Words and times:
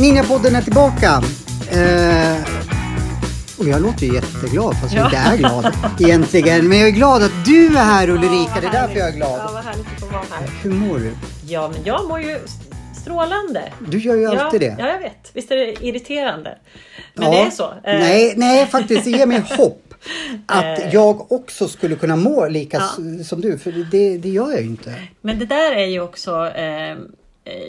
Ninjapodden 0.00 0.54
är 0.54 0.62
tillbaka. 0.62 1.22
Eh, 1.70 2.49
och 3.60 3.68
jag 3.68 3.82
låter 3.82 4.06
ju 4.06 4.14
jätteglad 4.14 4.74
fast 4.80 4.94
jag 4.94 5.06
inte 5.06 5.16
är 5.18 5.36
glad 5.36 5.72
egentligen. 6.00 6.68
Men 6.68 6.78
jag 6.78 6.88
är 6.88 6.92
glad 6.92 7.22
att 7.22 7.44
du 7.44 7.66
är 7.66 7.70
här 7.84 8.10
Ulrika. 8.10 8.52
Ja, 8.54 8.60
det 8.60 8.66
är 8.66 8.72
därför 8.72 8.98
jag 8.98 9.08
är 9.08 9.12
glad. 9.12 9.40
Ja, 9.40 9.50
vad 9.52 9.64
härligt 9.64 9.86
att 9.94 10.00
få 10.00 10.06
vara 10.06 10.22
här. 10.30 10.48
Hur 10.62 10.70
mår 10.70 10.98
du? 10.98 11.12
Ja, 11.46 11.68
men 11.72 11.80
jag 11.84 12.08
mår 12.08 12.20
ju 12.20 12.38
strålande. 13.02 13.72
Du 13.88 13.98
gör 13.98 14.16
ju 14.16 14.26
alltid 14.26 14.62
ja, 14.62 14.68
det. 14.76 14.76
Ja, 14.82 14.88
jag 14.88 14.98
vet. 14.98 15.30
Visst 15.32 15.50
är 15.50 15.56
det 15.56 15.84
irriterande? 15.86 16.58
Men 17.14 17.32
Ja. 17.32 17.38
det 17.40 17.46
är 17.46 17.50
så. 17.50 17.64
Eh, 17.64 17.70
Nej, 17.84 18.34
nej, 18.36 18.66
faktiskt. 18.66 19.04
Det 19.04 19.10
ger 19.10 19.26
mig 19.26 19.42
hopp. 19.56 19.82
Att 20.46 20.78
Eh. 20.78 20.94
jag 20.94 21.32
också 21.32 21.68
skulle 21.68 21.96
kunna 21.96 22.16
må 22.16 22.48
lika 22.48 22.76
Ja. 22.76 23.24
som 23.24 23.40
du. 23.40 23.58
För 23.58 23.72
det, 23.90 24.18
det 24.18 24.28
gör 24.28 24.50
jag 24.50 24.60
ju 24.60 24.66
inte. 24.66 24.94
Men 25.20 25.38
det 25.38 25.46
där 25.46 25.72
är 25.72 25.86
ju 25.86 26.00
också... 26.00 26.46
Eh, 26.46 26.96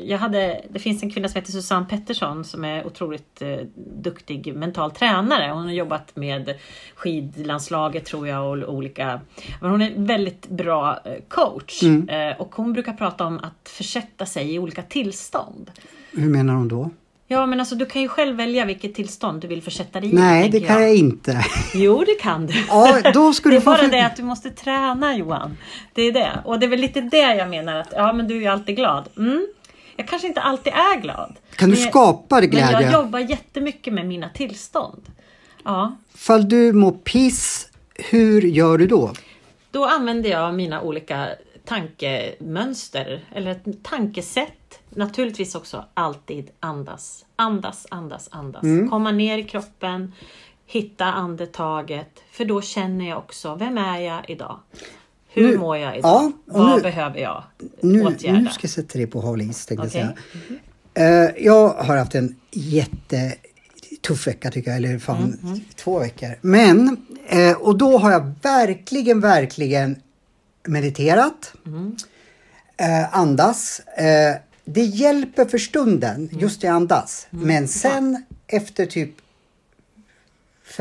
jag 0.03 0.17
hade, 0.17 0.61
det 0.69 0.79
finns 0.79 1.03
en 1.03 1.11
kvinna 1.11 1.27
som 1.27 1.39
heter 1.39 1.51
Susanne 1.51 1.85
Pettersson 1.89 2.45
som 2.45 2.65
är 2.65 2.87
otroligt 2.87 3.41
eh, 3.41 3.57
duktig 3.75 4.55
mental 4.55 4.91
tränare. 4.91 5.51
Hon 5.51 5.63
har 5.63 5.71
jobbat 5.71 6.15
med 6.15 6.55
skidlandslaget 6.95 8.05
tror 8.05 8.27
jag 8.27 8.63
och 8.63 8.73
olika... 8.73 9.21
Men 9.61 9.71
hon 9.71 9.81
är 9.81 9.91
en 9.91 10.05
väldigt 10.05 10.47
bra 10.47 10.99
eh, 11.05 11.13
coach. 11.27 11.83
Mm. 11.83 12.09
Eh, 12.09 12.41
och 12.41 12.55
hon 12.55 12.73
brukar 12.73 12.93
prata 12.93 13.25
om 13.25 13.37
att 13.37 13.69
försätta 13.69 14.25
sig 14.25 14.53
i 14.55 14.59
olika 14.59 14.81
tillstånd. 14.81 15.71
Hur 16.11 16.29
menar 16.29 16.53
hon 16.53 16.67
då? 16.67 16.89
Ja 17.31 17.45
men 17.45 17.59
alltså 17.59 17.75
du 17.75 17.85
kan 17.85 18.01
ju 18.01 18.07
själv 18.07 18.37
välja 18.37 18.65
vilket 18.65 18.95
tillstånd 18.95 19.41
du 19.41 19.47
vill 19.47 19.61
försätta 19.61 19.99
dig 19.99 20.09
i. 20.09 20.13
Nej, 20.13 20.49
det 20.49 20.59
kan 20.59 20.81
jag 20.81 20.95
inte. 20.95 21.45
Jo 21.73 22.03
det 22.05 22.15
kan 22.21 22.47
du. 22.47 22.53
Ja, 22.67 23.11
då 23.13 23.33
skulle 23.33 23.55
Det 23.55 23.61
är 23.61 23.65
bara 23.65 23.87
det 23.87 24.05
att 24.05 24.15
du 24.15 24.23
måste 24.23 24.49
träna 24.49 25.15
Johan. 25.15 25.57
Det 25.93 26.01
är 26.01 26.11
det. 26.11 26.31
Och 26.45 26.59
det 26.59 26.65
är 26.65 26.67
väl 26.67 26.79
lite 26.79 27.01
det 27.01 27.35
jag 27.35 27.49
menar 27.49 27.75
att 27.75 27.93
ja 27.95 28.13
men 28.13 28.27
du 28.27 28.35
är 28.35 28.39
ju 28.39 28.47
alltid 28.47 28.75
glad. 28.75 29.09
Mm. 29.17 29.47
Jag 30.01 30.07
kanske 30.07 30.27
inte 30.27 30.41
alltid 30.41 30.73
är 30.73 31.01
glad. 31.01 31.35
Kan 31.55 31.69
du 31.69 31.75
skapa 31.75 32.35
Men 32.35 32.41
jag 32.41 32.51
glädje? 32.51 32.91
jobbar 32.91 33.19
jättemycket 33.19 33.93
med 33.93 34.05
mina 34.07 34.29
tillstånd. 34.29 35.01
Ja. 35.63 35.95
Fall 36.13 36.49
du 36.49 36.73
mår 36.73 36.91
piss, 36.91 37.69
hur 37.95 38.41
gör 38.41 38.77
du 38.77 38.87
då? 38.87 39.11
Då 39.71 39.85
använder 39.85 40.29
jag 40.29 40.53
mina 40.53 40.81
olika 40.81 41.29
tankemönster 41.65 43.25
eller 43.31 43.59
tankesätt. 43.83 44.79
Naturligtvis 44.89 45.55
också 45.55 45.85
alltid 45.93 46.49
andas. 46.59 47.25
Andas, 47.35 47.87
andas, 47.91 48.29
andas. 48.31 48.63
Mm. 48.63 48.89
Komma 48.89 49.11
ner 49.11 49.37
i 49.37 49.43
kroppen, 49.43 50.13
hitta 50.65 51.05
andetaget. 51.05 52.23
För 52.31 52.45
då 52.45 52.61
känner 52.61 53.09
jag 53.09 53.17
också, 53.17 53.55
vem 53.55 53.77
är 53.77 53.99
jag 53.99 54.29
idag? 54.29 54.59
Hur 55.33 55.47
Nu- 55.51 55.57
mår 55.57 55.77
jag 55.77 55.97
idag? 55.97 56.09
ja, 56.11 56.31
Vad 56.45 56.75
nu- 56.75 56.81
behöver 56.81 57.19
jag 57.19 57.43
Nu, 57.81 58.05
åtgärda? 58.05 58.39
nu 58.39 58.49
ska 58.49 58.63
jag 58.63 58.71
sätta 58.71 58.97
dig 58.97 59.07
på 59.07 59.21
hal 59.21 59.41
is 59.41 59.65
tänkte 59.65 59.97
jag 59.97 60.07
Okej. 60.09 60.15
säga. 60.93 61.25
Eh, 61.25 61.45
jag 61.45 61.69
har 61.69 61.97
haft 61.97 62.15
en 62.15 62.35
jättetuff 62.51 64.27
vecka 64.27 64.51
tycker 64.51 64.69
jag, 64.71 64.77
eller 64.77 64.99
fan 64.99 65.37
Mm, 65.43 65.59
två 65.75 65.99
veckor. 65.99 66.29
Men, 66.41 66.97
eh, 67.27 67.51
och 67.57 67.77
då 67.77 67.97
har 67.97 68.11
jag 68.11 68.31
verkligen, 68.41 69.19
verkligen 69.19 69.95
mediterat, 70.67 71.53
Mm. 71.65 71.95
eh, 72.77 73.17
andas. 73.17 73.79
Eh, 73.79 74.35
det 74.65 74.81
hjälper 74.83 75.45
för 75.45 75.57
stunden, 75.57 76.15
Mm. 76.15 76.39
just 76.39 76.61
det 76.61 76.67
andas. 76.67 77.27
Men 77.29 77.67
sen 77.67 78.23
efter 78.47 78.85
typ 78.85 79.11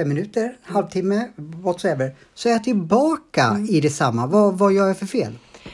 fem 0.01 0.09
minuter, 0.09 0.57
halvtimme, 0.63 1.29
whatsoever, 1.37 2.15
så 2.35 2.49
är 2.49 2.53
jag 2.53 2.65
tillbaka 2.65 3.45
Mm. 3.45 3.65
i 3.71 3.81
detsamma. 3.81 4.27
Vad, 4.27 4.59
vad 4.59 4.73
gör 4.73 4.87
jag 4.87 4.99
för 4.99 5.07
fel? 5.07 5.33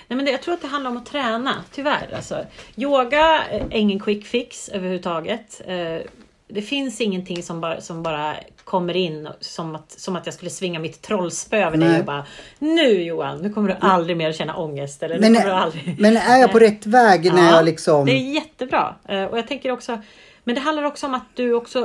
Nej, 0.08 0.16
men 0.16 0.24
det, 0.24 0.30
jag 0.30 0.42
tror 0.42 0.54
att 0.54 0.62
det 0.62 0.68
handlar 0.68 0.90
om 0.90 0.96
att 0.96 1.06
träna, 1.06 1.54
tyvärr. 1.72 2.08
Alltså, 2.16 2.44
yoga 2.76 3.42
är 3.50 3.66
ingen 3.70 4.00
quick 4.00 4.26
fix 4.26 4.68
överhuvudtaget. 4.68 5.60
Eh, 5.66 6.06
Det 6.48 6.62
finns 6.62 7.00
ingenting 7.00 7.42
som 7.42 7.60
bara, 7.60 7.80
som 7.80 8.02
bara 8.02 8.36
kommer 8.64 8.96
in 8.96 9.28
som 9.40 9.74
att, 9.74 9.90
som 10.00 10.16
att 10.16 10.26
jag 10.26 10.34
skulle 10.34 10.50
svinga 10.50 10.78
mitt 10.80 11.02
trollspö 11.02 11.56
över 11.66 11.76
dig 11.76 11.98
och 11.98 12.04
bara 12.04 12.24
Nu 12.58 13.02
Johan, 13.02 13.38
nu 13.38 13.50
kommer 13.52 13.68
du 13.68 13.76
aldrig 13.80 14.16
mer 14.16 14.32
känna 14.32 14.56
ångest. 14.56 15.02
Eller, 15.02 15.18
Men, 15.18 15.32
du 15.32 15.50
aldrig... 15.50 15.96
men 16.00 16.16
är 16.16 16.38
jag 16.38 16.52
på 16.52 16.58
rätt 16.58 16.86
väg 16.86 17.32
när 17.34 17.42
Ja, 17.44 17.56
jag 17.56 17.64
liksom... 17.64 18.06
Det 18.06 18.12
är 18.12 18.34
jättebra. 18.34 18.94
Eh, 19.08 19.24
Och 19.24 19.38
jag 19.38 19.48
tänker 19.48 19.70
också, 19.70 19.98
men 20.44 20.54
det 20.54 20.60
handlar 20.60 20.82
också 20.84 21.06
om 21.06 21.14
att 21.14 21.26
du 21.34 21.52
också 21.52 21.78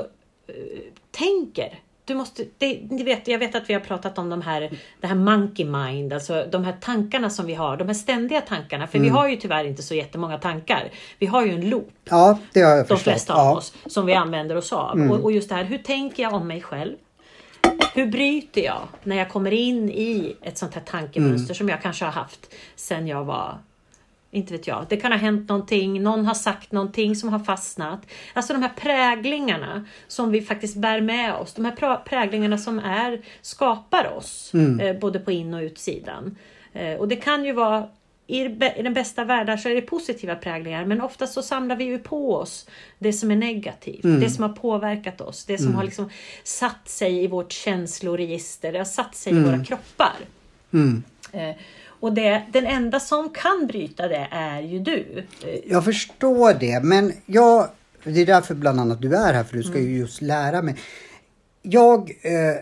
eh, 0.47 0.53
tänker. 1.11 1.79
Du 2.05 2.15
måste, 2.15 2.45
det, 2.57 2.79
ni 2.89 3.03
vet, 3.03 3.27
jag 3.27 3.39
vet 3.39 3.55
att 3.55 3.69
vi 3.69 3.73
har 3.73 3.81
pratat 3.81 4.17
om 4.17 4.29
de 4.29 4.41
här, 4.41 4.69
det 5.01 5.07
här 5.07 5.15
monkey 5.15 5.65
mind, 5.65 6.13
alltså 6.13 6.45
de 6.51 6.63
här 6.65 6.75
tankarna 6.81 7.29
som 7.29 7.45
vi 7.45 7.53
har, 7.53 7.77
de 7.77 7.87
här 7.87 7.93
ständiga 7.93 8.41
tankarna. 8.41 8.87
För 8.87 8.99
vi 8.99 9.07
Mm. 9.07 9.17
har 9.17 9.27
ju 9.27 9.35
tyvärr 9.35 9.63
inte 9.65 9.83
så 9.83 9.95
jättemånga 9.95 10.37
tankar. 10.37 10.89
Vi 11.19 11.25
har 11.25 11.45
ju 11.45 11.51
en 11.51 11.69
loop, 11.69 11.89
Ja, 12.09 12.37
det 12.53 12.61
har 12.61 12.69
jag 12.69 12.79
de 12.79 12.87
förstått. 12.87 13.01
flesta 13.03 13.33
ja. 13.33 13.49
av 13.51 13.57
oss, 13.57 13.73
som 13.85 14.05
vi 14.05 14.13
använder 14.13 14.55
oss 14.55 14.73
av. 14.73 14.95
Mm. 14.97 15.11
Och, 15.11 15.19
och 15.23 15.31
just 15.31 15.49
det 15.49 15.55
här, 15.55 15.63
hur 15.63 15.77
tänker 15.77 16.23
jag 16.23 16.33
om 16.33 16.47
mig 16.47 16.61
själv? 16.61 16.95
Hur 17.93 18.05
bryter 18.05 18.61
jag 18.61 18.81
när 19.03 19.15
jag 19.15 19.29
kommer 19.29 19.51
in 19.53 19.89
i 19.89 20.35
ett 20.41 20.57
sånt 20.57 20.73
här 20.73 20.81
tankemönster 20.81 21.45
Mm. 21.53 21.55
som 21.55 21.69
jag 21.69 21.81
kanske 21.81 22.05
har 22.05 22.11
haft 22.11 22.53
sen 22.75 23.07
jag 23.07 23.23
var 23.23 23.57
inte 24.31 24.53
vet 24.53 24.67
jag. 24.67 24.85
Det 24.89 24.97
kan 24.97 25.11
ha 25.11 25.19
hänt 25.19 25.49
någonting, 25.49 26.03
någon 26.03 26.25
har 26.25 26.33
sagt 26.33 26.71
någonting 26.71 27.15
som 27.15 27.29
har 27.29 27.39
fastnat. 27.39 28.05
Alltså 28.33 28.53
de 28.53 28.61
här 28.61 28.71
präglingarna 28.75 29.85
som 30.07 30.31
vi 30.31 30.41
faktiskt 30.41 30.77
bär 30.77 31.01
med 31.01 31.35
oss. 31.35 31.53
De 31.53 31.65
här 31.65 31.97
präglingarna 32.05 32.57
som 32.57 32.79
är, 32.79 33.21
skapar 33.41 34.13
oss, 34.17 34.51
Mm. 34.53 34.79
eh, 34.79 34.99
både 34.99 35.19
på 35.19 35.31
in 35.31 35.53
och 35.53 35.61
utsidan. 35.61 36.37
Eh, 36.73 36.93
och 36.93 37.07
det 37.07 37.15
kan 37.15 37.45
ju 37.45 37.53
vara 37.53 37.87
i, 38.27 38.47
den 38.83 38.93
bästa 38.93 39.23
världen 39.23 39.57
så 39.57 39.69
är 39.69 39.75
det 39.75 39.81
positiva 39.81 40.35
präglingar 40.35 40.85
men 40.85 41.01
oftast 41.01 41.33
så 41.33 41.41
samlar 41.41 41.75
vi 41.75 41.83
ju 41.83 41.99
på 41.99 42.35
oss 42.35 42.67
det 42.99 43.13
som 43.13 43.31
är 43.31 43.35
negativt. 43.35 44.03
Mm. 44.03 44.19
Det 44.19 44.29
som 44.29 44.43
har 44.43 44.49
påverkat 44.51 45.21
oss. 45.21 45.45
Det 45.45 45.57
som 45.57 45.75
har 45.75 45.83
liksom 45.83 46.09
satt 46.43 46.89
sig 46.89 47.23
i 47.23 47.27
vårt 47.27 47.51
känsloregister. 47.51 48.71
Det 48.71 48.77
har 48.77 48.85
satt 48.85 49.15
sig 49.15 49.33
i 49.33 49.39
våra 49.39 49.65
kroppar. 49.65 50.15
Mm. 50.73 51.03
Eh, 51.31 51.55
och 52.01 52.13
det, 52.13 52.41
den 52.53 52.65
enda 52.67 52.99
som 52.99 53.29
kan 53.29 53.67
bryta 53.67 54.07
det 54.07 54.27
är 54.31 54.61
ju 54.61 54.79
du. 54.79 55.23
Jag 55.67 55.85
förstår 55.85 56.53
det, 56.53 56.83
men 56.83 57.13
jag... 57.25 57.67
Det 58.03 58.21
är 58.21 58.25
därför 58.25 58.55
bland 58.55 58.79
annat 58.79 59.01
du 59.01 59.15
är 59.15 59.33
här, 59.33 59.43
för 59.43 59.57
du 59.57 59.63
ska 59.63 59.77
Mm. 59.77 59.91
ju 59.91 59.97
just 59.97 60.21
lära 60.21 60.61
mig. 60.61 60.75
Jag 61.61 62.11
eh, 62.21 62.55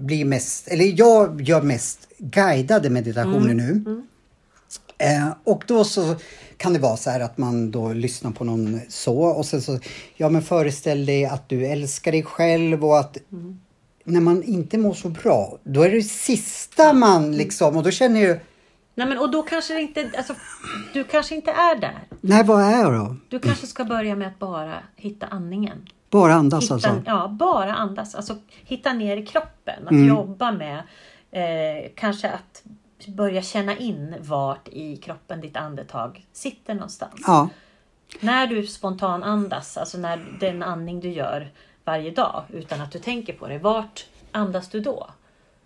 blir 0.00 0.24
mest, 0.24 0.68
eller 0.68 0.98
jag 0.98 1.40
gör 1.42 1.62
mest 1.62 2.08
guidade 2.18 2.90
meditationer 2.90 3.50
Mm. 3.52 3.56
nu. 3.84 4.02
Eh, 4.98 5.28
och 5.44 5.64
då 5.66 5.84
så 5.84 6.14
kan 6.56 6.72
det 6.72 6.78
vara 6.78 6.96
så 6.96 7.10
här 7.10 7.20
att 7.20 7.38
man 7.38 7.70
då 7.70 7.92
lyssnar 7.92 8.30
på 8.30 8.44
någon 8.44 8.80
så 8.88 9.18
och 9.18 9.46
sen 9.46 9.62
så, 9.62 9.78
ja 10.16 10.28
men 10.28 10.42
föreställ 10.42 11.06
dig 11.06 11.24
att 11.24 11.48
du 11.48 11.66
älskar 11.66 12.12
dig 12.12 12.22
själv 12.22 12.84
och 12.84 12.98
att 12.98 13.16
Mm. 13.32 13.60
När 14.08 14.20
man 14.20 14.42
inte 14.42 14.78
mår 14.78 14.94
så 14.94 15.08
bra, 15.08 15.58
då 15.64 15.82
är 15.82 15.90
det 15.90 16.02
sista 16.02 16.92
man 16.92 17.32
liksom, 17.32 17.76
och 17.76 17.82
då 17.82 17.90
känner 17.90 18.20
jag 18.20 18.28
ju, 18.28 18.40
Nej 18.94 19.06
men 19.06 19.18
och 19.18 19.30
då 19.30 19.42
kanske 19.42 19.74
det 19.74 19.80
inte, 19.80 20.10
alltså, 20.16 20.34
du 20.92 21.04
kanske 21.04 21.34
inte 21.34 21.50
är 21.50 21.80
där. 21.80 21.98
nej 22.20 22.44
vad 22.44 22.62
är 22.62 22.80
jag 22.80 22.92
då? 22.92 23.16
Du 23.28 23.38
kanske 23.38 23.66
ska 23.66 23.84
börja 23.84 24.16
med 24.16 24.28
att 24.28 24.38
bara 24.38 24.74
hitta 24.96 25.26
andningen. 25.26 25.86
Bara 26.10 26.34
andas 26.34 26.62
Hitta, 26.62 26.74
alltså? 26.74 27.02
Ja, 27.06 27.28
bara 27.28 27.74
andas. 27.74 28.14
Alltså 28.14 28.36
hitta 28.64 28.92
ner 28.92 29.16
i 29.16 29.26
kroppen. 29.26 29.84
Att 29.86 29.90
Mm. 29.92 30.08
jobba 30.08 30.52
med 30.52 30.78
eh, 31.30 31.90
kanske 31.94 32.30
att 32.30 32.62
börja 33.08 33.42
känna 33.42 33.76
in 33.76 34.14
vart 34.20 34.68
i 34.68 34.96
kroppen 34.96 35.40
ditt 35.40 35.56
andetag 35.56 36.26
sitter 36.32 36.74
någonstans. 36.74 37.24
Ja. 37.26 37.48
När 38.20 38.46
du 38.46 38.66
spontan 38.66 39.22
andas, 39.22 39.76
alltså 39.76 39.98
när 39.98 40.36
den 40.40 40.62
andning 40.62 41.00
du 41.00 41.08
gör 41.10 41.50
varje 41.88 42.10
dag 42.10 42.42
utan 42.52 42.80
att 42.80 42.92
du 42.92 42.98
tänker 42.98 43.32
på 43.32 43.48
det. 43.48 43.58
Vart 43.58 44.06
andas 44.32 44.68
du 44.68 44.80
då? 44.80 45.10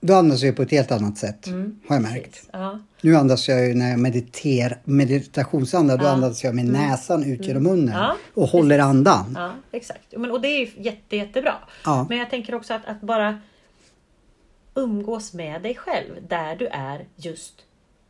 Då 0.00 0.14
andas 0.14 0.42
jag 0.42 0.56
på 0.56 0.62
ett 0.62 0.70
helt 0.70 0.92
annat 0.92 1.18
sätt, 1.18 1.46
Mm, 1.46 1.80
har 1.88 1.96
jag 1.96 2.02
märkt. 2.02 2.24
Precis. 2.32 2.48
Ja. 2.52 2.78
Nu 3.00 3.16
andas 3.16 3.48
jag 3.48 3.66
ju 3.66 3.74
när 3.74 3.90
jag 3.90 3.98
mediterar, 3.98 4.78
meditationsandar, 4.84 5.98
då 5.98 6.04
Ja. 6.04 6.10
andas 6.10 6.44
jag 6.44 6.54
med 6.54 6.64
näsan 6.64 7.24
ut 7.24 7.46
genom 7.46 7.62
munnen 7.62 7.94
Ja, 7.94 8.16
och 8.34 8.48
håller 8.48 8.78
andan. 8.78 9.34
Ja, 9.38 9.50
exakt. 9.72 10.14
Men, 10.16 10.30
och 10.30 10.40
det 10.40 10.48
är 10.48 10.58
ju 10.60 10.70
jätte, 10.82 11.16
jättebra. 11.16 11.54
Ja. 11.84 12.06
Men 12.08 12.18
jag 12.18 12.30
tänker 12.30 12.54
också 12.54 12.74
att, 12.74 12.84
att 12.86 13.00
bara 13.00 13.40
umgås 14.74 15.32
med 15.32 15.62
dig 15.62 15.74
själv 15.74 16.10
där 16.28 16.56
du 16.56 16.66
är 16.66 17.04
just 17.16 17.54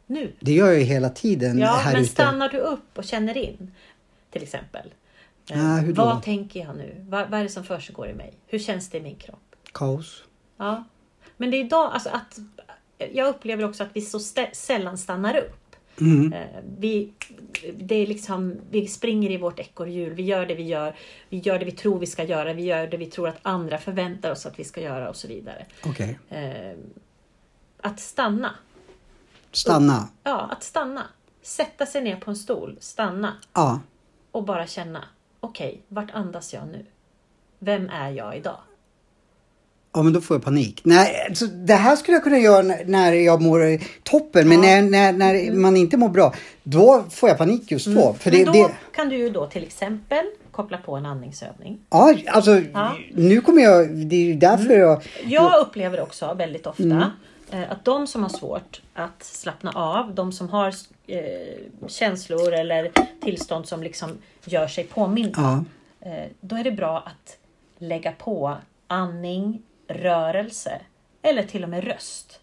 nu. 0.07 0.33
Det 0.41 0.53
gör 0.53 0.67
jag 0.67 0.79
ju 0.79 0.85
hela 0.85 1.09
tiden 1.09 1.59
Ja, 1.59 1.67
här 1.85 1.93
men 1.93 2.03
ute. 2.03 2.11
stannar 2.13 2.49
du 2.49 2.59
upp 2.59 2.99
och 2.99 3.05
känner 3.05 3.37
in 3.37 3.71
till 4.31 4.43
exempel. 4.43 4.89
Ja, 5.47 5.57
hur 5.77 5.93
då? 5.93 6.05
vad 6.05 6.23
tänker 6.23 6.61
jag 6.61 6.77
nu? 6.77 7.05
Vad, 7.09 7.31
vad 7.31 7.41
är 7.41 7.45
det 7.45 7.51
som 7.51 7.65
försiggår 7.65 8.09
i 8.09 8.15
mig? 8.15 8.35
Hur 8.47 8.59
känns 8.59 8.91
det 8.91 8.99
i 8.99 9.01
min 9.01 9.17
kropp? 9.17 9.57
Kaos. 9.73 10.25
Ja. 10.57 10.85
Men 11.37 11.51
det 11.51 11.57
är 11.57 11.65
idag, 11.65 11.93
alltså 11.93 12.09
att 12.11 12.39
jag 13.13 13.29
upplever 13.29 13.65
också 13.65 13.83
att 13.83 13.89
vi 13.93 14.01
så 14.01 14.19
stä- 14.19 14.53
sällan 14.55 14.99
stannar 14.99 15.37
upp. 15.37 15.77
Mm. 16.01 16.33
Eh, 16.33 16.47
vi, 16.79 17.13
det 17.75 17.95
är 17.95 18.07
liksom, 18.07 18.57
vi 18.71 18.87
springer 18.89 19.31
i 19.31 19.37
vårt 19.37 19.59
ekorrhjul, 19.59 20.13
vi 20.15 20.23
gör 20.23 20.47
det 20.47 20.55
vi 20.55 20.63
gör, 20.63 20.95
vi 21.29 21.39
gör 21.39 21.59
det 21.59 21.65
vi 21.65 21.73
tror 21.73 21.99
vi 21.99 22.07
ska 22.07 22.25
göra, 22.25 22.53
vi 22.53 22.63
gör 22.63 22.87
det 22.87 22.97
vi 22.97 23.07
tror 23.07 23.29
att 23.29 23.39
andra 23.43 23.79
förväntar 23.79 24.31
oss 24.31 24.47
att 24.47 24.59
vi 24.59 24.65
ska 24.65 24.81
göra 24.81 25.09
och 25.09 25.17
så 25.17 25.29
vidare. 25.29 25.67
Okej. 25.87 26.19
Eh, 26.29 26.79
att 27.81 28.01
stanna. 28.01 28.55
Stanna. 29.53 30.09
Ja, 30.23 30.41
att 30.41 30.63
stanna. 30.63 31.03
Sätta 31.43 31.87
sig 31.87 32.03
ner 32.03 32.17
på 32.17 32.31
en 32.31 32.37
stol, 32.37 32.77
stanna 32.81 33.37
Ja. 33.53 33.81
och 34.31 34.45
bara 34.45 34.67
känna. 34.67 35.05
Okej, 35.47 35.81
vart 35.89 36.11
andas 36.13 36.55
jag 36.55 36.63
nu? 36.73 36.85
Vem 37.59 37.89
är 37.89 38.11
jag 38.11 38.37
idag? 38.37 38.57
Ja, 39.95 40.03
men 40.03 40.13
då 40.13 40.21
får 40.21 40.35
jag 40.35 40.45
panik. 40.45 40.81
Nej, 40.85 41.27
alltså, 41.29 41.47
det 41.47 41.75
här 41.75 41.97
skulle 41.97 42.17
jag 42.17 42.25
kunna 42.25 42.39
göra 42.39 42.63
när 42.87 43.13
jag 43.13 43.43
mår 43.43 43.61
toppen, 44.03 44.49
men 44.49 44.63
Ja. 44.63 44.81
när, 44.83 44.83
när, 44.83 45.13
när 45.13 45.53
man 45.53 45.77
inte 45.77 45.97
mår 45.97 46.09
bra, 46.09 46.35
då 46.63 47.05
får 47.11 47.29
jag 47.29 47.39
panik 47.39 47.71
just 47.71 47.87
då. 47.87 48.15
För 48.19 48.31
det, 48.31 48.37
Mm. 48.43 48.53
Men 48.53 48.63
då 48.63 48.69
det, 48.69 48.75
kan 48.97 49.09
du 49.09 49.17
ju 49.17 49.31
då 49.31 49.47
till 49.47 49.63
exempel 49.63 50.27
koppla 50.53 50.79
på 50.79 50.97
en 50.97 51.07
andningsövning. 51.07 51.79
ja, 51.91 52.15
alltså, 52.29 52.61
Ja. 52.73 52.93
nu 53.15 53.41
kommer 53.41 53.63
jag, 53.63 53.89
det 53.97 54.17
är 54.17 54.25
ju 54.25 54.35
därför 54.35 54.75
jag... 54.79 55.03
Jag 55.25 55.61
upplever 55.61 56.01
också 56.01 56.35
väldigt 56.35 56.67
ofta 56.67 56.83
Mm. 56.83 57.03
Att 57.53 57.85
de 57.85 58.07
som 58.07 58.23
har 58.23 58.29
svårt 58.29 58.83
att 58.95 59.23
slappna 59.23 59.71
av, 59.71 60.15
de 60.15 60.33
som 60.33 60.49
har 60.49 60.75
eh, 61.07 61.19
känslor 61.87 62.53
eller 62.53 62.91
tillstånd 63.21 63.69
som 63.69 63.83
liksom 63.83 64.19
gör 64.45 64.67
sig 64.67 64.85
påminda. 64.85 65.65
Ja. 66.01 66.11
Eh, 66.11 66.31
då 66.41 66.57
är 66.57 66.65
det 66.65 66.73
bra 66.73 66.99
att 66.99 67.39
lägga 67.79 68.13
på 68.13 68.57
andning, 68.87 69.63
rörelse 69.89 70.81
eller 71.23 71.43
till 71.43 71.65
och 71.65 71.71
med 71.71 71.85
röst. 71.85 72.41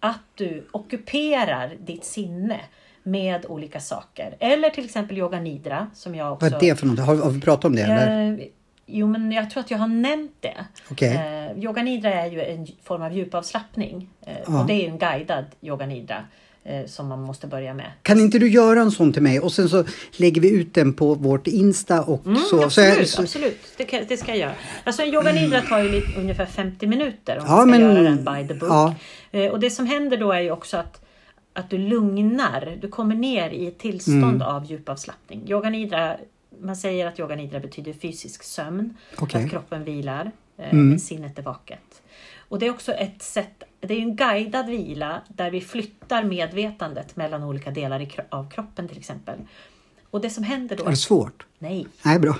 Att 0.00 0.22
du 0.34 0.66
ockuperar 0.72 1.76
ditt 1.80 2.04
sinne 2.04 2.60
med 3.02 3.46
olika 3.46 3.80
saker. 3.80 4.36
Eller 4.40 4.70
till 4.70 4.84
exempel 4.84 5.18
yoga 5.18 5.40
nidra 5.40 5.86
som 5.94 6.14
jag 6.14 6.32
också... 6.32 6.50
Vad 6.50 6.62
är 6.62 6.70
det 6.70 6.76
för 6.76 6.86
något? 6.86 6.98
Har, 6.98 7.16
har 7.16 7.30
vi 7.30 7.40
pratat 7.40 7.64
om 7.64 7.76
det? 7.76 7.82
Eller? 7.82 8.48
Jo, 8.86 9.06
men 9.06 9.32
jag 9.32 9.50
tror 9.50 9.60
att 9.60 9.70
jag 9.70 9.78
har 9.78 9.88
nämnt 9.88 10.32
det. 10.40 10.64
Okej. 10.90 11.14
Eh, 11.56 11.64
yoga 11.64 11.82
nidra 11.82 12.14
är 12.14 12.30
ju 12.30 12.40
en 12.42 12.66
form 12.84 13.02
av 13.02 13.12
djupavslappning. 13.12 14.08
Eh, 14.26 14.32
Ja. 14.46 14.60
Och 14.60 14.66
det 14.66 14.72
är 14.74 14.88
en 14.88 14.98
guidad 14.98 15.44
yoga 15.62 15.86
nidra 15.86 16.24
eh, 16.64 16.86
som 16.86 17.08
man 17.08 17.20
måste 17.22 17.46
börja 17.46 17.74
med. 17.74 17.86
Kan 18.02 18.20
inte 18.20 18.38
du 18.38 18.48
göra 18.50 18.80
en 18.80 18.90
sån 18.90 19.12
till 19.12 19.22
mig 19.22 19.40
och 19.40 19.52
sen 19.52 19.68
så 19.68 19.84
lägger 20.16 20.40
vi 20.40 20.50
ut 20.50 20.74
den 20.74 20.92
på 20.92 21.14
vårt 21.14 21.46
Insta 21.46 22.02
och 22.02 22.20
så. 22.24 22.34
så, 22.34 22.56
Mm, 22.56 22.64
absolut, 22.66 22.98
jag, 22.98 23.08
så 23.08 23.22
absolut. 23.22 23.58
Det, 23.76 23.84
kan, 23.84 24.00
det 24.08 24.16
ska 24.16 24.30
jag 24.32 24.38
göra. 24.38 24.52
Alltså 24.84 25.02
en 25.02 25.08
yoga 25.14 25.32
nidra 25.32 25.60
tar 25.60 25.78
ju 25.82 25.88
lite, 25.88 26.20
ungefär 26.20 26.46
50 26.46 26.86
minuter 26.86 27.38
om 27.38 27.44
Ja, 27.46 27.56
man 27.56 27.68
ska 27.68 27.70
men- 27.70 27.80
göra 27.80 28.02
den 28.02 28.16
by 28.24 28.48
the 28.48 28.54
book. 28.54 28.70
ja. 28.70 28.94
Eh, 29.32 29.50
och 29.50 29.60
det 29.60 29.70
som 29.70 29.86
händer 29.86 30.16
då 30.16 30.32
är 30.32 30.40
ju 30.40 30.50
också 30.50 30.76
att, 30.76 31.04
att 31.52 31.70
du 31.70 31.78
lugnar, 31.78 32.78
du 32.80 32.88
kommer 32.88 33.14
ner 33.14 33.50
i 33.50 33.66
ett 33.66 33.78
tillstånd 33.78 34.24
Mm. 34.24 34.42
av 34.42 34.64
djupavslappning. 34.64 35.42
Yoga 35.50 35.70
nidra, 35.70 36.16
man 36.60 36.76
säger 36.76 37.06
att 37.06 37.20
yoga 37.20 37.36
nidra 37.36 37.60
betyder 37.60 37.92
fysisk 37.92 38.42
sömn, 38.42 38.96
Okej. 39.18 39.44
att 39.44 39.50
kroppen 39.50 39.84
vilar, 39.84 40.30
eh, 40.58 40.72
Mm. 40.72 40.88
men 40.88 41.00
sinnet 41.00 41.38
är 41.38 41.42
vaket. 41.42 42.02
Och 42.48 42.58
det 42.58 42.66
är 42.66 42.70
också 42.70 42.92
ett 42.92 43.22
sätt, 43.22 43.62
det 43.80 43.94
är 43.94 43.98
en 44.00 44.16
guidad 44.16 44.66
vila 44.66 45.22
där 45.28 45.50
vi 45.50 45.60
flyttar 45.60 46.24
medvetandet 46.24 47.16
mellan 47.16 47.42
olika 47.42 47.70
delar 47.70 48.00
i, 48.00 48.10
av 48.28 48.50
kroppen 48.50 48.88
till 48.88 48.98
exempel. 48.98 49.38
Och 50.10 50.20
det 50.20 50.30
som 50.30 50.44
händer 50.44 50.76
då... 50.76 50.84
är 50.84 50.90
det 50.90 50.96
svårt? 50.96 51.46
Nej, 51.58 51.86
Nej, 52.04 52.18
bra. 52.18 52.36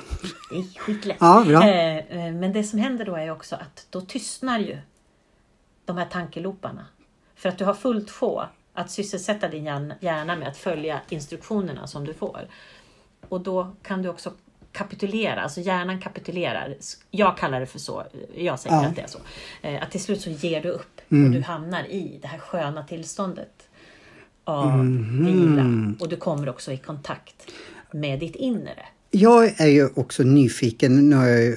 det 0.50 0.56
är 0.58 0.78
skitlätt. 0.78 1.16
Ja, 1.20 1.44
bra. 1.46 1.68
Eh, 1.68 1.96
eh, 1.96 2.32
Men 2.32 2.52
det 2.52 2.64
som 2.64 2.78
händer 2.78 3.04
då 3.04 3.16
är 3.16 3.30
också 3.30 3.56
att 3.56 3.86
då 3.90 4.00
tystnar 4.00 4.58
ju 4.58 4.78
de 5.84 5.96
här 5.98 6.06
tankeloparna. 6.06 6.86
För 7.34 7.48
att 7.48 7.58
du 7.58 7.64
har 7.64 7.74
fullt 7.74 8.10
sjå 8.10 8.44
att 8.72 8.90
sysselsätta 8.90 9.48
din 9.48 9.64
hjärn- 9.66 9.94
hjärna 10.00 10.36
med 10.36 10.48
att 10.48 10.56
följa 10.56 11.00
instruktionerna 11.08 11.86
som 11.86 12.04
du 12.04 12.14
får. 12.14 12.40
Och 13.28 13.40
då 13.40 13.76
kan 13.82 14.02
du 14.02 14.08
också 14.08 14.32
kapitulera, 14.72 15.42
alltså 15.42 15.60
hjärnan 15.60 16.00
kapitulerar. 16.00 16.74
Jag 17.10 17.38
kallar 17.38 17.60
det 17.60 17.66
för 17.66 17.78
så, 17.78 18.04
jag 18.36 18.58
säger 18.60 18.76
Ja. 18.76 18.86
att 18.86 18.96
det 18.96 19.02
är 19.02 19.06
så. 19.06 19.18
Eh, 19.62 19.82
Att 19.82 19.90
till 19.90 20.00
slut 20.02 20.20
så 20.20 20.30
ger 20.30 20.62
du 20.62 20.68
upp 20.68 21.00
Mm. 21.10 21.24
och 21.24 21.30
du 21.30 21.42
hamnar 21.42 21.84
i 21.84 22.18
det 22.22 22.28
här 22.28 22.38
sköna 22.38 22.84
tillståndet 22.84 23.68
av 24.44 24.84
Mhm. 24.84 25.24
vila. 25.26 25.94
Och 26.00 26.08
du 26.08 26.16
kommer 26.16 26.48
också 26.48 26.72
i 26.72 26.76
kontakt 26.76 27.50
med 27.90 28.20
ditt 28.20 28.36
inre. 28.36 28.86
Jag 29.10 29.60
är 29.60 29.66
ju 29.66 29.88
också 29.94 30.22
nyfiken. 30.22 31.10
Nu 31.10 31.16
har 31.16 31.26
jag, 31.26 31.40
ju, 31.42 31.56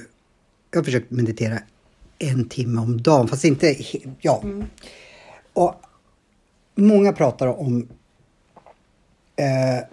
jag 0.70 0.78
har 0.78 0.84
försökt 0.84 1.10
meditera 1.10 1.58
en 2.18 2.48
timme 2.48 2.80
om 2.80 3.02
dagen, 3.02 3.28
fast 3.28 3.44
inte... 3.44 3.76
Ja. 4.20 4.42
Och 5.52 5.74
många 6.74 7.12
pratar 7.12 7.46
om 7.60 7.88
eh, 9.36 9.84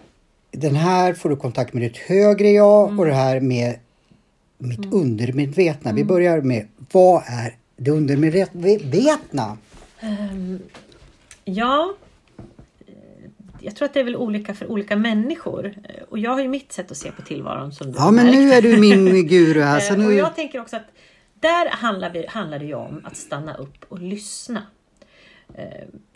den 0.60 0.76
här 0.76 1.14
får 1.14 1.30
du 1.30 1.36
kontakt 1.36 1.74
med 1.74 1.84
ditt 1.84 1.98
högre 1.98 2.50
jag 2.50 3.00
och 3.00 3.06
det 3.06 3.14
här 3.14 3.40
med 3.40 3.80
mitt 4.58 4.94
undermedvetna. 4.94 5.94
Vi 5.94 6.04
börjar 6.04 6.42
med 6.42 6.68
vad 6.92 7.24
är 7.28 7.56
det 7.78 7.92
undermedvetna? 7.92 9.58
Ja, 11.46 11.94
eh, 12.88 12.94
jag 13.60 13.76
tror 13.76 13.86
att 13.86 13.94
det 13.94 14.00
är 14.00 14.04
väl 14.04 14.16
olika 14.16 14.54
för 14.54 14.72
olika 14.72 14.96
människor. 14.96 15.74
Och 16.10 16.20
jag 16.20 16.32
har 16.32 16.42
ju 16.42 16.48
mitt 16.48 16.72
sätt 16.72 16.92
att 16.92 16.98
se 16.98 17.12
på 17.12 17.22
tillvaron 17.22 17.72
som 17.72 17.92
du 17.92 17.98
Ja, 17.98 18.12
men 18.12 18.26
märkt. 18.26 18.38
nu 18.38 18.52
är 18.54 18.62
du 18.62 18.78
min 18.78 19.28
guru 19.28 19.62
här. 19.62 19.80
Så 19.80 19.94
Eh, 19.94 20.00
Och 20.00 20.06
nu, 20.06 20.14
jag 20.14 20.36
tänker 20.36 20.62
också 20.62 20.76
att 20.76 20.86
där 21.40 21.70
handlar, 21.70 22.10
vi, 22.10 22.26
handlar 22.28 22.60
det 22.60 22.66
ju 22.66 22.74
om 22.74 23.02
att 23.06 23.18
stanna 23.18 23.56
upp 23.58 23.86
och 23.90 24.00
lyssna. 24.00 24.62
Eh, 25.54 25.64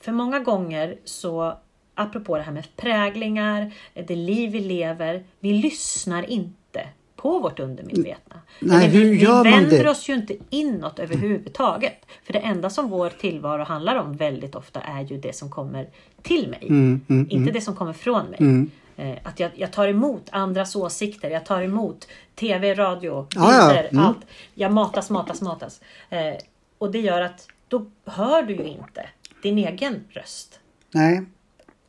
För 0.01 0.11
många 0.11 0.39
gånger 0.39 0.95
så, 1.05 1.57
apropå 1.95 2.37
det 2.37 2.43
här 2.43 2.51
med 2.51 2.75
präglingar, 2.75 3.71
det 3.93 4.15
liv 4.15 4.51
vi 4.51 4.59
lever, 4.59 5.23
vi 5.39 5.53
lyssnar 5.53 6.29
inte 6.29 6.87
på 7.15 7.39
vårt 7.39 7.59
undermedvetna. 7.59 8.35
Nej, 8.59 8.89
vi, 8.89 9.03
vi 9.09 9.25
vänder 9.25 9.87
oss 9.87 10.09
ju 10.09 10.13
inte 10.13 10.35
inåt 10.49 10.99
överhuvudtaget. 10.99 12.05
För 12.23 12.33
det 12.33 12.39
enda 12.39 12.69
som 12.69 12.89
vår 12.89 13.09
tillvaro 13.09 13.63
handlar 13.63 13.95
om 13.95 14.17
väldigt 14.17 14.55
ofta 14.55 14.81
är 14.81 15.01
ju 15.01 15.17
det 15.17 15.35
som 15.35 15.49
kommer 15.49 15.89
till 16.21 16.47
mig. 16.49 16.59
Mm, 16.69 17.01
mm, 17.09 17.27
inte 17.29 17.51
det 17.51 17.61
som 17.61 17.75
kommer 17.75 17.93
från 17.93 18.25
mig. 18.25 18.37
Mm. 18.39 18.69
Eh, 18.97 19.17
Att 19.23 19.39
jag, 19.39 19.51
jag 19.55 19.71
tar 19.73 19.87
emot 19.87 20.29
andras 20.31 20.75
åsikter, 20.75 21.29
jag 21.29 21.45
tar 21.45 21.61
emot 21.61 22.07
TV, 22.35 22.73
radio, 22.73 23.27
Ja, 23.35 23.53
ja. 23.53 23.67
bilder, 23.67 23.89
Mm. 23.91 24.05
allt. 24.05 24.25
Jag 24.53 24.71
matas, 24.73 25.09
matas, 25.09 25.41
matas. 25.41 25.81
Eh, 26.09 26.33
och 26.77 26.91
det 26.91 26.99
gör 26.99 27.21
att 27.21 27.47
då 27.67 27.85
hör 28.05 28.43
du 28.43 28.53
ju 28.55 28.67
inte 28.67 29.09
din 29.43 29.57
egen 29.57 30.03
röst. 30.09 30.59
Nej. 30.91 31.25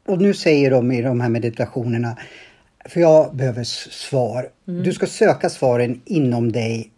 Och 0.07 0.19
nu 0.19 0.35
säger 0.35 0.71
de 0.71 0.93
i 0.93 1.03
de 1.03 1.21
här 1.21 1.29
meditationerna, 1.29 2.17
för 2.85 3.01
jag 3.01 3.37
behöver 3.37 3.65
svar. 3.65 4.49
Mm. 4.69 4.83
Du 4.83 4.93
ska 4.93 5.07
söka 5.07 5.51
svaren 5.51 6.01
inom 6.05 6.53
dig. 6.53 6.91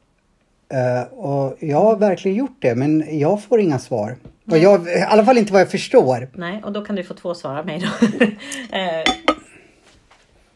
Eh, 0.68 1.02
och 1.12 1.56
jag 1.60 1.80
har 1.80 1.96
verkligen 1.96 2.36
gjort 2.36 2.56
det, 2.58 2.74
men 2.74 3.18
jag 3.18 3.42
får 3.42 3.60
inga 3.60 3.78
svar. 3.78 4.16
Och 4.50 4.58
jag, 4.58 4.88
I 4.88 5.00
alla 5.00 5.24
fall 5.24 5.38
inte 5.38 5.52
vad 5.52 5.60
jag 5.60 5.70
förstår. 5.70 6.28
Nej, 6.32 6.62
och 6.64 6.72
då 6.72 6.84
kan 6.84 6.96
du 6.96 7.04
få 7.04 7.14
två 7.14 7.34
svar 7.34 7.56
av 7.56 7.66
mig 7.66 7.80
då. 7.80 8.06
Eh, 8.76 9.04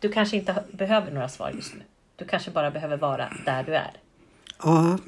du 0.00 0.12
kanske 0.12 0.36
inte 0.36 0.62
behöver 0.72 1.12
några 1.12 1.28
svar 1.28 1.50
just 1.54 1.74
nu. 1.74 1.80
Du 2.16 2.24
kanske 2.24 2.50
bara 2.50 2.70
behöver 2.70 2.96
vara 2.96 3.32
där 3.44 3.62
du 3.62 3.74
är. 3.74 3.90
Ja, 4.62 4.98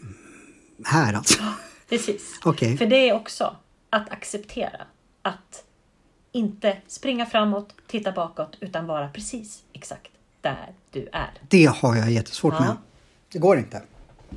här 0.84 1.14
alltså. 1.14 1.42
Precis. 1.88 2.40
Okej. 2.44 2.76
För 2.76 2.86
det 2.86 3.08
är 3.08 3.12
också 3.12 3.56
att 3.90 4.12
acceptera 4.12 4.86
att 5.22 5.64
inte 6.32 6.76
springa 6.86 7.26
framåt, 7.26 7.74
titta 7.86 8.12
bakåt, 8.12 8.56
utan 8.60 8.86
vara 8.86 9.08
precis 9.08 9.62
exakt 9.72 10.10
där 10.40 10.72
du 10.90 11.08
är. 11.12 11.30
Det 11.48 11.64
har 11.66 11.96
jag 11.96 12.10
jättesvårt 12.10 12.54
Ja. 12.58 12.60
med. 12.64 12.76
Det 13.32 13.38
går 13.38 13.58
inte. 13.58 13.82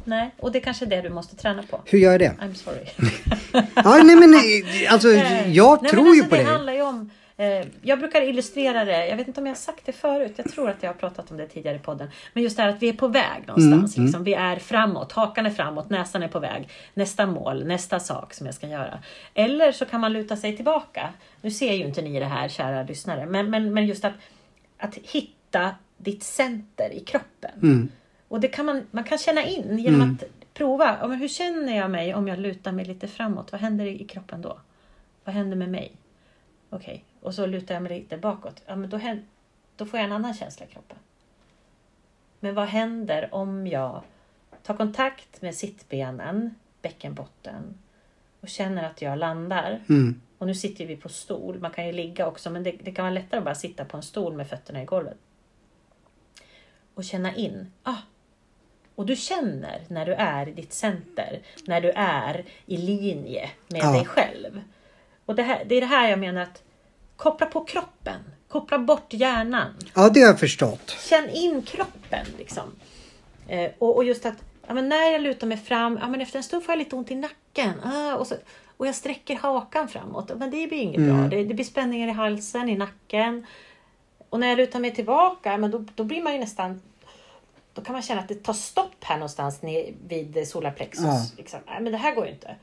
Nej, 0.05 0.31
och 0.39 0.51
det 0.51 0.59
är 0.59 0.63
kanske 0.63 0.85
är 0.85 0.89
det 0.89 1.01
du 1.01 1.09
måste 1.09 1.35
träna 1.35 1.63
på. 1.63 1.81
Hur 1.85 1.99
gör 1.99 2.11
jag 2.11 2.19
det? 2.21 2.35
I'm 2.41 2.53
sorry. 2.53 2.85
Ja, 3.75 4.03
nej 4.03 4.15
men 4.15 4.33
eh, 4.33 4.93
alltså, 4.93 5.07
jag 5.47 5.81
Nej, 5.81 5.91
tror 5.91 6.03
men 6.03 6.13
ju 6.13 6.19
alltså, 6.21 6.29
på 6.29 6.35
det 6.35 6.43
dig. 6.43 6.51
handlar 6.51 6.73
ju 6.73 6.81
om 6.81 6.99
eh, 7.01 7.07
jag 7.81 7.99
brukar 7.99 8.21
illustrera 8.21 8.85
det, 8.85 9.07
jag 9.07 9.17
vet 9.17 9.27
inte 9.27 9.39
om 9.39 9.45
jag 9.45 9.53
har 9.53 9.57
sagt 9.57 9.85
det 9.85 9.91
förut, 9.91 10.33
jag 10.35 10.51
tror 10.51 10.69
att 10.69 10.83
jag 10.83 10.89
har 10.89 10.93
pratat 10.93 11.31
om 11.31 11.37
det 11.37 11.47
tidigare 11.47 11.75
i 11.75 11.79
podden. 11.79 12.09
Men 12.33 12.43
just 12.43 12.57
det 12.57 12.63
här 12.63 12.69
att 12.69 12.81
vi 12.81 12.89
är 12.89 12.93
på 12.93 13.07
väg 13.07 13.43
någonstans. 13.47 13.97
Mm, 13.97 14.05
liksom. 14.05 14.23
Vi 14.23 14.33
är 14.33 14.55
framåt, 14.55 15.11
hakan 15.11 15.45
är 15.45 15.49
framåt, 15.49 15.89
näsan 15.89 16.23
är 16.23 16.27
på 16.27 16.39
väg. 16.39 16.69
Nästa 16.93 17.25
mål, 17.25 17.65
nästa 17.65 17.99
sak 17.99 18.33
som 18.33 18.45
jag 18.45 18.55
ska 18.55 18.67
göra. 18.67 18.99
Eller 19.33 19.71
så 19.71 19.85
kan 19.85 20.01
man 20.01 20.13
luta 20.13 20.37
sig 20.37 20.55
tillbaka. 20.55 21.09
Nu 21.41 21.51
ser 21.51 21.73
ju 21.73 21.85
inte 21.85 22.01
ni 22.01 22.19
det 22.19 22.25
här 22.25 22.49
kära 22.49 22.83
lyssnare, 22.83 23.25
men, 23.25 23.49
men, 23.49 23.73
men 23.73 23.85
just 23.85 24.05
att, 24.05 24.13
att 24.77 24.95
hitta 24.95 25.75
ditt 25.97 26.23
center 26.23 26.93
i 26.93 26.99
kroppen. 26.99 27.51
Mm. 27.61 27.89
Och 28.27 28.39
det 28.39 28.47
kan 28.47 28.65
man, 28.65 28.87
man 28.91 29.03
kan 29.03 29.17
känna 29.17 29.43
in 29.43 29.79
genom 29.79 30.01
att 30.01 30.23
prova. 30.53 31.07
Hur 31.07 31.27
känner 31.27 31.77
jag 31.77 31.91
mig 31.91 32.15
om 32.15 32.27
jag 32.27 32.39
lutar 32.39 32.71
mig 32.71 32.85
lite 32.85 33.07
framåt? 33.07 33.51
Vad 33.51 33.61
händer 33.61 33.85
i 33.85 34.03
kroppen 34.03 34.41
då? 34.41 34.57
Vad 35.23 35.35
händer 35.35 35.57
med 35.57 35.69
mig? 35.69 35.91
Okej, 36.75 37.03
och 37.21 37.33
så 37.35 37.45
lutar 37.45 37.73
jag 37.75 37.83
mig 37.83 37.99
lite 37.99 38.17
bakåt. 38.17 38.61
Ja, 38.65 38.75
men 38.75 38.89
då, 38.89 38.97
hän- 38.97 39.25
då 39.75 39.85
får 39.85 39.99
jag 39.99 40.05
en 40.05 40.11
annan 40.13 40.33
känsla 40.33 40.65
i 40.65 40.69
kroppen. 40.69 40.97
Men 42.39 42.55
vad 42.55 42.67
händer 42.67 43.29
om 43.33 43.67
jag 43.67 44.03
tar 44.63 44.73
kontakt 44.77 45.41
med 45.41 45.55
sittbenen, 45.55 46.55
bäckenbotten 46.81 47.77
och 48.41 48.47
känner 48.49 48.83
att 48.83 49.01
jag 49.01 49.17
landar 49.19 49.81
Mm. 49.89 50.21
och 50.37 50.41
Och 50.41 50.47
nu 50.47 50.55
sitter 50.55 50.85
vi 50.85 50.95
på 50.95 51.09
stol. 51.09 51.59
Man 51.59 51.71
kan 51.71 51.85
ju 51.85 51.91
ligga 51.91 52.27
också 52.27 52.49
men 52.49 52.63
det, 52.63 52.71
det 52.71 52.91
kan 52.91 53.03
vara 53.05 53.13
lättare 53.13 53.37
att 53.37 53.43
bara 53.45 53.55
sitta 53.55 53.85
på 53.85 53.97
en 53.97 54.03
stol 54.03 54.33
med 54.33 54.47
fötterna 54.47 54.81
i 54.81 54.85
golvet. 54.85 55.17
Och 56.93 57.03
känna 57.03 57.35
in. 57.35 57.71
Ah, 57.83 57.97
och 58.95 59.05
du 59.05 59.15
känner 59.15 59.81
när 59.87 60.05
du 60.05 60.13
är 60.13 60.49
i 60.49 60.51
ditt 60.51 60.73
center, 60.73 61.41
när 61.67 61.81
du 61.81 61.89
är 61.95 62.45
i 62.65 62.77
linje 62.77 63.49
med 63.67 63.81
Ja. 63.81 63.91
dig 63.91 64.05
själv. 64.05 64.61
Och 65.25 65.35
det, 65.35 65.43
här, 65.43 65.65
det 65.65 65.75
är 65.75 65.81
det 65.81 65.87
här 65.87 66.09
jag 66.09 66.19
menar 66.19 66.41
att 66.41 66.63
koppla 67.15 67.45
på 67.45 67.65
kroppen, 67.65 68.19
koppla 68.47 68.79
bort 68.79 69.13
hjärnan. 69.13 69.75
Ja, 69.93 70.09
det 70.09 70.19
har 70.19 70.27
jag 70.27 70.39
förstått. 70.39 70.95
Känn 71.09 71.29
in 71.29 71.61
kroppen 71.61 72.25
liksom. 72.37 72.63
Eh, 73.47 73.71
och, 73.79 73.95
och 73.95 74.03
just 74.03 74.25
att 74.25 74.35
ja, 74.67 74.73
men 74.73 74.89
när 74.89 75.11
jag 75.11 75.21
lutar 75.21 75.47
mig 75.47 75.57
fram, 75.57 75.99
ja, 76.01 76.07
men 76.07 76.21
efter 76.21 76.37
en 76.37 76.43
stund 76.43 76.63
får 76.63 76.71
jag 76.71 76.79
lite 76.79 76.95
ont 76.95 77.11
i 77.11 77.15
nacken. 77.15 77.73
Ah, 77.83 78.15
och, 78.15 78.27
så, 78.27 78.35
och 78.77 78.87
jag 78.87 78.95
sträcker 78.95 79.35
hakan 79.35 79.87
framåt. 79.87 80.31
Men 80.35 80.51
det 80.51 80.67
blir 80.67 80.73
inget 80.73 81.01
bra. 81.01 81.27
Det, 81.27 81.43
det 81.43 81.53
blir 81.53 81.65
spänningar 81.65 82.07
i 82.07 82.11
halsen, 82.11 82.69
i 82.69 82.75
nacken. 82.75 83.45
Och 84.29 84.39
när 84.39 84.47
jag 84.47 84.57
lutar 84.57 84.79
mig 84.79 84.95
tillbaka, 84.95 85.57
men 85.57 85.71
då, 85.71 85.85
då 85.95 86.03
blir 86.03 86.21
man 86.21 86.33
ju 86.33 86.39
nästan 86.39 86.81
då 87.73 87.81
kan 87.81 87.93
man 87.93 88.01
känna 88.01 88.21
att 88.21 88.27
det 88.27 88.43
tar 88.43 88.53
stopp 88.53 89.03
här 89.03 89.15
någonstans 89.15 89.59
vid 90.07 90.47
solarplexus. 90.47 91.05
Ja. 91.05 91.25
Liksom. 91.37 91.59
Nej, 91.65 91.81
men 91.81 91.91
det 91.91 91.97
här 91.97 92.15
går 92.15 92.25
ju 92.25 92.31
inte. 92.31 92.55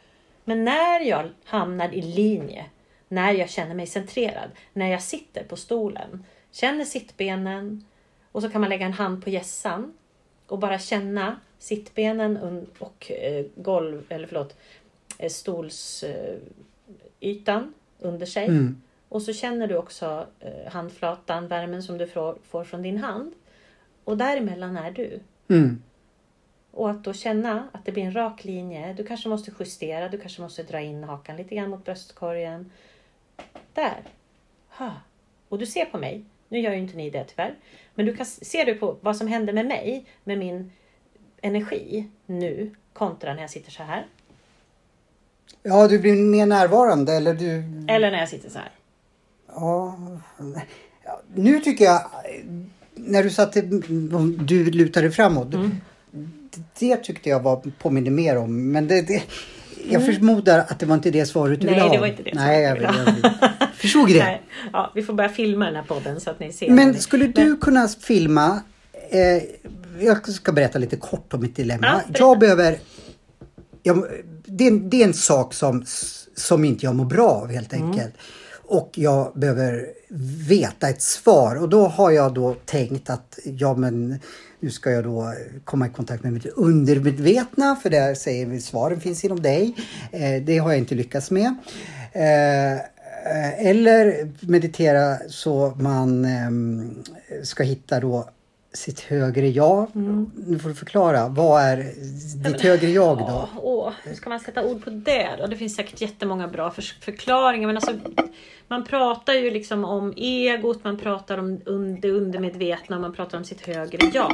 Men 0.44 0.64
när 0.64 1.00
jag 1.00 1.28
hamnar 1.44 1.94
i 1.94 2.02
linje, 2.02 2.66
när 3.08 3.32
jag 3.32 3.50
känner 3.50 3.74
mig 3.74 3.86
centrerad, 3.86 4.50
när 4.72 4.90
jag 4.90 5.02
sitter 5.02 5.44
på 5.44 5.56
stolen, 5.56 6.24
känner 6.50 6.84
sittbenen 6.84 7.84
och 8.32 8.42
så 8.42 8.50
kan 8.50 8.60
man 8.60 8.70
lägga 8.70 8.86
en 8.86 8.92
hand 8.92 9.24
på 9.24 9.30
hjässan 9.30 9.94
och 10.46 10.58
bara 10.58 10.78
känna 10.78 11.40
sittbenen 11.58 12.66
och 12.78 13.10
eh, 13.10 13.46
golv, 13.54 14.04
eller 14.08 14.26
förlåt, 14.26 14.56
eh, 15.18 15.28
stolsytan 15.28 16.40
ytan 17.20 17.74
under 17.98 18.26
sig. 18.26 18.46
Mm. 18.46 18.82
Och 19.08 19.22
så 19.22 19.32
känner 19.32 19.66
du 19.66 19.76
också 19.76 20.26
eh, 20.40 20.72
handflatan, 20.72 21.48
värmen 21.48 21.82
som 21.82 21.98
du 21.98 22.06
får, 22.06 22.38
får 22.42 22.64
från 22.64 22.82
din 22.82 22.98
hand. 22.98 23.32
Och 24.04 24.16
däremellan 24.16 24.76
är 24.76 24.90
du. 24.90 25.20
Mm. 25.48 25.82
Och 26.72 26.90
att 26.90 27.04
då 27.04 27.12
känna 27.12 27.68
att 27.72 27.84
det 27.84 27.92
blir 27.92 28.04
en 28.04 28.16
rak 28.16 28.44
linje. 28.44 28.92
Du 28.92 29.04
kanske 29.04 29.28
måste 29.28 29.52
justera, 29.58 30.08
du 30.08 30.18
kanske 30.18 30.42
måste 30.42 30.62
dra 30.62 30.80
in 30.80 31.04
hakan 31.04 31.36
lite 31.36 31.54
grann 31.54 31.70
mot 31.70 31.84
bröstkorgen. 31.84 32.70
Där. 33.74 34.02
Ha. 34.68 34.92
Och 35.48 35.58
du 35.58 35.66
ser 35.66 35.84
på 35.84 35.98
mig. 35.98 36.24
Nu 36.48 36.60
gör 36.60 36.72
ju 36.72 36.78
inte 36.78 36.96
ni 36.96 37.10
det 37.10 37.24
tyvärr. 37.24 37.54
Men 37.94 38.06
du 38.06 38.16
kan 38.16 38.26
ser 38.26 38.64
du 38.64 38.74
på 38.74 38.96
vad 39.00 39.16
som 39.16 39.26
händer 39.26 39.52
med 39.52 39.66
mig, 39.66 40.04
med 40.24 40.38
min 40.38 40.72
energi 41.40 42.08
nu 42.26 42.74
kontra 42.92 43.34
när 43.34 43.40
jag 43.40 43.50
sitter 43.50 43.70
så 43.70 43.82
här. 43.82 44.06
Ja, 45.62 45.88
du 45.88 45.98
blir 45.98 46.16
mer 46.16 46.46
närvarande 46.46 47.12
eller 47.12 47.34
du... 47.34 47.64
Eller 47.88 48.10
när 48.10 48.18
jag 48.18 48.28
sitter 48.28 48.50
så 48.50 48.58
här. 48.58 48.72
Ja. 49.46 49.98
Ja, 51.04 51.20
Nu 51.34 51.60
tycker 51.60 51.84
jag, 51.84 52.10
när 52.94 53.22
du 53.22 53.30
satte, 53.30 53.60
du 54.44 54.70
lutade 54.70 55.10
framåt. 55.10 55.54
Mm. 55.54 55.70
Det 56.78 56.96
tyckte 56.96 57.28
jag 57.28 57.40
var, 57.42 57.56
påminner 57.78 58.10
mer 58.10 58.36
om. 58.36 58.72
Men 58.72 58.88
det, 58.88 59.02
det, 59.02 59.22
jag 59.90 60.04
förmodar 60.06 60.58
att 60.58 60.78
det 60.78 60.86
var 60.86 60.94
inte 60.94 61.10
det 61.10 61.26
svaret 61.26 61.60
du 61.60 61.68
Mm. 61.68 61.78
Nej, 61.78 61.88
ville 61.88 61.88
ha. 61.88 61.94
det 61.94 62.00
var 62.00 62.06
inte 62.06 62.22
det 62.22 62.34
Nej, 62.34 62.62
jag, 62.62 62.78
svaret 62.78 62.96
jag 63.22 63.32
jag, 63.52 63.68
förstod 63.76 64.08
det. 64.08 64.24
Nej. 64.24 64.42
Ja, 64.72 64.92
vi 64.94 65.02
får 65.02 65.14
börja 65.14 65.30
filma 65.30 65.64
den 65.64 65.74
här 65.76 65.82
podden 65.82 66.20
så 66.20 66.30
att 66.30 66.40
ni 66.40 66.52
ser. 66.52 66.70
Men 66.70 66.92
vad 66.92 67.00
skulle 67.00 67.26
du 67.26 67.56
kunna 67.56 67.88
filma? 67.88 68.60
Eh, 69.10 69.42
jag 70.04 70.28
ska 70.28 70.52
berätta 70.52 70.78
lite 70.78 70.96
kort 70.96 71.34
om 71.34 71.40
mitt 71.40 71.56
dilemma. 71.56 71.86
Ja, 71.86 71.92
berätta. 72.06 72.18
jag 72.18 72.38
behöver... 72.38 72.78
Jag, 73.82 74.04
det, 74.46 74.64
är 74.66 74.70
en, 74.70 74.90
det 74.90 75.02
är 75.02 75.04
en 75.06 75.14
sak 75.14 75.54
som, 75.54 75.84
som 76.36 76.64
inte 76.64 76.86
jag 76.86 76.94
mår 76.94 77.04
bra 77.04 77.28
av 77.30 77.50
helt 77.52 77.72
Mm. 77.72 77.90
enkelt. 77.90 78.14
Och 78.64 78.90
jag 78.94 79.32
behöver 79.34 79.86
veta 80.48 80.88
ett 80.88 81.02
svar 81.02 81.56
och 81.56 81.68
då 81.68 81.86
har 81.88 82.10
jag 82.10 82.34
då 82.34 82.54
tänkt 82.64 83.10
att 83.10 83.38
ja 83.44 83.74
men 83.74 84.20
nu 84.60 84.70
ska 84.70 84.90
jag 84.90 85.04
då 85.04 85.34
komma 85.64 85.86
i 85.86 85.90
kontakt 85.90 86.22
med 86.22 86.32
mitt 86.32 86.46
undermedvetna 86.46 87.76
för 87.76 87.90
där 87.90 88.14
säger 88.14 88.46
vi 88.46 88.60
svaren 88.60 89.00
finns 89.00 89.24
inom 89.24 89.42
dig. 89.42 89.74
Eh, 90.12 90.42
det 90.42 90.58
har 90.58 90.70
jag 90.70 90.78
inte 90.78 90.94
lyckats 90.94 91.30
med. 91.30 91.54
Eh, 92.12 92.72
eh 92.72 93.66
eller 93.66 94.28
meditera 94.40 95.16
så 95.28 95.72
man 95.78 96.24
ehm, 96.24 97.02
ska 97.42 97.62
hitta 97.62 98.00
då 98.00 98.28
sitt 98.72 99.00
högre 99.00 99.48
jag. 99.48 99.86
Nu 100.46 100.58
får 100.58 100.68
du 100.68 100.74
förklara. 100.74 101.28
Vad 101.28 101.62
är 101.62 101.76
ditt 102.48 102.60
högre 102.60 102.90
jag 102.90 103.18
då? 103.18 103.24
Ja, 103.28 103.48
åh, 103.62 103.92
hur 104.04 104.14
ska 104.14 104.30
man 104.30 104.40
sätta 104.40 104.64
ord 104.64 104.84
på 104.84 104.90
det 104.90 105.28
då? 105.38 105.46
Det 105.46 105.56
finns 105.56 105.74
säkert 105.76 106.00
jättemånga 106.00 106.48
bra 106.48 106.70
för 106.70 106.82
förklaringar. 106.82 107.66
Men 107.66 107.76
alltså, 107.76 107.92
man 108.68 108.84
pratar 108.84 109.32
ju 109.34 109.50
liksom 109.50 109.84
om 109.84 110.12
egot, 110.16 110.84
man 110.84 110.98
pratar 110.98 111.38
om 111.38 111.58
un- 111.58 112.00
det 112.00 112.10
undermedvetna, 112.10 112.98
man 112.98 113.12
pratar 113.14 113.38
om 113.38 113.44
sitt 113.44 113.66
högre 113.66 114.10
jag. 114.14 114.32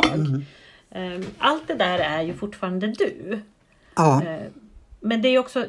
Ehm, 0.91 1.25
Allt 1.39 1.69
det 1.69 1.75
där 1.75 1.99
är 1.99 2.23
ju 2.23 2.35
fortfarande 2.35 2.87
du. 2.87 3.41
Ja, 3.97 4.23
Eh, 4.25 4.47
Men 5.01 5.23
det 5.23 5.29
är 5.29 5.31
ju 5.31 5.39
också, 5.39 5.65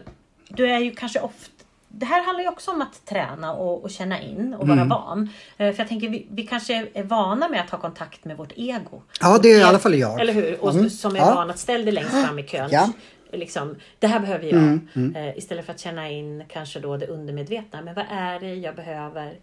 du 0.49 0.69
är 0.71 0.79
ju 0.79 0.91
kanske 0.91 1.19
ofta 1.19 1.56
det 1.99 2.05
här 2.05 2.23
handlar 2.25 2.43
ju 2.43 2.49
också 2.49 2.71
om 2.71 2.81
att 2.81 3.05
träna 3.05 3.53
och, 3.53 3.83
och 3.83 3.89
känna 3.91 4.21
in 4.21 4.53
och 4.53 4.67
vara 4.67 4.83
van. 4.83 5.29
Eh, 5.57 5.71
För 5.73 5.79
jag 5.81 5.87
tänker 5.87 6.09
vi, 6.09 6.27
vi 6.31 6.43
kanske 6.47 6.87
är 6.93 7.03
vana 7.03 7.47
med 7.49 7.61
att 7.61 7.69
ha 7.69 7.77
kontakt 7.77 8.25
med 8.25 8.37
vårt 8.37 8.51
ego. 8.55 9.01
ja 9.21 9.39
det 9.43 9.51
är 9.53 9.59
i 9.59 9.63
alla 9.63 9.79
fall 9.79 9.95
jag. 9.95 10.21
Eller 10.21 10.33
hur? 10.33 10.63
Och 10.63 10.71
Mm. 10.73 10.89
som 10.89 11.15
är 11.15 11.19
Ja. 11.19 11.35
van 11.35 11.49
att 11.49 11.59
ställa 11.59 11.83
dig 11.83 11.93
längst 11.93 12.25
fram 12.25 12.39
i 12.39 12.43
kön. 12.43 12.69
Ja. 12.71 12.89
Liksom, 13.31 13.75
det 13.99 14.07
här 14.07 14.19
behöver 14.19 14.45
jag. 14.45 14.57
Mm, 14.95 15.15
Eh, 15.15 15.37
istället 15.37 15.65
för 15.65 15.73
att 15.73 15.79
känna 15.79 16.09
in 16.09 16.43
kanske 16.49 16.79
då 16.79 16.97
det 16.97 17.07
undermedvetna. 17.07 17.81
Men 17.81 17.95
vad 17.95 18.05
är 18.09 18.39
det 18.39 18.55
jag 18.55 18.75
behöver 18.75 19.33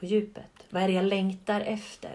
på 0.00 0.06
djupet? 0.06 0.50
Vad 0.70 0.82
är 0.82 0.86
det 0.88 0.94
jag 0.94 1.04
längtar 1.04 1.60
efter? 1.60 2.10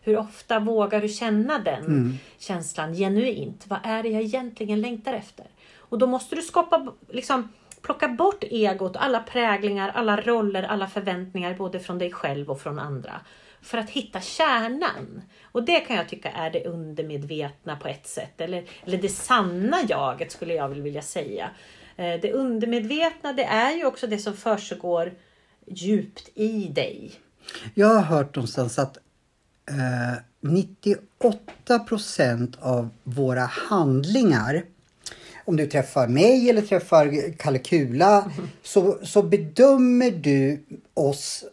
Hur 0.00 0.18
ofta 0.18 0.58
vågar 0.60 1.00
du 1.00 1.08
känna 1.08 1.58
den 1.58 1.84
Mm. 1.84 2.18
känslan 2.38 2.94
genuint? 2.94 3.64
Vad 3.68 3.78
är 3.84 4.02
det 4.02 4.08
jag 4.08 4.22
egentligen 4.22 4.80
längtar 4.80 5.12
efter? 5.12 5.46
Och 5.78 5.98
då 5.98 6.06
måste 6.06 6.36
du 6.36 6.42
skapa, 6.42 6.92
liksom, 7.10 7.48
plocka 7.84 8.08
bort 8.08 8.44
egot, 8.44 8.96
alla 8.96 9.20
präglingar, 9.20 9.88
alla 9.88 10.20
roller, 10.20 10.62
alla 10.62 10.86
förväntningar 10.86 11.54
både 11.54 11.80
från 11.80 11.98
dig 11.98 12.12
själv 12.12 12.50
och 12.50 12.60
från 12.60 12.78
andra. 12.78 13.20
För 13.62 13.78
att 13.78 13.90
hitta 13.90 14.20
kärnan. 14.20 15.22
Och 15.52 15.62
det 15.62 15.80
kan 15.80 15.96
jag 15.96 16.08
tycka 16.08 16.30
är 16.30 16.50
det 16.50 16.64
undermedvetna 16.64 17.76
på 17.76 17.88
ett 17.88 18.06
sätt. 18.06 18.40
Eller, 18.40 18.64
eller 18.84 18.98
det 18.98 19.08
sanna 19.08 19.76
jaget 19.88 20.32
skulle 20.32 20.54
jag 20.54 20.68
vilja 20.68 21.02
säga. 21.02 21.50
Eh, 21.96 22.20
det 22.20 22.32
undermedvetna 22.32 23.32
det 23.32 23.44
är 23.44 23.76
ju 23.76 23.84
också 23.84 24.06
det 24.06 24.18
som 24.18 24.36
försiggår 24.36 25.12
djupt 25.66 26.30
i 26.34 26.68
dig. 26.68 27.12
Jag 27.74 27.88
har 27.88 28.02
hört 28.02 28.36
någonstans 28.36 28.78
att 28.78 28.96
eh, 29.68 30.22
98 30.40 31.78
procent 31.78 32.56
av 32.60 32.90
våra 33.02 33.44
handlingar 33.44 34.64
om 35.44 35.56
du 35.56 35.66
träffar 35.66 36.08
mig 36.08 36.50
eller 36.50 36.62
träffar 36.62 37.32
Kalle 37.38 37.58
Kula 37.58 38.30
så, 38.62 38.98
så 39.02 39.22
bedömer 39.22 40.10
du 40.10 40.64
oss 40.94 41.44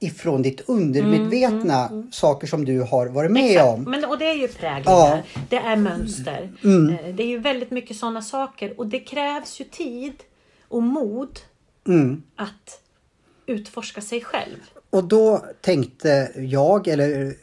ifrån 0.00 0.42
ditt 0.42 0.60
undermedvetna 0.68 2.04
saker 2.12 2.46
som 2.46 2.64
du 2.64 2.80
har 2.80 3.06
varit 3.06 3.30
med 3.30 3.50
Exakt. 3.50 3.68
om. 3.68 3.82
Men, 3.82 4.04
och 4.04 4.18
det 4.18 4.24
är 4.24 4.34
ju 4.34 4.48
präglingar, 4.48 4.82
Ja. 4.86 5.18
det 5.50 5.56
är 5.56 5.76
mönster. 5.76 6.52
Mm. 6.64 6.94
Eh, 6.98 7.14
Det 7.14 7.22
är 7.22 7.26
ju 7.26 7.38
väldigt 7.38 7.70
mycket 7.70 7.96
sådana 7.96 8.22
saker 8.22 8.74
och 8.80 8.86
det 8.86 8.98
krävs 9.00 9.60
ju 9.60 9.64
tid 9.64 10.12
och 10.68 10.82
mod 10.82 11.38
Mm. 11.88 12.22
att 12.36 12.80
utforska 13.46 14.00
sig 14.00 14.20
själv. 14.20 14.56
Och 14.90 15.04
då 15.04 15.44
tänkte 15.60 16.30
jag, 16.36 16.88
eller, 16.88 17.34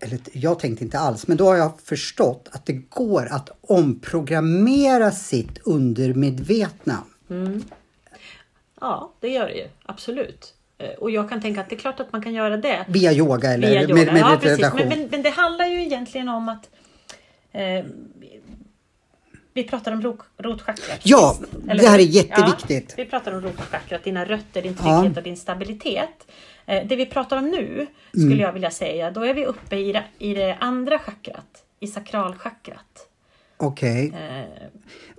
eller 0.00 0.18
jag 0.32 0.58
tänkte 0.58 0.84
inte 0.84 0.98
alls, 0.98 1.26
men 1.26 1.36
då 1.36 1.46
har 1.46 1.56
jag 1.56 1.80
förstått 1.80 2.48
att 2.52 2.66
det 2.66 2.72
går 2.72 3.28
att 3.30 3.50
omprogrammera 3.60 5.10
sitt 5.10 5.58
undermedvetna. 5.64 7.04
Ja, 8.80 9.12
det 9.20 9.28
gör 9.28 9.46
det 9.46 9.54
ju. 9.54 9.68
Absolut. 9.86 10.54
Eh, 10.78 10.88
Och 10.90 11.10
jag 11.10 11.28
kan 11.28 11.40
tänka 11.42 11.60
att 11.60 11.68
det 11.70 11.74
är 11.74 11.78
klart 11.78 12.00
att 12.00 12.12
man 12.12 12.22
kan 12.22 12.34
göra 12.34 12.56
det. 12.56 12.84
Via 12.88 13.12
yoga 13.12 13.52
eller 13.52 13.68
Via 13.70 13.82
yoga. 13.82 13.94
med, 13.94 14.06
med 14.12 14.20
ja, 14.20 14.38
precis. 14.42 14.72
Men, 14.74 14.88
men, 14.88 15.08
men 15.10 15.22
det 15.22 15.30
handlar 15.30 15.66
ju 15.66 15.82
egentligen 15.82 16.28
om 16.28 16.48
att 16.48 16.70
eh, 17.52 17.84
vi 19.52 19.64
pratar 19.64 19.92
om 19.92 20.02
rot, 20.02 20.18
rotchakrat. 20.38 21.00
Ja, 21.02 21.36
det 21.64 21.86
här 21.88 21.98
är 21.98 22.02
jätteviktigt. 22.02 22.94
Ja, 22.96 23.04
vi 23.04 23.10
pratar 23.10 23.32
om 23.32 23.40
rotchakrat, 23.40 24.04
dina 24.04 24.24
rötter, 24.24 24.62
din 24.62 24.76
Ja. 24.84 24.98
trygghet 25.00 25.16
och 25.16 25.22
din 25.22 25.36
stabilitet. 25.36 26.26
Eh, 26.66 26.86
det 26.86 26.96
vi 26.96 27.06
pratar 27.06 27.36
om 27.36 27.48
nu, 27.50 27.86
skulle 28.10 28.26
Mm. 28.26 28.38
jag 28.40 28.52
vilja 28.52 28.70
säga, 28.70 29.10
då 29.10 29.20
är 29.26 29.34
vi 29.34 29.44
uppe 29.46 29.76
i 29.76 29.92
det, 29.92 30.04
i 30.18 30.34
det 30.34 30.56
andra 30.60 30.98
chakrat, 30.98 31.64
i 31.80 31.86
sakralchakrat. 31.86 33.08
Okej. 33.56 34.12
Eh, 34.14 34.66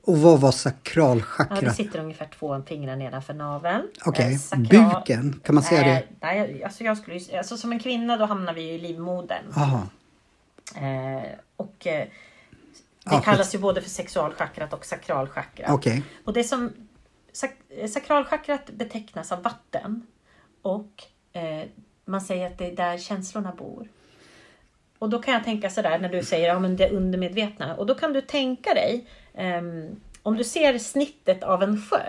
Och 0.03 0.17
vad 0.17 0.39
var 0.41 0.47
ja, 0.47 0.51
det 0.51 0.57
sakralchakrat? 0.57 1.75
sitter 1.75 1.99
ungefär 1.99 2.29
två 2.39 2.61
fingrar 2.67 2.95
nedanför 2.95 3.33
naveln. 3.33 3.87
Okej. 4.05 4.33
Eh, 4.33 4.37
sakral- 4.39 4.93
Buken, 4.99 5.39
kan 5.43 5.55
man 5.55 5.63
säga 5.63 5.81
det? 5.83 6.03
Nej, 6.21 6.39
nej, 6.39 6.63
alltså 6.63 6.83
jag 6.83 6.97
skulle, 6.97 7.17
ju- 7.17 7.37
alltså 7.37 7.57
som 7.57 7.71
en 7.71 7.79
kvinna 7.79 8.17
då 8.17 8.25
hamnar 8.25 8.53
vi 8.53 8.61
i 8.69 8.77
livmodern. 8.79 9.43
Aha. 9.55 9.87
Eh, 10.75 11.23
och 11.55 11.87
eh, 11.87 11.93
det 12.03 13.11
Ja, 13.11 13.21
kallas 13.21 13.55
ju 13.55 13.59
både 13.59 13.81
för 13.81 13.89
sexualchakrat 13.89 14.73
och 14.73 14.85
sakralchakrat. 14.85 15.69
Okej. 15.71 16.03
Och 16.25 16.33
det 16.33 16.43
som 16.43 16.73
sak- 17.31 17.89
sakralchakrat 17.89 18.69
betecknas 18.69 19.31
av 19.31 19.43
vatten 19.43 20.07
och 20.61 21.03
eh, 21.36 21.62
man 22.06 22.22
säger 22.22 22.48
att 22.48 22.58
det 22.58 22.68
är 22.68 22.75
där 22.75 22.98
känslorna 22.98 23.54
bor. 23.58 23.88
Och 25.00 25.10
då 25.10 25.22
kan 25.22 25.34
jag 25.34 25.44
tänka 25.44 25.70
sådär 25.70 26.00
när 26.00 26.10
du 26.10 26.24
säger 26.24 26.48
ja, 26.48 26.60
men 26.60 26.75
det 26.75 26.89
undermedvetna. 26.89 27.75
Och 27.75 27.86
då 27.86 27.96
kan 27.96 28.13
du 28.13 28.22
tänka 28.22 28.74
dig 28.74 29.08
ehm, 29.34 29.96
om 30.24 30.38
du 30.38 30.44
ser 30.44 30.77
snittet 30.77 31.44
av 31.44 31.63
en 31.63 31.82
sjö, 31.82 32.01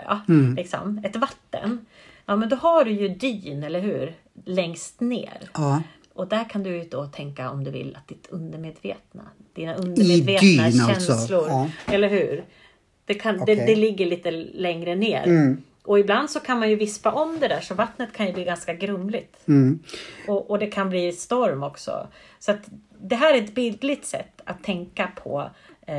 liksom, 0.55 1.01
ett 1.03 1.15
vatten. 1.15 1.85
Ja 2.25 2.35
men 2.35 2.49
då 2.49 2.55
har 2.55 2.85
du 2.85 2.91
ju 2.91 3.09
dyn, 3.09 3.63
eller 3.63 3.79
hur? 3.79 4.15
Längst 4.45 5.01
ner. 5.01 5.49
Ja. 5.53 5.81
Och 6.13 6.27
där 6.27 6.49
kan 6.49 6.63
du 6.63 6.77
ju 6.77 6.83
då 6.83 7.05
tänka 7.05 7.51
om 7.51 7.63
du 7.63 7.71
vill 7.71 7.95
att 7.95 8.07
ditt 8.07 8.27
undermedvetna, 8.29 9.23
dina 9.53 9.75
undermedvetna 9.75 10.39
dyn 10.39 10.59
alltså, 10.59 10.87
känslor, 10.87 11.47
ja. 11.47 11.69
eller 11.85 12.09
hur? 12.09 12.45
Det, 13.05 13.13
kan, 13.13 13.37
det, 13.37 13.41
Okej. 13.41 13.65
det 13.67 13.75
ligger 13.75 14.05
lite 14.05 14.31
längre 14.31 14.95
ner. 14.95 15.23
Mm. 15.23 15.61
Och 15.87 15.99
ibland 15.99 16.29
så 16.29 16.39
kan 16.39 16.59
man 16.59 16.69
ju 16.69 16.75
vispa 16.75 17.11
om 17.11 17.39
det 17.39 17.47
där 17.47 17.61
så 17.61 17.73
vattnet 17.73 18.13
kan 18.13 18.27
ju 18.27 18.33
bli 18.33 18.43
ganska 18.43 18.73
grumligt. 18.73 19.47
Mm. 19.47 19.79
Och, 20.27 20.49
och 20.49 20.59
det 20.59 20.67
kan 20.67 20.89
bli 20.89 21.11
storm 21.11 21.63
också. 21.63 22.07
Så 22.39 22.53
det 22.99 23.15
här 23.15 23.33
är 23.33 23.37
ett 23.37 23.55
bildligt 23.55 24.05
sätt 24.05 24.41
att 24.43 24.63
tänka 24.63 25.11
på 25.23 25.49
eh, 25.87 25.95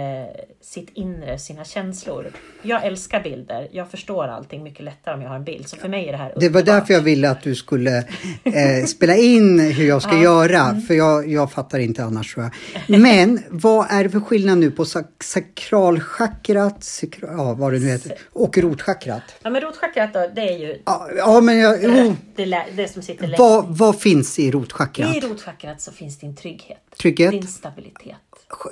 sitt 0.60 0.90
inre, 0.94 1.38
sina 1.38 1.64
känslor. 1.64 2.26
Jag 2.62 2.84
älskar 2.86 3.22
bilder. 3.22 3.68
Jag 3.72 3.90
förstår 3.90 4.24
allting 4.28 4.62
mycket 4.62 4.84
lättare 4.84 5.14
om 5.14 5.22
jag 5.22 5.28
har 5.28 5.36
en 5.36 5.44
bild. 5.44 5.68
Så 5.68 5.76
för 5.76 5.88
mig 5.88 6.08
är 6.08 6.12
det 6.12 6.18
här 6.18 6.28
Det 6.28 6.34
var 6.48 6.60
underbart. 6.60 6.66
därför 6.66 6.94
jag 6.94 7.00
ville 7.00 7.30
att 7.30 7.42
du 7.42 7.54
skulle 7.54 7.98
eh, 8.44 8.84
spela 8.86 9.16
in 9.16 9.60
hur 9.60 9.88
jag 9.88 10.02
ska 10.02 10.18
göra, 10.22 10.80
för 10.88 10.94
jag, 10.94 11.28
jag 11.30 11.52
fattar 11.52 11.78
inte 11.78 12.04
annars 12.04 12.34
tror 12.34 12.50
jag. 12.86 13.00
Men 13.00 13.42
vad 13.50 13.86
är 13.90 14.04
det 14.04 14.10
för 14.10 14.20
skillnad 14.20 14.58
nu 14.58 14.70
på 14.70 14.84
sak- 14.84 15.22
sakralchakrat, 15.24 16.84
sakra, 16.84 17.28
ja, 17.32 17.54
vad 17.54 17.72
det 17.72 17.78
nu 17.78 17.86
heter, 17.86 18.12
och 18.32 18.58
rotchakrat? 18.58 19.22
Ja 19.42 19.50
men 19.50 19.60
rotchakrat 19.62 20.14
då, 20.14 20.30
det 20.34 20.40
är 20.54 20.58
ju 20.58 20.82
Ja, 20.84 21.08
ja 21.16 21.40
men 21.40 21.58
jag, 21.58 21.78
jo, 21.84 22.16
det, 22.36 22.64
det 22.76 22.88
som 22.92 23.02
sitter 23.02 23.26
längst 23.26 23.38
vad, 23.38 23.64
vad 23.78 24.00
finns 24.00 24.38
i 24.38 24.42
I 24.42 24.50
rotchakrat? 24.50 25.24
rotchakrat 25.24 25.80
så 25.80 25.92
finns 25.92 26.18
din 26.18 26.36
trygghet. 26.36 26.78
Trygghet? 27.00 27.30
Din 27.30 27.46
stabilitet. 27.46 28.16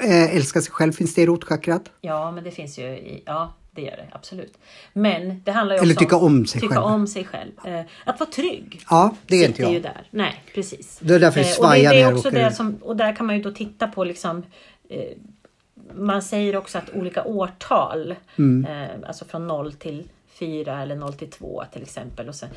Eh, 0.00 0.36
älska 0.36 0.60
sig 0.60 0.72
själv, 0.72 0.92
finns 0.92 1.14
det 1.14 1.22
i 1.22 1.26
rotchakrat? 1.26 1.90
Ja, 2.00 2.30
men 2.30 2.44
det 2.44 2.50
finns 2.50 2.78
ju 2.78 2.82
i, 2.84 3.22
ja, 3.26 3.52
det 3.70 3.82
gör 3.82 3.96
det 3.96 4.06
absolut. 4.12 4.58
Men 4.92 5.42
det 5.44 5.52
handlar 5.52 5.76
ju 5.76 5.82
Eller 5.82 5.94
också 5.94 6.04
tycka 6.04 6.16
om 6.16 6.46
sig 6.46 6.60
tycka 6.60 6.74
själv. 6.74 6.86
om 6.86 7.06
sig 7.06 7.24
själv. 7.24 7.52
Eh, 7.64 7.80
att 8.04 8.20
vara 8.20 8.30
trygg. 8.30 8.80
Ja, 8.90 9.14
det 9.26 9.36
är 9.36 9.40
inte 9.46 9.56
sitter 9.56 9.68
ju 9.70 9.74
jag. 9.74 9.82
där. 9.82 10.06
Nej, 10.10 10.42
precis. 10.54 10.98
Det 11.02 11.14
är 11.14 11.18
därför 11.20 11.40
det 11.40 11.46
Eh, 11.46 11.50
och 11.50 11.56
svajar 11.56 11.90
det, 11.90 11.96
det 11.96 12.02
är 12.02 12.06
jag 12.08 12.16
också 12.16 12.30
det 12.30 12.52
som, 12.52 12.76
Och 12.82 12.96
där 12.96 13.16
kan 13.16 13.26
man 13.26 13.36
ju 13.36 13.42
då 13.42 13.50
titta 13.50 13.88
på 13.88 14.04
liksom 14.04 14.42
eh, 14.88 15.00
man 15.94 16.22
säger 16.22 16.56
också 16.56 16.78
att 16.78 16.90
olika 16.90 17.24
årtal, 17.24 18.14
Mm. 18.36 18.64
eh, 18.82 19.08
alltså 19.08 19.24
från 19.24 19.46
0 19.46 19.72
till 19.72 20.08
4 20.28 20.82
eller 20.82 20.96
0 20.96 21.12
till 21.12 21.30
2 21.30 21.62
till 21.72 21.82
exempel. 21.82 22.28
Och 22.28 22.34
sen, 22.34 22.48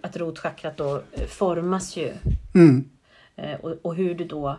att 0.00 0.16
rotchakrat 0.16 0.76
då 0.76 1.02
eh, 1.12 1.26
formas 1.26 1.96
ju. 1.96 2.12
Mm. 2.54 2.88
Eh, 3.36 3.54
och, 3.60 3.74
och 3.82 3.94
hur 3.94 4.14
du 4.14 4.24
då 4.24 4.56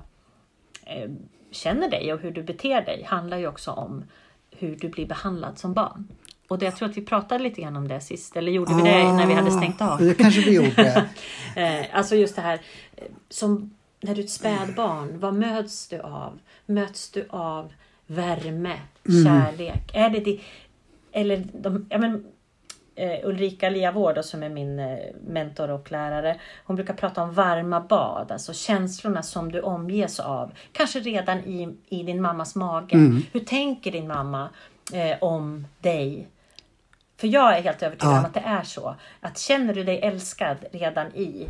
eh, 0.86 1.10
känner 1.54 1.90
dig 1.90 2.14
och 2.14 2.20
hur 2.20 2.32
du 2.32 2.44
beter 2.44 2.82
dig 2.82 3.04
handlar 3.08 3.38
ju 3.38 3.48
också 3.48 3.72
om 3.72 4.04
hur 4.52 4.76
du 4.76 4.90
blir 4.90 5.06
behandlad 5.06 5.58
som 5.60 5.74
barn. 5.74 6.08
Och 6.48 6.60
det, 6.60 6.66
jag 6.66 6.76
tror 6.76 6.90
att 6.90 6.98
vi 6.98 7.02
pratade 7.06 7.44
lite 7.44 7.62
grann 7.62 7.76
om 7.76 7.88
det 7.88 8.00
sist, 8.00 8.36
eller 8.36 8.52
gjorde 8.52 8.76
vi 8.76 8.82
det 8.82 9.14
när 9.14 9.28
vi 9.28 9.34
hade 9.34 9.52
stängt 9.52 9.82
av? 9.82 9.90
Ah, 9.90 9.98
Det 9.98 10.14
kanske 10.16 10.42
vi 10.42 10.56
gjorde. 10.56 11.10
Eh, 11.56 11.86
alltså 11.94 12.16
just 12.16 12.36
det 12.36 12.42
här 12.42 12.62
eh, 12.96 13.04
som 13.30 13.74
när 14.02 14.16
du 14.16 14.22
är 14.22 14.26
ett 14.26 14.32
spädbarn, 14.32 15.20
vad 15.20 15.34
möts 15.34 15.88
du 15.88 16.00
av? 16.00 16.40
Möts 16.66 17.10
du 17.10 17.26
av 17.30 17.74
värme, 18.08 18.74
Mm. 19.10 19.24
kärlek? 19.26 19.92
Är 19.94 20.10
det 20.10 20.20
det, 20.20 20.40
eller 21.12 21.44
de, 21.54 21.86
ja, 21.90 21.98
men, 21.98 22.26
eh, 22.96 23.20
Ulrika 23.24 23.70
Liavård 23.70 24.18
som 24.24 24.44
är 24.44 24.50
min 24.50 24.80
eh, 24.80 24.98
mentor 25.28 25.70
och 25.72 25.92
lärare. 25.92 26.40
Hon 26.66 26.76
brukar 26.76 26.94
prata 26.94 27.24
om 27.24 27.34
varma 27.34 27.80
bad, 27.82 28.32
alltså 28.32 28.54
känslorna 28.54 29.24
som 29.24 29.52
du 29.52 29.62
omges 29.62 30.20
av. 30.20 30.52
Kanske 30.72 31.00
redan 31.00 31.40
i, 31.40 31.76
i 31.90 32.04
din 32.04 32.22
mammas 32.22 32.56
mage. 32.56 32.98
Hur 33.34 33.40
tänker 33.40 33.92
din 33.92 34.08
mamma 34.08 34.50
eh, 34.94 35.18
om 35.22 35.68
dig? 35.80 36.28
För 37.18 37.28
jag 37.28 37.58
är 37.58 37.62
helt 37.62 37.84
övertygad 37.84 38.14
Ja. 38.14 38.20
om 38.20 38.26
att 38.26 38.34
det 38.34 38.44
är 38.46 38.64
så. 38.64 38.96
Att 39.20 39.38
känner 39.38 39.74
du 39.74 39.84
dig 39.84 40.00
älskad 40.00 40.58
redan 40.72 41.08
i 41.16 41.48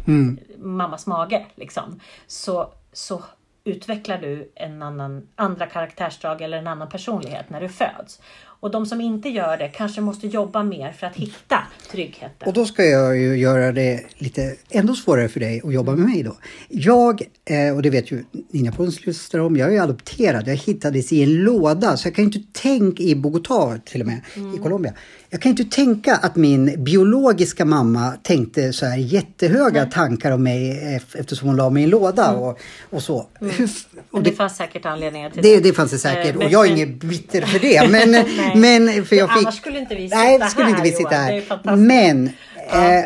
mammas 0.57 1.07
mage, 1.07 1.45
liksom, 1.55 1.99
så, 2.27 2.73
så 2.93 3.23
utvecklar 3.63 4.17
du 4.17 4.51
en 4.55 4.81
annan, 4.81 5.27
andra 5.35 5.65
karaktärsdrag 5.65 6.41
eller 6.41 6.57
en 6.57 6.67
annan 6.67 6.89
personlighet 6.89 7.49
när 7.49 7.61
du 7.61 7.69
föds. 7.69 8.21
Och 8.63 8.71
de 8.71 8.85
som 8.85 9.01
inte 9.01 9.29
gör 9.29 9.57
det 9.57 9.67
kanske 9.67 10.01
måste 10.01 10.27
jobba 10.27 10.63
mer 10.63 10.91
för 10.91 11.07
att 11.07 11.15
hitta 11.15 11.57
tryggheten. 11.91 12.47
Och 12.47 12.53
då 12.53 12.65
ska 12.65 12.85
jag 12.85 13.17
ju 13.17 13.37
göra 13.37 13.71
det 13.71 14.03
lite 14.17 14.55
ändå 14.69 14.95
svårare 14.95 15.29
för 15.29 15.39
dig 15.39 15.61
att 15.63 15.73
jobba 15.73 15.91
med 15.91 16.09
mig 16.09 16.23
då. 16.23 16.37
Jag, 16.69 17.21
eh, 17.45 17.75
och 17.75 17.81
det 17.81 17.89
vet 17.89 18.11
ju 18.11 18.23
Nina 18.51 18.71
Pons 18.71 19.05
lyssnar 19.05 19.39
om, 19.39 19.55
jag 19.55 19.75
är 19.75 19.81
adopterad. 19.81 20.47
Jag 20.47 20.55
hittades 20.55 21.13
i 21.13 21.23
en 21.23 21.35
låda 21.35 21.97
så 21.97 22.07
jag 22.07 22.15
kan 22.15 22.29
ju 22.29 22.31
inte 22.37 22.59
tänka 22.61 23.03
i 23.03 23.15
Bogotá 23.15 23.79
till 23.85 24.01
och 24.01 24.07
med, 24.07 24.21
i 24.55 24.57
Colombia. 24.57 24.93
Jag 25.33 25.41
kan 25.41 25.49
inte 25.49 25.63
tänka 25.65 26.15
att 26.15 26.35
min 26.35 26.83
biologiska 26.83 27.65
mamma 27.65 28.13
tänkte 28.23 28.73
så 28.73 28.85
här 28.85 28.97
jättehöga 28.97 29.85
tankar 29.85 30.31
om 30.31 30.43
mig 30.43 30.71
ef- 30.99 31.19
eftersom 31.19 31.47
hon 31.47 31.57
la 31.57 31.69
mig 31.69 31.81
i 31.81 31.83
en 31.83 31.89
låda 31.89 32.31
och, 32.31 32.59
och 32.89 33.03
så. 33.03 33.27
Hur, 33.39 33.65
f- 33.65 33.85
och 34.11 34.23
det 34.23 34.29
det, 34.29 34.35
fanns 34.35 34.55
säkert 34.57 34.85
anledningar 34.85 35.29
till 35.29 35.41
det, 35.43 35.59
det 35.59 35.73
fanns 35.73 35.91
det 35.91 35.97
säkert 35.97 36.25
Eh, 36.25 36.35
och 36.35 36.39
men- 36.43 36.51
jag 36.51 36.65
är 36.65 36.69
men- 36.69 36.77
ingen 36.77 36.97
bitter 36.97 37.41
för 37.41 37.59
det. 37.59 37.89
Men, 37.91 38.11
Nej. 38.55 38.55
men 38.55 39.05
för 39.05 39.15
jag 39.15 39.33
fick... 39.33 39.43
annars 39.45 39.57
skulle 39.57 39.79
inte 39.79 39.95
vi 39.95 40.03
sitta 40.09 40.17
Nej, 40.17 40.49
skulle 40.49 40.69
inte 40.69 40.77
här, 40.81 40.85
vi 40.89 40.91
sitta. 40.95 41.09
Det 41.09 41.15
här. 41.15 41.41
fantastiskt. 41.41 41.87
Men 41.87 42.29
Ja. 42.71 42.93
eh, 42.99 43.05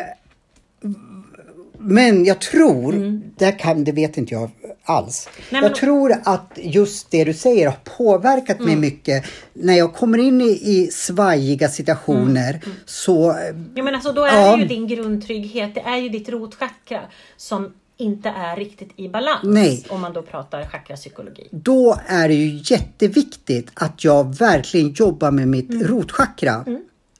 men 1.78 2.24
jag 2.24 2.40
tror, 2.40 2.92
Mm. 2.94 3.22
det, 3.36 3.52
kan, 3.52 3.84
det 3.84 3.92
vet 3.92 4.16
inte 4.16 4.34
jag 4.34 4.50
alls. 4.82 5.28
Nej, 5.50 5.62
jag 5.62 5.74
tror 5.74 6.14
att 6.24 6.52
just 6.62 7.10
det 7.10 7.24
du 7.24 7.34
säger 7.34 7.66
har 7.66 7.76
påverkat 7.96 8.58
mig 8.58 8.68
Mm. 8.68 8.80
mycket. 8.80 9.24
När 9.52 9.74
jag 9.74 9.94
kommer 9.94 10.18
in 10.18 10.40
i, 10.40 10.44
i 10.62 10.88
svajiga 10.92 11.68
situationer 11.68 12.50
Mm. 12.64 12.76
så... 12.84 13.36
Ja, 13.74 13.82
men 13.82 13.94
alltså, 13.94 14.12
då 14.12 14.24
är 14.24 14.40
Ja. 14.40 14.56
det 14.56 14.62
ju 14.62 14.68
din 14.68 14.86
grundtrygghet, 14.86 15.74
det 15.74 15.80
är 15.80 15.96
ju 15.96 16.08
ditt 16.08 16.28
rotchakra 16.28 17.00
som 17.36 17.72
inte 17.96 18.28
är 18.28 18.56
riktigt 18.56 18.90
i 18.96 19.08
balans. 19.08 19.40
Nej. 19.44 19.84
Om 19.88 20.00
man 20.00 20.12
då 20.12 20.22
pratar 20.22 20.64
chakrapsykologi. 20.64 21.48
Då 21.50 21.98
är 22.06 22.28
det 22.28 22.34
ju 22.34 22.60
jätteviktigt 22.74 23.70
att 23.74 24.04
jag 24.04 24.36
verkligen 24.38 24.92
jobbar 24.92 25.30
med 25.30 25.48
mitt 25.48 25.70
Mm. 25.70 25.86
rotchakra. 25.86 26.64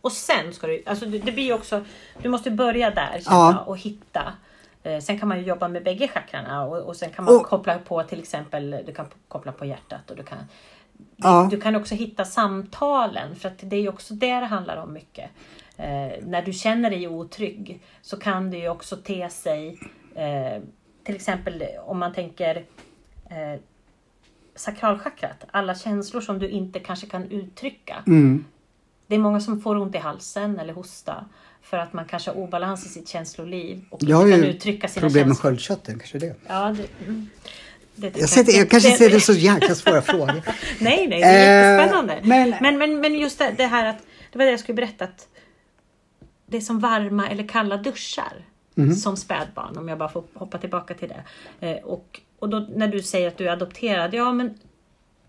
Och 0.01 0.13
sen 0.13 0.53
ska 0.53 0.67
du, 0.67 0.83
alltså 0.87 1.07
det 1.07 1.33
blir 1.33 1.45
ju 1.45 1.53
också, 1.53 1.85
du 2.23 2.29
måste 2.29 2.51
börja 2.51 2.91
där 2.91 3.23
Ja. 3.25 3.65
och 3.67 3.79
hitta. 3.79 4.23
Eh, 4.89 5.01
sen 5.01 5.19
kan 5.19 5.29
man 5.29 5.39
ju 5.39 5.45
jobba 5.45 5.69
med 5.69 5.85
bägge 5.85 6.09
chakrarna 6.09 6.65
och, 6.65 6.79
och 6.79 6.97
sen 6.97 7.11
kan 7.11 7.25
man 7.25 7.37
Och- 7.37 7.47
koppla 7.47 7.79
på 7.79 8.03
till 8.03 8.19
exempel, 8.21 8.83
du 8.87 8.95
kan 8.95 9.07
koppla 9.29 9.53
på 9.53 9.65
hjärtat 9.65 10.11
och 10.11 10.17
du 10.17 10.23
kan 10.23 10.39
Ja. 11.17 11.49
Du 11.51 11.61
kan 11.61 11.77
också 11.77 11.95
hitta 11.95 12.25
samtalen 12.25 13.37
för 13.37 13.49
att 13.49 13.59
det 13.63 13.77
är 13.77 13.89
också 13.89 14.15
det 14.15 14.41
det 14.41 14.47
handlar 14.47 14.77
om 14.77 14.93
mycket. 14.93 15.31
Eh, 15.77 16.11
när 16.23 16.43
du 16.43 16.53
känner 16.53 16.91
dig 16.91 17.09
otrygg 17.09 17.81
så 18.03 18.17
kan 18.17 18.51
det 18.51 18.57
ju 18.59 18.69
också 18.69 18.97
te 18.97 19.31
sig 19.31 19.79
eh, 20.15 20.63
till 21.05 21.15
exempel 21.15 21.65
om 21.85 21.99
man 21.99 22.13
tänker 22.13 22.57
eh, 23.31 23.61
sakralchakrat, 24.55 25.45
alla 25.51 25.75
känslor 25.75 26.21
som 26.21 26.39
du 26.39 26.49
inte 26.49 26.81
kanske 26.81 27.07
kan 27.07 27.31
uttrycka. 27.31 28.03
Mm. 28.07 28.45
Det 29.07 29.15
är 29.15 29.19
många 29.19 29.41
som 29.41 29.61
får 29.61 29.77
ont 29.77 29.95
i 29.95 29.99
halsen 29.99 30.59
eller 30.59 30.73
hosta 30.75 31.25
för 31.71 31.77
att 31.79 31.93
man 31.93 32.05
kanske 32.05 32.31
har 32.31 32.37
obalans 32.39 32.87
i 32.87 32.89
sitt 32.89 33.09
känsloliv 33.09 33.85
och 33.91 33.99
Jag 34.03 34.17
har 34.17 34.25
inte 34.25 34.39
kan 34.39 34.45
ju 34.47 34.51
uttrycka 34.55 34.89
sina 34.89 35.07
problem 35.07 35.29
med 35.29 35.37
känslor. 35.37 35.51
sköldkörteln, 35.51 35.99
kanske 35.99 36.19
det. 36.19 36.35
Ja, 36.47 36.75
det, 36.77 37.05
mm. 37.07 37.29
det, 37.95 38.11
det 38.11 38.21
Jag, 38.21 38.29
ser, 38.29 38.59
jag 38.59 38.71
kanske 38.71 38.91
ser 38.91 39.11
det 39.11 39.21
så 39.21 39.33
jäkla 39.33 39.75
svåra 39.75 40.03
frågor. 40.03 40.27
Nej, 40.81 41.07
nej, 41.09 41.09
det 41.09 41.17
är 41.23 41.73
Eh, 41.73 41.73
jättespännande. 41.79 42.19
men- 42.23 42.55
Men, 42.61 42.79
men, 42.79 43.01
men, 43.01 43.15
just 43.15 43.39
det, 43.39 43.55
det 43.57 43.67
här 43.67 43.87
att, 43.87 43.99
det 44.33 44.39
var 44.39 44.45
det 44.45 44.51
jag 44.51 44.61
skulle 44.61 44.77
berätta 44.77 45.05
att 45.05 45.29
det 46.47 46.57
är 46.57 46.61
som 46.61 46.79
varma 46.81 47.29
eller 47.29 47.49
kalla 47.49 47.77
duschar 47.77 48.33
Mhm. 48.75 48.95
som 48.95 49.17
spädbarn, 49.17 49.77
om 49.79 49.89
jag 49.89 49.99
bara 49.99 50.09
får 50.09 50.25
hoppa 50.35 50.59
tillbaka 50.59 50.95
till 50.95 51.09
det. 51.09 51.23
Eh, 51.69 51.85
och, 51.85 52.21
och 52.39 52.49
då 52.49 52.67
när 52.77 52.89
du 52.89 53.03
säger 53.03 53.29
att 53.29 53.37
du 53.39 53.49
är 53.49 53.53
adopterad, 53.53 54.15
ja 54.15 54.33
men 54.33 54.55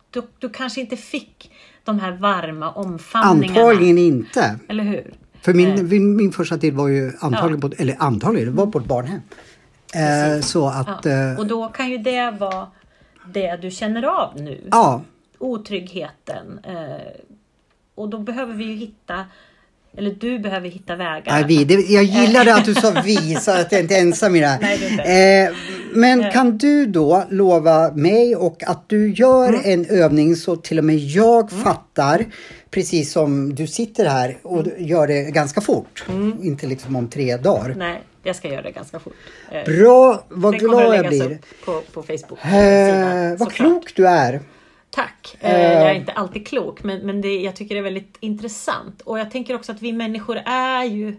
du, 0.09 0.21
du 0.39 0.49
kanske 0.49 0.81
inte 0.81 0.97
fick 0.97 1.51
de 1.83 1.99
här 1.99 2.11
varma 2.11 2.71
omfamningarna. 2.71 3.59
Antagligen 3.61 3.97
inte. 3.97 4.59
Eller 4.67 4.83
hur? 4.83 5.13
För 5.41 5.53
min, 5.53 5.77
Eh, 5.77 5.83
min, 5.83 6.15
min 6.15 6.31
första 6.31 6.57
tid 6.57 6.73
var 6.73 6.87
ju 6.87 7.11
antagligen, 7.19 7.61
på, 7.61 7.71
eller 7.77 7.95
antagligen, 7.99 8.55
var 8.55 8.67
på 8.67 8.79
ett 8.79 8.85
barnhem. 8.85 9.21
Eh, 9.95 10.41
så 10.41 10.67
att, 10.67 11.05
ja. 11.05 11.11
eh, 11.11 11.39
Och 11.39 11.47
då 11.47 11.67
kan 11.67 11.89
ju 11.89 11.97
det 11.97 12.31
vara 12.39 12.67
det 13.33 13.55
du 13.61 13.71
känner 13.71 14.03
av 14.03 14.41
nu. 14.41 14.61
ja, 14.71 15.01
otryggheten. 15.37 16.59
Eh, 16.63 17.21
och 17.95 18.09
då 18.09 18.19
behöver 18.19 18.53
vi 18.53 18.63
ju 18.63 18.75
hitta 18.75 19.25
Eller 19.97 20.11
du 20.19 20.39
behöver 20.39 20.69
hitta 20.69 20.95
vägar. 20.95 21.23
Nej, 21.33 21.43
vi. 21.47 21.63
Det, 21.65 21.73
jag 21.73 22.03
gillade 22.03 22.55
att 22.55 22.65
du 22.65 22.75
sa 22.75 23.01
vi 23.05 23.35
så 23.35 23.51
att 23.51 23.71
jag 23.71 23.81
inte 23.81 23.95
är 23.95 24.01
ensam 24.01 24.35
i 24.35 24.39
det 24.39 24.47
här. 24.47 24.59
Nej. 24.97 25.45
Eh, 25.45 25.53
men 25.93 26.31
kan 26.31 26.57
du 26.57 26.85
då 26.85 27.23
lova 27.29 27.91
mig 27.91 28.35
och 28.35 28.63
att 28.67 28.89
du 28.89 29.13
gör 29.13 29.49
Mm. 29.49 29.61
en 29.65 29.85
övning 29.85 30.35
så 30.35 30.55
till 30.55 30.77
och 30.79 30.85
med 30.85 30.95
jag 30.97 31.51
fattar 31.51 32.25
precis 32.71 33.11
som 33.11 33.55
du 33.55 33.67
sitter 33.67 34.05
här 34.05 34.37
och 34.43 34.59
Mm. 34.67 34.85
gör 34.85 35.07
det 35.07 35.21
ganska 35.31 35.61
fort. 35.61 36.05
Inte 36.41 36.67
liksom 36.67 36.95
om 36.95 37.07
tre 37.09 37.37
dagar. 37.37 37.73
Nej, 37.77 38.01
jag 38.23 38.35
ska 38.35 38.47
göra 38.47 38.61
det 38.61 38.71
ganska 38.71 38.99
fort. 38.99 39.13
Eh, 39.51 39.63
Bra, 39.65 40.23
vad 40.29 40.59
glad 40.59 40.95
jag 40.95 41.07
blir. 41.07 41.31
upp 41.31 41.45
på, 41.65 41.81
på 41.93 42.03
Facebook. 42.03 42.45
Eh, 42.45 43.37
vad 43.37 43.51
klok 43.51 43.95
du 43.95 44.07
är. 44.07 44.39
Tack. 44.89 45.37
Eh, 45.39 45.53
Eh. 45.55 45.73
jag 45.73 45.89
är 45.91 45.95
inte 45.95 46.11
alltid 46.11 46.47
klok, 46.47 46.83
men, 46.83 47.05
men 47.05 47.21
det, 47.21 47.35
jag 47.41 47.55
tycker 47.55 47.75
det 47.75 47.79
är 47.81 47.83
väldigt 47.83 48.17
intressant. 48.19 49.01
Och 49.01 49.19
jag 49.19 49.31
tänker 49.31 49.55
också 49.55 49.71
att 49.71 49.81
vi 49.81 49.93
människor 49.93 50.37
är 50.45 50.83
ju... 50.83 51.15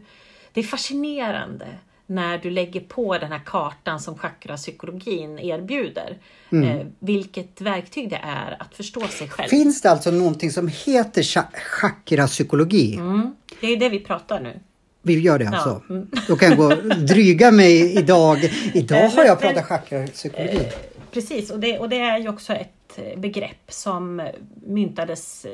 Det 0.52 0.60
är 0.60 0.64
fascinerande 0.64 1.66
när 2.10 2.38
du 2.38 2.50
lägger 2.50 2.80
på 2.80 3.18
den 3.18 3.32
här 3.32 3.40
kartan 3.46 4.00
som 4.00 4.18
chakrapsykologin 4.18 5.38
erbjuder. 5.38 6.18
Mm. 6.52 6.68
Eh, 6.68 6.86
vilket 6.98 7.60
verktyg 7.60 8.10
det 8.10 8.20
är 8.22 8.56
att 8.62 8.74
förstå 8.74 9.00
sig 9.08 9.28
själv. 9.28 9.48
Finns 9.48 9.82
det 9.82 9.90
alltså 9.90 10.10
någonting 10.10 10.50
som 10.50 10.68
heter 10.68 11.22
cha- 11.22 11.52
chakrapsykologi? 11.54 12.94
Mm. 12.94 13.34
Det 13.60 13.66
är 13.66 13.76
det 13.76 13.88
vi 13.88 14.00
pratar 14.00 14.40
nu. 14.40 14.60
Vi 15.02 15.20
gör 15.20 15.38
det 15.38 15.48
alltså? 15.48 15.82
mm. 15.90 16.06
Då 16.28 16.36
kan 16.36 16.48
jag 16.48 16.58
gå 16.58 16.64
och 16.66 16.96
dryga 16.98 17.50
mig 17.50 17.94
idag. 17.98 18.38
Idag 18.74 19.04
Eh, 19.04 19.10
har 19.14 19.24
jag 19.24 19.40
pratat 19.40 19.64
chakrapsykologi. 19.64 20.68
Precis, 21.12 21.50
och 21.50 21.60
det, 21.60 21.78
och 21.78 21.88
det 21.88 21.98
är 21.98 22.18
ju 22.18 22.28
också 22.28 22.52
ett 22.52 22.98
eh, 22.98 23.18
begrepp 23.20 23.64
som 23.68 24.28
myntades 24.66 25.44
eh, 25.44 25.50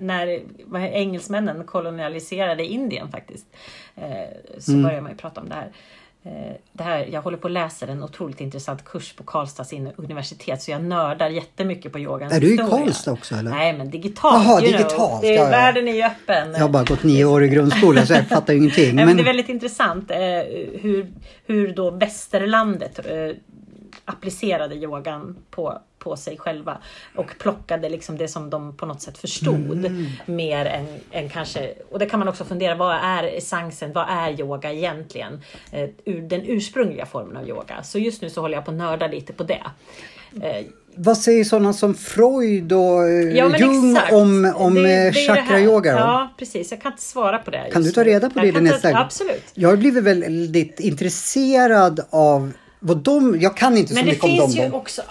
när 0.00 0.40
engelsmännen 0.92 1.64
kolonialiserade 1.64 2.64
Indien 2.64 3.08
faktiskt. 3.12 3.46
Eh, 3.96 4.04
Så 4.58 4.70
Mm. 4.72 4.82
började 4.82 5.02
man 5.02 5.10
ju 5.12 5.16
prata 5.18 5.40
om 5.40 5.48
det 5.48 5.54
här. 5.54 5.68
Eh, 6.22 6.52
Det 6.72 6.82
här. 6.82 7.08
Jag 7.12 7.22
håller 7.22 7.36
på 7.38 7.46
att 7.48 7.52
läsa 7.52 7.86
en 7.86 8.02
otroligt 8.04 8.40
intressant 8.40 8.84
kurs 8.84 9.12
på 9.12 9.22
Karlstads 9.22 9.72
universitet 9.96 10.62
så 10.62 10.70
jag 10.70 10.84
nördar 10.84 11.28
jättemycket 11.28 11.92
på 11.92 11.98
yogans 11.98 12.32
Är 12.32 12.40
du 12.40 12.54
i. 12.54 12.56
Karlstad 12.56 13.12
också, 13.12 13.34
eller? 13.34 13.50
Nej 13.50 13.72
men 13.72 13.90
digitalt. 13.90 14.44
Know. 14.44 14.60
digitalt, 14.60 15.20
Det 15.22 15.28
är, 15.28 15.36
ja, 15.36 15.44
ja. 15.44 15.50
Världen 15.50 15.88
är 15.88 15.92
ju 15.94 16.02
öppen. 16.02 16.52
Jag 16.52 16.60
har 16.60 16.68
bara 16.68 16.84
gått 16.84 17.02
nio 17.02 17.24
år 17.24 17.44
i 17.44 17.48
grundskolan 17.48 18.06
så 18.06 18.12
jag 18.12 18.26
fattar 18.28 18.52
ju 18.52 18.58
ingenting. 18.58 18.94
Men 18.96 19.06
Men 19.06 19.16
det 19.16 19.22
är 19.22 19.24
väldigt 19.24 19.48
intressant 19.48 20.10
eh, 20.10 20.18
hur, 20.80 21.06
hur 21.46 21.72
då 21.74 21.90
västerlandet 21.90 23.00
applicerade 24.04 24.74
yogan 24.74 25.36
på, 25.50 25.78
på 25.98 26.16
sig 26.16 26.38
själva 26.38 26.78
och 27.16 27.34
plockade 27.38 27.88
liksom 27.88 28.16
det 28.18 28.28
som 28.28 28.50
de 28.50 28.76
på 28.76 28.86
något 28.86 29.02
sätt 29.02 29.18
förstod 29.18 29.84
Mm. 29.84 30.06
mer 30.26 30.66
än, 30.66 30.86
än 31.10 31.28
kanske, 31.28 31.74
och 31.90 31.98
det 31.98 32.06
kan 32.06 32.18
man 32.18 32.28
också 32.28 32.44
fundera, 32.44 32.74
vad 32.74 32.96
är 32.96 33.24
essensen, 33.24 33.92
vad 33.92 34.06
är 34.08 34.40
yoga 34.40 34.72
egentligen? 34.72 35.40
Eh, 35.72 35.88
ur 36.04 36.20
den 36.22 36.42
ursprungliga 36.46 37.06
formen 37.06 37.36
av 37.36 37.48
yoga. 37.48 37.82
Så 37.82 37.98
just 37.98 38.22
nu 38.22 38.30
så 38.30 38.40
håller 38.40 38.54
jag 38.54 38.64
på 38.64 38.70
att 38.70 38.76
nörda 38.76 39.06
lite 39.06 39.32
på 39.32 39.42
det. 39.44 39.62
Eh, 40.42 40.66
vad 40.94 41.18
säger 41.18 41.44
sådana 41.44 41.72
som 41.72 41.94
Freud 41.94 42.72
och 42.72 43.02
eh, 43.08 43.36
Ja, 43.36 43.56
Jung 43.58 43.90
exakt. 43.96 44.12
om, 44.12 44.52
om 44.56 44.76
eh, 44.86 45.12
chakrayoga? 45.12 45.90
Ja, 45.92 46.28
precis. 46.38 46.70
Jag 46.70 46.82
kan 46.82 46.92
inte 46.92 47.02
svara 47.04 47.38
på 47.38 47.50
det. 47.50 47.70
Kan 47.72 47.82
du 47.82 47.90
ta 47.90 48.04
reda 48.04 48.30
på 48.30 48.38
Jag 48.38 48.46
det 48.46 48.52
kan 48.52 48.64
nästa 48.64 48.80
ta, 48.80 48.88
gång? 48.88 48.96
Absolut. 49.04 49.42
Jag 49.54 49.68
har 49.68 49.76
blivit 49.76 50.04
väldigt 50.04 50.80
intresserad 50.80 52.00
av 52.10 52.52
vad 52.80 52.96
de... 52.96 53.40
Jag 53.40 53.56
kan 53.56 53.76
inte 53.76 53.88
så 53.88 53.94
Men 53.94 54.04
det 54.04 54.10
mycket 54.10 54.24
om 54.24 54.30
finns 54.30 54.56
dem. 54.56 54.64
ju 54.66 54.72
också 54.72 55.02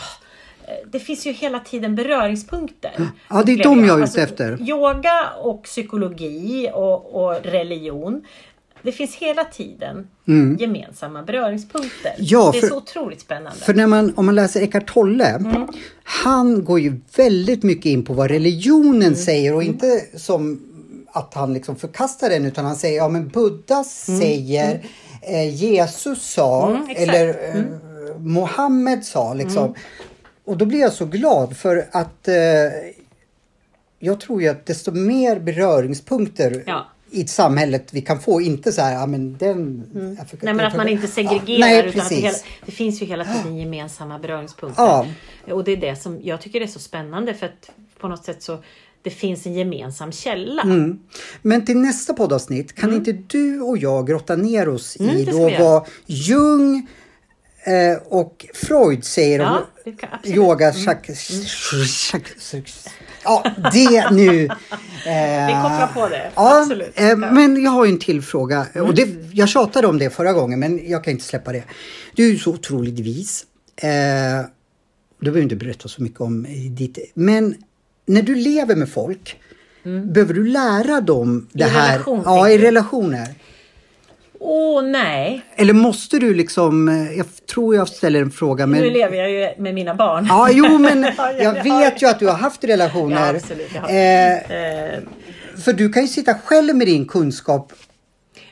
det 0.92 1.00
finns 1.00 1.28
ju 1.28 1.32
hela 1.32 1.60
tiden 1.60 1.96
beröringspunkter. 1.96 3.08
Ja, 3.30 3.44
det 3.46 3.52
är 3.52 3.64
de 3.64 3.86
jag 3.86 4.00
är 4.00 4.04
ute 4.04 4.22
efter. 4.22 4.62
Yoga 4.70 5.30
och 5.44 5.64
psykologi 5.64 6.70
och, 6.74 7.16
och 7.26 7.44
religion. 7.44 8.24
Det 8.82 8.92
finns 8.92 9.16
hela 9.16 9.44
tiden 9.44 10.08
gemensamma 10.60 11.24
beröringspunkter. 11.24 12.10
Mm. 12.16 12.26
Ja, 12.30 12.50
det 12.52 12.58
är 12.58 12.62
för- 12.62 12.68
så 12.68 12.78
otroligt 12.78 13.22
spännande. 13.22 13.60
För 13.60 13.74
när 13.74 13.88
man, 13.88 14.14
om 14.16 14.26
man 14.26 14.36
läser 14.36 14.62
Eckart 14.62 14.94
Tolle, 14.94 15.26
Mm. 15.28 15.68
han 16.04 16.64
går 16.66 16.80
ju 16.80 17.02
väldigt 17.18 17.64
mycket 17.64 17.86
in 17.86 18.06
på 18.06 18.14
vad 18.14 18.32
religionen 18.32 19.02
Mm. 19.04 19.16
säger 19.16 19.54
och 19.54 19.64
inte 19.64 20.02
som 20.18 20.62
att 21.12 21.34
han 21.34 21.54
liksom 21.54 21.76
förkastar 21.76 22.30
den 22.30 22.46
utan 22.46 22.66
han 22.66 22.76
säger 22.76 22.98
ja 22.98 23.10
men 23.10 23.28
Buddha 23.28 23.84
säger, 23.84 24.82
eh, 25.22 25.56
Jesus 25.56 26.32
sa 26.32 26.70
Mm. 26.70 26.82
Mm. 26.84 26.96
eller 26.98 27.28
eh, 27.30 27.64
Mohammed 28.20 29.06
sa 29.06 29.34
liksom. 29.34 29.76
Och 30.46 30.58
då 30.58 30.66
blir 30.66 30.80
jag 30.80 30.94
så 30.94 31.06
glad 31.06 31.58
för 31.58 31.88
att 31.92 32.28
eh, 32.28 32.36
jag 34.00 34.20
tror 34.20 34.42
ju 34.42 34.48
att 34.48 34.66
desto 34.66 34.92
mer 34.92 35.40
beröringspunkter 35.40 36.64
Ja. 36.68 36.86
i 37.12 37.28
samhället 37.28 37.94
vi 37.94 38.02
kan 38.02 38.20
få, 38.20 38.42
inte 38.42 38.72
så 38.72 38.82
här, 38.82 38.94
ja 38.94 39.06
men 39.06 39.38
den... 39.38 39.84
jag 40.20 40.30
fick- 40.30 40.42
Nej 40.42 40.54
men 40.54 40.66
att 40.66 40.76
man 40.78 40.88
inte 40.90 41.08
segregerar 41.08 41.60
Ja, 41.60 41.66
nej, 41.66 41.86
utan 41.88 42.02
att 42.02 42.10
det, 42.10 42.16
hela, 42.16 42.38
det 42.66 42.72
finns 42.72 43.02
ju 43.02 43.06
hela 43.06 43.26
tiden 43.26 43.58
gemensamma 43.58 44.20
beröringspunkter. 44.20 44.84
Ja. 44.84 45.06
Och 45.54 45.64
det 45.64 45.72
är 45.72 45.78
det 45.78 45.96
som 45.96 46.20
jag 46.24 46.42
tycker 46.42 46.62
är 46.62 46.68
så 46.68 46.80
spännande 46.80 47.34
för 47.34 47.46
att 47.46 47.72
på 48.00 48.08
något 48.08 48.26
sätt 48.26 48.44
så 48.44 48.58
det 49.02 49.10
finns 49.10 49.46
en 49.46 49.54
gemensam 49.54 50.12
källa. 50.12 50.62
Mm. 50.62 51.00
Men 51.42 51.66
till 51.66 51.78
nästa 51.78 52.14
poddavsnitt 52.14 52.76
kan 52.76 52.94
inte 52.94 53.12
du 53.12 53.62
och 53.62 53.78
jag 53.78 54.08
grotta 54.08 54.36
ner 54.36 54.70
oss 54.70 54.98
Mm, 55.00 55.18
i 55.18 55.26
då 55.26 55.50
vad 55.60 55.88
Jung 56.06 56.88
eh, 57.66 57.98
och 58.08 58.46
Freud 58.54 59.04
säger 59.06 59.40
Ja, 59.40 59.58
om. 59.86 59.94
Mm. 60.24 60.38
yoga. 60.38 60.74
Chak, 60.74 61.10
chak, 61.88 62.30
ja, 63.24 63.44
det 63.74 64.12
nu. 64.12 64.50
Eh, 65.06 65.48
Vi 65.48 65.54
kopplar 65.54 65.88
på 65.94 66.10
det. 66.10 66.32
Ja, 66.36 66.62
absolut. 66.62 66.92
eh. 67.00 67.10
Mm. 67.10 67.34
men 67.36 67.64
jag 67.64 67.72
har 67.72 67.86
ju 67.86 67.92
en 67.92 68.00
till 68.00 68.22
fråga. 68.22 68.66
Och 68.76 68.96
det, 68.96 69.08
jag 69.34 69.50
tjatade 69.50 69.88
om 69.88 69.98
det 70.00 70.10
förra 70.10 70.34
gången 70.34 70.60
men 70.60 70.90
jag 70.90 71.04
kan 71.04 71.12
inte 71.12 71.24
släppa 71.24 71.52
det. 71.52 71.64
Du 72.16 72.26
är 72.28 72.32
ju 72.32 72.38
så 72.40 72.52
otroligt 72.54 73.00
vis. 73.00 73.46
Eh, 73.76 73.88
du 75.20 75.26
behöver 75.26 75.42
inte 75.42 75.56
berätta 75.56 75.88
så 75.88 76.04
mycket 76.04 76.22
om 76.22 76.46
eh, 76.46 76.52
ditt... 76.72 76.98
Men 77.14 77.56
när 78.10 78.22
du 78.22 78.36
lever 78.36 78.76
med 78.76 78.89
folk, 78.89 79.39
behöver 80.13 80.34
du 80.34 80.43
lära 80.48 81.02
dem 81.02 81.48
det 81.52 81.63
Mm. 81.63 81.76
I 81.76 81.80
här? 81.80 81.91
relation, 81.91 82.22
ja, 82.26 82.50
i 82.50 82.58
relationer. 82.58 83.28
Åh 84.41 84.84
nej, 84.84 85.41
Eller 85.56 85.74
måste 85.74 86.19
du 86.19 86.34
liksom... 86.34 86.89
eh, 86.89 87.17
Jag 87.17 87.26
tror 87.54 87.76
jag 87.76 87.88
ställer 87.88 88.22
en 88.22 88.32
fråga 88.32 88.67
men... 88.67 88.82
nu 88.82 88.89
lever 88.89 89.17
jag 89.17 89.32
ju 89.32 89.62
med 89.62 89.74
mina 89.76 89.95
barn. 89.95 90.26
Ja, 90.30 90.50
jo 90.52 90.78
men 90.78 91.04
Ja, 91.17 91.32
jag 91.32 91.58
ja, 91.58 91.63
vet 91.63 92.02
ju 92.02 92.08
att 92.10 92.19
du 92.19 92.28
har 92.28 92.34
haft 92.38 92.63
relationer. 92.63 93.15
Ja, 93.34 93.36
absolut, 93.36 93.69
jag 93.76 93.82
har. 93.82 93.89
Eh, 93.89 94.93
Eh, 94.93 95.00
för 95.63 95.74
du 95.74 95.89
kan 95.93 96.02
ju 96.02 96.08
sitta 96.08 96.34
själv 96.34 96.76
med 96.76 96.88
din 96.88 97.08
kunskap. 97.08 97.74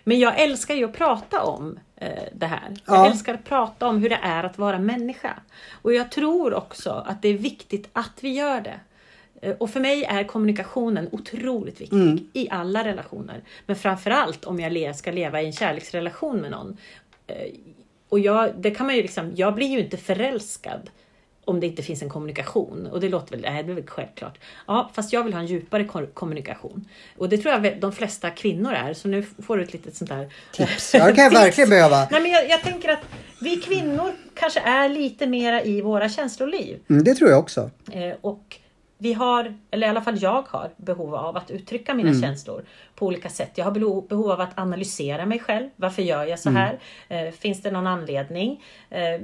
Men 0.03 0.19
jag 0.19 0.39
älskar 0.39 0.75
ju 0.75 0.85
att 0.85 0.93
prata 0.97 1.41
om 1.41 1.79
eh, 2.01 2.07
det 2.35 2.45
här. 2.45 2.69
Jag 2.85 2.97
Ja. 2.97 3.11
älskar 3.11 3.33
att 3.33 3.43
prata 3.45 3.87
om 3.87 3.97
hur 4.01 4.09
det 4.09 4.19
är 4.23 4.43
att 4.43 4.57
vara 4.57 4.79
människa. 4.79 5.33
Och 5.81 5.93
jag 5.93 6.11
tror 6.11 6.53
också 6.53 7.03
att 7.07 7.21
det 7.21 7.27
är 7.29 7.37
viktigt 7.37 7.89
att 7.93 8.11
vi 8.21 8.29
gör 8.33 8.61
det. 8.61 8.79
Eh, 9.41 9.55
Och 9.57 9.69
för 9.69 9.79
mig 9.79 10.03
är 10.03 10.23
kommunikationen 10.23 11.09
otroligt 11.11 11.81
viktig 11.81 11.97
Mm. 11.97 12.27
i 12.33 12.47
alla 12.49 12.83
relationer. 12.83 13.41
Men 13.65 13.75
framförallt 13.75 14.45
om 14.45 14.59
jag 14.59 14.95
ska 14.95 15.11
leva 15.11 15.41
i 15.41 15.45
en 15.45 15.53
kärleksrelation 15.53 16.37
med 16.41 16.51
någon. 16.51 16.77
Eh, 17.27 17.35
Och 18.09 18.19
jag, 18.19 18.49
det 18.57 18.71
kan 18.71 18.85
man 18.85 18.95
ju 18.95 19.01
liksom, 19.01 19.31
jag 19.35 19.55
blir 19.55 19.67
ju 19.67 19.79
inte 19.79 19.97
förälskad 19.97 20.89
om 21.45 21.59
det 21.59 21.67
inte 21.67 21.83
finns 21.83 22.01
en 22.01 22.09
kommunikation. 22.09 22.87
Och 22.91 22.99
det 22.99 23.09
låter 23.09 23.31
väl, 23.31 23.41
nej, 23.41 23.63
det 23.63 23.71
är 23.71 23.75
väl 23.75 23.87
självklart. 23.87 24.37
Ja, 24.67 24.91
fast 24.93 25.13
jag 25.13 25.23
vill 25.23 25.33
ha 25.33 25.39
en 25.39 25.45
djupare 25.47 25.83
ko- 25.83 26.07
kommunikation. 26.13 26.85
Och 27.17 27.29
det 27.29 27.37
tror 27.37 27.53
jag 27.53 27.79
de 27.79 27.91
flesta 27.91 28.29
kvinnor 28.29 28.71
är. 28.73 28.93
Så 28.93 29.07
nu 29.07 29.23
får 29.23 29.57
du 29.57 29.63
ett 29.63 29.73
litet 29.73 29.95
sånt 29.95 30.09
där 30.09 30.33
Tips. 30.53 30.93
Ja, 30.93 31.05
det 31.05 31.13
kan 31.15 31.23
jag 31.23 31.31
verkligen 31.43 31.69
behöva. 31.69 32.07
Nej, 32.11 32.21
men 32.21 32.31
jag, 32.31 32.49
jag 32.49 32.61
tänker 32.61 32.89
att 32.89 32.99
vi 33.41 33.55
kvinnor 33.57 34.11
kanske 34.33 34.59
är 34.59 34.89
lite 34.89 35.27
mera 35.27 35.63
i 35.63 35.81
våra 35.81 36.09
känsloliv. 36.09 36.79
Mm, 36.89 37.03
det 37.03 37.15
tror 37.15 37.29
jag 37.29 37.39
också. 37.39 37.69
Eh, 37.91 38.13
och 38.21 38.57
vi 38.97 39.13
har, 39.13 39.57
eller 39.71 39.87
i 39.87 39.89
alla 39.89 40.01
fall 40.01 40.17
jag 40.21 40.47
har, 40.47 40.69
behov 40.77 41.15
av 41.15 41.37
att 41.37 41.51
uttrycka 41.51 41.93
mina 41.93 42.21
känslor 42.21 42.63
på 42.95 43.05
olika 43.05 43.29
sätt. 43.29 43.51
Jag 43.55 43.65
har 43.65 43.71
behov 44.07 44.31
av 44.31 44.41
att 44.41 44.59
analysera 44.59 45.25
mig 45.25 45.39
själv. 45.39 45.69
Varför 45.75 46.01
gör 46.01 46.25
jag 46.25 46.39
så 46.39 46.49
här? 46.49 46.79
Eh, 47.09 47.31
finns 47.31 47.61
det 47.61 47.71
någon 47.71 47.87
anledning? 47.87 48.63
Eh, 48.89 49.21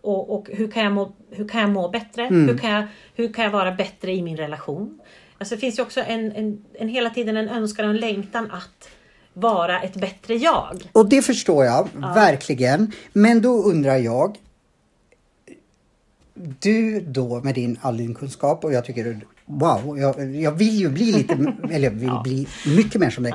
och, 0.00 0.34
och 0.34 0.50
hur, 0.52 0.70
kan 0.70 0.82
jag 0.82 0.92
må, 0.92 1.12
hur 1.30 1.48
kan 1.48 1.60
jag 1.60 1.70
må 1.70 1.88
bättre? 1.88 2.22
Hur, 2.22 2.58
kan 2.58 2.70
jag, 2.70 2.86
hur 3.14 3.32
kan 3.32 3.44
jag 3.44 3.50
vara 3.50 3.72
bättre 3.72 4.12
i 4.12 4.22
min 4.22 4.36
relation? 4.36 5.00
Alltså 5.38 5.54
det 5.54 5.60
finns 5.60 5.78
ju 5.78 5.82
också 5.82 6.00
en, 6.00 6.32
en, 6.32 6.64
en 6.74 6.88
hela 6.88 7.10
tiden 7.10 7.36
en 7.36 7.48
önskan 7.48 7.84
och 7.84 7.90
en 7.90 8.00
längtan 8.00 8.50
att 8.50 8.88
vara 9.32 9.80
ett 9.80 9.96
bättre 9.96 10.34
jag. 10.34 10.82
Och 10.92 11.08
det 11.08 11.22
förstår 11.22 11.64
jag 11.64 11.88
verkligen. 12.14 12.92
Men 13.12 13.42
då 13.42 13.62
undrar 13.62 13.96
jag. 13.96 14.36
Du 16.34 17.00
då 17.00 17.40
med 17.40 17.54
din 17.54 17.78
all 17.80 17.96
din 17.96 18.14
kunskap 18.14 18.64
och 18.64 18.72
jag 18.72 18.84
tycker 18.84 19.20
wow, 19.44 19.98
jag, 19.98 20.34
jag 20.36 20.52
vill 20.52 20.74
ju 20.74 20.88
bli 20.88 21.12
lite, 21.12 21.32
eller 21.70 21.84
jag 21.84 21.90
vill 21.90 22.18
bli 22.24 22.46
mycket 22.76 23.00
mer 23.00 23.10
som 23.10 23.24
dig. 23.24 23.34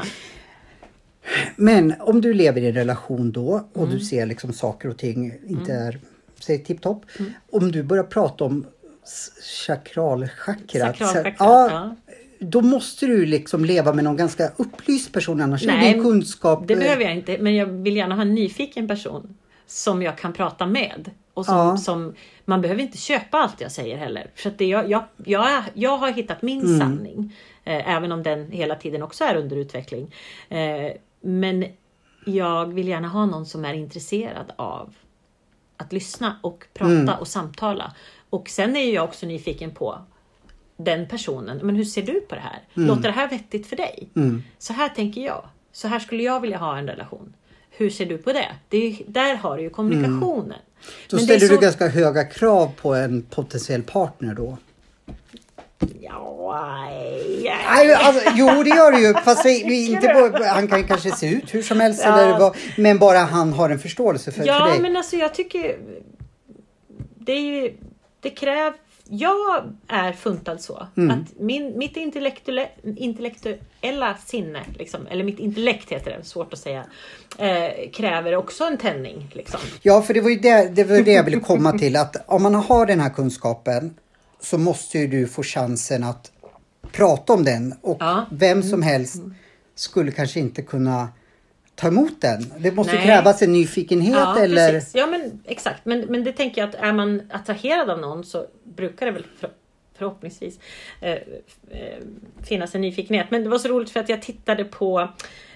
Men 1.55 1.93
om 1.99 2.21
du 2.21 2.33
lever 2.33 2.61
i 2.61 2.67
en 2.67 2.73
relation 2.73 3.31
då 3.31 3.69
och 3.73 3.83
Mm. 3.83 3.95
du 3.95 3.99
ser 3.99 4.25
liksom 4.25 4.53
saker 4.53 4.89
och 4.89 4.97
ting 4.97 5.33
inte 5.47 5.73
är, 5.73 5.99
säg 6.39 6.63
tipptopp. 6.63 7.05
Om 7.51 7.71
du 7.71 7.83
börjar 7.83 8.03
prata 8.03 8.43
om. 8.43 8.65
Sakralchakrat, 9.41 10.95
ja, 10.99 11.33
ja. 11.39 11.95
då 12.39 12.61
måste 12.61 13.05
du 13.05 13.25
liksom 13.25 13.65
leva 13.65 13.93
med 13.93 14.03
någon 14.03 14.17
ganska 14.17 14.51
upplyst 14.57 15.13
person 15.13 15.41
annars 15.41 15.63
är 15.63 15.67
Nej, 15.67 15.93
din 15.93 16.03
kunskap... 16.03 16.67
Det 16.67 16.73
eh, 16.73 16.79
behöver 16.79 17.03
jag 17.03 17.15
inte, 17.15 17.37
men 17.39 17.55
jag 17.55 17.65
vill 17.65 17.95
gärna 17.95 18.15
ha 18.15 18.21
en 18.21 18.35
nyfiken 18.35 18.87
person 18.87 19.35
som 19.67 20.01
jag 20.01 20.17
kan 20.17 20.33
prata 20.33 20.65
med. 20.65 21.11
Och 21.33 21.45
som, 21.45 21.55
Ja. 21.57 21.77
som, 21.77 22.13
man 22.49 22.61
behöver 22.61 22.81
inte 22.81 22.97
köpa 22.97 23.37
allt 23.37 23.61
jag 23.61 23.71
säger 23.71 23.97
heller. 23.97 24.31
För 24.35 24.49
att 24.49 24.57
det, 24.57 24.65
jag, 24.67 24.89
jag, 24.89 25.03
jag, 25.25 25.63
jag 25.73 25.97
har 25.97 26.11
hittat 26.11 26.41
min 26.41 26.61
Mm. 26.61 26.79
sanning. 26.79 27.35
Eh, 27.63 27.95
även 27.95 28.11
om 28.11 28.23
den 28.23 28.51
hela 28.51 28.75
tiden 28.75 29.03
också 29.03 29.23
är 29.23 29.35
under 29.35 29.55
utveckling. 29.55 30.13
Eh, 30.49 30.91
men 31.21 31.65
jag 32.25 32.65
vill 32.73 32.87
gärna 32.87 33.07
ha 33.07 33.25
någon 33.25 33.45
som 33.45 33.65
är 33.65 33.73
intresserad 33.73 34.51
av 34.55 34.93
att 35.77 35.93
lyssna 35.93 36.39
och 36.43 36.65
prata 36.73 36.91
Mm. 36.91 37.15
och 37.19 37.27
samtala. 37.27 37.93
Och 38.29 38.49
sen 38.49 38.75
är 38.75 38.93
jag 38.93 39.03
också 39.03 39.25
nyfiken 39.25 39.71
på 39.71 39.97
den 40.77 41.07
personen. 41.07 41.57
Men 41.63 41.75
hur 41.75 41.83
ser 41.85 42.01
du 42.01 42.21
på 42.21 42.35
det 42.35 42.41
här? 42.41 42.59
Mm. 42.75 42.87
Låter 42.87 43.03
det 43.03 43.11
här 43.11 43.29
vettigt 43.29 43.67
för 43.67 43.75
dig? 43.75 44.09
Så 44.57 44.73
här 44.73 44.89
tänker 44.89 45.21
jag. 45.25 45.45
Så 45.71 45.87
här 45.87 45.99
skulle 45.99 46.23
jag 46.23 46.39
vilja 46.39 46.57
ha 46.57 46.77
en 46.77 46.87
relation. 46.87 47.33
Hur 47.69 47.89
ser 47.89 48.05
du 48.05 48.17
på 48.17 48.33
det? 48.33 48.47
det 48.69 48.77
är, 48.77 48.95
där 49.07 49.35
har 49.35 49.57
du 49.57 49.63
ju 49.63 49.69
kommunikationen. 49.69 50.59
Då 51.09 51.15
Men 51.17 51.25
ställer 51.25 51.47
så- 51.47 51.53
du 51.53 51.59
ganska 51.59 51.87
höga 51.87 52.23
krav 52.25 52.71
på 52.81 52.95
en 52.95 53.21
potentiell 53.21 53.83
partner 53.83 54.33
då. 54.33 54.57
Ja. 56.01 56.25
Nej, 57.75 57.93
alltså, 57.93 58.31
jo, 58.35 58.63
det 58.63 58.69
gör 58.69 58.91
det 58.91 58.99
ju. 58.99 59.13
Fast 59.13 59.45
inte 59.45 60.07
på, 60.07 60.43
han 60.43 60.67
kan 60.67 60.83
kanske 60.83 61.11
se 61.11 61.27
ut 61.29 61.53
hur 61.53 61.61
som 61.61 61.79
helst. 61.79 62.01
Ja. 62.05 62.19
Eller 62.21 62.39
vad, 62.39 62.55
men 62.77 62.97
bara 62.99 63.17
han 63.19 63.53
har 63.53 63.69
en 63.69 63.79
förståelse 63.79 64.31
för, 64.31 64.41
för 64.41 64.47
Ja, 64.47 64.65
dig. 64.65 64.79
men 64.79 64.97
alltså 64.97 65.15
jag 65.15 65.33
tycker 65.33 65.77
det 67.15 67.33
ju, 67.39 67.73
det 68.21 68.29
krävs 68.29 68.75
jag 69.09 69.73
är 69.87 70.11
funtad 70.13 70.61
så 70.61 70.87
Mm. 70.97 71.11
att 71.19 71.39
min, 71.39 71.77
mitt 71.77 71.97
intellektuella, 72.85 74.17
sinne, 74.25 74.59
liksom, 74.77 75.07
eller 75.07 75.23
mitt 75.23 75.39
intellekt 75.39 75.91
heter 75.91 76.17
det, 76.17 76.23
svårt 76.23 76.53
att 76.53 76.59
säga, 76.59 76.83
eh, 77.37 77.91
kräver 77.93 78.35
också 78.35 78.63
en 78.63 78.77
tändning. 78.77 79.29
Liksom. 79.33 79.59
Ja, 79.81 80.01
för 80.01 80.13
det 80.13 80.21
var 80.21 80.29
ju 80.29 80.35
det, 80.39 80.69
det, 80.75 80.83
var 80.83 81.01
det 81.01 81.11
jag 81.11 81.23
ville 81.23 81.39
komma 81.39 81.71
till. 81.77 81.95
Att 81.95 82.15
om 82.25 82.43
man 82.43 82.55
har 82.55 82.85
den 82.85 82.99
här 82.99 83.09
kunskapen 83.09 83.93
så 84.41 84.57
måste 84.57 84.99
ju 84.99 85.07
du 85.07 85.27
få 85.27 85.43
chansen 85.43 86.03
att 86.03 86.31
prata 86.91 87.33
om 87.33 87.45
den. 87.45 87.73
Och 87.81 87.97
Ja. 87.99 88.11
Mm. 88.11 88.25
vem 88.31 88.63
som 88.63 88.81
helst 88.81 89.15
skulle 89.75 90.11
kanske 90.11 90.39
inte 90.39 90.61
kunna 90.61 91.07
ta 91.79 91.87
emot 91.87 92.21
den. 92.21 92.45
Det 92.57 92.71
måste 92.71 92.95
Nej. 92.95 93.05
krävas 93.05 93.41
en 93.41 93.53
nyfikenhet 93.53 94.15
Ja, 94.15 94.39
eller... 94.39 94.71
precis. 94.71 94.95
Ja, 94.95 95.07
men 95.07 95.41
exakt. 95.45 95.85
Men, 95.85 95.99
men 95.99 96.23
det 96.23 96.31
tänker 96.31 96.61
jag 96.61 96.69
att 96.69 96.75
är 96.75 96.93
man 96.93 97.21
attraherad 97.31 97.89
av 97.89 97.99
någon 97.99 98.23
så 98.23 98.45
brukar 98.63 99.05
det 99.05 99.11
väl 99.11 99.25
för, 99.39 99.49
förhoppningsvis 99.97 100.59
eh, 101.01 101.11
eh, 101.11 101.19
finnas 102.43 102.75
en 102.75 102.81
nyfikenhet. 102.81 103.27
Men 103.31 103.43
det 103.43 103.49
var 103.49 103.59
så 103.59 103.67
roligt 103.67 103.89
för 103.89 103.99
att 103.99 104.09
jag 104.09 104.21
tittade 104.21 104.65
på 104.65 105.09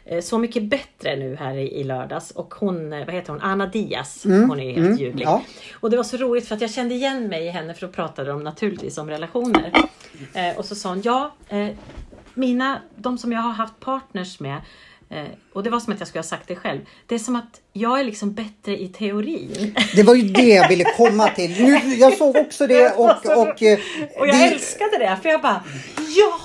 eh, 0.06 0.22
Så 0.22 0.38
mycket 0.38 0.64
bättre 0.64 1.16
nu 1.16 1.36
här 1.36 1.56
i, 1.56 1.80
i 1.80 1.84
lördags 1.84 2.32
och 2.32 2.54
hon, 2.54 2.94
eh, 2.94 3.06
vad 3.06 3.16
heter 3.16 3.32
hon, 3.32 3.42
Anna 3.42 3.68
Diaz. 3.68 4.24
hon 4.24 4.60
är 4.60 4.66
helt 4.66 4.78
mm, 4.78 4.98
ljuvlig. 4.98 5.26
ja. 5.26 5.44
Och 5.74 5.90
det 5.90 5.98
var 5.98 6.04
så 6.04 6.18
roligt 6.18 6.48
för 6.48 6.56
att 6.56 6.62
jag 6.62 6.72
kände 6.72 6.96
igen 6.96 7.28
mig 7.28 7.46
i 7.46 7.50
henne 7.50 7.74
för 7.74 7.88
då 7.88 7.94
pratade 7.94 8.30
de 8.30 8.44
naturligtvis 8.44 8.98
om 8.98 9.10
relationer. 9.10 9.72
Eh, 10.34 10.58
och 10.58 10.66
så 10.66 10.76
sa 10.76 10.90
hon, 10.90 11.02
ja, 11.02 11.36
eh, 11.50 11.68
mina, 12.34 12.82
de 12.96 13.18
som 13.18 13.32
jag 13.32 13.40
har 13.40 13.52
haft 13.52 13.80
partners 13.80 14.40
med 14.40 14.62
och 15.54 15.64
det 15.64 15.70
var 15.70 15.80
som 15.80 15.94
att 15.94 16.00
jag 16.00 16.08
skulle 16.08 16.20
ha 16.20 16.28
sagt 16.28 16.48
det 16.48 16.56
själv. 16.56 16.80
Det 17.08 17.16
är 17.16 17.20
som 17.20 17.36
att 17.36 17.62
jag 17.74 18.00
är 18.00 18.04
liksom 18.04 18.34
bättre 18.34 18.82
i 18.82 18.88
teorin. 18.88 19.76
Det 19.96 20.04
var 20.04 20.16
ju 20.16 20.22
det 20.22 20.48
jag 20.48 20.70
ville 20.70 20.84
komma 20.84 21.30
till. 21.30 21.52
Nu, 21.64 21.96
jag 21.96 22.18
såg 22.18 22.36
också 22.36 22.68
det 22.68 22.90
och... 22.98 23.26
Och, 23.26 23.64
eh, 23.64 23.80
Och 24.20 24.28
jag 24.28 24.36
det, 24.36 24.44
älskade 24.44 24.98
det 24.98 25.18
för 25.22 25.30
jag 25.30 25.42
bara, 25.42 25.64
ja, 26.18 26.40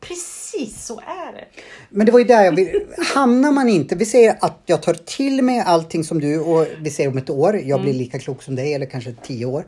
precis 0.00 0.86
så 0.86 1.00
är 1.00 1.32
det. 1.32 1.44
Men 1.90 2.06
det 2.06 2.12
var 2.12 2.18
ju 2.18 2.24
där 2.24 2.44
jag 2.44 2.56
vill, 2.56 2.80
hamnar 3.14 3.52
man 3.52 3.68
inte, 3.68 3.94
vi 3.96 4.06
säger 4.06 4.36
att 4.40 4.62
jag 4.66 4.82
tar 4.82 4.94
till 4.94 5.42
mig 5.42 5.60
allting 5.66 6.04
som 6.04 6.20
du 6.20 6.40
och 6.40 6.66
vi 6.78 6.90
säger 6.90 7.10
om 7.10 7.18
ett 7.18 7.30
år, 7.30 7.54
jag 7.56 7.64
Mm. 7.70 7.82
blir 7.82 7.92
lika 7.94 8.18
klok 8.18 8.42
som 8.42 8.54
dig 8.56 8.74
eller 8.74 8.86
kanske 8.86 9.14
tio 9.22 9.46
år. 9.46 9.64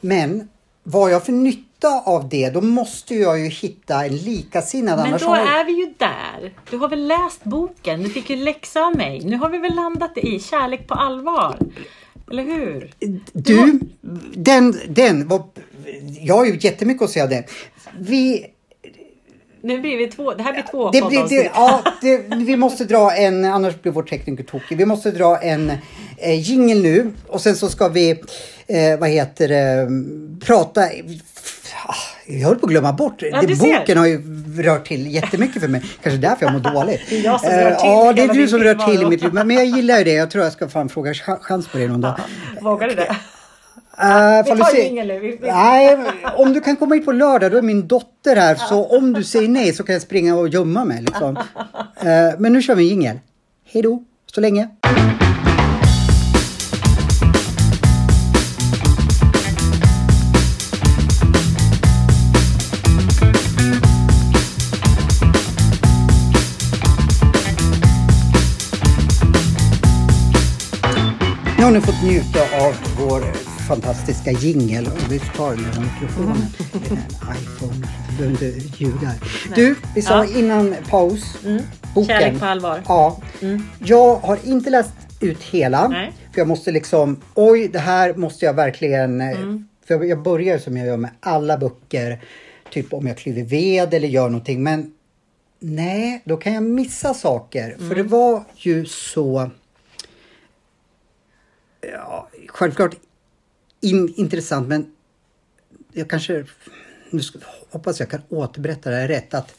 Men 0.00 0.48
vad 0.82 1.10
jag 1.12 1.24
för 1.24 1.32
nytta 1.32 1.67
av 1.86 2.28
det, 2.28 2.50
då 2.50 2.60
måste 2.60 3.14
jag 3.14 3.40
ju 3.40 3.46
hitta 3.48 4.04
en 4.04 4.16
likasinnad. 4.16 4.98
Men 4.98 5.18
då 5.18 5.34
är 5.34 5.64
vi 5.64 5.72
ju 5.72 5.94
där. 5.98 6.52
Du 6.70 6.76
har 6.76 6.88
väl 6.88 7.06
läst 7.06 7.44
boken? 7.44 8.02
Du 8.02 8.10
fick 8.10 8.30
ju 8.30 8.36
läxa 8.36 8.80
av 8.80 8.96
mig. 8.96 9.20
Nu 9.24 9.36
har 9.36 9.48
vi 9.48 9.58
väl 9.58 9.74
landat 9.74 10.18
i 10.18 10.40
kärlek 10.40 10.86
på 10.86 10.94
allvar. 10.94 11.58
Eller 12.30 12.42
hur? 12.42 12.90
Du, 13.32 13.80
den, 14.34 14.80
den 14.88 15.28
var, 15.28 15.42
jag 16.20 16.36
har 16.36 16.44
ju 16.44 16.58
jättemycket 16.60 17.02
att 17.02 17.10
säga 17.10 17.24
om 17.24 17.30
den. 17.30 17.44
Vi, 17.98 18.46
Nu 19.60 19.80
blir 19.80 19.96
vi 19.96 20.06
två. 20.06 20.34
Det 20.34 20.42
här 20.42 20.52
blir 20.52 20.64
två 20.70 20.90
det 20.90 21.02
blir, 21.02 21.28
det, 21.28 21.50
ja, 21.54 21.82
det, 22.02 22.18
vi 22.36 22.56
måste 22.56 22.84
dra 22.84 23.16
en, 23.16 23.44
annars 23.44 23.82
blir 23.82 23.92
vår 23.92 24.02
tekniker 24.02 24.44
tokig. 24.44 24.78
Vi 24.78 24.86
måste 24.86 25.10
dra 25.10 25.38
en 25.38 25.72
eh, 26.16 26.40
jingle 26.40 26.74
nu 26.74 27.12
och 27.26 27.40
sen 27.40 27.56
så 27.56 27.68
ska 27.68 27.88
vi, 27.88 28.10
eh, 28.66 28.98
vad 28.98 29.08
heter 29.08 29.48
det, 29.48 29.88
prata. 30.46 30.80
Jag 32.30 32.48
höll 32.48 32.56
på 32.58 32.66
att 32.66 32.70
glömma 32.70 32.92
bort. 32.92 33.22
Ja, 33.22 33.40
det, 33.40 33.46
du 33.46 33.56
ser. 33.56 33.78
boken 33.78 33.98
har 33.98 34.06
ju 34.06 34.22
rört 34.62 34.86
till 34.88 35.14
jättemycket 35.14 35.62
för 35.62 35.68
mig. 35.68 35.82
Kanske 36.02 36.18
därför 36.20 36.44
jag 36.46 36.52
mår 36.52 36.60
dåligt. 36.60 37.00
Det 37.10 37.18
är 37.18 37.24
jag 37.24 37.40
som 37.40 37.50
Eh, 37.50 37.56
rör 37.56 37.70
till 37.74 37.88
Ja, 37.88 38.12
det 38.12 38.22
är 38.22 38.28
du 38.34 38.48
som 38.48 38.58
rör 38.60 38.74
till 38.74 39.02
i 39.02 39.06
mitt 39.06 39.22
liv. 39.22 39.32
Men, 39.32 39.50
jag 39.50 39.64
gillar 39.66 39.98
ju 39.98 40.04
det. 40.04 40.12
Jag 40.12 40.30
tror 40.30 40.44
jag 40.44 40.52
ska 40.52 40.68
fan 40.68 40.88
fråga 40.88 41.12
ch- 41.12 41.38
chans 41.40 41.68
på 41.68 41.78
det 41.78 41.88
någon 41.88 42.00
dag. 42.00 42.14
Vågar 42.60 42.88
du 42.88 42.94
det? 42.94 43.16
Uh, 44.02 44.54
Vi 44.56 44.60
tar 44.60 44.80
ingen 44.86 45.06
nu. 45.08 45.38
Nej, 45.42 45.98
om 46.36 46.52
du 46.52 46.60
kan 46.60 46.76
komma 46.76 46.94
hit 46.94 47.04
på 47.04 47.12
lördag, 47.12 47.50
då 47.52 47.58
är 47.58 47.62
min 47.62 47.86
dotter 47.88 48.36
här. 48.36 48.54
Så 48.54 48.84
om 48.98 49.12
du 49.12 49.24
säger 49.24 49.48
nej 49.48 49.72
så 49.72 49.82
kan 49.82 49.92
jag 49.92 50.02
springa 50.02 50.36
och 50.36 50.48
gömma 50.48 50.84
mig. 50.84 51.02
Liksom. 51.02 51.36
Eh, 52.00 52.34
men 52.38 52.52
nu 52.52 52.62
kör 52.62 52.74
vi 52.74 52.82
en 52.82 52.88
jingel. 52.88 53.18
Hej 53.72 53.82
då, 53.82 54.02
så 54.34 54.40
länge. 54.40 54.68
Har 71.68 71.74
ni 71.74 71.80
fått 71.80 72.02
njuta 72.04 72.40
av 72.66 72.74
vår 73.00 73.20
fantastiska 73.68 74.30
jingel. 74.30 74.88
Vi 75.10 75.18
tar 75.18 75.50
den 75.50 75.64
här 75.64 75.80
mikrofonen. 75.80 76.36
Det 76.72 76.78
är 76.90 76.92
en 76.92 77.36
iPhone. 77.42 77.86
Du 78.10 78.16
behöver 78.16 78.56
inte 78.56 78.76
ljuga. 78.84 79.12
Du, 79.54 79.74
vi 79.94 80.02
sa 80.02 80.24
Ja. 80.24 80.38
innan 80.38 80.74
paus. 80.90 81.36
Boken. 81.94 82.08
Kärlek 82.20 82.40
på 82.40 82.46
allvar. 82.46 82.82
Ja. 82.88 83.20
Jag 83.78 84.16
har 84.16 84.38
inte 84.44 84.70
läst 84.70 84.90
ut 85.20 85.42
hela. 85.42 85.88
Nej. 85.88 86.12
För 86.32 86.40
jag 86.40 86.48
måste 86.48 86.72
liksom, 86.72 87.20
oj 87.34 87.68
det 87.72 87.78
här 87.78 88.14
måste 88.14 88.44
jag 88.44 88.54
verkligen. 88.54 89.20
eh, 89.20 89.28
Mm. 89.30 89.68
För 89.86 89.94
jag- 89.94 90.08
jag 90.08 90.22
börjar 90.22 90.58
som 90.58 90.76
jag 90.76 90.86
gör 90.86 90.96
med 90.96 91.10
alla 91.20 91.58
böcker. 91.58 92.20
Typ 92.72 92.92
om 92.94 93.06
jag 93.06 93.18
klyver 93.18 93.42
ved 93.42 93.94
eller 93.94 94.08
gör 94.08 94.28
någonting. 94.28 94.62
Men 94.62 94.90
nej, 95.60 96.22
då 96.24 96.36
kan 96.36 96.54
jag 96.54 96.62
missa 96.62 97.14
saker. 97.14 97.74
För 97.78 97.84
Mm. 97.84 97.96
det 97.96 98.02
var 98.02 98.44
ju 98.56 98.84
så 98.86 99.50
ja, 101.90 102.28
självklart 102.48 102.96
in, 103.80 104.14
intressant 104.16 104.68
men 104.68 104.92
jag 105.92 106.10
kanske, 106.10 106.46
nu 107.10 107.22
ska, 107.22 107.38
hoppas 107.70 108.00
jag 108.00 108.10
kan 108.10 108.20
återberätta 108.28 108.90
det 108.90 108.96
här 108.96 109.08
rätt 109.08 109.34
att 109.34 109.54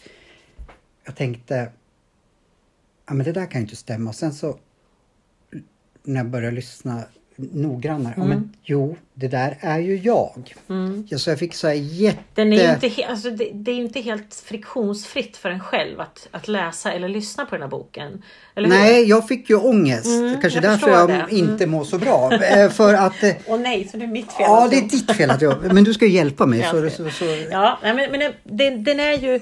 jag 1.03 1.15
tänkte, 1.15 1.71
ja 3.05 3.13
men 3.13 3.25
det 3.25 3.31
där 3.31 3.45
kan 3.45 3.61
ju 3.61 3.65
inte 3.65 3.75
stämma. 3.75 4.09
Och 4.09 4.15
sen 4.15 4.33
så 4.33 4.59
när 6.03 6.15
jag 6.15 6.29
började 6.29 6.55
lyssna 6.55 7.03
noggrannare, 7.51 8.13
ja 8.17 8.23
men 8.23 8.53
jo 8.63 8.95
det 9.19 9.27
där 9.27 9.57
är 9.59 9.79
ju 9.79 9.97
jag. 9.97 10.55
Ja, 11.07 11.17
så 11.17 11.29
jag 11.29 11.39
fick 11.39 11.53
så 11.53 11.67
här 11.67 11.73
jätte... 11.73 12.19
Den 12.33 12.53
är 12.53 12.67
ju 12.67 12.87
inte 12.87 13.05
alltså 13.05 13.29
det, 13.29 13.49
det 13.53 13.71
är 13.71 13.75
ju 13.75 13.81
inte 13.81 14.01
helt 14.01 14.43
friktionsfritt 14.45 15.37
för 15.37 15.49
en 15.49 15.59
själv 15.59 15.99
att, 15.99 16.27
att 16.31 16.47
läsa 16.47 16.93
eller 16.93 17.09
lyssna 17.09 17.45
på 17.45 17.55
den 17.55 17.61
här 17.61 17.69
boken. 17.69 18.23
Nej, 18.55 19.03
jag 19.03 19.27
fick 19.27 19.49
ju 19.49 19.55
ångest. 19.55 20.09
Kanske 20.41 20.49
jag 20.49 20.63
därför 20.63 20.89
jag 20.89 21.09
det. 21.09 21.13
Mm. 21.13 21.37
inte 21.37 21.65
mår 21.65 21.83
så 21.83 21.97
bra. 21.97 22.33
Eh, 22.33 22.69
för 22.69 22.93
att 22.93 23.23
eh, 23.23 23.31
Åh 23.45 23.59
nej, 23.59 23.87
så 23.91 23.97
det 23.97 24.03
är 24.03 24.07
mitt 24.07 24.33
fel. 24.33 24.35
Ja, 24.39 24.57
alltså. 24.57 24.79
det 24.79 24.85
är 24.85 24.89
ditt 24.89 25.11
fel 25.11 25.31
att 25.31 25.41
jag... 25.41 25.73
Men 25.73 25.83
du 25.83 25.93
ska 25.93 26.05
ju 26.05 26.11
hjälpa 26.11 26.45
mig. 26.45 26.67
Så, 26.71 26.89
så, 26.89 27.09
så, 27.09 27.25
Ja, 27.51 27.79
nej, 27.83 27.93
men, 27.93 28.11
men 28.11 28.33
den, 28.43 28.83
den 28.83 28.99
är 28.99 29.13
ju... 29.13 29.39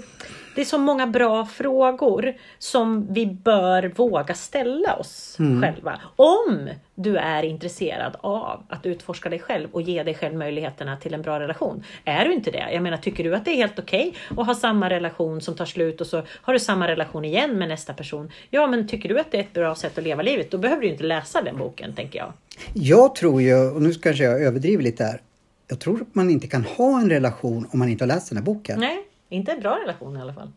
Det 0.57 0.61
är 0.61 0.65
så 0.65 0.77
många 0.77 1.07
bra 1.07 1.45
frågor 1.45 2.33
som 2.57 3.13
vi 3.13 3.25
bör 3.25 3.93
våga 3.95 4.33
ställa 4.33 4.95
oss 4.95 5.35
Mm. 5.39 5.61
själva. 5.61 6.01
Om 6.15 6.69
du 6.95 7.17
är 7.17 7.43
intresserad 7.43 8.15
av 8.21 8.63
att 8.69 8.85
utforska 8.85 9.29
dig 9.29 9.39
själv 9.39 9.67
och 9.71 9.81
ge 9.81 10.03
dig 10.03 10.13
själv 10.13 10.35
möjligheterna 10.35 10.97
till 10.97 11.13
en 11.13 11.21
bra 11.21 11.39
relation. 11.39 11.83
Är 12.05 12.25
du 12.25 12.33
inte 12.33 12.51
det? 12.51 12.67
Jag 12.73 12.83
menar, 12.83 12.97
tycker 12.97 13.23
du 13.23 13.35
att 13.35 13.45
det 13.45 13.51
är 13.51 13.55
helt 13.55 13.79
okej 13.79 14.13
att 14.37 14.45
ha 14.45 14.55
samma 14.55 14.89
relation 14.89 15.41
som 15.41 15.55
tar 15.55 15.65
slut 15.65 16.01
och 16.01 16.07
så 16.07 16.23
har 16.41 16.53
du 16.53 16.59
samma 16.59 16.87
relation 16.87 17.25
igen 17.25 17.57
med 17.57 17.67
nästa 17.69 17.93
person. 17.93 18.31
Ja, 18.49 18.67
men 18.67 18.87
tycker 18.87 19.09
du 19.09 19.19
att 19.19 19.31
det 19.31 19.37
är 19.37 19.41
ett 19.41 19.53
bra 19.53 19.75
sätt 19.75 19.97
att 19.97 20.03
leva 20.03 20.21
livet, 20.21 20.51
då 20.51 20.57
behöver 20.57 20.81
du 20.81 20.87
inte 20.87 21.03
läsa 21.03 21.41
den 21.41 21.57
boken, 21.57 21.93
tänker 21.93 22.19
jag. 22.19 22.33
Jag 22.73 23.15
tror 23.15 23.41
ju, 23.41 23.55
och 23.71 23.81
nu 23.81 23.93
kanske 23.93 24.23
jag 24.23 24.41
överdriver 24.41 24.83
lite 24.83 25.03
här. 25.03 25.21
Jag 25.67 25.79
tror 25.79 26.01
att 26.01 26.15
man 26.15 26.29
inte 26.29 26.47
kan 26.47 26.63
ha 26.63 27.01
en 27.01 27.09
relation 27.09 27.67
om 27.71 27.79
man 27.79 27.89
inte 27.89 28.03
har 28.03 28.07
läst 28.07 28.29
den 28.29 28.37
här 28.37 28.45
boken. 28.45 28.79
Nej, 28.79 28.97
inte 29.29 29.51
en 29.51 29.59
bra 29.59 29.79
relation 29.83 30.17
i 30.17 30.21
alla 30.21 30.33
fall. 30.33 30.51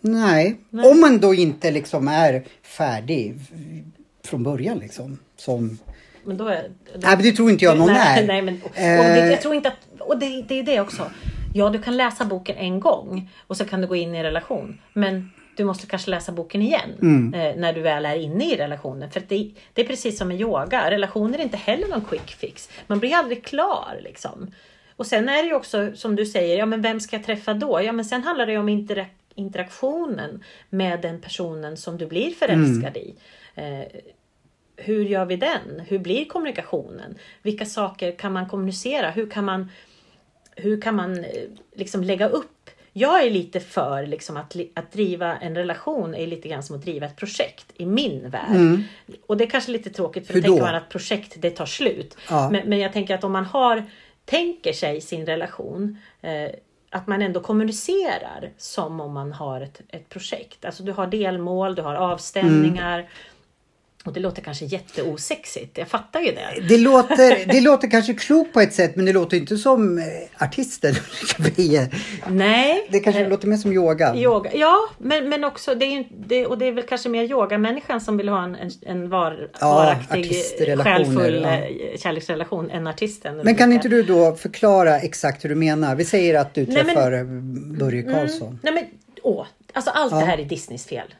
Nej. 0.00 0.56
om 0.70 1.00
man 1.00 1.18
då 1.20 1.34
inte 1.34 1.70
liksom 1.70 2.08
är 2.08 2.44
färdig 2.62 3.34
från 4.24 4.42
början 4.42 4.78
liksom. 4.78 5.18
Som... 5.36 5.78
Men 6.24 6.36
då 6.36 6.48
är, 6.48 6.62
då, 6.62 7.00
Nej, 7.02 7.16
men 7.16 7.22
det 7.22 7.32
tror 7.32 7.50
inte 7.50 7.64
jag 7.64 7.78
någon 7.78 7.92
nej, 7.92 8.22
är. 8.22 8.26
Nej, 8.26 8.42
men, 8.42 8.60
och 8.64 8.78
Eh. 8.78 9.14
det, 9.14 9.30
jag 9.30 9.40
tror 9.40 9.54
inte 9.54 9.68
att, 9.68 10.00
och 10.00 10.18
det, 10.18 10.42
det 10.42 10.58
är 10.58 10.62
det 10.62 10.80
också. 10.80 11.10
Ja, 11.54 11.70
du 11.70 11.82
kan 11.82 11.96
läsa 11.96 12.24
boken 12.24 12.56
en 12.56 12.80
gång 12.80 13.30
och 13.46 13.56
så 13.56 13.64
kan 13.64 13.80
du 13.80 13.86
gå 13.86 13.96
in 13.96 14.14
i 14.14 14.18
en 14.18 14.24
relation. 14.24 14.80
Men 14.92 15.30
du 15.56 15.64
måste 15.64 15.86
kanske 15.86 16.10
läsa 16.10 16.32
boken 16.32 16.62
igen 16.62 16.90
Mm. 17.02 17.34
eh, 17.34 17.56
när 17.56 17.72
du 17.72 17.80
väl 17.80 18.06
är 18.06 18.16
inne 18.16 18.52
i 18.52 18.56
relationen. 18.56 19.10
För 19.10 19.22
det, 19.28 19.50
det 19.72 19.82
är 19.82 19.86
precis 19.86 20.18
som 20.18 20.28
med 20.28 20.40
yoga. 20.40 20.90
Relationer 20.90 21.38
är 21.38 21.42
inte 21.42 21.56
heller 21.56 21.88
någon 21.88 22.04
quick 22.04 22.30
fix. 22.30 22.68
Man 22.86 22.98
blir 22.98 23.14
aldrig 23.14 23.44
klar 23.44 24.00
liksom. 24.02 24.50
Och 24.96 25.06
sen 25.06 25.28
är 25.28 25.42
det 25.42 25.48
ju 25.48 25.54
också 25.54 25.92
som 25.94 26.16
du 26.16 26.26
säger, 26.26 26.58
ja 26.58 26.66
men 26.66 26.82
vem 26.82 27.00
ska 27.00 27.16
jag 27.16 27.26
träffa 27.26 27.54
då? 27.54 27.82
Ja 27.82 27.92
men 27.92 28.04
sen 28.04 28.22
handlar 28.22 28.46
det 28.46 28.58
om 28.58 28.68
intera- 28.68 29.06
interaktionen 29.34 30.44
med 30.70 31.00
den 31.00 31.20
personen 31.20 31.76
som 31.76 31.98
du 31.98 32.06
blir 32.06 32.30
förälskad 32.30 32.96
i. 32.96 33.14
Eh, 33.54 34.00
hur 34.76 35.04
gör 35.04 35.24
vi 35.24 35.36
den? 35.36 35.82
Hur 35.88 35.98
blir 35.98 36.24
kommunikationen? 36.24 37.18
Vilka 37.42 37.64
saker 37.66 38.12
kan 38.12 38.32
man 38.32 38.48
kommunicera? 38.48 39.10
Hur 39.10 39.30
kan 39.30 39.44
man, 39.44 39.70
hur 40.56 40.80
kan 40.80 40.94
man 40.94 41.24
eh, 41.24 41.42
liksom 41.74 42.02
lägga 42.02 42.28
upp? 42.28 42.50
Jag 42.96 43.24
är 43.24 43.30
lite 43.30 43.60
för 43.60 44.06
liksom 44.06 44.36
att, 44.36 44.56
att 44.74 44.92
driva 44.92 45.36
en 45.36 45.54
relation 45.54 46.14
är 46.14 46.26
lite 46.26 46.48
grann 46.48 46.62
som 46.62 46.76
att 46.76 46.82
driva 46.82 47.06
ett 47.06 47.16
projekt 47.16 47.66
i 47.76 47.86
min 47.86 48.30
värld. 48.30 48.82
Och 49.26 49.36
det 49.36 49.44
är 49.44 49.50
kanske 49.50 49.72
lite 49.72 49.90
tråkigt 49.90 50.26
för 50.26 50.34
Hur 50.34 50.40
då 50.40 50.46
tänker 50.46 50.62
man 50.62 50.74
att 50.74 50.88
projekt 50.88 51.34
det 51.38 51.50
tar 51.50 51.66
slut. 51.66 52.16
Ja. 52.30 52.50
Men, 52.50 52.68
men 52.68 52.78
jag 52.78 52.92
tänker 52.92 53.14
att 53.14 53.24
om 53.24 53.32
man 53.32 53.44
har, 53.44 53.84
tänker 54.24 54.72
sig 54.72 55.00
sin 55.00 55.26
relation 55.26 55.98
eh, 56.22 56.50
att 56.90 57.06
man 57.06 57.22
ändå 57.22 57.40
kommunicerar 57.40 58.50
som 58.56 59.00
om 59.00 59.12
man 59.12 59.32
har 59.32 59.60
ett, 59.60 59.80
ett 59.88 60.08
projekt. 60.08 60.64
Alltså 60.64 60.82
du 60.82 60.92
har 60.92 61.06
delmål, 61.06 61.74
du 61.74 61.82
har 61.82 61.94
avstämningar. 61.94 62.98
Mm. 62.98 63.10
Och 64.04 64.12
det 64.12 64.20
låter 64.20 64.42
kanske 64.42 64.64
jätteosexigt, 64.64 65.78
jag 65.78 65.88
fattar 65.88 66.20
ju 66.20 66.32
det. 66.32 66.68
Det 66.68 66.78
låter, 66.78 67.46
det 67.52 67.60
låter 67.60 67.90
kanske 67.90 68.14
klokt 68.14 68.52
på 68.52 68.60
ett 68.60 68.72
sätt 68.74 68.96
men 68.96 69.04
det 69.04 69.12
låter 69.12 69.36
inte 69.36 69.56
som 69.56 69.98
eh, 69.98 70.04
artisten. 70.38 70.94
Nej. 72.28 72.86
Det 72.90 73.00
kanske 73.00 73.22
eh, 73.22 73.28
låter 73.28 73.48
mer 73.48 73.56
som 73.56 73.72
yoga. 73.72 74.16
Yoga, 74.16 74.50
ja, 74.54 74.76
men, 74.98 75.28
men 75.28 75.44
också 75.44 75.74
det 75.74 75.84
är 75.84 76.06
det, 76.26 76.46
och 76.46 76.58
det 76.58 76.66
är 76.66 76.72
väl 76.72 76.84
kanske 76.84 77.08
mer 77.08 77.22
yogamänniskan 77.24 78.00
som 78.00 78.16
vill 78.16 78.28
ha 78.28 78.44
en, 78.44 78.56
en, 78.86 79.08
var, 79.10 79.50
Ja, 79.60 79.74
varaktig, 79.74 80.34
själfull 80.84 81.40
ja. 81.42 81.50
eh, 81.54 81.98
kärleksrelation 81.98 82.70
än 82.70 82.86
artisten. 82.86 83.36
Men 83.36 83.54
kan 83.54 83.72
inte 83.72 83.88
du 83.88 84.02
då 84.02 84.34
förklara 84.34 84.98
exakt 85.00 85.44
hur 85.44 85.48
du 85.48 85.54
menar? 85.54 85.94
Vi 85.94 86.04
säger 86.04 86.34
att 86.40 86.54
du 86.54 86.66
Nej, 86.66 86.76
men- 86.76 86.86
träffar 86.86 87.24
Börje 87.78 88.02
Karlsson. 88.02 88.58
Nej 88.62 88.74
men, 88.74 88.84
åh, 89.22 89.46
alltså 89.72 89.90
allt 89.90 90.12
Ja. 90.12 90.18
det 90.18 90.24
här 90.24 90.38
är 90.38 90.44
Disneys 90.44 90.86
fel. 90.86 91.14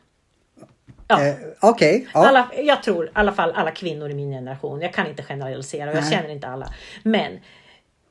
Ja. 1.09 1.27
Eh, 1.27 1.35
Okej, 1.61 2.09
ja. 2.14 2.27
Alla, 2.29 2.49
jag 2.62 2.83
tror 2.83 3.07
i 3.07 3.11
alla 3.12 3.33
fall 3.33 3.53
alla 3.53 3.71
kvinnor 3.71 4.11
i 4.11 4.14
min 4.14 4.31
generation. 4.31 4.81
Jag 4.81 4.93
kan 4.93 5.07
inte 5.07 5.23
generalisera 5.23 5.90
och 5.90 5.97
jag 5.97 6.03
Nej. 6.03 6.12
känner 6.12 6.29
inte 6.29 6.49
alla. 6.49 6.73
Men 7.03 7.40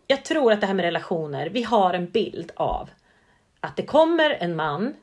jag 0.08 0.26
tror 0.26 0.52
att 0.52 0.62
det 0.62 0.68
här 0.68 0.74
med 0.74 0.84
relationer. 0.84 1.50
Vi 1.50 1.64
har 1.64 1.94
en 1.94 2.10
bild 2.10 2.52
av 2.56 2.90
att 3.60 3.76
det 3.76 3.84
kommer 3.84 4.38
en 4.40 4.56
man. 4.56 4.94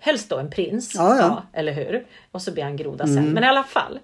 Helst 0.00 0.28
då 0.28 0.38
en 0.38 0.50
prins. 0.50 0.94
Ja, 0.94 1.16
ja. 1.16 1.24
Mm. 1.24 1.36
eller 1.52 1.72
hur? 1.72 2.06
Och 2.32 2.42
så 2.42 2.52
blir 2.52 2.62
han 2.64 2.76
groda 2.76 3.06
sen. 3.06 3.24
Men 3.32 3.44
i 3.44 3.46
alla 3.46 3.62
fall. 3.64 3.98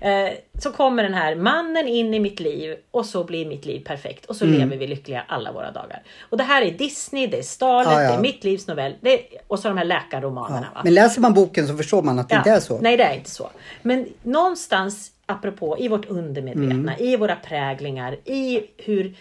Eh, 0.00 0.28
så 0.58 0.72
kommer 0.72 1.02
den 1.02 1.14
här 1.14 1.34
mannen 1.34 1.88
in 1.88 2.14
i 2.14 2.20
mitt 2.20 2.40
liv 2.40 2.76
och 2.90 3.06
så 3.06 3.24
blir 3.24 3.46
mitt 3.46 3.66
liv 3.66 3.84
perfekt. 3.84 4.24
Och 4.26 4.36
så 4.36 4.44
Mm. 4.44 4.58
lever 4.60 4.76
vi 4.76 4.86
lyckliga 4.86 5.24
alla 5.28 5.52
våra 5.52 5.70
dagar. 5.70 6.02
Och 6.30 6.36
det 6.36 6.44
här 6.44 6.62
är 6.62 6.70
Disney, 6.70 7.26
det 7.26 7.38
är 7.38 7.42
Starlet, 7.42 7.92
Ja, 7.92 8.02
ja. 8.02 8.08
det 8.10 8.14
är 8.16 8.20
mitt 8.20 8.44
livs 8.44 8.66
novell. 8.66 8.94
Det 9.00 9.12
är, 9.14 9.40
och 9.46 9.58
så 9.58 9.68
de 9.68 9.78
här 9.78 9.84
läkarromanerna. 9.84 10.66
Va? 10.74 10.80
Men 10.84 10.94
läser 10.94 11.20
man 11.20 11.34
boken 11.34 11.68
så 11.68 11.76
förstår 11.76 12.02
man 12.02 12.18
att 12.18 12.28
det 12.28 12.36
inte 12.36 12.50
är 12.50 12.60
så. 12.60 12.78
Nej, 12.80 12.96
det 12.96 13.02
är 13.04 13.14
inte 13.14 13.30
så. 13.30 13.50
Men 13.82 14.06
någonstans, 14.22 15.10
apropå, 15.26 15.76
i 15.78 15.88
vårt 15.88 16.04
undermedvetna, 16.06 16.92
Mm. 16.92 16.94
i 17.04 17.16
våra 17.16 17.36
präglingar, 17.36 18.16
i 18.24 18.60
hur, 18.76 19.14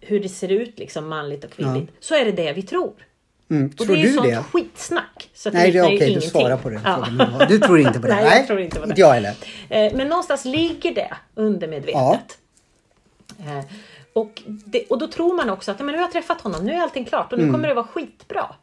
hur 0.00 0.20
det 0.20 0.28
ser 0.28 0.48
ut, 0.52 0.78
liksom 0.78 1.08
manligt 1.08 1.44
och 1.44 1.50
kvinnligt, 1.50 1.92
så 2.00 2.14
är 2.14 2.24
det 2.24 2.32
det 2.32 2.52
vi 2.52 2.62
tror. 2.62 2.92
Mm. 3.56 3.70
Och 3.70 3.76
Tror 3.86 3.86
det 3.96 4.02
är 4.02 4.04
ju 4.04 4.08
du 4.08 4.12
sånt 4.14 4.26
det? 4.28 4.42
skitsnack. 4.52 5.30
Så 5.34 5.50
Nej, 5.50 5.70
det 5.70 5.78
är 5.78 5.84
okej, 5.84 5.98
du 5.98 6.04
ingenting. 6.06 6.30
svarar 6.30 6.56
på 6.56 6.70
den 6.70 6.80
Ja. 6.84 7.04
frågan. 7.06 7.48
Du 7.48 7.58
tror 7.58 7.78
inte 7.80 8.00
på 8.00 8.06
det? 8.06 8.14
Nej, 8.24 8.38
jag 8.38 8.46
tror 8.46 8.60
inte 8.60 8.76
på 8.80 8.86
det. 8.86 8.90
Inte 8.90 9.00
jag 9.00 9.12
heller. 9.12 9.34
Eh, 9.68 9.92
Men 9.96 10.08
någonstans 10.08 10.44
ligger 10.44 10.94
det 10.94 11.14
undermedvetet. 11.34 12.38
Eh, 13.38 13.64
Och, 14.12 14.42
det, 14.46 14.84
och 14.90 14.98
då 14.98 15.06
tror 15.06 15.34
man 15.36 15.50
också 15.50 15.70
att 15.70 15.78
men 15.78 15.86
nu 15.86 15.92
har 15.92 16.00
jag 16.00 16.12
träffat 16.12 16.40
honom, 16.40 16.64
nu 16.64 16.72
är 16.72 16.80
allting 16.80 17.04
klart 17.04 17.32
och 17.32 17.38
nu 17.38 17.44
Mm. 17.44 17.54
kommer 17.54 17.68
det 17.68 17.74
vara 17.74 17.86
skitbra. 17.86 18.54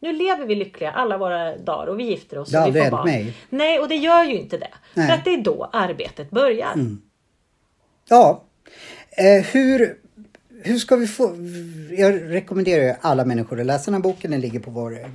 Nu 0.00 0.12
lever 0.12 0.46
vi 0.46 0.54
lyckliga 0.54 0.90
alla 0.90 1.18
våra 1.18 1.56
dagar 1.56 1.86
och 1.86 1.98
vi 2.00 2.04
gifter 2.04 2.38
oss 2.38 2.48
Det 2.50 2.58
har 2.58 2.64
aldrig 2.64 2.84
hänt 2.84 3.04
mig. 3.04 3.34
Nej, 3.48 3.78
och 3.80 3.88
det 3.88 3.96
gör 3.96 4.24
ju 4.24 4.34
inte 4.40 4.58
det. 4.58 4.68
Nej. 4.94 5.04
Mm. 5.04 5.08
För 5.08 5.14
att 5.18 5.24
det 5.24 5.34
är 5.34 5.42
då 5.42 5.70
arbetet 5.72 6.30
börjar. 6.30 6.74
Ja. 8.08 8.42
Eh, 9.10 9.44
hur, 9.52 9.96
hur 10.62 10.78
ska 10.78 10.96
vi 10.96 11.06
få... 11.06 11.36
Jag 11.90 12.32
rekommenderar 12.32 12.84
ju 12.84 12.94
alla 13.00 13.24
människor 13.24 13.60
att 13.60 13.66
läsa 13.66 13.84
den 13.84 13.94
här 13.94 14.00
boken. 14.00 14.30
Den 14.30 14.40
ligger 14.40 14.60
på 14.60 14.70
vår 14.70 15.00
eh, 15.00 15.06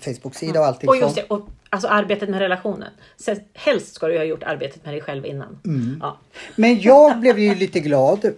Facebook-sida 0.00 0.60
och 0.60 0.66
allting 0.66 0.88
Och 0.88 0.96
just 0.96 1.14
det, 1.14 1.22
och, 1.22 1.48
alltså 1.70 1.88
arbetet 1.88 2.28
med 2.28 2.38
relationen. 2.40 2.88
Sen, 3.16 3.40
helst 3.54 3.94
ska 3.94 4.06
du 4.06 4.16
ha 4.16 4.24
gjort 4.24 4.42
arbetet 4.42 4.84
med 4.84 4.94
dig 4.94 5.00
själv 5.00 5.26
innan. 5.26 5.58
Mm. 5.64 5.98
Ja. 6.02 6.18
Men 6.56 6.80
jag 6.80 7.20
blev 7.20 7.38
ju 7.38 7.54
lite 7.54 7.80
glad. 7.80 8.32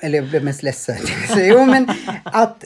Eller 0.00 0.18
jag 0.18 0.28
blev 0.28 0.44
mest 0.44 0.62
ledsen. 0.62 0.96
Så, 1.28 1.40
jo, 1.40 1.64
men 1.64 1.90
att 2.24 2.64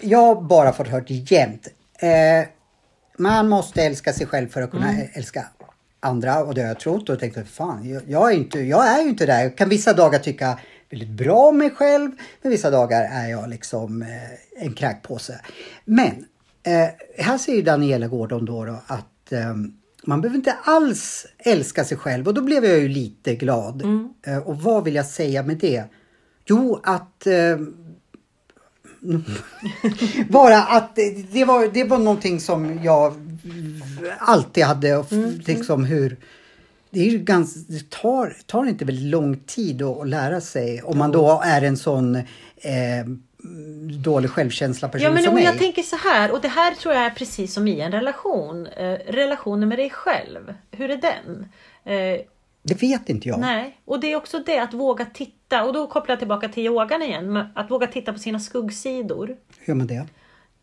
jag 0.00 0.42
bara 0.42 0.72
fått 0.72 0.88
hört 0.88 1.06
jämt. 1.08 1.68
Eh, 1.98 2.48
man 3.18 3.48
måste 3.48 3.82
älska 3.82 4.12
sig 4.12 4.26
själv 4.26 4.48
för 4.48 4.62
att 4.62 4.70
kunna 4.70 4.88
Mm. 4.90 5.06
älska 5.12 5.46
andra. 6.00 6.44
Och 6.44 6.54
det 6.54 6.60
har 6.60 6.68
jag 6.68 6.80
trott. 6.80 7.08
Och 7.08 7.20
tänkte, 7.20 7.44
fan, 7.44 7.88
jag, 7.88 8.02
jag, 8.06 8.32
är 8.32 8.36
inte, 8.36 8.60
jag 8.60 8.88
är 8.88 9.02
ju 9.02 9.08
inte 9.08 9.26
där. 9.26 9.42
Jag 9.42 9.56
kan 9.56 9.68
vissa 9.68 9.92
dagar 9.92 10.18
tycka 10.18 10.58
väldigt 10.90 11.08
bra 11.08 11.48
om 11.48 11.58
mig 11.58 11.70
själv. 11.70 12.10
Men 12.42 12.52
vissa 12.52 12.70
dagar 12.70 13.08
är 13.12 13.28
jag 13.28 13.50
liksom 13.50 14.02
eh, 14.02 14.64
en 14.64 14.72
kräkpåse. 14.72 15.40
Men 15.84 16.26
eh, 16.62 16.88
här 17.24 17.38
säger 17.38 17.62
Daniela 17.62 18.08
Gordon 18.08 18.44
då, 18.44 18.64
då 18.64 18.82
att 18.86 19.32
eh, 19.32 19.54
man 20.04 20.20
behöver 20.20 20.36
inte 20.36 20.56
alls 20.62 21.26
älska 21.38 21.84
sig 21.84 21.98
själv 21.98 22.28
och 22.28 22.34
då 22.34 22.42
blev 22.42 22.64
jag 22.64 22.78
ju 22.78 22.88
lite 22.88 23.34
glad. 23.34 23.82
Eh, 24.26 24.38
och 24.38 24.62
vad 24.62 24.84
vill 24.84 24.94
jag 24.94 25.06
säga 25.06 25.42
med 25.42 25.56
det? 25.56 25.84
Jo, 26.44 26.80
att 26.82 27.26
eh, 27.26 27.58
bara 30.28 30.62
att 30.62 30.96
det, 31.32 31.44
var, 31.44 31.70
det 31.74 31.84
var 31.84 31.98
någonting 31.98 32.40
som 32.40 32.82
jag 32.82 33.14
alltid 34.18 34.64
hade 34.64 34.96
och 34.96 35.12
liksom 35.46 35.84
hur 35.84 36.16
det, 36.90 37.00
är 37.08 37.18
ganska, 37.18 37.60
det 37.68 37.90
tar, 37.90 38.36
tar 38.46 38.64
inte 38.64 38.84
väldigt 38.84 39.04
lång 39.10 39.36
tid 39.36 39.82
att, 39.82 40.00
att 40.00 40.08
lära 40.08 40.40
sig 40.40 40.82
om 40.82 40.98
man 40.98 41.12
då 41.12 41.42
är 41.44 41.62
en 41.62 41.76
sån 41.76 42.16
eh, 42.16 43.04
dålig 44.04 44.30
självkänsla 44.30 44.88
person 44.88 45.04
Ja 45.04 45.10
men 45.12 45.22
som 45.22 45.28
om 45.28 45.34
mig. 45.34 45.44
jag 45.44 45.58
tänker 45.58 45.82
så 45.82 45.96
här 45.96 46.30
och 46.32 46.40
det 46.40 46.48
här 46.48 46.74
tror 46.74 46.94
jag 46.94 47.04
är 47.04 47.10
precis 47.10 47.54
som 47.54 47.68
i 47.68 47.80
en 47.80 47.92
relation. 47.92 48.66
Eh, 48.66 48.92
relationen 49.06 49.68
med 49.68 49.78
dig 49.78 49.90
själv. 49.90 50.54
Hur 50.70 50.90
är 50.90 50.96
den? 50.96 51.48
Eh, 51.84 52.20
Det 52.62 52.82
vet 52.82 53.08
inte 53.08 53.28
jag. 53.28 53.40
nej, 53.40 53.78
och 53.84 54.00
det 54.00 54.12
är 54.12 54.16
också 54.16 54.38
det 54.38 54.58
att 54.58 54.74
våga 54.74 55.04
titta 55.04 55.64
och 55.64 55.72
då 55.72 55.86
kopplar 55.86 56.12
jag 56.12 56.18
tillbaka 56.18 56.48
till 56.48 56.66
yogan 56.66 57.02
igen. 57.02 57.36
Att 57.54 57.70
våga 57.70 57.86
titta 57.86 58.12
på 58.12 58.18
sina 58.18 58.40
skuggsidor. 58.40 59.26
Hur 59.58 59.66
gör 59.72 59.74
man 59.74 59.86
det? 59.86 60.06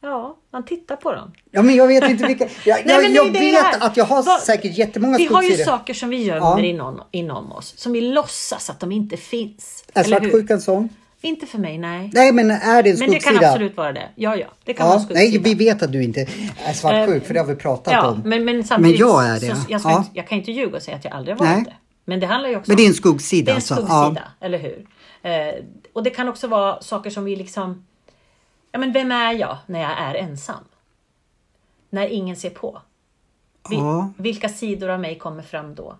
Ja, 0.05 0.37
man 0.51 0.65
tittar 0.65 0.95
på 0.95 1.11
dem. 1.13 1.31
Ja 1.51 1.61
men 1.61 1.75
jag 1.75 1.87
vet 1.87 2.09
inte 2.09 2.27
vilka. 2.27 2.47
Jag, 2.65 2.85
Nej, 2.85 3.13
jag, 3.13 3.25
jag 3.25 3.31
vet 3.39 3.81
att 3.81 3.97
jag 3.97 4.05
har 4.05 4.23
Vad- 4.23 4.39
säkert 4.41 4.77
jättemånga 4.77 5.17
Vi 5.17 5.25
har 5.25 5.41
ju 5.41 5.47
skuggsidor. 5.47 5.71
saker 5.71 5.93
som 5.93 6.09
vi 6.09 6.23
gömmer 6.23 6.39
Ja. 6.59 6.59
inom, 6.65 7.01
inom 7.11 7.51
oss. 7.51 7.73
Som 7.77 7.91
vi 7.93 8.01
låtsas 8.01 8.69
att 8.69 8.79
de 8.79 8.91
inte 8.91 9.17
finns. 9.17 9.83
Är 9.93 10.03
svartsjukan 10.03 10.61
sån? 10.61 10.89
Inte 11.21 11.45
för 11.45 11.57
mig, 11.57 11.77
nej. 11.77 12.11
Nej 12.13 12.31
men 12.31 12.51
är 12.51 12.57
det 12.57 12.67
en 12.69 12.99
Men 12.99 13.09
det 13.11 13.21
skuggsida? 13.21 13.39
kan 13.39 13.49
absolut 13.49 13.77
vara 13.77 13.93
det. 13.93 14.09
Ja, 14.15 14.35
ja. 14.35 14.47
Det 14.65 14.73
kan 14.73 14.87
vara 14.87 14.97
Ja, 14.97 15.03
skuggsida. 15.03 15.29
nej, 15.43 15.55
vi 15.55 15.65
vet 15.65 15.83
att 15.83 15.91
du 15.91 16.03
inte 16.03 16.21
är 16.65 16.73
svartsjuk 16.73 17.21
Eh, 17.23 17.27
för 17.27 17.33
det 17.33 17.39
har 17.39 17.47
vi 17.47 17.55
pratat 17.55 17.93
Ja, 17.93 18.07
om. 18.11 18.21
men, 18.25 18.45
men 18.45 18.63
samtidigt. 18.63 18.99
Men 18.99 19.09
jag 19.09 19.25
är 19.27 19.33
det. 19.33 19.39
Så 19.55 19.61
jag, 19.69 19.81
ska 19.81 19.89
Ja. 19.89 20.05
jag 20.13 20.27
kan 20.27 20.37
inte 20.37 20.51
ljuga 20.51 20.75
och 20.77 20.83
säga 20.83 20.97
att 20.97 21.05
jag 21.05 21.13
aldrig 21.13 21.37
har 21.37 21.45
varit 21.45 21.55
Nej. 21.55 21.65
det. 21.65 21.73
Men 22.05 22.19
det 22.19 22.27
handlar 22.27 22.49
ju 22.49 22.55
också 22.57 22.71
Men 22.71 22.77
det 22.77 22.83
är 22.83 22.85
om- 22.85 22.89
en 22.89 22.93
skuggsida 22.95 23.45
Det 23.45 23.51
är 23.51 23.53
en 23.53 23.55
alltså? 23.55 23.73
skuggsida, 23.75 24.21
eller 24.41 24.57
hur? 24.57 24.85
Eh, 25.23 25.63
och 25.93 26.03
det 26.03 26.09
kan 26.09 26.29
också 26.29 26.47
vara 26.47 26.81
saker 26.81 27.09
som 27.09 27.23
vi 27.25 27.35
liksom... 27.35 27.85
Ja, 28.75 28.79
men 28.79 28.91
vem 28.91 29.11
är 29.11 29.31
jag 29.33 29.57
när 29.65 29.81
jag 29.81 29.91
är 29.99 30.15
ensam? 30.15 30.63
När 31.89 32.07
ingen 32.07 32.35
ser 32.35 32.49
på. 32.49 32.81
Vi, 33.69 33.75
Ja. 33.75 34.11
Vilka 34.17 34.49
sidor 34.49 34.89
av 34.89 34.99
mig 34.99 35.17
kommer 35.17 35.43
fram 35.43 35.75
då? 35.75 35.95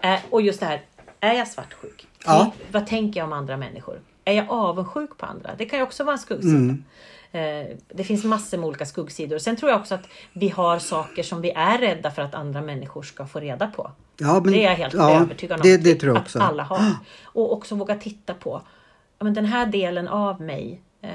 Eh, 0.00 0.18
och 0.30 0.42
just 0.42 0.60
det 0.60 0.66
här, 0.66 0.82
är 1.20 1.32
jag 1.32 1.48
svartsjuk? 1.48 2.06
Ja. 2.26 2.52
Vad 2.72 2.86
tänker 2.86 3.20
jag 3.20 3.26
om 3.26 3.32
andra 3.32 3.56
människor? 3.56 4.00
Är 4.24 4.32
jag 4.32 4.46
avundsjuk 4.50 5.16
på 5.18 5.26
andra? 5.26 5.50
Det 5.58 5.64
kan 5.64 5.78
ju 5.78 5.82
också 5.82 6.04
vara 6.04 6.12
en 6.12 6.18
skuggsida. 6.18 6.56
Mm. 6.56 6.84
Eh, 7.32 7.76
det 7.88 8.04
finns 8.04 8.24
massor 8.24 8.58
med 8.58 8.66
olika 8.68 8.86
skuggsidor. 8.86 9.38
Sen 9.38 9.56
tror 9.56 9.70
jag 9.70 9.80
också 9.80 9.94
att 9.94 10.08
vi 10.32 10.48
har 10.48 10.78
saker 10.78 11.22
som 11.22 11.40
vi 11.40 11.50
är 11.50 11.78
rädda 11.78 12.10
för 12.10 12.22
att 12.22 12.34
andra 12.34 12.62
människor 12.62 13.02
ska 13.02 13.26
få 13.26 13.40
reda 13.40 13.66
på. 13.66 13.90
Ja, 14.16 14.40
men- 14.44 14.52
det 14.52 14.64
är 14.64 14.70
jag 14.70 14.76
helt 14.76 14.94
ja, 14.94 15.10
övertygad 15.20 15.60
om 15.60 15.66
det- 15.66 15.76
det 15.76 15.94
tror 15.94 16.14
jag 16.14 16.22
också. 16.22 16.38
att 16.38 16.48
alla 16.50 16.62
har. 16.62 16.80
Och 17.24 17.52
också 17.52 17.74
våga 17.74 17.96
titta 17.96 18.34
på 18.34 18.62
ja, 19.18 19.24
men 19.24 19.34
den 19.34 19.44
här 19.44 19.66
delen 19.66 20.08
av 20.08 20.40
mig. 20.40 20.80
Eh, 21.00 21.10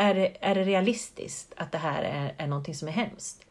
är 0.00 0.14
det, 0.14 0.36
är 0.40 0.54
det 0.54 0.64
realistiskt 0.64 1.52
att 1.56 1.72
det 1.72 1.78
här 1.78 2.02
är, 2.02 2.34
är 2.38 2.46
någonting 2.46 2.74
som 2.74 2.88
är 2.88 2.92
hemskt? 2.92 3.44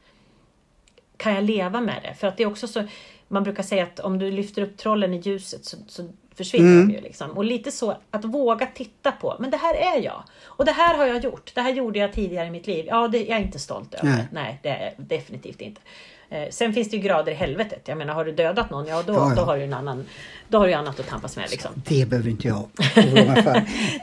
Kan 1.18 1.34
jag 1.34 1.44
leva 1.44 1.82
med 1.82 2.00
det? 2.04 2.14
För 2.14 2.28
att 2.28 2.38
det 2.38 2.44
är 2.44 2.48
också 2.48 2.68
så, 2.68 2.84
man 3.28 3.44
brukar 3.44 3.64
säga 3.64 3.84
att 3.84 4.00
om 4.00 4.20
du 4.20 4.32
lyfter 4.32 4.62
upp 4.62 4.78
trollen 4.78 5.14
i 5.14 5.18
ljuset 5.18 5.66
så, 5.66 5.78
så 5.88 6.10
försvinner 6.36 6.72
Mm. 6.74 6.88
de 6.88 6.94
ju. 6.94 7.02
Liksom. 7.02 7.32
Och 7.32 7.46
lite 7.46 7.72
så 7.72 7.98
att 8.12 8.26
våga 8.26 8.66
titta 8.66 9.12
på, 9.12 9.36
men 9.40 9.52
det 9.52 9.58
här 9.58 9.76
är 9.76 10.02
jag. 10.04 10.24
Och 10.46 10.66
det 10.66 10.72
här 10.72 10.98
har 10.98 11.06
jag 11.06 11.24
gjort. 11.24 11.52
Det 11.56 11.62
här 11.62 11.74
gjorde 11.74 12.00
jag 12.00 12.14
tidigare 12.14 12.48
i 12.48 12.52
mitt 12.52 12.68
liv. 12.68 12.86
Ja, 12.88 13.08
det, 13.08 13.18
jag 13.18 13.40
är 13.40 13.44
inte 13.44 13.60
stolt 13.60 13.94
över. 13.94 14.10
Nej. 14.10 14.28
Nej, 14.32 14.60
det 14.64 14.70
är 14.70 14.84
jag 14.98 15.06
definitivt 15.06 15.62
inte. 15.62 15.82
Eh, 16.30 16.50
sen 16.50 16.74
finns 16.74 16.90
det 16.90 16.98
ju 16.98 17.04
grader 17.04 17.32
i 17.32 17.36
helvetet. 17.36 17.88
Jag 17.88 17.98
menar, 17.98 18.14
har 18.14 18.26
du 18.26 18.32
dödat 18.32 18.70
någon, 18.70 18.88
ja 18.88 19.04
då, 19.08 19.14
Ja, 19.14 19.30
ja. 19.30 19.36
då 19.36 19.42
har 19.42 19.58
du 19.58 19.64
en 19.64 19.74
annan, 19.74 20.06
då 20.48 20.58
har 20.58 20.66
du 20.66 20.72
ju 20.72 20.78
annat 20.78 21.00
att 21.00 21.08
tampas 21.08 21.38
med. 21.38 21.52
Liksom. 21.52 21.72
Det 21.88 22.10
behöver 22.10 22.30
inte 22.30 22.48
jag. 22.48 22.68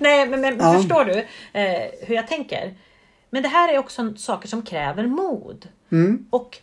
Nej, 0.00 0.26
men, 0.28 0.40
men 0.40 0.58
Ja. 0.58 0.74
förstår 0.74 1.04
du 1.04 1.18
eh, 1.60 1.82
hur 2.06 2.14
jag 2.14 2.28
tänker? 2.28 2.74
Men 3.30 3.42
det 3.42 3.48
här 3.48 3.74
är 3.74 3.78
också 3.78 4.14
saker 4.16 4.48
som 4.48 4.62
kräver 4.62 5.06
mod. 5.06 5.68
Mm. 5.92 6.26
Och 6.30 6.58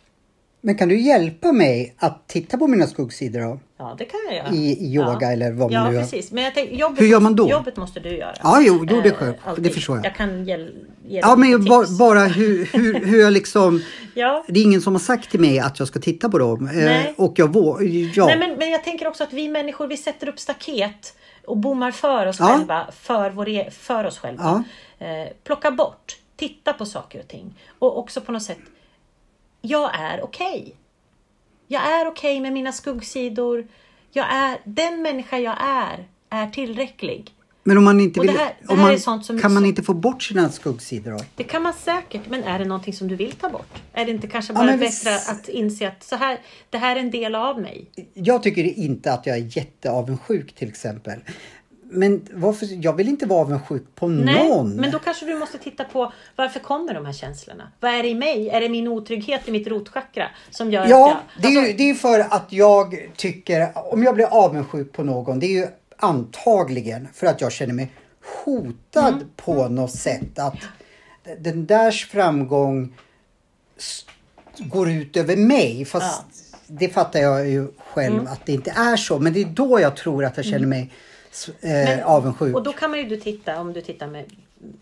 Men 0.66 0.74
kan 0.78 0.88
du 0.88 1.00
hjälpa 1.00 1.52
mig 1.52 1.94
att 1.98 2.28
titta 2.28 2.58
på 2.58 2.66
mina 2.66 2.86
skuggsidor 2.86 3.40
då? 3.40 3.58
ja, 3.78 3.94
det 3.98 4.04
kan 4.04 4.20
jag 4.28 4.36
göra. 4.36 4.48
I- 4.48 4.72
i 4.86 4.94
yoga 4.94 5.18
ja. 5.20 5.32
eller 5.32 5.52
vad 5.52 5.72
man 5.72 5.82
ja, 5.82 5.88
nu 5.88 5.94
gör. 5.94 6.02
precis. 6.02 6.32
Men 6.32 6.44
jag 6.44 6.54
tänk, 6.54 6.72
jobbet, 6.72 7.00
Hur 7.00 7.06
gör 7.06 7.20
man 7.20 7.36
då? 7.36 7.48
Jobbet 7.50 7.76
måste 7.76 8.00
du 8.00 8.16
göra. 8.16 8.34
Ja, 8.42 8.60
jo, 8.62 8.86
jo 8.90 9.00
det, 9.00 9.10
själv, 9.10 9.34
alltid. 9.44 9.64
det 9.64 9.70
förstår 9.70 9.96
jag. 9.96 10.06
Jag 10.06 10.14
kan 10.14 10.44
ge, 10.44 10.56
ge 11.08 11.20
Ja, 11.20 11.36
men 11.36 11.64
bara, 11.64 11.86
bara 11.98 12.24
hur, 12.24 12.64
hur, 12.72 12.94
hur 13.04 13.20
jag 13.20 13.32
liksom... 13.32 13.82
Ja. 14.14 14.44
Det 14.48 14.60
är 14.60 14.64
ingen 14.64 14.80
som 14.80 14.92
har 14.94 15.00
sagt 15.00 15.30
till 15.30 15.40
mig 15.40 15.58
att 15.58 15.78
jag 15.78 15.88
ska 15.88 15.98
titta 16.00 16.28
på 16.28 16.38
dem. 16.38 16.68
Eh, 16.68 16.74
Nej. 16.74 17.14
och 17.16 17.34
jag 17.36 17.52
vågar... 17.52 17.82
Ja. 18.16 18.26
Nej, 18.26 18.38
men, 18.38 18.58
men 18.58 18.70
jag 18.70 18.84
tänker 18.84 19.08
också 19.08 19.24
att 19.24 19.32
vi 19.32 19.48
människor, 19.48 19.86
vi 19.86 19.96
sätter 19.96 20.28
upp 20.28 20.38
staket 20.38 21.14
och 21.46 21.56
bommar 21.56 21.90
för 21.90 22.26
oss 22.26 22.36
Ja. 22.40 22.46
själva, 22.46 22.86
för, 23.00 23.30
vår, 23.30 23.48
e- 23.48 23.70
för 23.70 24.04
oss 24.04 24.18
själva. 24.18 24.64
Eh, 24.98 25.06
plocka 25.44 25.70
bort, 25.70 26.16
titta 26.36 26.72
på 26.72 26.86
saker 26.86 27.20
och 27.20 27.28
ting. 27.28 27.54
Och 27.78 27.98
också 27.98 28.20
på 28.20 28.32
något 28.32 28.42
sätt, 28.42 28.58
jag 29.64 29.90
är 30.00 30.24
okej. 30.24 30.74
Jag 31.68 31.82
är 32.00 32.06
okej 32.08 32.40
med 32.40 32.52
mina 32.52 32.72
skuggsidor. 32.72 33.66
Jag 34.12 34.26
är, 34.34 34.58
den 34.64 35.02
människa 35.02 35.38
jag 35.38 35.56
är, 35.60 36.08
är 36.30 36.46
tillräcklig. 36.50 37.30
Men 37.66 37.78
om 37.78 37.84
man 37.84 38.00
inte 38.00 38.20
vill... 38.20 38.30
här- 38.30 38.54
om 38.68 38.80
man, 38.80 39.00
som- 39.00 39.40
kan 39.40 39.54
man 39.54 39.66
inte 39.66 39.82
få 39.82 39.94
bort 39.94 40.22
sina 40.22 40.48
skuggsidor 40.50 41.10
då? 41.12 41.18
Det 41.36 41.44
kan 41.44 41.62
man 41.62 41.72
säkert, 41.72 42.22
men 42.28 42.44
är 42.44 42.58
det 42.58 42.64
någonting 42.64 42.92
som 42.94 43.08
du 43.08 43.16
vill 43.16 43.32
ta 43.32 43.48
bort? 43.48 43.82
Är 43.92 44.04
det 44.04 44.10
inte 44.10 44.26
kanske 44.26 44.52
Ja, 44.52 44.56
bara 44.56 44.66
men 44.66 44.78
bättre 44.78 45.10
visst- 45.10 45.30
att 45.30 45.48
inse 45.48 45.88
att 45.88 46.02
så 46.04 46.16
här, 46.16 46.38
det 46.70 46.78
här 46.78 46.96
är 46.96 47.00
en 47.00 47.10
del 47.10 47.34
av 47.34 47.60
mig? 47.60 47.86
Jag 48.14 48.42
tycker 48.42 48.64
inte 48.78 49.12
att 49.12 49.26
jag 49.26 49.36
är 49.38 49.56
jätteavundsjuk 49.56 50.54
till 50.54 50.68
exempel. 50.68 51.20
Men 51.94 52.28
varför, 52.32 52.66
jag 52.84 52.92
vill 52.92 53.08
inte 53.08 53.26
vara 53.26 53.40
avundsjuk 53.40 53.82
på 53.94 54.08
Nej, 54.08 54.48
någon. 54.48 54.76
men 54.76 54.90
då 54.90 54.98
kanske 54.98 55.26
du 55.26 55.34
måste 55.38 55.58
titta 55.58 55.84
på 55.84 56.12
varför 56.36 56.60
kommer 56.60 56.94
de 56.94 57.06
här 57.06 57.12
känslorna? 57.12 57.72
Vad 57.80 57.90
är 57.94 58.02
det 58.02 58.08
i 58.08 58.14
mig? 58.14 58.48
Är 58.50 58.60
det 58.60 58.68
min 58.68 58.88
otrygghet 58.88 59.48
i 59.48 59.50
mitt 59.50 59.66
rotchakra 59.66 60.28
som 60.50 60.70
gör 60.72 60.86
Ja, 60.88 61.06
att 61.12 61.22
jag... 61.34 61.42
det 61.42 61.48
är, 61.48 61.52
ju, 61.52 61.58
Alltså, 61.58 61.76
det 61.76 61.90
är 61.90 61.94
för 61.94 62.20
att 62.20 62.46
jag 62.52 63.08
tycker, 63.16 63.68
om 63.92 64.02
jag 64.02 64.14
blir 64.14 64.26
avundsjuk 64.26 64.92
på 64.92 65.02
någon, 65.02 65.38
det 65.38 65.46
är 65.46 65.60
ju 65.60 65.66
antagligen 65.96 67.08
för 67.14 67.26
att 67.26 67.40
jag 67.40 67.52
känner 67.52 67.74
mig 67.74 67.92
hotad 68.44 69.14
Mm. 69.14 69.26
på 69.36 69.68
något 69.68 69.92
sätt. 69.92 70.38
Att 70.38 70.56
den 71.38 71.66
där 71.66 71.90
framgång 71.90 72.94
går 74.58 74.90
ut 74.90 75.16
över 75.16 75.36
mig. 75.36 75.84
Fast 75.84 76.22
det 76.66 76.88
fattar 76.88 77.20
jag 77.20 77.48
ju 77.48 77.68
själv 77.78 78.14
Mm. 78.14 78.26
att 78.32 78.46
det 78.46 78.52
inte 78.52 78.70
är 78.70 78.96
så. 78.96 79.18
Men 79.18 79.32
det 79.32 79.40
är 79.40 79.44
då 79.44 79.80
jag 79.80 79.96
tror 79.96 80.24
att 80.24 80.36
jag 80.36 80.46
känner 80.46 80.66
mig 80.66 80.82
s- 80.82 80.90
eh, 80.90 81.13
Men- 81.60 82.02
avundsjuk. 82.02 82.56
och 82.56 82.62
då 82.62 82.72
kan 82.72 82.90
man 82.90 82.98
ju 83.00 83.06
du 83.08 83.16
titta, 83.16 83.60
om 83.60 83.72
du 83.72 83.80
tittar 83.80 84.06
med, 84.06 84.24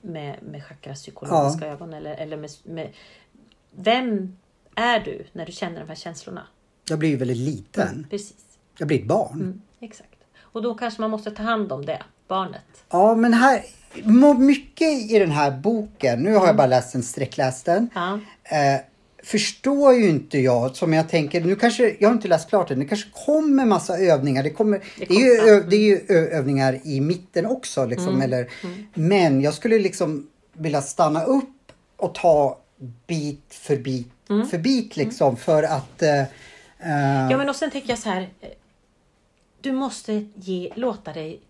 med, 0.00 0.36
med 0.42 0.64
chakrapsykologiska 0.64 1.66
ögon 1.66 1.92
eller, 1.92 2.14
eller 2.14 2.36
med, 2.36 2.50
med... 2.64 2.88
Vem 3.70 4.36
är 4.74 5.00
du 5.00 5.24
när 5.32 5.46
du 5.46 5.52
känner 5.52 5.80
de 5.80 5.88
här 5.88 5.94
känslorna? 5.94 6.46
Jag 6.88 6.98
blir 6.98 7.08
ju 7.08 7.16
väldigt 7.16 7.36
liten. 7.36 8.06
Precis. 8.10 8.36
Jag 8.78 8.88
blir 8.88 9.00
ett 9.00 9.06
barn. 9.06 9.40
Mm, 9.40 9.62
exakt. 9.80 10.08
Och 10.40 10.62
då 10.62 10.74
kanske 10.74 11.00
man 11.00 11.10
måste 11.10 11.30
ta 11.30 11.42
hand 11.42 11.72
om 11.72 11.86
det, 11.86 12.02
barnet. 12.28 12.84
Ja, 12.90 13.14
men 13.14 13.32
här, 13.32 13.62
mycket 14.38 15.10
i 15.10 15.18
den 15.18 15.30
här 15.30 15.50
boken, 15.50 16.22
nu 16.22 16.34
har 16.34 16.46
jag 16.46 16.56
bara 16.56 16.66
läst 16.66 16.92
den, 16.92 17.02
sträckläst 17.02 17.64
den. 17.64 17.90
Ja. 17.94 18.20
Eh, 18.44 18.80
förstår 19.22 19.94
ju 19.94 20.08
inte 20.08 20.38
jag, 20.38 20.76
som 20.76 20.92
jag 20.92 21.08
tänker, 21.08 21.40
nu 21.40 21.56
kanske, 21.56 21.96
jag 22.00 22.08
har 22.08 22.14
inte 22.14 22.28
läst 22.28 22.48
klart 22.48 22.68
den, 22.68 22.78
det 22.78 22.84
kanske 22.84 23.10
kommer 23.26 23.66
massa 23.66 23.98
övningar. 23.98 24.42
Det, 24.42 24.50
kommer, 24.50 24.78
det, 24.98 25.04
Det 25.04 25.14
är, 25.14 25.20
ju, 25.46 25.50
ö, 25.50 25.64
det 25.68 25.76
är 25.76 25.80
ju 25.80 26.16
övningar 26.28 26.80
i 26.84 27.00
mitten 27.00 27.46
också. 27.46 27.86
Liksom, 27.86 28.08
Mm. 28.08 28.22
eller, 28.22 28.48
Men 28.94 29.40
jag 29.40 29.54
skulle 29.54 29.78
liksom 29.78 30.26
vilja 30.52 30.82
stanna 30.82 31.24
upp 31.24 31.72
och 31.96 32.14
ta 32.14 32.58
bit 33.06 33.44
för 33.48 33.76
bit 33.76 34.08
Mm. 34.30 34.46
för 34.48 34.58
bit 34.58 34.96
liksom 34.96 35.36
för 35.36 35.62
att 35.62 36.02
eh, 36.02 36.20
eh, 36.20 36.26
Ja 37.30 37.36
men 37.38 37.48
och 37.48 37.56
sen 37.56 37.70
tänker 37.70 37.88
jag 37.88 37.98
så 37.98 38.08
här. 38.08 38.20
eh, 38.40 38.48
Du 39.60 39.72
måste 39.72 40.24
ge, 40.34 40.70
låta 40.74 41.12
dig 41.12 41.40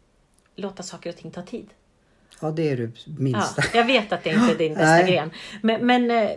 låta 0.57 0.83
saker 0.83 1.11
och 1.11 1.16
ting 1.16 1.31
ta 1.31 1.43
tid. 1.43 1.66
ja, 2.41 2.51
det 2.51 2.68
är 2.70 2.77
Ja, 2.81 3.12
minsta. 3.18 3.62
jag 3.75 3.85
vet 3.85 4.12
att 4.12 4.25
det 4.25 4.31
inte 4.31 4.53
är 4.53 4.59
din 4.59 4.75
bästa 4.75 5.03
gren. 5.11 5.31
Men, 5.62 5.87
men 5.87 6.11
eh, 6.11 6.31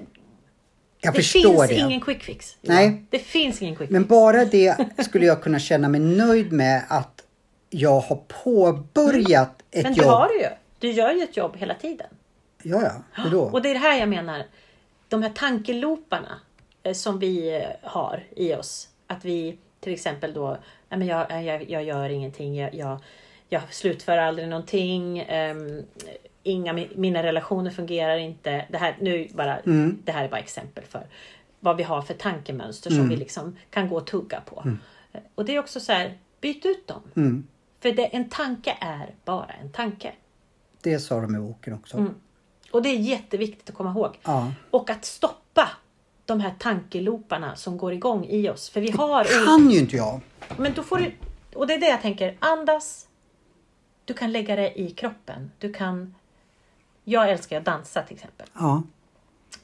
Jag 1.05 1.13
det 1.13 1.21
finns 1.21 1.67
det. 1.69 1.75
ingen 1.75 2.01
quick 2.01 2.23
fix. 2.23 2.57
Nej. 2.61 3.05
Det 3.09 3.19
finns 3.19 3.61
ingen 3.61 3.75
quick 3.75 3.89
Men 3.89 4.01
fix. 4.01 4.09
bara 4.09 4.45
det 4.45 4.77
skulle 5.05 5.25
jag 5.25 5.43
kunna 5.43 5.59
känna 5.59 5.89
mig 5.89 5.99
nöjd 6.01 6.51
med 6.51 6.83
att 6.89 7.21
jag 7.69 7.99
har 7.99 8.15
påbörjat 8.43 9.63
ett 9.71 9.83
Men 9.83 9.93
jobb. 9.93 10.05
det 10.05 10.11
har 10.11 10.27
du 10.27 10.39
ju. 10.39 10.47
Du 10.79 10.91
gör 10.91 11.11
ju 11.11 11.23
ett 11.23 11.37
jobb 11.37 11.57
hela 11.57 11.73
tiden. 11.73 12.07
Ja, 12.63 12.81
ja. 12.83 13.23
Hur 13.23 13.29
då? 13.31 13.41
Och 13.41 13.61
det 13.61 13.69
är 13.69 13.73
det 13.73 13.79
här 13.79 13.99
jag 13.99 14.09
menar. 14.09 14.43
De 15.07 15.23
här 15.23 15.29
tankeloparna 15.35 16.39
eh, 16.83 16.93
som 16.93 17.19
vi 17.19 17.55
eh, 17.55 17.89
har 17.89 18.23
i 18.35 18.53
oss. 18.55 18.89
Att 19.07 19.25
vi 19.25 19.57
till 19.79 19.93
exempel 19.93 20.33
då, 20.33 20.57
men 20.89 21.07
jag, 21.07 21.43
jag, 21.43 21.69
jag 21.69 21.83
gör 21.83 22.09
ingenting, 22.09 22.55
jag, 22.55 22.73
jag, 22.75 22.99
jag 23.49 23.61
slutför 23.73 24.17
aldrig 24.17 24.47
någonting. 24.47 25.19
Inga, 26.45 26.73
mina 26.95 27.23
relationer 27.23 27.71
fungerar 27.71 28.17
inte. 28.17 28.65
Det 28.69 28.77
här, 28.77 28.95
nu 29.01 29.27
bara, 29.33 29.57
Mm. 29.59 29.97
det 30.03 30.11
här 30.11 30.23
är 30.25 30.29
bara 30.29 30.39
exempel 30.39 30.83
för 30.83 31.07
vad 31.59 31.77
vi 31.77 31.83
har 31.83 32.01
för 32.01 32.13
tankemönster 32.13 32.89
som 32.89 33.09
vi 33.09 33.15
liksom 33.15 33.55
kan 33.69 33.89
gå 33.89 33.95
och 33.97 34.07
tugga 34.07 34.41
på. 34.41 34.63
Och 35.35 35.45
det 35.45 35.55
är 35.55 35.59
också 35.59 35.79
så 35.79 35.91
här, 35.91 36.17
byt 36.41 36.65
ut 36.65 36.87
dem. 36.87 37.01
Mm. 37.15 37.47
För 37.79 37.91
det, 37.91 38.05
en 38.05 38.29
tanke 38.29 38.77
är 38.81 39.15
bara 39.25 39.51
en 39.61 39.71
tanke. 39.71 40.11
Det 40.81 40.99
sa 40.99 41.21
de 41.21 41.35
i 41.35 41.39
boken 41.39 41.73
också. 41.73 41.97
Mm. 41.97 42.13
Och 42.71 42.81
det 42.83 42.89
är 42.89 42.97
jätteviktigt 42.97 43.69
att 43.69 43.75
komma 43.75 43.91
ihåg. 43.91 44.17
Ja. 44.23 44.51
Och 44.71 44.89
att 44.89 45.05
stoppa 45.05 45.69
de 46.25 46.39
här 46.39 46.53
tankeloparna 46.59 47.55
som 47.55 47.77
går 47.77 47.93
igång 47.93 48.25
i 48.25 48.49
oss. 48.49 48.69
För 48.69 48.81
vi 48.81 48.91
har... 48.91 49.19
olika- 49.21 49.45
Kan 49.45 49.69
ju 49.71 49.79
inte 49.79 49.95
jag. 49.95 50.19
Men 50.57 50.73
då 50.73 50.83
får 50.83 50.97
du... 50.97 51.11
Och 51.55 51.67
det 51.67 51.73
är 51.73 51.79
det 51.79 51.87
jag 51.89 52.01
tänker. 52.01 52.35
Andas. 52.39 53.07
Du 54.05 54.13
kan 54.13 54.31
lägga 54.31 54.55
det 54.55 54.79
i 54.81 54.89
kroppen. 54.91 55.51
Du 55.59 55.73
kan... 55.73 56.15
Jag 57.05 57.29
älskar 57.29 57.57
att 57.57 57.65
dansa 57.65 58.01
till 58.01 58.15
exempel. 58.15 58.47
Ja. 58.53 58.83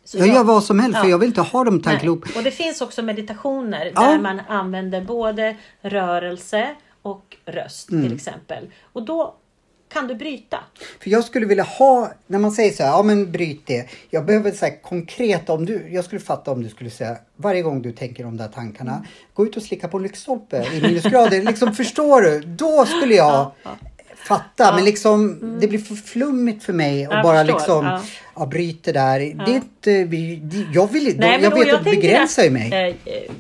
Så 0.03 0.17
Jag 0.17 0.27
gör 0.27 0.43
vad 0.43 0.63
som 0.63 0.79
helst 0.79 0.97
för 0.99 1.05
Ja. 1.05 1.09
jag 1.11 1.17
vill 1.17 1.27
inte 1.27 1.41
ha 1.41 1.63
de 1.63 1.75
Nej. 1.75 1.83
tankeloop. 1.83 2.23
Och 2.35 2.43
det 2.43 2.51
finns 2.51 2.81
också 2.81 3.01
meditationer 3.01 3.91
Ja. 3.95 4.01
där 4.01 4.19
man 4.19 4.39
använder 4.49 5.01
både 5.01 5.55
rörelse 5.81 6.75
och 7.01 7.37
röst 7.45 7.89
Mm. 7.91 8.03
till 8.03 8.15
exempel. 8.15 8.67
Och 8.93 9.03
då 9.05 9.35
kan 9.93 10.07
du 10.07 10.15
bryta. 10.15 10.57
För 10.99 11.09
jag 11.09 11.23
skulle 11.23 11.45
vilja 11.45 11.63
ha, 11.63 12.11
när 12.27 12.39
man 12.39 12.51
säger 12.51 12.71
så 12.73 12.83
här, 12.83 12.89
ja 12.89 13.03
men 13.03 13.31
bryt 13.31 13.67
det. 13.67 13.89
Jag 14.09 14.25
behöver 14.25 14.61
här 14.61 14.81
konkret, 14.81 15.49
om 15.49 15.65
du, 15.65 15.87
jag 15.91 16.05
skulle 16.05 16.21
fatta 16.21 16.51
om 16.51 16.63
du 16.63 16.69
skulle 16.69 16.89
säga, 16.89 17.17
varje 17.35 17.61
gång 17.61 17.81
du 17.81 17.91
tänker 17.91 18.23
de 18.23 18.37
där 18.37 18.47
tankarna, 18.47 18.91
Mm. 18.91 19.05
gå 19.33 19.45
ut 19.45 19.57
och 19.57 19.63
slicka 19.63 19.87
på 19.87 19.97
en 19.97 20.03
lyktstolpe 20.03 20.67
i 20.73 20.81
minusgrader. 20.81 21.43
liksom, 21.43 21.73
förstår 21.75 22.21
du? 22.21 22.39
Då 22.39 22.85
skulle 22.85 23.15
jag 23.15 23.27
Ja, 23.33 23.53
ja. 23.63 23.69
Fatta. 24.28 24.76
Men 24.76 24.86
liksom, 24.86 25.39
det 25.61 25.67
blir 25.67 25.80
för 25.80 25.95
flummigt 25.95 26.63
för 26.63 26.74
mig 26.74 27.05
att 27.05 27.11
Jag 27.13 27.24
bara 27.24 27.38
förstår, 27.38 27.57
liksom, 27.57 27.86
ja. 27.86 28.01
ja. 28.36 28.45
bryta 28.45 28.91
där. 28.91 29.19
Det 29.19 29.51
är 29.51 29.55
inte, 29.55 29.91
jag 30.74 30.91
vill 30.91 31.07
inte, 31.07 31.19
Nej, 31.19 31.41
jag 31.41 31.51
vet 31.51 31.74
att 31.74 31.84
det 31.84 31.89
begränsar 31.91 32.43
ju 32.43 32.47
att, 32.47 32.53
mig. 32.53 32.72
eh, 33.05 33.13
eh, 33.13 33.32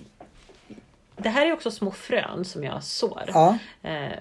det 1.17 1.29
här 1.29 1.45
är 1.45 1.53
också 1.53 1.71
små 1.71 1.91
frön 1.91 2.45
som 2.45 2.63
jag 2.63 2.83
sår. 2.83 3.23
Ja. 3.27 3.57
Eh, 3.83 4.19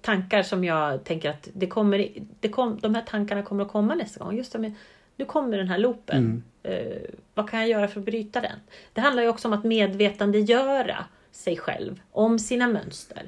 tankar 0.00 0.42
som 0.42 0.64
jag 0.64 1.04
tänker 1.04 1.30
att 1.30 1.48
det 1.52 1.66
kommer, 1.66 2.08
det 2.40 2.48
kom, 2.48 2.78
de 2.82 2.94
här 2.94 3.02
tankarna 3.02 3.42
kommer 3.42 3.64
att 3.64 3.72
komma 3.72 3.94
nästa 3.94 4.24
gång. 4.24 4.36
Just 4.36 4.52
det, 4.52 4.72
nu 5.16 5.24
kommer 5.24 5.58
den 5.58 5.68
här 5.68 5.78
loopen. 5.78 6.16
Mm. 6.16 6.42
Eh, 6.62 7.10
vad 7.34 7.50
kan 7.50 7.60
jag 7.60 7.68
göra 7.68 7.88
för 7.88 8.00
att 8.00 8.06
bryta 8.06 8.40
den? 8.40 8.58
Det 8.92 9.00
handlar 9.00 9.22
ju 9.22 9.28
också 9.28 9.48
om 9.48 9.54
att 9.54 9.64
medvetandegöra 9.64 11.04
sig 11.32 11.56
själv 11.56 12.00
om 12.12 12.38
sina 12.38 12.68
mönster. 12.68 13.22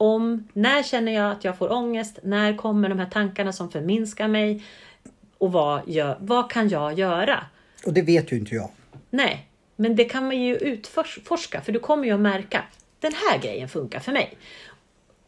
Om 0.00 0.48
när 0.52 0.82
känner 0.82 1.12
jag 1.12 1.32
att 1.32 1.44
jag 1.44 1.58
får 1.58 1.72
ångest? 1.72 2.18
När 2.22 2.56
kommer 2.56 2.88
de 2.88 2.98
här 2.98 3.10
tankarna 3.10 3.52
som 3.52 3.70
förminskar 3.70 4.28
mig? 4.28 4.64
Och 5.38 5.52
vad, 5.52 5.88
gör, 5.88 6.16
vad 6.20 6.50
kan 6.50 6.68
jag 6.68 6.98
göra? 6.98 7.44
Och 7.86 7.92
det 7.92 8.02
vet 8.02 8.32
ju 8.32 8.36
inte 8.36 8.54
jag. 8.54 8.70
Nej, 9.10 9.48
men 9.76 9.96
det 9.96 10.04
kan 10.04 10.24
man 10.24 10.42
ju 10.42 10.56
utforska 10.56 11.60
för 11.60 11.72
du 11.72 11.78
kommer 11.78 12.04
ju 12.04 12.12
att 12.12 12.20
märka 12.20 12.64
den 13.00 13.12
här 13.12 13.38
grejen 13.38 13.68
funkar 13.68 14.00
för 14.00 14.12
mig. 14.12 14.38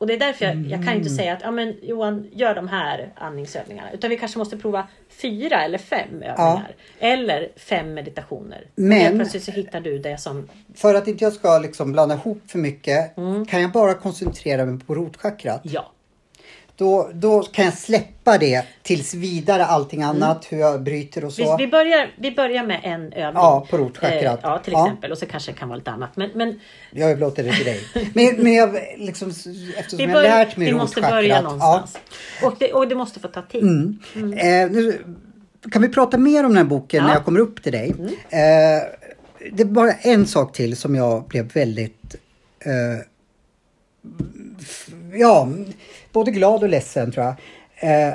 Och 0.01 0.07
det 0.07 0.15
är 0.15 0.19
därför 0.19 0.45
jag, 0.45 0.57
jag 0.57 0.71
kan 0.71 0.83
Mm. 0.83 0.97
inte 0.97 1.11
säga 1.11 1.33
att 1.33 1.43
ja, 1.43 1.51
men 1.51 1.77
Johan, 1.83 2.29
gör 2.33 2.55
de 2.55 2.69
här 2.69 3.13
andningsövningarna. 3.17 3.93
Utan 3.93 4.11
vi 4.11 4.17
kanske 4.17 4.39
måste 4.39 4.57
prova 4.57 4.89
fyra 5.09 5.65
eller 5.65 5.79
fem 5.79 6.09
övningar. 6.23 6.75
Eller 6.99 7.49
fem 7.57 7.95
meditationer. 7.95 8.61
Och 8.75 8.79
Men- 8.79 8.99
helt 8.99 9.15
plötsligt 9.17 9.43
så 9.45 9.51
hittar 9.51 9.81
du 9.81 9.99
det 9.99 10.19
som... 10.21 10.49
För 10.75 10.95
att 10.95 11.09
inte 11.09 11.25
jag 11.25 11.33
ska 11.33 11.59
liksom 11.59 11.93
blanda 11.93 12.15
ihop 12.15 12.43
för 12.47 12.59
mycket 12.59 13.17
Mm. 13.19 13.47
kan 13.47 13.63
jag 13.63 13.73
bara 13.73 13.95
koncentrera 13.95 14.65
mig 14.65 14.81
på 14.87 14.95
rotchakrat. 14.95 15.61
Ja. 15.65 15.93
Då, 16.81 17.11
då 17.15 17.43
kan 17.43 17.65
jag 17.65 17.75
släppa 17.75 18.39
det 18.39 18.65
tills 18.83 19.15
vidare 19.15 19.65
allting 19.65 20.03
annat, 20.03 20.47
hur 20.49 20.59
jag 20.59 20.83
bryter 20.83 21.25
och 21.25 21.33
så. 21.33 21.57
vi, 21.57 21.67
börjar, 21.67 22.11
vi 22.19 22.31
börjar 22.31 22.65
med 22.65 22.81
en 22.83 23.01
övning. 23.13 23.43
Ja, 23.43 23.67
på 23.71 23.79
rotchakrat. 23.79 24.45
Eh, 24.45 24.51
ja, 24.51 24.59
till 24.59 24.73
Ja. 24.73 24.87
exempel. 24.87 25.13
Och 25.13 25.19
så 25.19 25.27
kanske 25.27 25.53
det 25.53 25.59
kan 25.59 25.69
vara 25.69 25.79
lite 25.79 25.91
annat. 25.91 26.17
Men, 26.17 26.31
men 26.35 26.61
Jag 26.91 27.11
överlåter 27.11 27.45
det 27.45 27.53
till 27.53 27.65
dig. 27.65 27.81
Men, 28.15 28.37
men 28.45 28.55
jag, 28.55 28.75
liksom, 28.97 29.29
eftersom 29.29 29.99
vi, 29.99 30.05
jag 30.05 30.11
har 30.11 30.23
lärt 30.23 30.57
mig 30.57 30.67
vi 30.67 30.75
måste 30.75 31.01
börja 31.01 31.35
ja. 31.37 31.41
någonstans. 31.43 31.99
Och, 32.43 32.55
det, 32.59 32.73
och 32.73 32.89
det 32.89 32.95
måste 32.95 33.21
få 33.21 33.29
ta 33.29 33.43
tid. 33.43 33.63
Eh, 34.15 34.71
nu, 34.71 35.05
kan 35.73 35.83
vi 35.83 35.89
prata 35.89 36.19
mer 36.19 36.45
om 36.45 36.51
den 36.51 36.57
här 36.57 36.65
boken 36.65 36.99
Ja. 36.99 37.07
när 37.07 37.15
jag 37.15 37.25
kommer 37.25 37.41
upp 37.41 37.63
till 37.63 37.73
dig? 37.73 37.95
Eh, 38.31 38.39
det 39.53 39.63
är 39.63 39.65
bara 39.65 39.93
en 39.93 40.27
sak 40.27 40.53
till 40.53 40.77
som 40.77 40.95
jag 40.95 41.25
blev 41.25 41.53
väldigt 41.53 42.15
eh, 42.65 43.05
ja, 45.13 45.49
både 46.13 46.31
glad 46.31 46.63
och 46.63 46.69
ledsen 46.69 47.13
tror 47.13 47.27
jag. 47.27 47.37
Eh, 48.09 48.15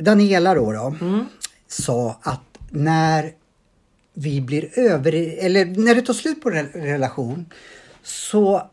Daniela 0.00 0.54
då, 0.54 0.72
då 0.72 0.94
sa 1.68 2.20
att 2.22 2.40
när 2.70 3.32
vi 4.14 4.40
blir 4.40 4.78
över, 4.78 5.12
eller 5.44 5.64
när 5.64 5.94
det 5.94 6.02
tar 6.02 6.14
slut 6.14 6.42
på 6.42 6.50
en 6.50 6.66
relation 6.66 7.52
så 8.02 8.70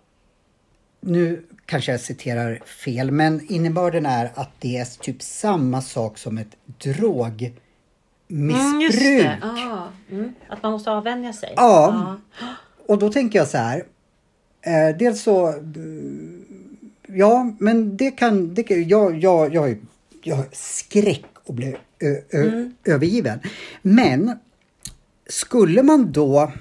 nu 1.01 1.45
kanske 1.65 1.91
jag 1.91 2.01
citerar 2.01 2.59
fel, 2.65 3.11
men 3.11 3.51
innebörden 3.51 4.05
är 4.05 4.31
att 4.35 4.51
det 4.59 4.77
är 4.77 4.85
typ 4.85 5.21
samma 5.21 5.81
sak 5.81 6.17
som 6.17 6.37
ett 6.37 6.55
drogmissbruk. 6.65 7.59
Mm, 8.29 8.81
just 8.81 8.99
det. 8.99 9.37
Ah, 9.41 9.87
mm. 10.11 10.33
Att 10.49 10.63
man 10.63 10.71
måste 10.71 10.91
avvänja 10.91 11.33
sig. 11.33 11.53
Ja. 11.55 12.17
Och 12.87 12.97
då 12.97 13.11
tänker 13.11 13.39
jag 13.39 13.47
så 13.47 13.57
här. 13.57 13.83
Eh, 14.65 14.97
dels 14.97 15.21
så, 15.21 15.47
mm, 15.47 16.45
ja 17.07 17.51
men 17.59 17.97
det 17.97 18.11
kan, 18.11 18.53
det 18.53 18.63
kan 18.63 18.87
jag, 18.87 19.17
jag, 19.23 19.53
jag, 19.53 19.77
jag 20.23 20.35
har 20.35 20.45
skräck 20.51 21.25
att 21.47 21.55
bli 21.55 21.75
ö, 21.99 22.15
ö, 22.31 22.41
Mm. 22.47 22.73
övergiven. 22.85 23.39
Men 23.81 24.39
skulle 25.27 25.83
man 25.83 26.11
då, 26.11 26.51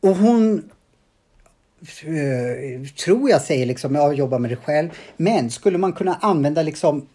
och 0.00 0.16
hon 0.16 0.70
eh, 2.02 2.86
tror 3.04 3.30
jag 3.30 3.42
säger 3.42 3.66
liksom, 3.66 3.94
jag 3.94 4.14
jobbar 4.14 4.38
med 4.38 4.50
det 4.50 4.56
själv, 4.56 4.88
men 5.16 5.50
skulle 5.50 5.78
man 5.78 5.92
kunna 5.92 6.14
använda 6.20 6.62
liksom 6.62 7.06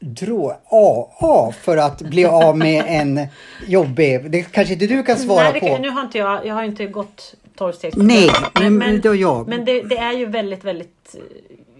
drå, 0.00 0.56
AA 0.70 1.52
för 1.62 1.76
att 1.76 2.02
bli 2.02 2.24
av 2.24 2.58
med 2.58 2.84
en 2.88 3.26
jobbig, 3.66 4.30
det 4.30 4.42
kanske 4.42 4.72
inte 4.74 4.86
du 4.86 5.02
kan 5.02 5.16
svara 5.18 5.42
Nej, 5.42 5.52
det 5.52 5.60
på. 5.60 5.78
nu 5.78 5.90
har 5.90 6.02
inte 6.04 6.18
jag, 6.18 6.46
jag 6.46 6.54
har 6.54 6.62
inte 6.64 6.86
gått 6.86 7.34
tolvstegs 7.56 7.96
Nej, 7.96 8.30
men 8.70 9.00
det 9.00 9.08
har 9.08 9.14
jag. 9.14 9.48
Men 9.48 9.64
det, 9.64 9.82
det 9.82 9.96
är 9.98 10.12
ju 10.12 10.26
väldigt, 10.26 10.64
väldigt... 10.64 11.16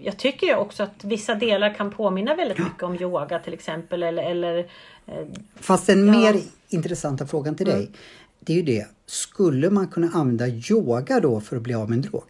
Jag 0.01 0.17
tycker 0.17 0.47
ju 0.47 0.55
också 0.55 0.83
att 0.83 1.03
vissa 1.03 1.35
delar 1.35 1.73
kan 1.73 1.91
påminna 1.91 2.35
väldigt 2.35 2.57
mycket 2.57 2.83
om 2.83 2.95
yoga 3.01 3.39
till 3.39 3.53
exempel. 3.53 4.03
Eller, 4.03 4.23
eller 4.23 4.57
eh, 5.05 5.13
Fast 5.55 5.87
den 5.87 6.07
Ja. 6.07 6.13
Mm. 6.13 6.21
mer 6.21 6.41
intressanta 6.69 7.27
frågan 7.27 7.55
till 7.55 7.65
dig, 7.65 7.91
det 8.39 8.53
är 8.53 8.57
ju 8.57 8.63
det. 8.63 8.87
Skulle 9.05 9.69
man 9.69 9.87
kunna 9.87 10.09
använda 10.13 10.47
yoga 10.47 11.19
då 11.19 11.41
för 11.41 11.55
att 11.55 11.61
bli 11.61 11.73
av 11.73 11.89
med 11.89 11.95
en 11.95 12.01
drog? 12.01 12.23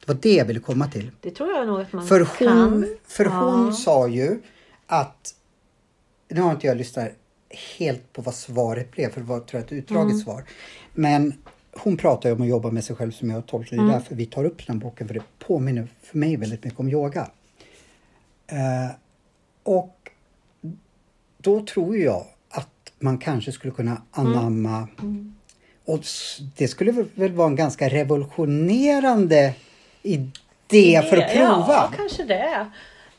Det 0.00 0.12
var 0.12 0.18
det 0.22 0.34
jag 0.34 0.44
ville 0.44 0.60
komma 0.60 0.88
till. 0.88 1.10
det 1.20 1.30
tror 1.30 1.50
jag 1.52 1.66
nog 1.66 1.80
att 1.80 1.92
man 1.92 2.06
För 2.06 2.20
hon, 2.20 2.28
kan. 2.48 2.86
för 3.06 3.24
hon 3.24 3.66
Ja. 3.66 3.72
sa 3.72 4.08
ju 4.08 4.40
att, 4.86 5.34
nu 6.28 6.40
har 6.40 6.50
inte 6.50 6.66
jag 6.66 6.76
lyssnat 6.76 7.08
helt 7.78 8.12
på 8.12 8.22
vad 8.22 8.34
svaret 8.34 8.92
blev, 8.92 9.10
för 9.12 9.20
det 9.20 9.26
var 9.26 9.40
tror 9.40 9.60
jag, 9.60 9.66
ett 9.66 9.72
utdraget 9.72 10.12
Mm. 10.12 10.18
svar. 10.18 10.44
Men 10.94 11.34
hon 11.78 11.96
pratar 11.96 12.28
ju 12.28 12.34
om 12.34 12.42
att 12.42 12.48
jobba 12.48 12.70
med 12.70 12.84
sig 12.84 12.96
själv 12.96 13.10
som 13.12 13.30
jag 13.30 13.46
tolkar 13.46 13.70
det. 13.76 13.82
Mm. 13.82 13.90
är 13.90 13.94
därför 13.98 14.14
vi 14.14 14.26
tar 14.26 14.44
upp 14.44 14.66
den 14.66 14.78
boken, 14.78 15.06
för 15.06 15.14
det 15.14 15.22
påminner 15.38 15.88
för 16.02 16.18
mig 16.18 16.36
väldigt 16.36 16.64
mycket 16.64 16.80
om 16.80 16.88
yoga. 16.88 17.30
Eh, 18.46 18.94
och 19.62 20.10
då 21.38 21.66
tror 21.66 21.96
jag 21.96 22.24
att 22.50 22.92
man 22.98 23.18
kanske 23.18 23.52
skulle 23.52 23.72
kunna 23.74 24.02
anamma 24.10 24.88
och 25.84 25.98
s- 26.00 26.38
det 26.56 26.68
skulle 26.68 26.92
väl- 27.14 27.32
vara 27.32 27.48
en 27.48 27.56
ganska 27.56 27.88
revolutionerande 27.88 29.54
idé 30.02 31.02
för 31.10 31.16
att 31.16 31.32
prova. 31.32 31.66
Ja, 31.68 31.92
kanske 31.96 32.24
det. 32.24 32.66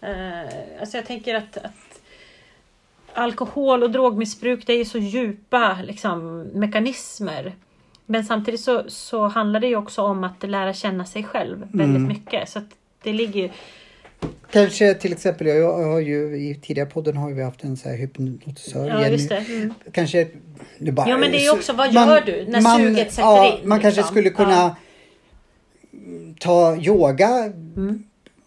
Uh, 0.03 0.79
alltså 0.79 0.97
jag 0.97 1.05
tänker 1.05 1.35
att, 1.35 1.57
att 1.57 1.71
alkohol 3.13 3.83
och 3.83 3.91
drogmissbruk 3.91 4.67
det 4.67 4.73
är 4.73 4.85
så 4.85 4.97
djupa 4.97 5.77
liksom, 5.83 6.37
mekanismer. 6.41 7.55
Men 8.09 8.23
samtidigt 8.25 8.59
så, 8.61 8.83
så 8.87 9.27
handlar 9.27 9.59
det 9.59 9.67
ju 9.67 9.75
också 9.75 10.01
om 10.01 10.23
att 10.23 10.43
lära 10.49 10.73
känna 10.73 11.05
sig 11.05 11.23
själv 11.23 11.57
väldigt 11.59 11.97
Mm. 11.97 12.03
mycket. 12.07 12.49
Så 12.49 12.59
det 13.03 13.13
ligger 13.13 13.41
ju... 13.41 13.49
Kanske 14.51 14.93
till 14.93 15.13
exempel, 15.13 15.47
jag 15.47 15.73
har 15.83 15.99
ju 15.99 16.37
i 16.37 16.59
tidigare 16.61 16.89
podden 16.89 17.17
har 17.17 17.31
vi 17.31 17.43
haft 17.43 17.63
en 17.63 17.77
så 17.77 17.89
här 17.89 17.95
hypnotisör. 17.97 18.87
Ja, 18.87 19.07
just 19.07 19.29
det. 19.29 19.37
Mm. 19.37 19.73
Kanske, 19.91 20.27
nu 20.77 20.91
bara, 20.91 21.09
Ja, 21.09 21.17
men 21.17 21.31
det 21.31 21.37
är 21.37 21.41
ju 21.41 21.47
så- 21.47 21.55
också, 21.55 21.73
vad 21.73 21.93
gör 21.93 22.21
du 22.25 22.45
när 22.49 22.61
suget 22.77 23.11
sätter 23.13 23.21
ja, 23.29 23.59
in, 23.61 23.69
Man 23.69 23.79
kanske 23.79 23.99
liksom? 23.99 24.13
skulle 24.13 24.29
kunna 24.29 24.51
Ja. 24.51 24.75
ta 26.39 26.75
yoga 26.75 27.29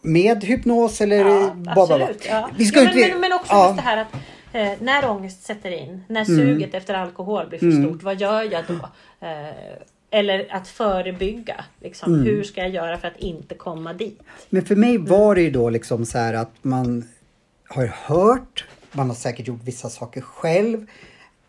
med 0.03 0.45
hypnos 0.45 1.01
eller 1.01 1.17
Ja, 1.17 1.51
bla. 1.55 1.73
absolut. 1.73 2.27
Ja. 2.31 2.51
Vi 2.59 2.65
ska 2.65 2.83
ja, 2.83 2.91
inte, 2.91 3.09
men, 3.09 3.21
men 3.21 3.33
också 3.33 3.53
ja, 3.53 3.67
just 3.67 3.77
det 3.77 3.83
här 3.83 3.97
att 3.97 4.09
eh, 4.53 4.73
när 4.81 5.11
ångest 5.11 5.43
sätter 5.43 5.71
in, 5.71 6.05
när 6.09 6.25
Mm. 6.31 6.37
suget 6.37 6.75
efter 6.75 6.95
alkohol 6.95 7.49
blir 7.49 7.59
för 7.59 7.83
stort, 7.83 8.03
vad 8.03 8.21
gör 8.21 8.43
jag 8.53 8.65
då? 8.69 8.75
Eh, 9.27 9.77
eller 10.11 10.47
att 10.51 10.69
förebygga. 10.69 11.65
Liksom. 11.81 12.15
Mm. 12.15 12.27
Hur 12.27 12.45
ska 12.45 12.61
jag 12.61 12.71
göra 12.71 12.99
för 12.99 13.09
att 13.09 13.17
inte 13.19 13.55
komma 13.55 13.93
dit? 13.93 14.21
Men 14.49 14.65
för 14.65 14.77
mig 14.77 14.99
var 14.99 15.35
det 15.35 15.43
ju 15.43 15.51
då 15.51 15.71
liksom 15.71 16.07
så 16.07 16.19
här 16.19 16.35
att 16.35 16.51
man 16.63 17.09
har 17.69 17.87
hört, 17.87 18.65
man 18.93 19.09
har 19.09 19.15
säkert 19.17 19.49
gjort 19.49 19.61
vissa 19.65 19.89
saker 19.89 20.21
själv 20.21 20.87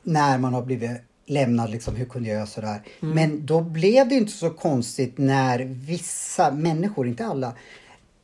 när 0.04 0.38
man 0.38 0.54
har 0.54 0.62
blivit 0.62 0.92
lämnad, 1.26 1.70
liksom, 1.70 1.96
hur 1.96 2.06
kunde 2.06 2.30
jag 2.30 2.36
göra 2.36 2.48
sådär? 2.48 2.80
Men 3.00 3.46
då 3.46 3.62
blev 3.62 4.10
det 4.10 4.16
inte 4.16 4.32
så 4.32 4.50
konstigt 4.50 5.18
när 5.18 5.60
vissa 5.66 6.52
människor, 6.52 7.08
inte 7.08 7.26
alla, 7.26 7.54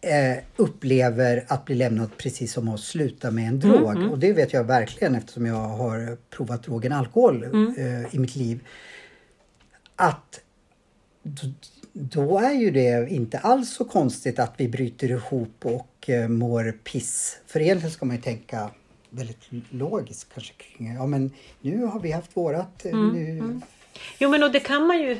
eh, 0.01 0.43
upplever 0.55 1.45
att 1.47 1.65
bli 1.65 1.75
lämnad 1.75 2.17
precis 2.17 2.53
som 2.53 2.69
att 2.69 2.79
sluta 2.79 3.31
med 3.31 3.47
en 3.47 3.59
drog. 3.59 4.11
Och 4.11 4.19
det 4.19 4.33
vet 4.33 4.53
jag 4.53 4.63
verkligen 4.63 5.15
eftersom 5.15 5.45
jag 5.45 5.55
har 5.55 6.17
provat 6.29 6.63
drogen 6.63 6.93
alkohol 6.93 7.43
eh, 7.77 8.15
i 8.15 8.19
mitt 8.19 8.35
liv. 8.35 8.59
Att 9.95 10.41
då, 11.93 12.39
är 12.39 12.53
ju 12.53 12.71
det 12.71 13.09
inte 13.09 13.37
alls 13.37 13.73
så 13.73 13.85
konstigt 13.85 14.39
att 14.39 14.53
vi 14.57 14.67
bryter 14.67 15.11
ihop 15.11 15.65
och 15.65 16.09
eh, 16.09 16.27
mår 16.27 16.71
piss. 16.71 17.39
För 17.47 17.59
egentligen 17.59 17.91
ska 17.91 18.05
man 18.05 18.15
ju 18.15 18.21
tänka 18.21 18.69
väldigt 19.09 19.47
logiskt 19.69 20.33
kanske 20.33 20.53
kring, 20.53 20.93
ja 20.93 21.07
men 21.07 21.31
nu 21.61 21.85
har 21.85 21.99
vi 21.99 22.11
haft 22.11 22.37
vårat, 22.37 22.85
eh, 22.85 22.97
nu... 22.97 23.59
Jo 24.19 24.29
men 24.29 24.43
och 24.43 24.51
det 24.51 24.59
kan 24.59 24.87
man 24.87 24.99
ju. 24.99 25.17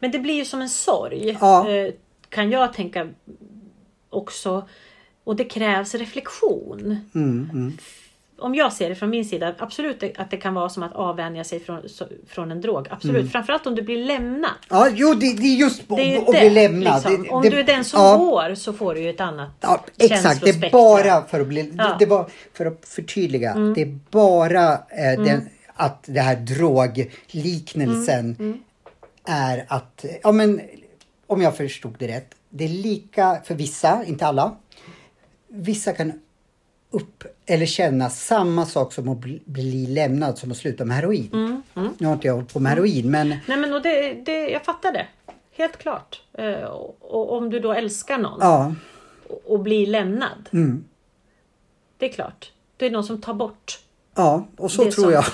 Men 0.00 0.10
det 0.10 0.18
blir 0.18 0.34
ju 0.34 0.44
som 0.44 0.60
en 0.60 0.68
sorg. 0.68 1.38
Ja. 1.40 1.70
Eh, 1.70 1.92
kan 2.28 2.50
jag 2.50 2.72
tänka 2.72 3.08
också. 4.14 4.68
Och 5.24 5.36
det 5.36 5.44
krävs 5.44 5.94
reflektion. 5.94 6.80
Mm, 7.14 7.50
mm. 7.52 7.72
Om 8.38 8.54
jag 8.54 8.72
ser 8.72 8.88
det 8.88 8.94
från 8.94 9.10
min 9.10 9.24
sida, 9.24 9.54
absolut 9.58 10.02
att 10.18 10.30
det 10.30 10.36
kan 10.36 10.54
vara 10.54 10.68
som 10.68 10.82
att 10.82 10.92
avvänja 10.94 11.44
sig 11.44 11.60
från, 11.60 11.82
från 12.28 12.50
en 12.50 12.60
drog. 12.60 12.88
Absolut. 12.90 13.16
Mm. 13.20 13.30
Framförallt 13.30 13.66
om 13.66 13.74
du 13.74 13.82
blir 13.82 14.04
lämnad. 14.04 14.50
Ja, 14.70 14.88
jo 14.92 15.14
det, 15.14 15.34
det 15.36 15.46
är 15.46 15.56
just 15.56 15.82
Det 15.88 16.16
att 16.18 16.26
bli 16.30 16.50
lämnad. 16.50 16.94
liksom. 16.94 17.22
Det- 17.22 17.28
Om 17.30 17.42
det- 17.42 17.50
du 17.50 17.60
är 17.60 17.64
den 17.64 17.84
som 17.84 18.00
ja. 18.00 18.16
går 18.16 18.54
så 18.54 18.72
får 18.72 18.94
du 18.94 19.00
ju 19.00 19.10
ett 19.10 19.20
annat 19.20 19.50
Ja, 19.60 19.84
exakt. 19.98 20.44
Det 20.44 20.50
är 20.50 20.70
bara 20.70 21.24
för 21.24 21.40
att 21.40 21.46
bli... 21.46 21.72
Ja. 21.78 21.84
Mm. 21.86 21.96
Det, 21.98 22.06
var 22.06 22.26
för 22.52 22.66
att 22.66 22.84
förtydliga. 22.88 23.54
Det 23.74 23.82
är 23.82 23.98
bara 24.10 24.72
eh, 24.72 25.22
den, 25.24 25.48
att 25.74 26.04
det 26.06 26.20
här 26.20 26.36
drogliknelsen 26.36 28.36
Mm. 28.38 28.58
är 29.24 29.64
att... 29.68 30.04
Ja, 30.22 30.32
men 30.32 30.60
om 31.26 31.42
jag 31.42 31.56
förstod 31.56 31.94
det 31.98 32.08
rätt. 32.08 32.30
Det 32.56 32.64
är 32.64 32.68
lika 32.68 33.40
för 33.44 33.54
vissa, 33.54 34.04
inte 34.04 34.26
alla. 34.26 34.56
Vissa 35.48 35.92
kan 35.92 36.12
upp 36.90 37.24
eller 37.46 37.66
känna 37.66 38.10
samma 38.10 38.66
sak 38.66 38.92
som 38.92 39.08
att 39.08 39.18
bli, 39.44 39.86
lämnad 39.86 40.38
som 40.38 40.50
att 40.50 40.56
sluta 40.56 40.84
med 40.84 40.96
heroin. 40.96 41.30
Mm, 41.32 41.62
Nu 41.98 42.06
har 42.06 42.14
inte 42.14 42.26
jag 42.26 42.34
hållit 42.34 42.52
på 42.52 42.60
med 42.60 42.72
heroin 42.72 43.10
men 43.10 43.28
Nej 43.46 43.56
men 43.56 43.72
och 43.74 43.82
det, 43.82 44.12
det, 44.12 44.48
jag 44.48 44.64
fattar 44.64 44.92
det. 44.92 45.06
Helt 45.52 45.76
klart. 45.76 46.22
Eh, 46.32 46.64
och, 46.64 46.96
och 47.00 47.32
om 47.36 47.50
du 47.50 47.60
då 47.60 47.72
älskar 47.72 48.18
någon 48.18 48.38
ja. 48.40 48.74
och, 49.28 49.42
och 49.46 49.60
blir 49.60 49.86
lämnad. 49.86 50.48
Mm. 50.52 50.84
Det 51.98 52.08
är 52.08 52.12
klart. 52.12 52.52
Det 52.76 52.86
är 52.86 52.90
någon 52.90 53.04
som 53.04 53.20
tar 53.20 53.34
bort. 53.34 53.80
Ja, 54.14 54.46
och 54.56 54.70
så 54.70 54.82
tror 54.82 54.90
som- 54.90 55.12
jag. 55.12 55.24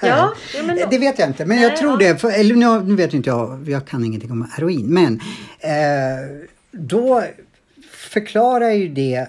Ja, 0.00 0.32
ja, 0.54 0.62
men 0.62 0.76
då- 0.76 0.86
det 0.90 0.98
vet 0.98 1.18
jag 1.18 1.28
inte, 1.28 1.44
men 1.44 1.56
Nej, 1.56 1.68
jag 1.68 1.76
tror 1.76 1.96
det. 1.98 2.20
För, 2.20 2.30
eller 2.40 2.54
nu, 2.54 2.82
nu 2.82 2.94
vet 2.96 3.14
inte 3.14 3.30
jag, 3.30 3.68
jag 3.68 3.86
kan 3.86 4.04
ingenting 4.04 4.30
om 4.30 4.48
heroin. 4.52 4.86
Men 4.86 5.20
eh, 5.60 5.70
då 6.70 7.22
förklarar 7.92 8.70
ju 8.70 8.88
det 8.88 9.28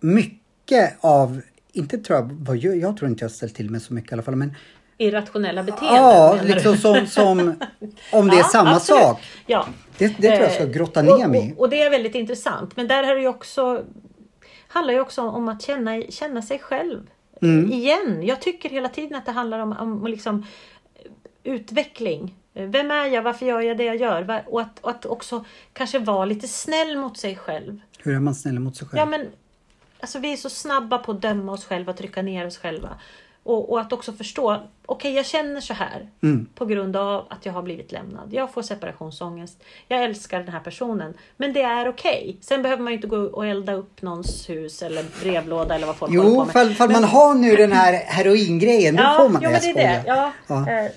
mycket 0.00 0.96
av, 1.00 1.40
inte 1.72 1.98
tror 1.98 2.18
jag, 2.46 2.56
jag, 2.56 2.76
jag 2.76 2.96
tror 2.96 3.10
inte 3.10 3.24
jag 3.24 3.30
ställt 3.30 3.54
till 3.54 3.70
med 3.70 3.82
så 3.82 3.94
mycket 3.94 4.12
i 4.12 4.14
alla 4.14 4.22
fall, 4.22 4.36
men 4.36 4.54
Irrationella 4.98 5.62
beteenden? 5.62 5.96
ja, 5.96 6.38
liksom 6.44 6.76
som, 6.76 7.06
som 7.06 7.38
om 8.12 8.28
det 8.28 8.34
är 8.36 8.38
Ja, 8.38 8.44
samma 8.44 8.70
absolut. 8.76 9.02
sak. 9.02 9.20
Ja. 9.46 9.66
Det, 9.98 10.06
det 10.18 10.28
tror 10.30 10.42
jag 10.42 10.52
ska 10.52 10.62
Eh, 10.62 10.68
grotta 10.70 11.02
ner 11.02 11.28
mig 11.28 11.54
och, 11.56 11.60
och 11.62 11.70
det 11.70 11.82
är 11.82 11.90
väldigt 11.90 12.14
intressant. 12.14 12.76
Men 12.76 12.88
där 12.88 13.04
har 13.04 13.14
det 13.14 13.28
också, 13.28 13.82
handlar 14.68 14.94
ju 14.94 15.00
också 15.00 15.22
om 15.22 15.48
att 15.48 15.62
känna, 15.62 16.02
känna 16.08 16.42
sig 16.42 16.58
själv. 16.58 17.00
Mm. 17.44 17.72
Igen. 17.72 18.22
Jag 18.22 18.40
tycker 18.40 18.68
hela 18.68 18.88
tiden 18.88 19.14
att 19.18 19.26
det 19.26 19.32
handlar 19.32 19.58
om, 19.58 19.72
om 19.72 20.06
liksom, 20.06 20.46
utveckling. 21.42 22.34
Vem 22.52 22.90
är 22.90 23.06
jag? 23.06 23.22
Varför 23.22 23.46
gör 23.46 23.60
jag 23.60 23.76
det 23.76 23.84
jag 23.84 23.96
gör? 23.96 24.44
Och 24.46 24.60
att, 24.60 24.78
och 24.80 24.90
att 24.90 25.06
också 25.06 25.44
kanske 25.72 25.98
vara 25.98 26.24
lite 26.24 26.48
snäll 26.48 26.96
mot 26.96 27.18
sig 27.18 27.36
själv. 27.36 27.80
Hur 27.98 28.14
är 28.14 28.20
man 28.20 28.34
snäll 28.34 28.58
mot 28.58 28.76
sig 28.76 28.88
själv? 28.88 28.98
Ja, 28.98 29.06
men, 29.06 29.26
alltså, 30.00 30.18
vi 30.18 30.32
är 30.32 30.36
så 30.36 30.50
snabba 30.50 30.98
på 30.98 31.12
att 31.12 31.22
döma 31.22 31.52
oss 31.52 31.64
själva, 31.64 31.92
trycka 31.92 32.22
ner 32.22 32.46
oss 32.46 32.58
själva. 32.58 32.98
Och, 33.46 33.70
och 33.72 33.80
att 33.80 33.92
också 33.92 34.12
förstå, 34.12 34.60
okej 34.86 35.12
jag 35.14 35.26
känner 35.26 35.60
så 35.60 35.74
här 35.74 36.08
Mm. 36.22 36.46
på 36.54 36.66
grund 36.66 36.96
av 36.96 37.26
att 37.30 37.46
jag 37.46 37.52
har 37.52 37.62
blivit 37.62 37.92
lämnad. 37.92 38.28
Jag 38.32 38.52
får 38.52 38.62
separationsångest. 38.62 39.64
Jag 39.88 40.04
älskar 40.04 40.38
den 40.38 40.48
här 40.48 40.60
personen. 40.60 41.14
Men 41.36 41.52
det 41.52 41.62
är 41.62 41.88
okej. 41.88 42.36
Sen 42.40 42.62
behöver 42.62 42.82
man 42.82 42.92
ju 42.92 42.96
inte 42.96 43.06
gå 43.08 43.16
och 43.16 43.46
elda 43.46 43.72
upp 43.72 44.02
någons 44.02 44.50
hus 44.50 44.82
eller 44.82 45.04
brevlåda 45.22 45.74
eller 45.74 45.86
vad 45.86 45.96
folk 45.96 46.10
håller 46.12 46.22
på 46.22 46.28
Jo, 46.34 46.44
med. 46.44 46.52
fall, 46.52 46.74
fall 46.74 46.90
man 46.92 47.04
har 47.04 47.34
nu 47.34 47.56
den 47.56 47.72
här 47.72 47.92
heroingrejen, 47.92 48.96
då 48.96 49.02
ja, 49.02 49.16
får 49.18 49.28
man 49.28 49.42
jo, 49.42 49.50
Nej, 49.50 49.60
men 49.64 49.74
det 49.74 49.82
är 49.82 50.02
det. 50.02 50.04
Ja, 50.06 50.32
Ja. 50.46 50.70
eh, 50.70 50.90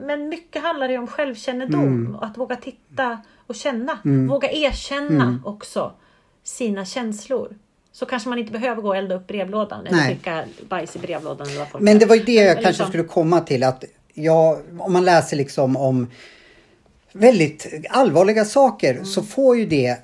Men 0.00 0.28
mycket 0.28 0.62
handlar 0.62 0.88
ju 0.88 0.98
om 0.98 1.06
självkännedom. 1.06 1.80
Mm. 1.84 2.14
Att 2.14 2.38
våga 2.38 2.56
titta 2.56 3.18
och 3.46 3.54
känna. 3.54 3.98
Våga 4.28 4.50
erkänna 4.52 5.24
Mm. 5.24 5.42
också 5.44 5.92
sina 6.42 6.84
känslor. 6.84 7.56
Så 7.98 8.06
kanske 8.06 8.28
man 8.28 8.38
inte 8.38 8.52
behöver 8.52 8.82
gå 8.82 8.88
och 8.88 8.96
elda 8.96 9.14
upp 9.14 9.26
brevlådan 9.26 9.86
eller 9.86 9.96
Nej. 9.96 10.14
skicka 10.16 10.44
bajs 10.68 10.96
i 10.96 10.98
brevlådan. 10.98 11.46
Eller 11.48 11.58
vad 11.58 11.68
folk 11.68 11.84
Men 11.84 11.98
det 11.98 12.06
var 12.06 12.16
ju 12.16 12.22
det 12.22 12.32
jag 12.32 12.54
kanske 12.54 12.68
liksom- 12.68 12.86
skulle 12.88 13.04
komma 13.04 13.40
till 13.40 13.62
att 13.64 13.84
jag, 14.14 14.58
om 14.78 14.92
man 14.92 15.04
läser 15.04 15.36
liksom 15.36 15.76
om 15.76 16.10
väldigt 17.12 17.66
allvarliga 17.90 18.44
saker 18.44 18.92
Mm. 18.92 19.04
så 19.04 19.22
får 19.22 19.56
ju 19.56 19.66
det 19.66 19.96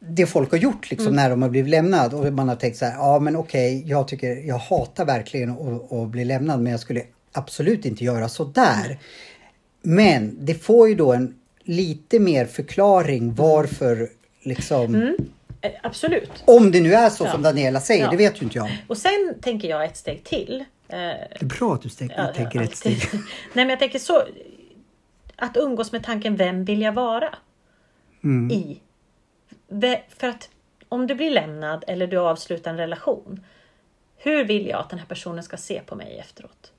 det 0.00 0.26
folk 0.26 0.50
har 0.50 0.58
gjort 0.58 0.90
liksom 0.90 1.14
när 1.14 1.30
de 1.30 1.42
har 1.42 1.48
blivit 1.48 1.70
lämnad 1.70 2.14
och 2.14 2.32
man 2.32 2.48
har 2.48 2.56
tänkt 2.56 2.76
så 2.76 2.84
här, 2.84 2.92
ja 2.94 3.18
men 3.18 3.36
okej, 3.36 3.82
jag 3.86 4.08
tycker, 4.08 4.36
jag 4.46 4.58
hatar 4.58 5.04
verkligen 5.04 5.50
att, 5.50 5.92
att 5.92 6.08
bli 6.08 6.24
lämnad 6.24 6.60
men 6.60 6.70
jag 6.72 6.80
skulle 6.80 7.02
absolut 7.32 7.84
inte 7.84 8.04
göra 8.04 8.28
så 8.28 8.44
där. 8.44 8.98
Men 9.82 10.38
det 10.40 10.54
får 10.54 10.88
ju 10.88 10.94
då 10.94 11.12
en 11.12 11.34
lite 11.64 12.18
mer 12.18 12.44
förklaring 12.46 13.34
varför 13.34 14.08
liksom, 14.42 14.94
Eh, 14.94 15.10
Absolut. 15.82 16.30
om 16.44 16.70
det 16.70 16.80
nu 16.80 16.94
är 16.94 17.10
så 17.10 17.24
Ja. 17.24 17.32
som 17.32 17.42
Daniela 17.42 17.80
säger, 17.80 18.04
Ja. 18.04 18.10
det 18.10 18.16
vet 18.16 18.40
ju 18.40 18.44
inte 18.44 18.58
jag. 18.58 18.84
Och 18.88 18.98
sen 18.98 19.34
tänker 19.42 19.68
jag 19.68 19.84
ett 19.84 19.96
steg 19.96 20.24
till. 20.24 20.64
Eh, 20.88 20.96
Det 20.96 21.36
är 21.40 21.44
bra 21.44 21.74
att 21.74 21.82
du 21.82 21.88
tänker, 21.88 22.18
Ja, 22.26 22.32
tänker 22.34 22.60
ett 22.60 22.76
steg. 22.76 22.96
Nej 23.12 23.20
men 23.54 23.68
jag 23.68 23.78
tänker 23.78 23.98
så. 23.98 24.22
Att 25.36 25.56
umgås 25.56 25.92
med 25.92 26.04
tanken, 26.04 26.36
vem 26.36 26.64
vill 26.64 26.82
jag 26.82 26.92
vara? 26.92 27.34
Mm. 28.24 28.50
I. 28.50 28.80
För 30.18 30.28
att 30.28 30.48
om 30.88 31.06
du 31.06 31.14
blir 31.14 31.30
lämnad 31.30 31.84
eller 31.86 32.06
du 32.06 32.16
avslutar 32.18 32.70
en 32.70 32.76
relation. 32.76 33.44
Hur 34.16 34.44
vill 34.44 34.66
jag 34.66 34.80
att 34.80 34.90
den 34.90 34.98
här 34.98 35.06
personen 35.06 35.44
ska 35.44 35.56
se 35.56 35.80
på 35.86 35.94
mig 35.96 36.18
efteråt? 36.18 36.72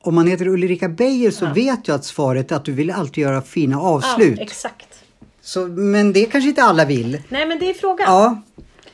Om 0.00 0.14
man 0.14 0.26
heter 0.26 0.48
Ulrika 0.48 0.88
Beijer 0.88 1.30
så 1.30 1.46
vet 1.46 1.88
jag 1.88 1.94
att 1.94 2.04
svaret 2.04 2.52
är 2.52 2.56
att 2.56 2.64
du 2.64 2.72
vill 2.72 2.90
alltid 2.90 3.22
göra 3.22 3.42
fina 3.42 3.80
avslut. 3.80 4.38
Exakt. 4.40 4.95
Så, 5.46 5.66
men 5.66 6.12
det 6.12 6.24
kanske 6.24 6.48
inte 6.48 6.62
alla 6.62 6.84
vill. 6.84 7.22
Nej 7.28 7.46
men 7.46 7.58
det 7.58 7.70
är 7.70 7.74
frågan. 7.74 8.06
Ja, 8.08 8.42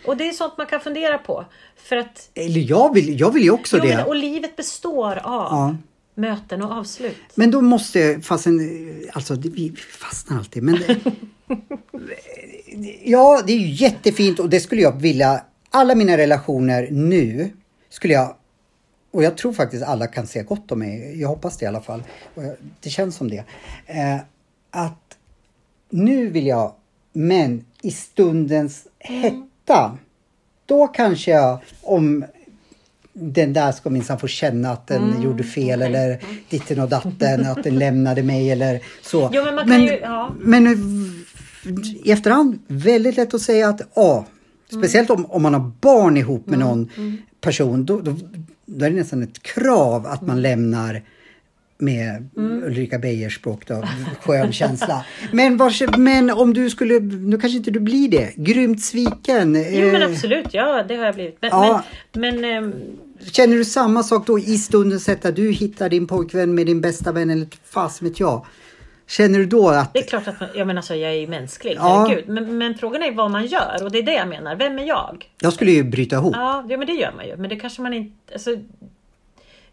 Och 0.06 0.16
det 0.16 0.28
är 0.28 0.32
sånt 0.32 0.52
man 0.58 0.66
kan 0.66 0.80
fundera 0.80 1.18
på. 1.18 1.44
För 1.76 1.96
att 1.96 2.30
eller 2.34 2.60
jag 2.70 2.94
vill, 2.94 3.20
jag 3.20 3.32
vill 3.32 3.42
ju 3.42 3.50
också 3.50 3.76
jo, 3.76 3.82
det. 3.84 3.96
men, 3.96 4.06
och 4.06 4.16
livet 4.16 4.56
består 4.56 5.16
av 5.16 5.46
Ja. 5.50 5.76
möten 6.14 6.62
och 6.62 6.72
avslut. 6.72 7.16
Men 7.34 7.50
då 7.50 7.60
måste, 7.60 8.20
fastän, 8.20 8.60
alltså 9.12 9.34
vi 9.34 9.74
fastnar 10.00 10.38
alltid. 10.38 10.62
Men 10.62 10.78
ja, 13.04 13.42
det 13.46 13.52
är 13.52 13.58
ju 13.58 13.70
jättefint 13.70 14.38
och 14.38 14.50
det 14.50 14.60
skulle 14.60 14.82
jag 14.82 15.00
vilja, 15.00 15.44
alla 15.70 15.94
mina 15.94 16.16
relationer 16.16 16.88
nu 16.90 17.50
skulle 17.90 18.14
jag, 18.14 18.34
och 19.10 19.22
jag 19.22 19.36
tror 19.36 19.52
faktiskt 19.52 19.84
alla 19.84 20.06
kan 20.06 20.26
se 20.26 20.42
gott 20.42 20.72
om 20.72 20.78
mig, 20.78 21.20
jag 21.20 21.28
hoppas 21.28 21.56
det 21.58 21.64
i 21.64 21.68
alla 21.68 21.80
fall, 21.80 22.02
det 22.80 22.90
känns 22.90 23.16
som 23.16 23.30
det. 23.30 23.44
Eh, 23.86 24.16
att 24.70 24.98
nu 25.92 26.26
vill 26.30 26.46
jag, 26.46 26.72
men 27.12 27.64
i 27.82 27.90
stundens 27.90 28.86
hetta, 28.98 29.98
då 30.66 30.86
kanske 30.86 31.30
jag, 31.30 31.58
om 31.82 32.24
den 33.12 33.52
där 33.52 33.72
ska 33.72 33.90
minsann 33.90 34.18
få 34.18 34.26
känna 34.26 34.70
att 34.70 34.86
den 34.86 35.22
gjorde 35.22 35.44
fel 35.44 35.82
eller 35.82 36.18
ditten 36.50 36.80
och 36.80 36.88
datten, 36.88 37.46
att 37.46 37.62
den 37.64 37.78
lämnade 37.78 38.22
mig 38.22 38.50
eller 38.50 38.80
så. 39.02 39.30
Jo, 39.32 39.44
men 39.44 39.54
man 39.54 39.68
kan 39.68 39.82
ju- 39.82 39.98
ja. 40.02 40.30
men 40.40 40.66
i 42.04 42.10
efterhand, 42.12 42.58
väldigt 42.66 43.16
lätt 43.16 43.34
att 43.34 43.42
säga 43.42 43.68
att 43.68 43.80
ja, 43.94 44.26
speciellt 44.72 45.10
om, 45.10 45.26
om 45.26 45.42
man 45.42 45.54
har 45.54 45.70
barn 45.80 46.16
ihop 46.16 46.46
med 46.46 46.58
någon 46.58 46.88
person, 47.40 47.84
då, 47.84 48.00
då, 48.00 48.16
då 48.66 48.84
är 48.84 48.90
det 48.90 48.96
nästan 48.96 49.22
ett 49.22 49.42
krav 49.42 50.06
att 50.06 50.22
man 50.22 50.42
lämnar 50.42 51.02
med 51.82 52.28
Ulrika 52.36 52.98
Beijers 52.98 53.36
språk 53.36 53.66
då, 53.66 53.84
skön 54.20 54.52
känsla. 54.52 55.04
Men, 55.32 55.56
vars, 55.56 55.82
men 55.98 56.30
om 56.30 56.54
du 56.54 56.70
skulle, 56.70 57.00
nu 57.00 57.38
kanske 57.38 57.56
inte 57.56 57.70
du 57.70 57.80
blir 57.80 58.08
det, 58.08 58.34
grymt 58.36 58.82
sviken. 58.82 59.64
Jo 59.70 59.92
men 59.92 60.02
eh, 60.02 60.08
absolut, 60.08 60.46
ja 60.54 60.82
det 60.88 60.94
har 60.96 61.04
jag 61.04 61.14
blivit. 61.14 61.36
Men, 61.40 61.50
Ja. 61.50 61.82
men, 62.12 62.40
men 62.40 62.64
ehm, 62.64 62.72
Känner 63.32 63.56
du 63.56 63.64
samma 63.64 64.02
sak 64.02 64.26
då 64.26 64.38
i 64.38 64.58
stunden 64.58 65.00
sett 65.00 65.24
att 65.24 65.36
du 65.36 65.52
hittar 65.52 65.88
din 65.88 66.06
pojkvän 66.06 66.54
med 66.54 66.66
din 66.66 66.80
bästa 66.80 67.12
vän 67.12 67.30
eller 67.30 67.46
fast 67.64 68.02
vet 68.02 68.20
jag. 68.20 68.46
Känner 69.06 69.38
du 69.38 69.46
då 69.46 69.68
att... 69.68 69.92
Det 69.92 69.98
är 69.98 70.06
klart 70.06 70.28
att 70.28 70.40
man, 70.40 70.48
jag, 70.54 70.66
menar, 70.66 70.78
alltså, 70.78 70.94
jag 70.94 71.10
är 71.10 71.14
ju 71.16 71.26
mänsklig, 71.26 71.74
Ja. 71.76 72.06
herregud. 72.08 72.28
Men, 72.28 72.58
men 72.58 72.74
frågan 72.74 73.02
är 73.02 73.12
vad 73.12 73.30
man 73.30 73.46
gör 73.46 73.84
och 73.84 73.90
det 73.92 73.98
är 73.98 74.02
det 74.02 74.12
jag 74.14 74.28
menar. 74.28 74.56
Vem 74.56 74.78
är 74.78 74.84
jag? 74.84 75.26
Jag 75.40 75.52
skulle 75.52 75.70
ju 75.70 75.82
bryta 75.84 76.16
ihop. 76.16 76.34
Ja, 76.36 76.64
ja 76.68 76.76
men 76.78 76.86
det 76.86 76.92
gör 76.92 77.12
man 77.16 77.26
ju. 77.26 77.36
Men 77.36 77.50
det 77.50 77.56
kanske 77.56 77.82
man 77.82 77.94
inte... 77.94 78.32
Alltså, 78.32 78.50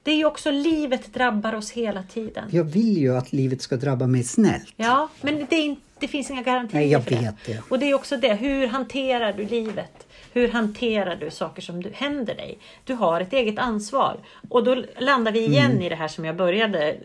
det 0.10 0.14
är 0.14 0.18
ju 0.18 0.26
också 0.26 0.52
livet 0.52 1.14
drabbar 1.14 1.54
oss 1.56 1.72
hela 1.72 2.04
tiden. 2.04 2.50
Jag 2.52 2.64
vill 2.64 2.98
ju 2.98 3.18
att 3.18 3.34
livet 3.34 3.62
ska 3.62 3.76
drabba 3.76 4.08
mig 4.08 4.24
snällt. 4.24 4.74
Ja, 4.76 5.10
men 5.22 5.46
det, 5.50 5.56
inte, 5.56 5.82
det 6.00 6.08
finns 6.08 6.30
inga 6.32 6.42
garantier 6.42 6.80
Nej, 6.82 6.92
jag 6.92 7.04
för 7.04 7.12
det. 7.12 7.18
vet 7.22 7.36
det. 7.46 7.62
Och 7.70 7.80
det 7.80 7.86
är 7.90 7.94
också 7.94 8.18
det, 8.18 8.34
hur 8.34 8.68
hanterar 8.68 9.34
du 9.34 9.46
livet? 9.46 10.08
Hur 10.34 10.48
hanterar 10.48 11.16
du 11.16 11.30
saker 11.32 11.62
som 11.62 11.84
du, 11.84 11.90
händer 11.94 12.36
dig? 12.36 12.58
Du 12.84 12.94
har 12.94 13.22
ett 13.22 13.34
eget 13.34 13.60
ansvar. 13.60 14.18
Och 14.50 14.64
då 14.64 14.84
landar 14.98 15.32
vi 15.32 15.46
igen 15.46 15.72
Mm. 15.72 15.84
i 15.84 15.90
det 15.90 15.96
här 15.96 16.08
som 16.08 16.26
jag 16.26 16.36
började 16.36 16.98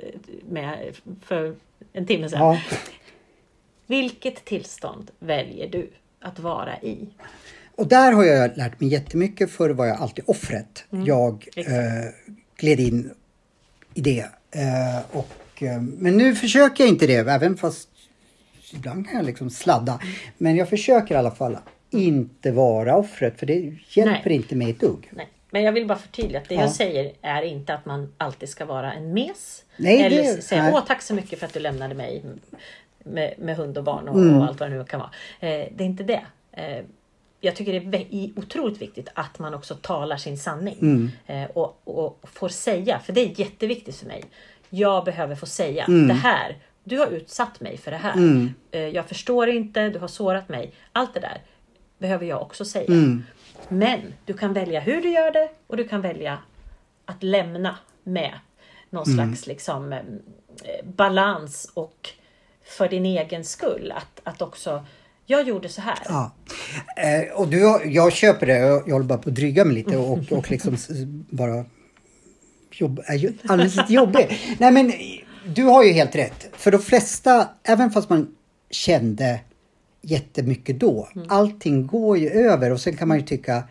med 0.49 0.79
för 1.25 1.55
en 1.93 2.07
timme 2.07 2.29
sedan. 2.29 2.41
Ja. 2.41 2.61
Vilket 3.87 4.45
tillstånd 4.45 5.11
väljer 5.19 5.69
du 5.69 5.91
att 6.21 6.39
vara 6.39 6.79
i? 6.81 7.09
Och 7.77 7.87
där 7.87 8.13
har 8.13 8.25
jag 8.25 8.57
lärt 8.57 8.81
mig 8.81 8.91
jättemycket. 8.91 9.51
Förr 9.51 9.71
var 9.71 9.87
jag 9.87 9.97
alltid 10.01 10.25
offret. 10.27 10.85
Jag 10.91 11.49
exakt. 11.57 11.69
eh, 11.69 12.35
gled 12.65 12.81
in 12.81 13.15
i 13.95 14.01
det. 14.01 14.21
Eh, 14.51 15.01
och, 15.13 15.63
eh, 15.63 15.81
men 15.83 16.17
nu 16.17 16.35
försöker 16.35 16.85
jag 16.85 16.89
inte 16.93 17.07
det, 17.07 17.15
även 17.15 17.57
fast 17.57 17.89
ibland 18.73 19.07
kan 19.09 19.17
jag 19.17 19.27
liksom 19.27 19.51
sladda. 19.51 20.01
Men 20.39 20.57
jag 20.57 20.69
försöker 20.69 21.15
i 21.15 21.19
alla 21.19 21.31
fall 21.31 21.59
inte 21.91 22.53
vara 22.53 22.97
offret, 22.97 23.39
för 23.39 23.47
det 23.47 23.55
hjälper 23.89 24.23
Nej. 24.31 24.35
inte 24.37 24.57
mig 24.57 24.71
ett 24.71 24.81
dugg. 24.81 25.09
Nej. 25.13 25.29
Men 25.51 25.63
jag 25.63 25.73
vill 25.73 25.87
bara 25.87 25.99
förtydliga 25.99 26.41
att 26.41 26.49
det 26.49 26.55
Ja. 26.55 26.61
jag 26.61 26.71
säger 26.71 27.13
är 27.23 27.43
inte 27.43 27.75
att 27.75 27.87
man 27.87 28.13
alltid 28.19 28.49
ska 28.49 28.65
vara 28.65 28.93
en 28.93 29.13
mes. 29.13 29.65
Nej, 29.77 30.03
eller 30.03 30.23
det- 30.23 30.43
säga 30.43 30.63
nej. 30.63 30.73
åh 30.75 30.85
tack 30.87 31.03
så 31.03 31.15
mycket 31.15 31.39
för 31.39 31.47
att 31.47 31.53
du 31.53 31.61
lämnade 31.61 31.95
mig 31.95 32.23
med, 33.05 33.35
med 33.39 33.57
hund 33.57 33.79
och 33.79 33.85
barn 33.85 34.09
och, 34.09 34.19
Mm. 34.19 34.37
och 34.37 34.45
allt 34.45 34.61
vad 34.61 34.71
det 34.71 34.77
nu 34.79 34.85
kan 34.85 35.01
vara. 35.01 35.11
Eh, 35.41 35.69
det 35.77 35.85
är 35.85 35.87
inte 35.87 36.03
det. 36.05 36.23
Eh, 36.53 36.85
jag 37.45 37.57
tycker 37.57 37.81
det 37.81 37.99
är 38.15 38.31
otroligt 38.39 38.83
viktigt 38.83 39.09
att 39.15 39.39
man 39.39 39.55
också 39.55 39.75
talar 39.75 40.17
sin 40.17 40.39
sanning. 40.39 40.77
Mm. 40.81 41.11
Eh, 41.27 41.51
och, 41.51 41.81
och 41.85 42.21
får 42.33 42.49
säga, 42.49 42.99
för 42.99 43.13
det 43.13 43.21
är 43.21 43.41
jätteviktigt 43.41 43.97
för 43.97 44.07
mig. 44.07 44.25
Jag 44.71 45.05
behöver 45.05 45.35
få 45.35 45.47
säga 45.47 45.85
Mm. 45.85 46.09
det 46.09 46.15
här. 46.15 46.57
Du 46.85 46.99
har 46.99 47.07
utsatt 47.07 47.61
mig 47.61 47.77
för 47.77 47.91
det 47.91 47.97
här. 47.97 48.13
Mm. 48.13 48.55
Eh, 48.71 48.81
jag 48.89 49.07
förstår 49.09 49.49
inte, 49.49 49.89
du 49.89 49.99
har 49.99 50.09
sårat 50.09 50.49
mig. 50.49 50.73
Allt 50.93 51.15
det 51.15 51.21
där 51.21 51.43
behöver 51.99 52.27
jag 52.27 52.43
också 52.43 52.65
säga. 52.65 52.87
Mm. 52.87 53.25
Men 53.69 54.01
du 54.25 54.35
kan 54.35 54.53
välja 54.53 54.81
hur 54.81 55.03
du 55.03 55.11
gör 55.11 55.31
det 55.31 55.49
och 55.67 55.77
du 55.77 55.89
kan 55.89 56.01
välja 56.01 56.39
att 57.05 57.23
lämna 57.23 57.77
med 58.03 58.33
någon 58.91 59.05
Mm. 59.13 59.17
slags 59.17 59.47
liksom, 59.47 59.93
eh, 59.93 60.01
balans 60.85 61.71
och 61.75 62.11
för 62.65 62.89
din 62.89 63.07
egen 63.07 63.45
skull. 63.45 63.93
Att, 63.97 64.21
att 64.25 64.43
också, 64.43 64.85
jag 65.27 65.49
gjorde 65.49 65.69
så 65.69 65.81
här. 65.81 65.99
Ja. 66.09 66.35
Eh, 66.97 67.33
och 67.41 67.49
du, 67.49 67.81
jag 67.85 68.13
köper 68.13 68.47
det, 68.47 68.59
jag, 68.59 68.83
jag 68.87 68.93
håller 68.93 69.07
bara 69.07 69.19
på 69.19 69.29
att 69.29 69.35
dryga 69.35 69.65
mig 69.65 69.75
lite 69.75 69.97
och, 69.97 70.33
och 70.33 70.51
liksom 70.51 70.77
bara 71.31 71.65
jobb, 72.73 73.01
är 73.07 73.33
alldeles 73.47 73.91
jobbig. 73.91 74.39
Nej 74.59 74.73
men 74.73 74.93
du 75.55 75.63
har 75.63 75.85
ju 75.85 75.93
helt 75.93 76.17
rätt. 76.17 76.49
För 76.53 76.71
de 76.71 76.79
flesta, 76.83 77.49
även 77.63 77.91
fast 77.91 78.11
man 78.11 78.35
kände 78.71 79.41
jättemycket 80.03 80.81
då. 80.81 81.09
Allting 81.29 81.87
går 81.87 82.19
ju 82.19 82.29
över 82.31 82.73
och 82.73 82.81
sen 82.81 82.97
kan 82.97 83.09
man 83.09 83.19
ju 83.19 83.25
tycka, 83.25 83.63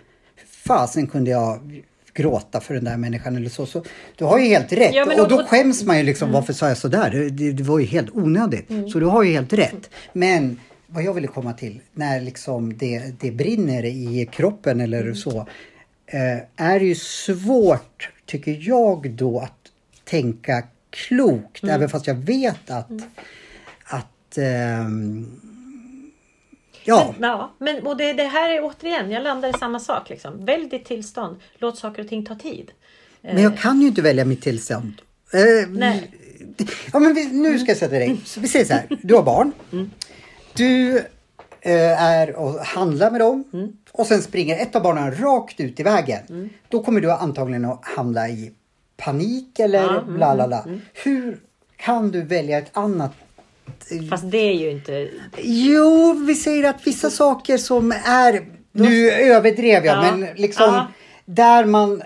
fasen 0.47 1.07
kunde 1.07 1.31
jag 1.31 1.83
gråta 2.13 2.59
för 2.61 2.73
den 2.73 2.83
där 2.83 2.97
människan 2.97 3.35
eller 3.35 3.49
så. 3.49 3.65
så 3.65 3.83
du 4.15 4.25
har 4.25 4.39
ju 4.39 4.45
helt 4.45 4.73
rätt. 4.73 4.93
Ja, 4.95 5.05
men 5.05 5.19
och 5.19 5.27
då 5.29 5.35
och- 5.35 5.47
skäms 5.47 5.83
man 5.83 5.97
ju 5.97 6.03
liksom, 6.03 6.31
varför 6.31 6.53
sa 6.53 6.67
jag 6.67 6.77
sådär? 6.77 7.11
Det, 7.11 7.29
det, 7.29 7.51
det 7.51 7.63
var 7.63 7.79
ju 7.79 7.85
helt 7.85 8.09
onödigt. 8.13 8.67
Så 8.91 8.99
du 8.99 9.05
har 9.05 9.23
ju 9.23 9.33
helt 9.33 9.53
rätt. 9.53 9.89
Men 10.13 10.59
vad 10.93 11.03
jag 11.03 11.13
ville 11.13 11.27
komma 11.27 11.53
till, 11.53 11.79
när 11.93 12.21
liksom 12.21 12.77
det, 12.77 13.13
det 13.19 13.31
brinner 13.31 13.85
i 13.85 14.29
kroppen 14.31 14.81
eller 14.81 15.13
så, 15.13 15.47
eh, 16.05 16.37
är 16.55 16.79
det 16.79 16.85
ju 16.85 16.95
svårt, 16.95 18.09
tycker 18.25 18.57
jag 18.61 19.11
då, 19.11 19.39
att 19.39 19.71
tänka 20.03 20.63
klokt. 20.89 21.63
Även 21.63 21.89
fast 21.89 22.07
jag 22.07 22.15
vet 22.15 22.69
att, 22.69 22.91
att 23.83 24.37
ehm, 24.37 25.41
ja, 26.83 27.15
Men, 27.19 27.29
ja, 27.29 27.53
men 27.57 27.87
och 27.87 27.97
det, 27.97 28.13
det 28.13 28.23
här 28.23 28.49
är 28.49 28.63
återigen, 28.63 29.11
jag 29.11 29.23
landar 29.23 29.49
i 29.49 29.53
samma 29.59 29.79
sak. 29.79 30.09
Liksom. 30.09 30.45
Välj 30.45 30.69
ditt 30.69 30.85
tillstånd. 30.85 31.37
Låt 31.57 31.77
saker 31.77 32.03
och 32.03 32.09
ting 32.09 32.25
ta 32.25 32.35
tid. 32.35 32.71
men 33.21 33.43
jag 33.43 33.57
kan 33.57 33.81
ju 33.81 33.87
inte 33.87 34.01
välja 34.01 34.25
mitt 34.25 34.41
tillstånd. 34.41 34.93
Eh, 35.33 35.69
Nej. 35.69 36.11
Ja, 36.93 36.99
men 36.99 37.13
vi, 37.13 37.25
nu 37.25 37.59
ska 37.59 37.71
jag 37.71 37.77
sätta 37.77 37.95
dig. 37.95 38.17
Så 38.25 38.39
vi 38.39 38.47
säger 38.47 38.65
så 38.65 38.73
här, 38.73 38.85
du 39.01 39.15
har 39.15 39.23
barn. 39.23 39.51
Du 40.55 40.97
eh, 41.61 42.03
är 42.03 42.35
och 42.35 42.59
handlar 42.59 43.11
med 43.11 43.21
dem 43.21 43.43
och 43.91 44.07
sen 44.07 44.21
springer 44.21 44.57
ett 44.57 44.75
av 44.75 44.83
barnen 44.83 45.15
rakt 45.15 45.59
ut 45.59 45.79
i 45.79 45.83
vägen. 45.83 46.49
Då 46.69 46.83
kommer 46.83 47.01
du 47.01 47.11
antagligen 47.11 47.65
att 47.65 47.85
hamna 47.85 48.29
i 48.29 48.51
panik 48.97 49.59
eller 49.59 49.83
Ja, 49.83 50.01
mm, 50.01 50.15
bla 50.15 50.35
bla 50.35 50.47
bla. 50.47 50.65
Hur 50.93 51.39
kan 51.77 52.11
du 52.11 52.21
välja 52.21 52.57
ett 52.57 52.77
annat 52.77 53.11
Fast 54.09 54.31
det 54.31 54.37
är 54.37 54.53
ju 54.53 54.71
inte... 54.71 55.09
Jo, 55.37 56.13
vi 56.27 56.35
säger 56.35 56.69
att 56.69 56.87
vissa 56.87 57.09
saker 57.09 57.57
som 57.57 57.91
är... 58.05 58.45
Nu 58.71 59.11
överdrev 59.11 59.85
jag, 59.85 59.97
Ja, 59.97 60.01
men 60.01 60.27
liksom 60.35 60.73
ja. 60.73 60.87
där 61.25 61.65
man... 61.65 62.01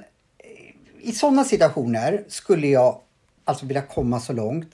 I 1.02 1.12
sådana 1.12 1.44
situationer 1.44 2.24
skulle 2.28 2.68
jag 2.68 3.00
alltså 3.46 3.66
vilja 3.66 3.82
komma 3.82 4.20
så 4.20 4.34
långt. 4.34 4.70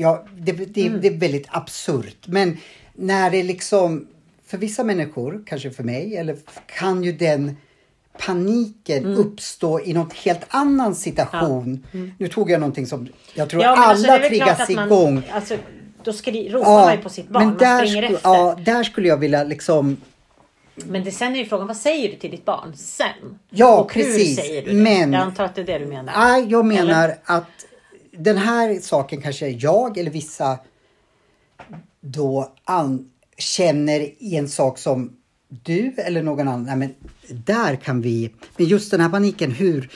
Ja, 0.00 0.24
det, 0.38 0.52
det, 0.52 0.86
Mm. 0.86 1.00
det 1.00 1.08
är 1.08 1.16
väldigt 1.18 1.46
absurt, 1.48 2.26
men 2.26 2.56
när 2.94 3.30
det 3.30 3.42
liksom... 3.42 4.06
För 4.46 4.58
vissa 4.58 4.84
människor, 4.84 5.42
kanske 5.46 5.70
för 5.70 5.82
mig, 5.84 6.16
eller 6.16 6.36
kan 6.78 7.04
ju 7.04 7.12
den 7.12 7.56
paniken 8.18 9.04
Mm. 9.04 9.18
uppstå 9.18 9.80
i 9.80 9.92
något 9.92 10.12
helt 10.12 10.40
annan 10.48 10.94
situation. 10.94 11.86
Nu 12.18 12.28
tog 12.28 12.50
jag 12.50 12.60
någonting 12.60 12.86
som 12.86 13.08
jag 13.34 13.48
tror 13.50 13.62
Ja, 13.62 13.70
men 13.70 13.78
alla 13.84 14.12
alltså, 14.12 14.28
triggas 14.28 14.68
man, 14.70 14.86
igång. 14.86 15.22
Alltså, 15.32 15.56
då 16.04 16.12
skri, 16.12 16.48
ropar 16.48 16.70
man 16.84 16.96
ju 16.96 17.02
på 17.02 17.08
sitt 17.08 17.28
barn. 17.28 17.42
men 17.44 17.48
Man 17.48 17.58
där, 17.58 17.86
springer 17.86 18.02
efter. 18.02 18.20
ja, 18.30 18.58
där 18.64 18.82
skulle 18.84 19.08
jag 19.08 19.16
vilja 19.16 19.44
liksom... 19.44 19.96
Men 20.74 21.04
det, 21.04 21.10
sen 21.10 21.34
är 21.34 21.38
ju 21.38 21.44
frågan, 21.46 21.66
vad 21.66 21.76
säger 21.76 22.08
du 22.10 22.16
till 22.16 22.30
ditt 22.30 22.44
barn 22.44 22.72
sen? 22.76 23.38
Ja, 23.50 23.78
och 23.80 23.94
hur 23.94 24.02
precis. 24.02 24.36
säger 24.36 24.62
du 24.62 24.68
det? 24.70 24.76
Men- 24.76 25.12
Jag 25.12 25.22
antar 25.22 25.44
att 25.44 25.54
det 25.54 25.60
är 25.60 25.64
det 25.66 25.78
du 25.78 25.86
menar. 25.86 26.12
Nej, 26.16 26.46
jag 26.50 26.64
menar 26.66 27.04
Eller? 27.04 27.18
att 27.24 27.44
den 28.18 28.36
här 28.36 28.80
saken 28.80 29.22
kanske 29.22 29.48
jag 29.48 29.98
eller 29.98 30.10
vissa 30.10 30.58
då 32.00 32.54
an, 32.64 33.10
känner 33.38 34.00
i 34.00 34.36
en 34.36 34.48
sak 34.48 34.78
som 34.78 35.16
du 35.48 35.94
eller 35.96 36.22
någon 36.22 36.48
annan. 36.48 36.62
Nej, 36.62 36.76
men 36.76 36.94
där 37.44 37.76
kan 37.76 38.00
vi... 38.00 38.34
Men 38.56 38.66
just 38.66 38.90
den 38.90 39.00
här 39.00 39.08
paniken, 39.08 39.50
hur... 39.50 39.90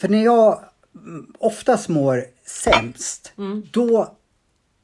För 0.00 0.08
när 0.08 0.24
jag 0.24 0.64
mm, 0.94 1.32
oftast 1.38 1.88
mår 1.88 2.24
sämst, 2.46 3.32
Mm. 3.38 3.62
då... 3.72 4.16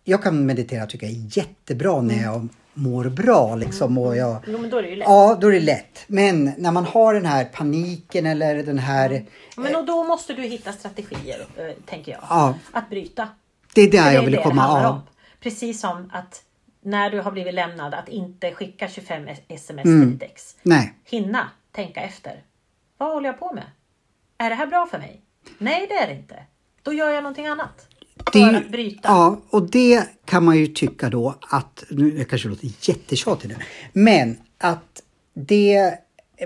Jag 0.04 0.22
kan 0.22 0.46
meditera 0.46 0.86
tycker 0.86 1.06
jag 1.06 1.16
är 1.16 1.38
jättebra 1.38 2.02
när 2.02 2.22
jag 2.22 2.48
mår 2.74 3.04
bra 3.04 3.56
liksom. 3.56 3.98
Och 3.98 4.16
jag, 4.16 4.36
Jo, 4.46 4.58
men 4.58 4.70
då 4.70 4.76
är 4.76 4.82
det 4.82 4.88
ju 4.88 4.96
lätt. 4.96 5.08
Ja, 5.08 5.38
då 5.40 5.46
är 5.48 5.52
det 5.52 5.60
lätt. 5.60 6.04
Men 6.06 6.52
när 6.58 6.72
man 6.72 6.84
har 6.84 7.14
den 7.14 7.26
här 7.26 7.44
paniken 7.44 8.26
eller 8.26 8.62
den 8.62 8.78
här... 8.78 9.26
Men 9.56 9.76
och 9.76 9.84
då 9.84 10.04
måste 10.04 10.32
du 10.34 10.42
hitta 10.42 10.72
strategier, 10.72 11.46
eh, 11.56 11.72
tänker 11.86 12.12
jag. 12.12 12.20
Ja. 12.30 12.54
Att 12.72 12.90
bryta. 12.90 13.28
Det 13.74 13.80
är 13.82 13.90
där 13.90 14.04
det 14.04 14.12
jag 14.14 14.32
det 14.32 14.42
komma 14.42 14.68
av. 14.68 15.00
Precis 15.40 15.80
som 15.80 16.10
att 16.12 16.42
när 16.82 17.10
du 17.10 17.20
har 17.20 17.30
blivit 17.30 17.54
lämnad, 17.54 17.94
att 17.94 18.08
inte 18.08 18.54
skicka 18.54 18.88
25 18.88 19.28
sms 19.48 19.84
Mm. 19.84 20.10
till 20.10 20.18
ditt. 20.18 20.56
Nej. 20.62 20.94
Hinna 21.04 21.48
tänka 21.72 22.00
efter. 22.00 22.42
Vad 22.98 23.12
håller 23.12 23.28
jag 23.28 23.38
på 23.38 23.52
med? 23.52 23.64
Är 24.38 24.50
det 24.50 24.56
här 24.56 24.66
bra 24.66 24.86
för 24.90 24.98
mig? 24.98 25.20
Nej, 25.58 25.86
det 25.88 25.94
är 25.94 26.06
det 26.06 26.14
inte. 26.14 26.36
Då 26.82 26.92
gör 26.92 27.10
jag 27.10 27.22
någonting 27.22 27.46
annat. 27.46 27.88
För 28.32 28.38
Det, 28.52 28.56
att 28.58 28.68
bryta. 28.70 29.00
ja, 29.08 29.40
och 29.50 29.70
det 29.70 30.04
kan 30.24 30.44
man 30.44 30.56
ju 30.58 30.66
tycka 30.66 31.08
då 31.08 31.34
att, 31.40 31.84
nu 31.90 32.18
jag 32.18 32.28
kanske 32.28 32.48
låter 32.48 32.68
jättetjatig 32.80 33.48
nu, 33.48 33.56
men 33.92 34.36
att 34.58 35.02
det, 35.34 35.94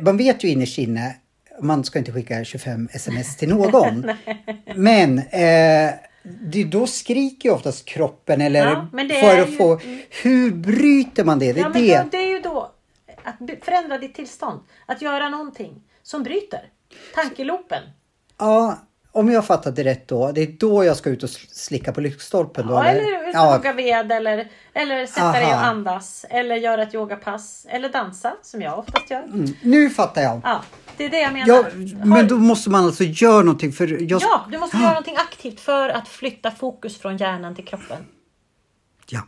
man 0.02 0.16
vet 0.16 0.44
ju 0.44 0.48
innerst 0.48 0.78
inne, 0.78 1.16
man 1.62 1.84
ska 1.84 1.98
inte 1.98 2.12
skicka 2.12 2.44
25 2.44 2.88
sms 2.92 3.36
till 3.36 3.48
någon. 3.48 4.06
men 4.74 5.18
eh, 5.18 5.90
det, 6.42 6.64
då 6.64 6.86
skriker 6.86 7.48
ju 7.48 7.54
oftast 7.54 7.84
kroppen 7.84 8.40
eller 8.40 8.60
Ja, 8.60 8.88
det 9.08 9.14
för 9.20 9.40
att 9.42 9.50
ju- 9.50 9.56
få, 9.56 9.80
hur 10.22 10.50
bryter 10.50 11.24
man 11.24 11.38
det? 11.38 11.52
Det 11.52 11.60
Ja, 11.60 11.68
men 11.68 11.82
det. 11.82 11.98
då, 12.02 12.08
det 12.10 12.16
är 12.16 12.28
ju 12.30 12.40
då 12.40 12.70
att 13.24 13.36
förändra 13.64 13.98
ditt 13.98 14.14
tillstånd. 14.14 14.60
Att 14.86 15.02
göra 15.02 15.28
någonting 15.28 15.82
som 16.02 16.22
bryter 16.22 16.60
tankeloopen. 17.14 17.82
Ja, 18.38 18.78
om 19.14 19.32
jag 19.32 19.44
fattat 19.46 19.76
det 19.76 19.84
rätt 19.84 20.08
då, 20.08 20.32
det 20.32 20.40
är 20.42 20.46
då 20.58 20.84
jag 20.84 20.96
ska 20.96 21.10
ut 21.10 21.22
och 21.22 21.28
sl- 21.28 21.48
slicka 21.52 21.92
på 21.92 22.00
lyktstolpen 22.00 22.66
då? 22.66 22.74
Ja, 22.74 22.84
eller 22.84 23.00
ut 23.00 23.34
och 23.34 23.40
Ja, 23.40 23.52
hugga 23.56 23.72
ved 23.72 24.12
eller, 24.12 24.48
eller 24.72 25.06
sätta 25.06 25.32
dig 25.32 25.44
och 25.46 25.52
Aha. 25.52 25.64
andas. 25.64 26.24
Eller 26.30 26.56
göra 26.56 26.82
ett 26.82 26.94
yogapass. 26.94 27.66
Eller 27.68 27.88
dansa 27.88 28.34
som 28.42 28.62
jag 28.62 28.78
oftast 28.78 29.10
gör. 29.10 29.22
mm, 29.22 29.54
nu 29.62 29.90
fattar 29.90 30.22
jag. 30.22 30.40
Ja, 30.44 30.62
det 30.96 31.04
är 31.04 31.10
det 31.10 31.20
jag 31.20 31.32
menar. 31.32 31.48
Ja, 31.48 31.54
Har- 31.98 32.04
men 32.06 32.28
då 32.28 32.36
måste 32.38 32.70
man 32.70 32.84
alltså 32.84 33.04
göra 33.04 33.42
någonting 33.42 33.72
för 33.72 34.02
jag... 34.10 34.22
ja, 34.22 34.46
du 34.50 34.58
måste 34.58 34.76
göra 34.76 34.88
någonting 34.88 35.16
aktivt 35.16 35.60
för 35.60 35.88
att 35.88 36.08
flytta 36.08 36.50
fokus 36.50 36.98
från 37.00 37.16
hjärnan 37.16 37.54
till 37.54 37.64
kroppen. 37.64 37.98
Ja. 39.08 39.20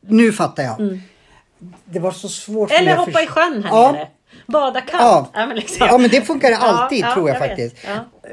Nu 0.00 0.32
fattar 0.32 0.62
jag. 0.62 1.00
Det 1.84 1.98
var 1.98 2.10
så 2.12 2.28
svårt. 2.28 2.68
för 2.70 2.76
Mm. 2.76 2.88
Eller 2.88 2.96
hoppa 2.98 3.22
i 3.22 3.26
förs- 3.26 3.34
sjön 3.34 3.62
här 3.64 3.70
Ja. 3.70 3.92
nere. 3.92 4.08
Bada 4.46 4.80
kallt. 4.80 4.92
Ja. 5.02 5.30
Ja, 5.34 5.46
men, 5.46 5.56
liksom. 5.56 5.86
ja, 5.90 5.98
men 5.98 6.10
det 6.10 6.22
funkar 6.22 6.52
alltid 6.52 7.04
ja, 7.04 7.14
tror 7.14 7.28
jag, 7.28 7.40
jag 7.40 7.48
faktiskt. 7.48 7.76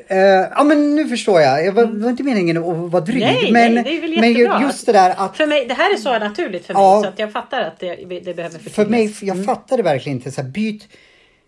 Ja. 0.07 0.15
Eh, 0.15 0.47
ja, 0.55 0.63
men 0.63 0.95
nu 0.95 1.07
förstår 1.07 1.41
jag. 1.41 1.65
Jag 1.65 1.71
var, 1.73 1.85
var 1.85 2.09
inte 2.09 2.23
meningen 2.23 2.57
att 2.57 2.63
vara 2.91 3.03
dryg. 3.03 3.19
Nej, 3.21 3.51
men, 3.51 3.73
nej, 3.73 3.83
det 3.83 3.97
är 3.97 4.01
väl 4.01 4.19
men 4.19 4.33
jättebra. 4.33 4.61
just 4.61 4.85
det 4.85 4.91
där 4.91 5.13
att 5.17 5.37
För 5.37 5.47
mig, 5.47 5.65
det 5.65 5.73
här 5.73 5.93
är 5.93 5.97
så 5.97 6.19
naturligt 6.19 6.65
för 6.65 6.73
mig 6.73 6.83
Ja. 6.83 7.01
så 7.03 7.09
att 7.09 7.19
jag 7.19 7.31
fattar 7.31 7.61
att 7.61 7.79
det, 7.79 7.95
det 7.95 8.33
behöver 8.33 8.49
för 8.59 8.69
förtydligas. 8.69 9.21
mig, 9.21 9.29
jag 9.29 9.45
fattade 9.45 9.83
verkligen 9.83 10.17
inte 10.17 10.31
så 10.31 10.41
här, 10.41 10.49
byt. 10.49 10.87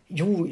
Jo, 0.08 0.50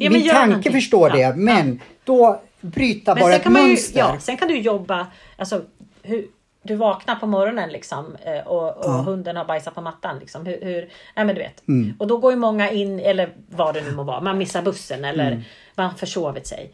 Ja, 0.00 0.10
men 0.10 0.20
min 0.20 0.30
tanke 0.30 0.46
någonting. 0.46 0.72
förstår 0.72 1.16
Ja, 1.18 1.30
det, 1.30 1.36
men 1.36 1.80
då 2.04 2.42
bryta 2.60 3.14
Men 3.14 3.20
bara 3.22 3.34
ett 3.34 3.44
man 3.44 3.62
ju, 3.62 3.68
mönster. 3.68 3.98
ja, 3.98 4.16
sen 4.20 4.36
kan 4.36 4.48
du 4.48 4.58
jobba, 4.58 5.06
alltså 5.36 5.62
hur, 6.02 6.24
du 6.68 6.74
vaknar 6.74 7.14
på 7.16 7.26
morgonen 7.26 7.70
liksom 7.70 8.16
eh, 8.24 8.46
och, 8.46 8.76
och 8.86 8.92
hunden 8.92 9.36
har 9.36 9.44
bajsat 9.44 9.74
på 9.74 9.80
mattan. 9.80 10.18
Liksom. 10.18 10.46
Hur, 10.46 10.58
hur, 10.62 10.80
nej 11.16 11.24
men 11.24 11.34
du 11.34 11.40
vet. 11.40 11.68
Mm. 11.68 11.96
Och 11.98 12.06
då 12.06 12.16
går 12.16 12.32
ju 12.32 12.38
många 12.38 12.70
in, 12.70 13.00
eller 13.00 13.30
vad 13.48 13.74
det 13.74 13.82
nu 13.82 13.90
må 13.92 14.02
vara, 14.02 14.20
man 14.20 14.38
missar 14.38 14.62
bussen 14.62 15.04
eller 15.04 15.26
Mm. 15.30 15.42
man 15.74 15.94
försovit 15.94 16.46
sig. 16.46 16.72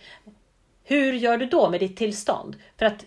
Hur 0.84 1.12
gör 1.12 1.36
du 1.38 1.46
då 1.46 1.70
med 1.70 1.80
ditt 1.80 1.96
tillstånd? 1.96 2.56
För 2.78 2.86
att 2.86 3.04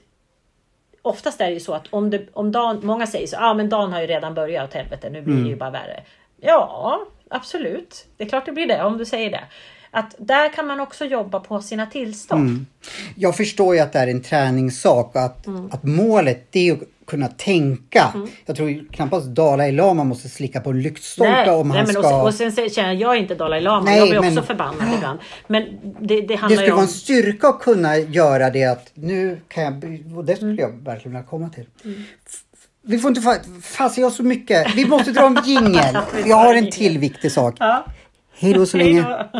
oftast 1.01 1.41
är 1.41 1.47
det 1.47 1.53
ju 1.53 1.59
så 1.59 1.73
att 1.73 1.87
om, 1.89 2.09
det, 2.09 2.27
om 2.33 2.51
dagen, 2.51 2.79
många 2.83 3.07
säger 3.07 3.27
så, 3.27 3.35
ja 3.35 3.49
ah, 3.49 3.53
men 3.53 3.69
dagen 3.69 3.93
har 3.93 4.01
ju 4.01 4.07
redan 4.07 4.33
börjat 4.33 4.69
åt 4.69 4.73
helvete, 4.73 5.09
nu 5.09 5.21
blir 5.21 5.33
Mm. 5.33 5.43
det 5.43 5.49
ju 5.49 5.55
bara 5.55 5.69
värre. 5.69 6.03
Ja, 6.41 6.99
absolut. 7.29 8.05
Det 8.17 8.23
är 8.23 8.29
klart 8.29 8.45
det 8.45 8.51
blir 8.51 8.67
det 8.67 8.83
om 8.83 8.97
du 8.97 9.05
säger 9.05 9.31
det. 9.31 9.43
Att 9.91 10.15
där 10.17 10.49
kan 10.53 10.67
man 10.67 10.79
också 10.79 11.05
jobba 11.05 11.39
på 11.39 11.61
sina 11.61 11.85
tillstånd. 11.85 12.41
Mm. 12.49 12.65
Jag 13.15 13.35
förstår 13.37 13.75
ju 13.75 13.81
att 13.81 13.93
det 13.93 13.99
är 13.99 14.07
en 14.07 14.21
träningssak 14.21 15.15
och 15.15 15.21
att, 15.21 15.47
Mm. 15.47 15.69
att 15.71 15.83
målet 15.83 16.47
det 16.51 16.69
är 16.69 16.73
att 16.73 16.79
kunna 17.07 17.27
tänka. 17.27 18.13
Jag 18.45 18.55
tror 18.55 18.91
knappast 18.93 19.27
Dalai 19.27 19.71
Lama 19.71 20.03
måste 20.03 20.29
slicka 20.29 20.61
på 20.61 20.69
en 20.69 20.81
lyktstolpe 20.81 21.51
om 21.51 21.71
han 21.71 21.77
men 21.85 21.87
ska... 21.93 22.21
och, 22.23 22.33
sen, 22.33 22.47
och 22.47 22.53
sen 22.53 22.69
känner 22.69 22.89
jag, 22.93 23.01
jag 23.01 23.15
är 23.15 23.19
inte 23.21 23.35
Dalai 23.35 23.61
Lama, 23.61 23.85
Nej, 23.85 23.97
jag 23.99 24.09
blir 24.09 24.19
men- 24.19 24.29
också 24.37 24.43
förbannad 24.47 24.93
ibland. 24.97 25.19
Men 25.47 25.63
det, 26.01 26.21
det 26.21 26.21
det 26.27 26.35
handlar 26.35 26.55
skulle 26.55 26.67
ju 26.67 26.71
vara 26.73 26.81
en 26.81 26.87
styrka 26.87 27.47
att 27.47 27.59
kunna 27.59 27.97
göra 27.97 28.49
det 28.49 28.63
att 28.65 28.91
nu 28.93 29.41
kan 29.47 29.63
jag... 29.63 29.73
Och 30.17 30.25
det 30.25 30.35
skulle 30.35 30.51
Mm. 30.51 30.61
jag 30.63 30.83
verkligen 30.85 31.11
vilja 31.17 31.27
komma 31.27 31.49
till. 31.49 31.65
F- 31.83 32.39
Vi 32.81 32.99
får 32.99 33.09
inte... 33.09 33.21
fa- 33.21 33.61
Fasen 33.61 34.01
jag 34.01 34.09
har 34.09 34.15
så 34.15 34.23
mycket. 34.23 34.75
Vi 34.75 34.85
måste 34.85 35.11
dra 35.11 35.25
en 35.27 35.37
jingel. 35.45 35.97
Jag 36.25 36.35
har 36.37 36.55
en 36.55 36.71
till 36.71 36.97
viktig 36.99 37.31
sak. 37.31 37.55
Ja. 37.59 37.85
Hej 38.39 38.53
då 38.53 38.65
så 38.65 38.77
länge. 38.77 39.01
då. 39.01 39.39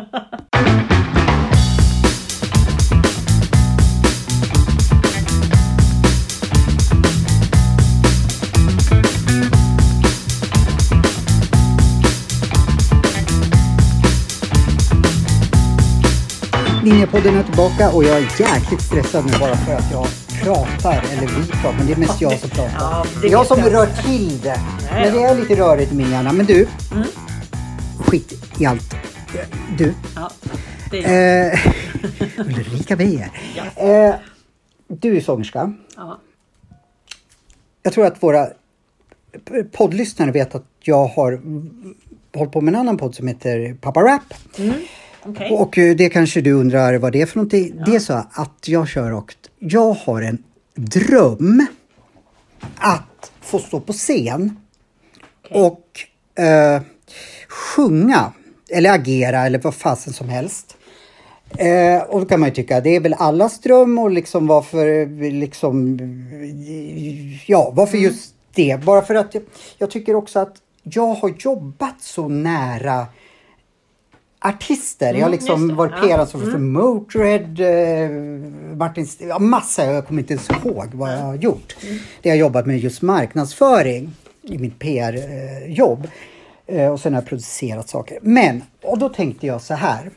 Linjapodden 16.84 17.36
är 17.38 17.44
tillbaka 17.44 17.90
och 17.90 18.04
jag 18.04 18.18
är 18.18 18.22
jäkligt 18.40 18.82
stressad 18.82 19.26
nu 19.26 19.32
bara 19.40 19.56
för 19.56 19.74
att 19.74 19.92
jag 19.92 20.08
pratar, 20.44 21.04
eller 21.12 21.28
vi 21.28 21.48
pratar, 21.52 21.78
men 21.78 21.88
det 21.88 21.94
är 21.94 21.98
mest 21.98 22.22
jag 22.22 22.40
som 22.40 22.50
pratar. 22.50 22.74
Ja, 22.80 23.06
jag 23.24 23.46
som 23.46 23.62
rör 23.62 23.88
till 24.06 24.42
det. 24.42 24.60
Men 24.94 25.14
det 25.14 25.24
är 25.24 25.36
lite 25.36 25.56
rörigt 25.56 25.92
i 25.92 25.96
min 25.96 26.12
hjärna. 26.12 26.32
Men 26.34 26.46
du, 26.46 26.68
Mm. 26.92 27.08
Skit 28.08 28.34
i 28.60 28.66
allt. 28.66 28.96
Du, 29.78 29.94
Ja, 30.16 30.32
det 30.92 31.04
är 31.04 31.54
eh, 31.54 31.60
Ulrika 32.38 32.96
Beijer. 32.96 33.32
Eh, 33.76 34.16
du 34.88 35.18
är 35.18 35.22
sångerska. 35.22 35.74
ja. 35.96 36.20
Jag 37.84 37.94
tror 37.94 38.06
att 38.06 38.24
våra 38.24 38.48
poddlyssnare 39.72 40.32
vet 40.32 40.56
att 40.56 40.66
jag 40.80 41.08
har 41.08 41.42
hållit 42.38 42.52
på 42.54 42.62
med 42.62 42.74
en 42.74 42.80
annan 42.80 42.98
podd 42.98 43.16
som 43.16 43.28
heter 43.28 43.74
Papa 43.82 44.02
Rap. 44.02 44.34
Okej. 45.24 45.52
Och 45.52 45.78
eh, 45.78 45.96
det 45.96 46.10
kanske 46.10 46.42
du 46.42 46.52
undrar 46.52 46.98
vad 46.98 47.12
det 47.14 47.22
är 47.22 47.26
för 47.26 47.38
någonting. 47.38 47.82
Det 47.86 47.96
är 47.96 48.00
så 48.00 48.14
att 48.32 48.68
jag 48.68 48.88
kör 48.88 49.12
och 49.14 49.36
jag 49.60 49.94
har 49.94 50.22
en 50.22 50.44
dröm 50.76 51.68
att 52.76 53.32
få 53.42 53.60
stå 53.60 53.80
på 53.80 53.94
scen 53.94 54.58
Okej. 55.46 55.62
och 55.62 56.00
eh, 56.44 56.82
sjunga 57.78 58.32
eller 58.70 58.92
agera 58.94 59.46
eller 59.46 59.60
vad 59.60 59.76
fasen 59.76 60.14
som 60.14 60.30
helst. 60.30 60.78
Eh, 61.58 62.02
och 62.10 62.20
då 62.20 62.26
kan 62.26 62.40
man 62.40 62.50
ju 62.50 62.56
tycka 62.56 62.82
det 62.82 62.96
är 62.96 63.00
väl 63.00 63.14
allas 63.14 63.60
dröm 63.60 64.00
och 64.00 64.12
liksom 64.12 64.48
varför 64.48 65.06
liksom 65.32 65.98
ja 67.46 67.72
varför 67.76 67.98
just 67.98 68.34
det? 68.56 68.80
Bara 68.84 69.02
för 69.02 69.16
att 69.16 69.34
jag, 69.34 69.44
jag 69.78 69.92
tycker 69.92 70.16
också 70.16 70.40
att 70.40 70.56
jag 70.84 71.14
har 71.14 71.34
jobbat 71.40 72.02
så 72.02 72.28
nära 72.28 73.06
artister. 74.40 75.14
jag 75.14 75.22
har 75.26 75.30
liksom 75.32 75.60
just 75.62 75.70
det. 75.70 75.76
varit 75.76 75.92
Ja. 75.92 75.98
Mm. 75.98 76.10
PR-ansvarig 76.10 76.52
för 76.52 76.60
Motörhead, 76.60 77.60
eh, 77.60 78.10
Martin, 78.78 79.04
St- 79.04 79.26
ja, 79.28 79.40
massa. 79.40 79.86
Jag 79.86 80.08
kommer 80.08 80.22
inte 80.22 80.34
ens 80.34 80.50
ihåg 80.50 80.88
vad 80.94 81.14
jag 81.14 81.18
har 81.18 81.36
gjort. 81.36 81.76
Mm. 81.84 81.98
Det 82.22 82.30
har 82.30 82.36
jag 82.36 82.40
jobbat 82.42 82.66
med 82.66 82.80
just 82.80 83.02
marknadsföring 83.02 84.14
i 84.42 84.58
mitt 84.58 84.80
PR-jobb. 84.80 86.04
Eh, 86.06 86.10
och 86.68 87.00
sen 87.00 87.14
har 87.14 87.22
jag 87.22 87.30
producerat 87.30 87.90
saker. 87.90 88.20
Men, 88.22 88.64
och 88.84 89.00
då 89.00 89.10
tänkte 89.10 89.48
jag 89.48 89.62
så 89.62 89.74
här. 89.74 90.12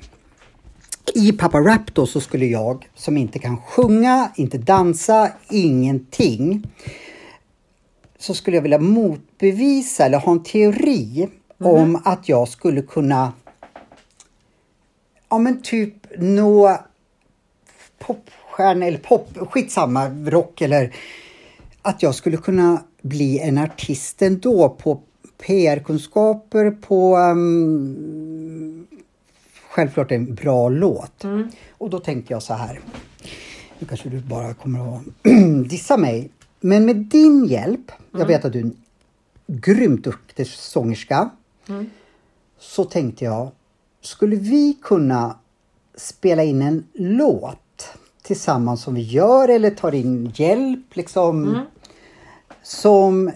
I 1.15 1.33
Papa 1.33 1.59
Rap 1.59 1.95
då 1.95 2.07
så 2.07 2.21
skulle 2.21 2.47
jag 2.47 2.89
som 2.95 3.17
inte 3.17 3.39
kan 3.39 3.57
sjunga, 3.57 4.31
inte 4.37 4.59
dansa, 4.59 5.33
ingenting. 5.51 6.63
Så 8.19 8.35
skulle 8.35 8.57
jag 8.57 8.63
vilja 8.63 8.79
motbevisa 8.79 10.07
eller 10.07 10.19
ha 10.19 10.33
en 10.33 10.43
teori 10.43 11.29
om 11.59 12.03
att 12.05 12.29
jag 12.29 12.49
skulle 12.49 12.83
kunna 12.83 13.33
ja 15.29 15.39
men 15.39 15.63
typ 15.63 15.95
nå 16.19 16.79
popstjärna 17.99 18.87
eller 18.87 18.99
pop, 18.99 19.29
skitsamma, 19.51 20.09
rock 20.09 20.61
eller 20.61 20.95
att 21.83 22.03
jag 22.03 22.15
skulle 22.15 22.37
kunna 22.37 22.83
bli 23.03 23.39
en 23.39 23.59
artist 23.59 24.23
ändå 24.23 24.69
på 24.69 25.01
PR-kunskaper, 25.47 26.71
på 26.71 27.17
um, 27.17 28.87
självklart 29.69 30.13
en 30.13 30.35
bra 30.35 30.69
låt. 30.69 31.25
Och 31.71 31.91
då 31.91 31.99
tänkte 31.99 32.33
jag 32.33 32.43
så 32.43 32.55
här. 32.55 32.81
Nu 33.79 33.87
kanske 33.87 34.09
du 34.09 34.21
bara 34.21 34.55
kommer 34.55 34.97
att 34.97 35.03
dissa 35.71 35.97
mig. 35.97 36.31
Men 36.61 36.85
med 36.85 36.97
din 36.97 37.45
hjälp, 37.45 37.93
jag 38.13 38.27
vet 38.27 38.45
att 38.45 38.53
du 38.53 38.59
är 38.59 38.63
en 38.63 38.77
grymt 39.47 40.05
duktig 40.05 40.47
sångerska. 40.47 41.31
Så 42.59 42.85
tänkte 42.85 43.25
jag, 43.25 43.51
skulle 44.01 44.37
vi 44.37 44.77
kunna 44.83 45.37
spela 45.95 46.45
in 46.45 46.63
en 46.63 46.85
låt 46.93 47.89
tillsammans 48.23 48.83
som 48.83 48.95
vi 48.95 49.01
gör 49.01 49.49
eller 49.49 49.71
tar 49.71 49.95
in 49.95 50.33
hjälp 50.35 50.97
liksom. 50.97 51.61
Som 52.63 53.29
eh, 53.29 53.35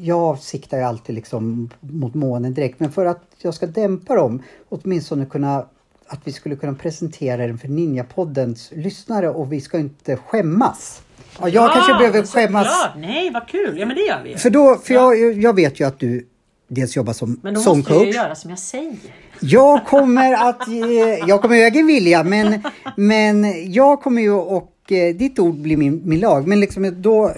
jag 0.00 0.38
siktar 0.38 0.76
ju 0.78 0.82
alltid 0.84 1.14
liksom 1.14 1.70
mot 1.80 2.14
månen 2.14 2.54
direkt 2.54 2.80
men 2.80 2.92
för 2.92 3.06
att 3.06 3.22
jag 3.38 3.54
ska 3.54 3.66
dämpa 3.66 4.14
dem 4.14 4.42
åtminstone 4.68 5.26
kunna 5.26 5.66
att 6.06 6.20
vi 6.24 6.32
skulle 6.32 6.56
kunna 6.56 6.74
presentera 6.74 7.46
den 7.46 7.58
för 7.58 7.68
Ninjapoddens 7.68 8.70
lyssnare 8.74 9.28
och 9.30 9.52
vi 9.52 9.60
ska 9.60 9.78
inte 9.78 10.16
skämmas. 10.16 11.02
Ja, 11.40 11.48
jag 11.48 11.72
kanske 11.72 11.92
behöver 11.92 12.22
skämmas. 12.22 12.66
såklart. 12.66 12.96
Nej, 12.98 13.30
vad 13.30 13.48
kul. 13.48 13.78
Ja, 13.78 13.86
men 13.86 13.96
det 13.96 14.02
gör 14.02 14.22
vi. 14.24 14.36
För, 14.36 14.50
då, 14.50 14.76
för 14.84 14.94
jag, 14.94 15.32
jag 15.32 15.54
vet 15.56 15.80
ju 15.80 15.84
att 15.86 15.98
du 15.98 16.26
dels 16.68 16.96
jobbar 16.96 17.12
som 17.12 17.40
Men 17.42 17.54
då 17.54 17.74
måste 17.74 17.92
du 17.92 18.04
ju 18.04 18.12
göra 18.12 18.34
som 18.34 18.50
jag 18.50 18.58
säger. 18.58 18.96
Jag 19.40 19.86
kommer 19.86 20.48
att, 20.48 20.68
ge- 20.68 21.24
jag 21.26 21.42
kommer 21.42 21.56
öga 21.56 21.82
vilja 21.82 22.24
men, 22.24 22.62
men 22.96 23.44
jag 23.72 24.02
kommer 24.02 24.22
ju 24.22 24.32
och 24.32 24.92
eh, 24.92 25.14
ditt 25.14 25.38
ord 25.38 25.54
blir 25.54 25.76
min, 25.76 26.00
min 26.04 26.20
lag. 26.20 26.46
Men 26.46 26.60
liksom 26.60 27.02
då, 27.02 27.28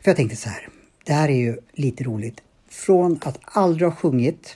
för 0.00 0.10
jag 0.10 0.16
tänkte 0.16 0.36
så 0.36 0.48
här, 0.48 0.68
det 1.04 1.12
här 1.12 1.28
är 1.28 1.36
ju 1.36 1.56
lite 1.72 2.04
roligt. 2.04 2.40
Från 2.70 3.18
att 3.24 3.38
aldrig 3.44 3.88
ha 3.88 3.96
sjungit 3.96 4.54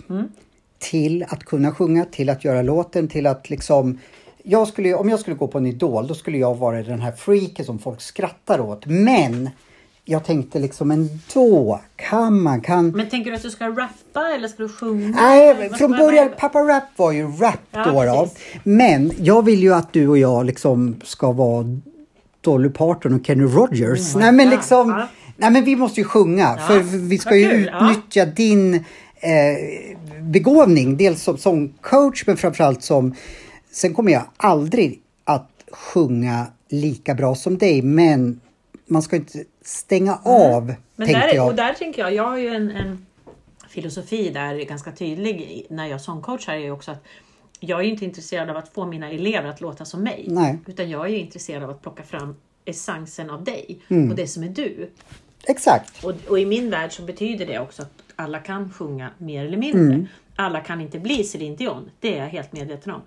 till 0.78 1.24
att 1.28 1.44
kunna 1.44 1.72
sjunga, 1.74 2.04
till 2.04 2.30
att 2.30 2.44
göra 2.44 2.62
låten, 2.62 3.08
till 3.08 3.26
att 3.26 3.50
liksom 3.50 3.98
jag 4.42 4.68
skulle, 4.68 4.94
om 4.94 5.08
jag 5.08 5.20
skulle 5.20 5.36
gå 5.36 5.48
på 5.48 5.58
en 5.58 5.66
Idol, 5.66 6.06
då 6.06 6.14
skulle 6.14 6.38
jag 6.38 6.54
vara 6.56 6.82
den 6.82 7.00
här 7.00 7.12
freaken 7.12 7.64
som 7.64 7.78
folk 7.78 8.00
skrattar 8.00 8.60
åt. 8.60 8.86
Men 8.86 9.50
jag 10.04 10.24
tänkte 10.24 10.58
liksom 10.58 10.90
ändå, 10.90 11.80
kan 11.96 12.42
man, 12.42 12.60
kan 12.60 12.90
Men 12.90 13.08
tänker 13.08 13.30
du 13.30 13.36
att 13.36 13.42
du 13.42 13.50
ska 13.50 13.68
rappa 13.68 14.34
eller 14.34 14.48
ska 14.48 14.62
du 14.62 14.68
sjunga? 14.68 15.08
Nej, 15.20 15.70
från 15.78 15.90
början, 15.90 16.28
Papa 16.38 16.58
Rap 16.58 16.84
var 16.96 17.12
ju 17.12 17.26
rap 17.26 17.58
Ja, 17.70 17.84
då, 17.84 18.04
då. 18.04 18.28
Men 18.64 19.12
jag 19.18 19.44
vill 19.44 19.62
ju 19.62 19.74
att 19.74 19.92
du 19.92 20.08
och 20.08 20.18
jag 20.18 20.46
liksom 20.46 21.00
ska 21.04 21.32
vara 21.32 21.64
Dolly 22.40 22.68
Parton 22.68 23.14
och 23.14 23.26
Kenny 23.26 23.44
Rogers. 23.44 24.14
nej 24.14 24.32
men 24.32 24.50
liksom, 24.50 24.90
Ja. 24.90 25.06
Nej 25.36 25.50
men 25.50 25.64
vi 25.64 25.76
måste 25.76 26.00
ju 26.00 26.04
sjunga 26.04 26.56
Ja, 26.58 26.66
för 26.66 26.80
vi 27.08 27.18
ska 27.18 27.36
ju 27.36 27.50
kul, 27.50 27.70
ja. 27.72 27.90
utnyttja 27.90 28.24
din 28.24 28.74
eh, 28.74 29.96
begåvning. 30.22 30.96
Dels 30.96 31.22
som 31.22 31.38
sångcoach 31.38 32.24
men 32.26 32.36
framförallt 32.36 32.82
som, 32.82 33.14
sen 33.70 33.94
kommer 33.94 34.12
jag 34.12 34.22
aldrig 34.36 35.00
att 35.24 35.50
sjunga 35.72 36.46
lika 36.68 37.14
bra 37.14 37.34
som 37.34 37.58
dig 37.58 37.82
men 37.82 38.40
man 38.86 39.02
ska 39.02 39.16
inte 39.16 39.44
stänga 39.64 40.18
av, 40.22 40.62
Mm. 40.62 40.76
Men 40.96 41.08
där, 41.08 41.34
jag. 41.34 41.46
och 41.48 41.54
där 41.54 41.72
tänker 41.74 42.02
jag, 42.02 42.14
jag 42.14 42.24
har 42.28 42.38
ju 42.38 42.48
en, 42.48 42.70
en 42.70 43.06
filosofi 43.68 44.30
där 44.30 44.54
ganska 44.64 44.92
tydlig 44.92 45.66
när 45.70 45.86
jag 45.86 46.00
sångcoachar 46.00 46.52
är 46.54 46.58
ju 46.58 46.70
också 46.70 46.90
att 46.90 47.04
jag 47.60 47.80
är 47.80 47.84
inte 47.84 48.04
intresserad 48.04 48.50
av 48.50 48.56
att 48.56 48.68
få 48.68 48.86
mina 48.86 49.10
elever 49.10 49.48
att 49.48 49.60
låta 49.60 49.84
som 49.84 50.02
mig. 50.02 50.24
Nej. 50.28 50.58
Utan 50.66 50.90
jag 50.90 51.06
är 51.06 51.14
intresserad 51.14 51.62
av 51.62 51.70
att 51.70 51.82
plocka 51.82 52.02
fram 52.02 52.34
essensen 52.64 53.30
av 53.30 53.44
dig 53.44 53.78
Mm. 53.88 54.10
och 54.10 54.16
det 54.16 54.26
som 54.26 54.42
är 54.42 54.48
du. 54.48 54.90
Exakt. 55.46 56.04
Och, 56.04 56.12
och 56.28 56.38
i 56.38 56.46
min 56.46 56.70
värld 56.70 56.92
så 56.92 57.02
betyder 57.02 57.46
det 57.46 57.58
också 57.58 57.82
att 57.82 58.02
alla 58.16 58.38
kan 58.38 58.72
sjunga 58.72 59.10
mer 59.18 59.46
eller 59.46 59.56
mindre. 59.56 59.94
Mm. 59.94 60.06
Alla 60.36 60.60
kan 60.60 60.80
inte 60.80 60.98
bli 60.98 61.24
Céline 61.24 61.56
Dion. 61.56 61.90
Det 62.00 62.14
är 62.14 62.22
jag 62.22 62.28
helt 62.28 62.52
medveten 62.52 62.92
om. 62.92 63.02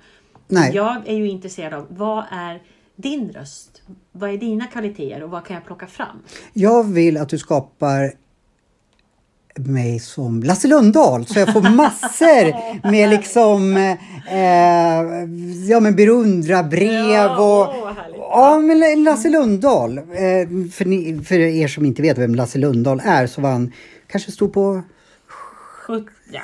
Nej. 0.47 0.75
Jag 0.75 1.07
är 1.07 1.15
ju 1.15 1.29
intresserad 1.29 1.73
av 1.73 1.85
vad 1.89 2.23
är 2.31 2.61
din 2.95 3.31
röst? 3.31 3.81
Vad 4.11 4.29
är 4.29 4.37
dina 4.37 4.67
kvaliteter 4.67 5.23
och 5.23 5.29
vad 5.29 5.45
kan 5.45 5.53
jag 5.53 5.65
plocka 5.65 5.87
fram? 5.87 6.21
Jag 6.53 6.83
vill 6.83 7.17
att 7.17 7.29
du 7.29 7.37
skapar 7.37 8.13
mig 9.55 9.99
som 9.99 10.43
Lasse 10.43 10.67
Lundahl 10.67 11.25
så 11.25 11.39
jag 11.39 11.53
får 11.53 11.61
massor 11.61 12.53
med 12.91 13.09
liksom 13.09 13.77
eh, 13.77 15.09
ja 15.69 15.79
men 15.79 15.95
beundrarbrev 15.95 17.09
Ja, 17.09 17.37
och. 17.37 18.18
Ja 18.31 18.59
men 18.59 19.03
Lasse 19.03 19.29
Lundahl 19.29 19.97
eh, 19.97 20.03
för, 20.73 20.85
ni, 20.85 21.21
för 21.23 21.39
er 21.39 21.67
som 21.67 21.85
inte 21.85 22.01
vet 22.01 22.17
vem 22.17 22.35
Lasse 22.35 22.57
Lundahl 22.57 23.01
är 23.05 23.27
så 23.27 23.41
var 23.41 23.51
han 23.51 23.71
kanske 24.07 24.31
stod 24.31 24.53
på 24.53 24.81
70, 25.87 26.05
ja, 26.31 26.41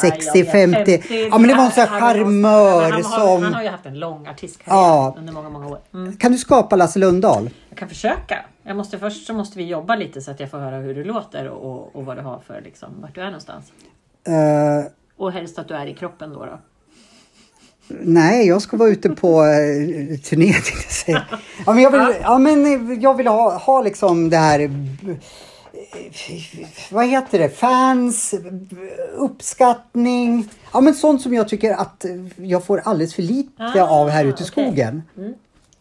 60, 0.00 0.26
jag 0.38 0.44
vet, 0.44 0.52
50. 0.52 1.02
Ja, 1.30 1.38
men 1.38 1.48
det 1.48 1.54
var 1.54 1.64
en 1.64 1.70
sån 1.70 1.84
här 1.84 2.00
charmör 2.00 3.02
som- 3.02 3.42
han 3.42 3.54
har 3.54 3.62
ju 3.62 3.68
haft 3.68 3.86
en 3.86 3.98
lång 3.98 4.26
artistkarriär 4.26 4.80
Ja. 4.80 5.14
under 5.18 5.32
många, 5.32 5.48
många 5.50 5.66
år. 5.68 5.78
Mm. 5.94 6.16
kan 6.16 6.32
du 6.32 6.38
skapa 6.38 6.76
Lasse 6.76 6.98
Lundahl? 6.98 7.50
Jag 7.68 7.78
kan 7.78 7.88
försöka. 7.88 8.44
Jag 8.62 8.76
måste, 8.76 8.98
först 8.98 9.26
så 9.26 9.34
måste 9.34 9.58
vi 9.58 9.64
jobba 9.64 9.96
lite 9.96 10.20
så 10.20 10.30
att 10.30 10.40
jag 10.40 10.50
får 10.50 10.58
höra 10.58 10.76
hur 10.76 10.94
du 10.94 11.04
låter 11.04 11.48
och, 11.48 11.96
och 11.96 12.04
vad 12.04 12.16
du 12.16 12.22
har 12.22 12.38
för, 12.46 12.60
liksom, 12.64 12.88
vart 13.02 13.14
du 13.14 13.20
är 13.20 13.24
någonstans. 13.26 13.72
Eh, 14.26 14.90
Och 15.16 15.32
helst 15.32 15.58
att 15.58 15.68
du 15.68 15.74
är 15.74 15.86
i 15.86 15.94
kroppen 15.94 16.32
då. 16.32 16.44
då. 16.44 16.58
Nej, 17.88 18.46
jag 18.46 18.62
ska 18.62 18.76
vara 18.76 18.88
ute 18.88 19.08
på 19.10 19.40
eh, 19.44 20.18
turné 20.18 20.52
tänkte 20.52 20.72
jag 20.84 20.92
säga. 20.92 21.24
Ja, 21.66 21.72
men 21.72 21.82
jag 21.82 21.90
vill, 21.90 22.14
ja, 22.22 22.38
men 22.38 22.66
eh, 22.92 22.98
jag 23.02 23.14
vill 23.16 23.26
ha, 23.26 23.58
ha 23.58 23.82
liksom 23.82 24.30
det 24.30 24.36
här... 24.36 24.60
eh, 24.60 24.70
Vad 26.90 27.06
heter 27.06 27.38
det? 27.38 27.48
Fans, 27.48 28.34
uppskattning. 29.16 30.48
Ja, 30.72 30.80
men 30.80 30.94
sånt 30.94 31.22
som 31.22 31.34
jag 31.34 31.48
tycker 31.48 31.72
att 31.72 32.04
jag 32.36 32.64
får 32.64 32.78
alldeles 32.84 33.14
för 33.14 33.22
lite 33.22 33.50
Ah, 33.58 33.88
av 33.88 34.08
här 34.08 34.24
ute 34.24 34.42
i 34.42 34.46
skogen. 34.46 35.02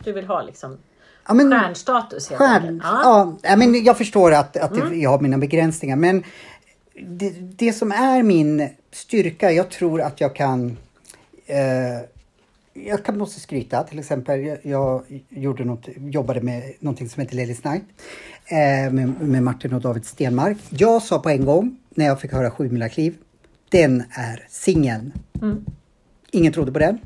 Du 0.03 0.11
vill 0.13 0.25
ha 0.27 0.41
liksom 0.41 0.77
Ja, 1.27 1.33
men, 1.33 1.51
stjärnstatus 1.51 2.29
helt 2.29 2.37
Stjärn, 2.39 2.81
ja. 2.83 3.33
Ja, 3.41 3.55
men 3.55 3.83
jag 3.83 3.97
förstår 3.97 4.31
att, 4.33 4.57
att 4.57 4.73
det- 4.75 4.95
jag 4.95 5.09
har 5.09 5.19
mina 5.19 5.37
begränsningar. 5.37 5.95
Men 5.95 6.23
det, 7.07 7.29
det 7.29 7.73
som 7.73 7.91
är 7.91 8.23
min 8.23 8.69
styrka, 8.91 9.51
jag 9.51 9.69
tror 9.69 10.01
att 10.01 10.21
jag 10.21 10.35
kan 10.35 10.77
eh, 11.45 12.01
jag 12.73 13.05
kan, 13.05 13.17
måste 13.17 13.39
skryta. 13.39 13.83
Till 13.83 13.99
exempel, 13.99 14.43
jag, 14.43 14.57
jag 14.63 15.03
gjorde 15.29 15.65
något, 15.65 15.87
jobbade 15.97 16.41
med 16.41 16.73
någonting 16.79 17.09
som 17.09 17.21
heter 17.21 17.35
Ladies 17.35 17.63
Night 17.63 17.83
eh, 18.45 18.93
med, 18.93 19.21
med 19.21 19.43
Martin 19.43 19.73
och 19.73 19.81
David 19.81 20.05
Stenmark. 20.05 20.57
Jag 20.69 21.01
sa 21.01 21.19
på 21.19 21.29
en 21.29 21.45
gång 21.45 21.77
när 21.89 22.05
jag 22.05 22.21
fick 22.21 22.31
höra 22.31 22.51
Sju 22.51 22.89
kliv, 22.89 23.15
den 23.69 24.03
är 24.11 24.45
singeln. 24.49 25.11
Mm. 25.41 25.65
Ingen 26.31 26.53
trodde 26.53 26.71
på 26.71 26.79
den. 26.79 26.97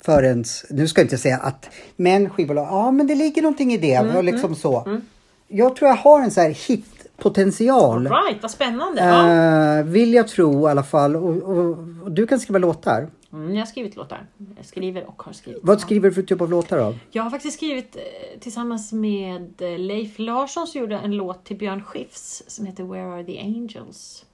Förrän, 0.00 0.44
nu 0.70 0.88
ska 0.88 1.00
jag 1.00 1.04
inte 1.04 1.18
säga 1.18 1.36
att, 1.36 1.70
men 1.96 2.30
skivbolag, 2.30 2.66
ja 2.66 2.90
men 2.90 3.06
det 3.06 3.14
ligger 3.14 3.42
någonting 3.42 3.72
i 3.72 3.78
det. 3.78 3.94
Mm, 3.94 4.16
och 4.16 4.24
liksom 4.24 4.54
så. 4.54 5.00
Jag 5.48 5.76
tror 5.76 5.88
jag 5.88 5.96
har 5.96 6.22
en 6.22 6.30
så 6.30 6.40
här 6.40 6.50
hitpotential. 6.68 8.08
Right, 8.08 8.42
vad 8.42 8.50
spännande. 8.50 9.02
Eh, 9.02 9.84
vill 9.84 10.14
jag 10.14 10.28
tro 10.28 10.68
i 10.68 10.70
alla 10.70 10.82
fall. 10.82 11.16
Och, 11.16 11.36
och, 11.36 11.78
och 12.02 12.12
du 12.12 12.26
kan 12.26 12.40
skriva 12.40 12.58
låtar. 12.58 13.08
Mm, 13.32 13.54
jag 13.54 13.60
har 13.60 13.66
skrivit 13.66 13.96
låtar. 13.96 14.26
Jag 14.56 14.66
skriver 14.66 15.04
och 15.08 15.22
har 15.22 15.32
skrivit. 15.32 15.60
Vad 15.64 15.80
skriver 15.80 16.08
du 16.08 16.14
för 16.14 16.22
typ 16.22 16.40
av 16.40 16.50
låtar 16.50 16.78
då? 16.78 16.94
Jag 17.10 17.22
har 17.22 17.30
faktiskt 17.30 17.56
skrivit 17.56 17.96
eh, 17.96 18.40
tillsammans 18.40 18.92
med 18.92 19.62
eh, 19.62 19.78
Leif 19.78 20.18
Larsson 20.18 20.66
som 20.66 20.80
gjorde 20.80 20.96
en 20.98 21.12
låt 21.12 21.44
till 21.44 21.56
Björn 21.56 21.82
Skifs 21.82 22.42
som 22.46 22.66
heter 22.66 22.84
Where 22.84 23.04
are 23.12 23.24
the 23.24 23.40
angels? 23.40 24.24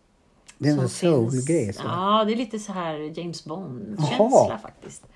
Det 0.59 0.69
är 0.69 0.79
en 0.79 0.89
soul-grej. 0.89 1.73
Ja, 1.85 2.25
det 2.27 2.33
är 2.33 2.37
lite 2.37 2.59
så 2.59 2.73
här 2.73 3.19
James. 3.19 3.45
Bond-känsla 3.45 4.59
faktiskt. 4.63 5.07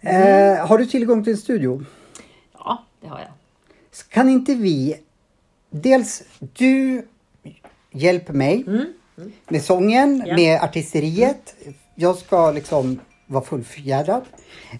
Eh, 0.00 0.66
har 0.66 0.78
du 0.78 0.86
tillgång 0.86 1.24
till 1.24 1.32
en 1.32 1.36
studio? 1.38 1.84
Ja, 2.54 2.84
det 3.00 3.08
har 3.08 3.18
jag. 3.18 3.28
Kan 4.08 4.28
inte 4.28 4.54
vi... 4.54 4.94
Dels, 5.70 6.22
du 6.38 7.06
hjälper 7.90 8.32
mig 8.32 8.64
med 9.48 9.62
sången, 9.64 10.14
Mm. 10.14 10.26
Ja. 10.28 10.36
med 10.36 10.62
artisteriet. 10.62 11.54
Jag 11.94 12.16
ska 12.16 12.50
liksom 12.50 13.00
vara 13.28 13.44
fullfjädrad. 13.44 14.22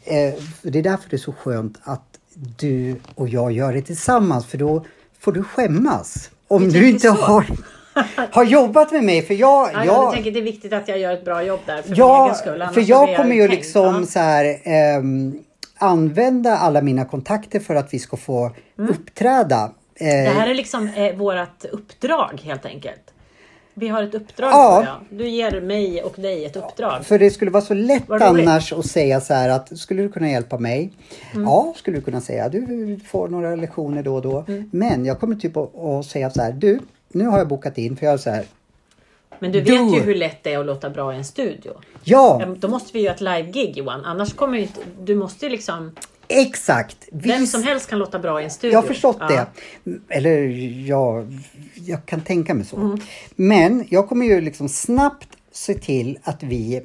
Eh, 0.05 0.35
det 0.63 0.79
är 0.79 0.83
därför 0.83 1.11
det 1.11 1.17
är 1.17 1.19
så 1.19 1.33
skönt 1.33 1.79
att 1.83 2.19
du 2.59 2.97
och 3.15 3.29
jag 3.29 3.53
gör 3.53 3.73
det 3.73 3.83
tillsammans, 3.83 4.47
för 4.47 4.59
då 4.59 4.85
får 5.21 5.33
du 5.33 5.43
skämmas. 5.45 6.31
Om 6.49 6.69
du 6.69 6.89
inte 6.89 7.09
så. 7.09 7.13
har, 7.15 7.47
har 8.33 8.45
jobbat 8.45 8.93
med 8.93 9.05
mig, 9.05 9.23
för 9.23 9.35
jag... 9.35 9.71
Ja, 9.73 9.85
jag 9.85 9.87
jag 9.87 10.13
tänker 10.15 10.31
det 10.31 10.39
är 10.39 10.43
viktigt 10.43 10.73
att 10.73 10.89
jag 10.89 10.99
gör 10.99 11.13
ett 11.13 11.25
bra 11.25 11.43
jobb 11.43 11.61
där 11.67 11.83
för 11.83 11.89
min 11.91 11.99
Ja, 11.99 12.25
egen 12.25 12.37
skull. 12.37 12.63
annars 12.63 12.75
för 12.75 12.81
blir 12.81 12.91
jag 12.91 13.17
kommer 13.17 13.35
ju 13.35 13.47
kränkt. 13.47 13.55
liksom 13.55 13.95
Ja. 14.01 14.07
så 14.07 14.19
här 14.19 14.59
ehm, 14.65 15.39
använda 15.79 16.57
alla 16.57 16.81
mina 16.83 17.05
kontakter 17.05 17.61
för 17.61 17.75
att 17.75 17.95
vi 17.95 17.99
ska 17.99 18.17
få 18.17 18.51
uppträda. 18.77 19.73
Eh, 19.95 20.07
Det 20.07 20.13
här 20.39 20.49
är 20.51 20.55
liksom 20.55 20.89
eh, 20.89 21.15
vårt 21.17 21.65
uppdrag 21.73 22.41
helt 22.45 22.67
enkelt. 22.67 23.01
Vi 23.79 23.89
har 23.89 24.03
ett 24.03 24.15
uppdrag 24.15 24.51
Ja. 24.53 24.85
jag. 24.85 25.19
Du 25.19 25.29
ger 25.29 25.61
mig 25.61 26.03
och 26.03 26.15
dig 26.17 26.45
ett 26.45 26.57
uppdrag. 26.57 27.07
För 27.07 27.19
det 27.19 27.31
skulle 27.31 27.51
vara 27.51 27.63
så 27.63 27.75
lätt. 27.75 28.09
Mm. 28.09 28.23
annars 28.23 28.73
att 28.73 28.87
säga 28.87 29.21
så 29.21 29.35
här 29.35 29.49
att 29.49 29.79
skulle 29.79 30.03
du 30.03 30.09
kunna 30.09 30.31
hjälpa 30.31 30.59
mig? 30.59 30.93
Ja, 31.35 31.75
skulle 31.77 31.97
du 31.97 32.01
kunna 32.01 32.21
säga. 32.21 32.49
Du 32.49 33.01
får 33.07 33.29
några 33.29 33.57
lektioner 33.57 34.03
då 34.03 34.15
och 34.15 34.23
då. 34.23 34.45
Mm. 34.49 34.71
Men 34.73 35.05
jag 35.05 35.21
kommer 35.21 35.37
typ 35.37 35.57
att, 35.57 35.79
att 35.79 36.07
säga 36.07 36.31
så 36.31 36.43
här. 36.43 36.53
Du, 36.53 36.81
nu 37.09 37.27
har 37.27 37.39
jag 37.39 37.49
bokat 37.49 37.79
in 37.79 37.97
för 37.97 38.07
jag 38.07 38.13
är 38.13 38.19
så 38.19 38.31
här. 38.31 38.45
Men 39.39 39.53
du 39.53 39.61
vet 39.61 39.69
ju 39.73 39.97
it. 39.99 40.07
hur 40.07 40.15
lätt 40.15 40.43
det 40.43 40.53
är 40.53 40.59
att 40.59 40.67
låta 40.67 40.91
bra 40.91 41.15
i 41.15 41.17
en 41.17 41.25
studio. 41.25 41.73
Ja, 42.05 42.37
Ja, 42.41 42.47
Då 42.59 42.69
måste 42.69 42.93
vi 42.93 43.01
göra 43.01 43.15
ett 43.15 43.21
live-gig 43.21 43.77
Johan. 43.77 44.05
Annars 44.05 44.35
kommer 44.35 44.57
ju 44.57 44.63
inte... 44.63 44.81
Du 45.01 45.15
måste 45.15 45.47
ju 45.47 45.51
liksom... 45.53 45.93
exakt. 46.29 46.97
Vi 47.13 47.29
Vem 47.29 47.47
som 47.47 47.63
helst 47.63 47.91
kan 47.91 47.99
låta 47.99 48.19
bra 48.19 48.41
i 48.41 48.45
en 48.45 48.51
studio. 48.51 48.73
Jag 48.75 48.83
har 48.83 48.89
förstått 48.89 49.17
Ja. 49.21 49.47
det. 49.85 49.99
Eller 50.09 50.39
ja, 50.89 51.25
jag 51.75 52.07
kan 52.07 52.21
tänka 52.21 52.55
mig 52.55 52.65
så. 52.65 52.77
Mm. 52.77 52.99
Men 53.37 53.87
jag 53.91 54.09
kommer 54.09 54.27
ju 54.27 54.41
liksom 54.41 54.69
snabbt 54.69 55.29
se 55.53 55.75
till 55.75 56.19
att 56.23 56.43
vi 56.43 56.83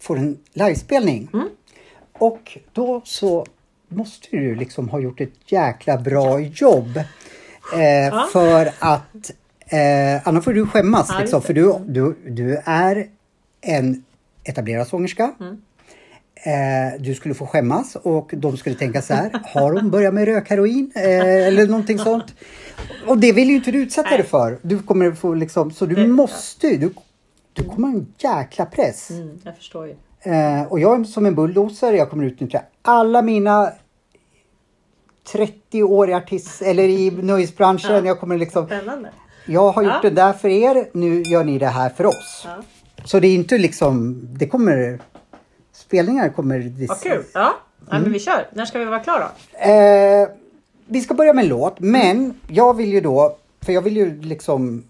får 0.00 0.18
en 0.18 0.38
livespelning. 0.52 1.28
Mm. 1.32 1.48
Och 2.12 2.58
då 2.72 3.00
så 3.04 3.46
måste 3.88 4.28
du 4.36 4.54
liksom 4.54 4.88
ha 4.88 5.00
gjort 5.00 5.20
ett 5.20 5.52
jäkla 5.52 5.96
bra 5.98 6.40
jobb. 6.40 6.96
Eh, 7.72 8.26
För 8.32 8.70
att 8.78 9.30
eh, 9.66 10.28
annars 10.28 10.44
får 10.44 10.52
du 10.52 10.66
skämmas. 10.66 11.08
Ja, 11.12 11.18
liksom, 11.20 11.42
för 11.42 11.54
du, 11.54 11.74
du, 11.86 12.16
du 12.26 12.60
är 12.64 13.06
en 13.60 14.04
etablerad 14.44 14.86
sångerska. 14.88 15.32
Mm. 15.40 15.62
Eh, 16.46 17.00
du 17.00 17.14
skulle 17.14 17.34
få 17.34 17.46
skämmas 17.46 17.96
och 18.02 18.30
de 18.36 18.56
skulle 18.56 18.76
tänka 18.76 19.02
så 19.02 19.14
här. 19.14 19.30
Har 19.44 19.72
hon 19.72 19.90
börjat 19.90 20.14
med 20.14 20.24
rökheroin? 20.24 20.92
Eh, 20.94 21.02
eller 21.46 21.66
någonting 21.66 21.98
sånt. 21.98 22.34
Och 23.06 23.18
det 23.18 23.32
vill 23.32 23.48
ju 23.48 23.54
inte 23.54 23.70
du 23.70 23.78
utsätta 23.82 24.08
Nej. 24.08 24.18
dig 24.18 24.26
för. 24.26 24.58
Du 24.62 24.78
kommer 24.78 25.12
få 25.12 25.34
liksom, 25.34 25.70
så 25.70 25.86
du 25.86 25.94
Det- 25.94 26.06
måste 26.06 26.66
ju. 26.66 26.76
Du, 26.76 26.94
du 27.52 27.64
kommer 27.64 27.88
ha 27.88 27.94
en 27.94 28.06
jäkla 28.18 28.66
press. 28.66 29.10
Mm, 29.10 29.38
jag 29.44 29.56
förstår 29.56 29.86
ju. 29.86 29.94
Eh, 30.22 30.62
och 30.62 30.80
jag 30.80 31.00
är 31.00 31.04
som 31.04 31.26
en 31.26 31.34
bulldozer. 31.34 31.92
Jag 31.92 32.10
kommer 32.10 32.24
utnyttja 32.24 32.62
alla 32.82 33.22
mina 33.22 33.72
30 35.32 35.82
år 35.82 36.10
i 36.10 36.14
artist 36.14 36.62
eller 36.62 36.88
i 36.88 37.10
nöjesbranschen. 37.10 38.04
Jag 38.04 38.20
kommer 38.20 38.38
liksom. 38.38 38.66
Spännande. 38.66 39.10
Jag 39.46 39.72
har 39.72 39.82
gjort 39.82 39.92
Ja. 40.02 40.08
det 40.10 40.14
där 40.14 40.32
för 40.32 40.48
er. 40.48 40.88
Nu 40.92 41.22
gör 41.22 41.44
ni 41.44 41.58
det 41.58 41.66
här 41.66 41.88
för 41.90 42.06
oss. 42.06 42.42
Ja. 42.46 42.62
Så 43.04 43.20
det 43.20 43.28
är 43.28 43.34
inte 43.34 43.58
liksom. 43.58 44.20
Det 44.38 44.46
kommer. 44.48 44.98
Spelningar 45.84 46.28
kommer. 46.28 46.86
Vad 46.88 47.00
kul. 47.00 47.24
Ja, 47.34 47.54
ja 47.90 47.98
men 47.98 48.12
vi 48.12 48.18
kör. 48.18 48.48
När 48.52 48.64
ska 48.64 48.78
vi 48.78 48.84
vara 48.84 49.00
klara? 49.00 49.28
Eh, 49.52 50.28
vi 50.86 51.00
ska 51.00 51.14
börja 51.14 51.32
med 51.32 51.42
en 51.42 51.48
låt, 51.48 51.80
men 51.80 52.34
jag 52.48 52.76
vill 52.76 52.92
ju 52.92 53.00
då, 53.00 53.36
för 53.60 53.72
jag 53.72 53.82
vill 53.82 53.96
ju 53.96 54.20
liksom 54.22 54.84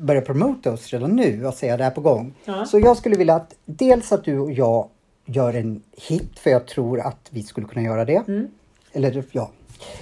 börja 0.00 0.20
promota 0.20 0.72
oss 0.72 0.92
redan 0.92 1.16
nu 1.16 1.46
och 1.46 1.54
säga 1.54 1.76
det 1.76 1.84
här 1.84 1.90
på 1.90 2.00
gång. 2.00 2.34
Ja. 2.44 2.66
Så 2.66 2.78
jag 2.78 2.96
skulle 2.96 3.16
vilja 3.16 3.34
att 3.34 3.54
dels 3.64 4.12
att 4.12 4.24
du 4.24 4.38
och 4.38 4.52
jag 4.52 4.88
gör 5.24 5.54
en 5.54 5.82
hit, 6.08 6.38
för 6.38 6.50
jag 6.50 6.66
tror 6.66 7.00
att 7.00 7.28
vi 7.30 7.42
skulle 7.42 7.66
kunna 7.66 7.82
göra 7.82 8.04
det. 8.04 8.28
Mm. 8.28 8.48
Eller 8.92 9.24
ja, 9.32 9.50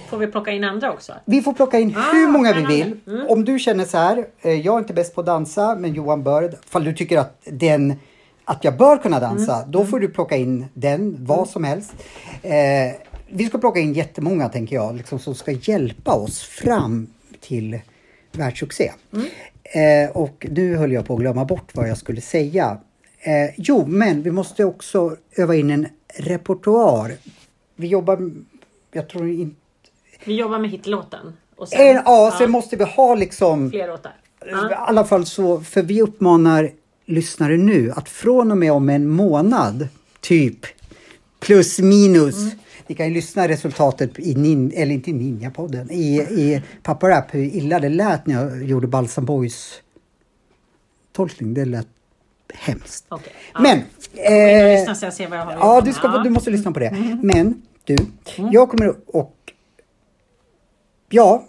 Får 0.09 0.17
vi 0.17 0.27
plocka 0.27 0.51
in 0.51 0.63
andra 0.63 0.91
också? 0.93 1.13
vi 1.25 1.41
får 1.41 1.53
plocka 1.53 1.79
in 1.79 1.95
Ah, 1.97 2.13
hur 2.13 2.27
många 2.27 2.53
vi 2.53 2.65
vill. 2.65 2.99
Om 3.29 3.45
du 3.45 3.59
känner 3.59 3.85
så 3.85 3.97
här, 3.97 4.25
eh, 4.41 4.53
jag 4.53 4.75
är 4.75 4.79
inte 4.79 4.93
bäst 4.93 5.15
på 5.15 5.21
att 5.21 5.27
dansa, 5.27 5.75
men 5.79 5.93
Johan 5.93 6.23
bör. 6.23 6.53
Fall 6.65 6.83
du 6.83 6.93
tycker 6.93 7.17
att 7.17 7.41
den 7.45 7.93
att 8.45 8.63
jag 8.63 8.77
bör 8.77 8.97
kunna 8.97 9.19
dansa, 9.19 9.55
Mm. 9.57 9.71
då 9.71 9.85
får 9.85 9.99
du 9.99 10.07
plocka 10.09 10.35
in 10.35 10.65
den, 10.73 11.15
vad 11.19 11.49
som 11.49 11.63
helst. 11.63 11.93
Eh, 12.41 12.51
vi 13.29 13.45
ska 13.45 13.57
plocka 13.57 13.79
in 13.79 13.93
jättemånga, 13.93 14.49
tänker 14.49 14.75
jag, 14.75 14.95
liksom, 14.95 15.19
som 15.19 15.35
ska 15.35 15.51
hjälpa 15.51 16.13
oss 16.13 16.43
fram 16.43 17.07
till 17.39 17.79
världssuccé. 18.31 18.91
Mm. 19.13 19.25
Eh, 19.63 20.11
och 20.11 20.47
nu 20.49 20.75
höll 20.75 20.91
jag 20.91 21.05
på 21.05 21.13
att 21.13 21.19
glömma 21.19 21.45
bort 21.45 21.69
vad 21.73 21.89
jag 21.89 21.97
skulle 21.97 22.21
säga. 22.21 22.77
Eh, 23.19 23.53
jo, 23.57 23.85
men 23.87 24.21
vi 24.21 24.31
måste 24.31 24.65
också 24.65 25.15
öva 25.35 25.55
in 25.55 25.69
en 25.71 25.87
repertoar. 26.13 27.11
Vi 27.75 27.87
jobbar, 27.87 28.31
jag 28.91 29.09
tror 29.09 29.29
inte 29.29 29.55
Vi 30.25 30.35
jobbar 30.35 30.59
med 30.59 30.69
hitlåten. 30.69 31.33
Och 31.55 31.67
sen, 31.67 31.81
en, 31.97 32.01
ja, 32.05 32.35
sen 32.37 32.51
måste 32.51 32.75
vi 32.75 32.83
ha 32.83 33.15
liksom... 33.15 33.71
Fler 33.71 33.87
låtar. 33.87 34.11
I 34.45 34.73
alla 34.75 35.05
fall 35.05 35.25
så, 35.25 35.59
för 35.61 35.81
vi 35.81 36.01
uppmanar 36.01 36.71
lyssnare 37.05 37.57
nu 37.57 37.91
att 37.91 38.09
från 38.09 38.51
och 38.51 38.57
med 38.57 38.71
om 38.71 38.89
en 38.89 39.07
månad, 39.07 39.87
typ, 40.19 40.59
plus 41.39 41.79
minus. 41.79 42.35
Ni 42.87 42.95
kan 42.95 43.07
ju 43.07 43.13
lyssna 43.13 43.47
resultatet 43.47 44.19
i, 44.19 44.35
nin, 44.35 44.71
eller 44.75 44.93
inte 44.93 45.09
i 45.09 45.13
Ninjapodden, 45.13 45.91
i, 45.91 46.15
i 46.17 46.61
Pappa 46.83 47.09
Rap, 47.09 47.33
hur 47.33 47.43
illa 47.43 47.79
det 47.79 47.89
lät 47.89 48.27
när 48.27 48.43
jag 48.43 48.63
gjorde 48.63 48.87
Balsam 48.87 49.25
Boys 49.25 49.81
tolkning. 51.15 51.53
Det 51.53 51.65
lät 51.65 51.87
hemskt. 52.53 53.05
Ja. 53.09 53.19
Men... 53.59 53.81
Jag 54.13 54.71
Eh, 54.71 54.79
lyssnar 54.79 54.93
så 54.93 55.05
jag 55.05 55.13
ser 55.13 55.27
vad 55.27 55.39
jag 55.39 55.45
har 55.45 55.53
Ja, 55.53 55.81
du, 55.81 55.93
ska, 55.93 56.07
du 56.07 56.29
måste 56.29 56.49
lyssna 56.49 56.71
på 56.71 56.79
det. 56.79 57.17
Men 57.23 57.61
du, 57.83 57.95
jag 58.51 58.69
kommer 58.69 58.95
och... 59.05 59.35
Ja, 61.09 61.45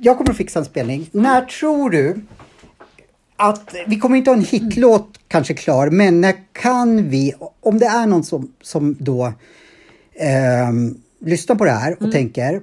jag 0.00 0.18
kommer 0.18 0.30
att 0.30 0.36
fixa 0.36 0.58
en 0.58 0.64
spelning. 0.64 1.08
När 1.12 1.44
tror 1.44 1.90
du 1.90 2.20
att... 3.36 3.74
Vi 3.86 3.98
kommer 3.98 4.16
inte 4.16 4.30
ha 4.30 4.36
en 4.36 4.44
hitlåt 4.44 5.18
kanske 5.28 5.54
klar, 5.54 5.90
men 5.90 6.20
när 6.20 6.34
kan 6.52 7.08
vi... 7.10 7.34
Om 7.60 7.78
det 7.78 7.86
är 7.86 8.06
någon 8.06 8.24
som, 8.24 8.52
som 8.62 8.96
då 8.98 9.32
ehm, 10.14 11.00
lyssnar 11.20 11.56
på 11.56 11.64
det 11.64 11.70
här 11.70 12.02
och 12.02 12.12
tänker 12.12 12.60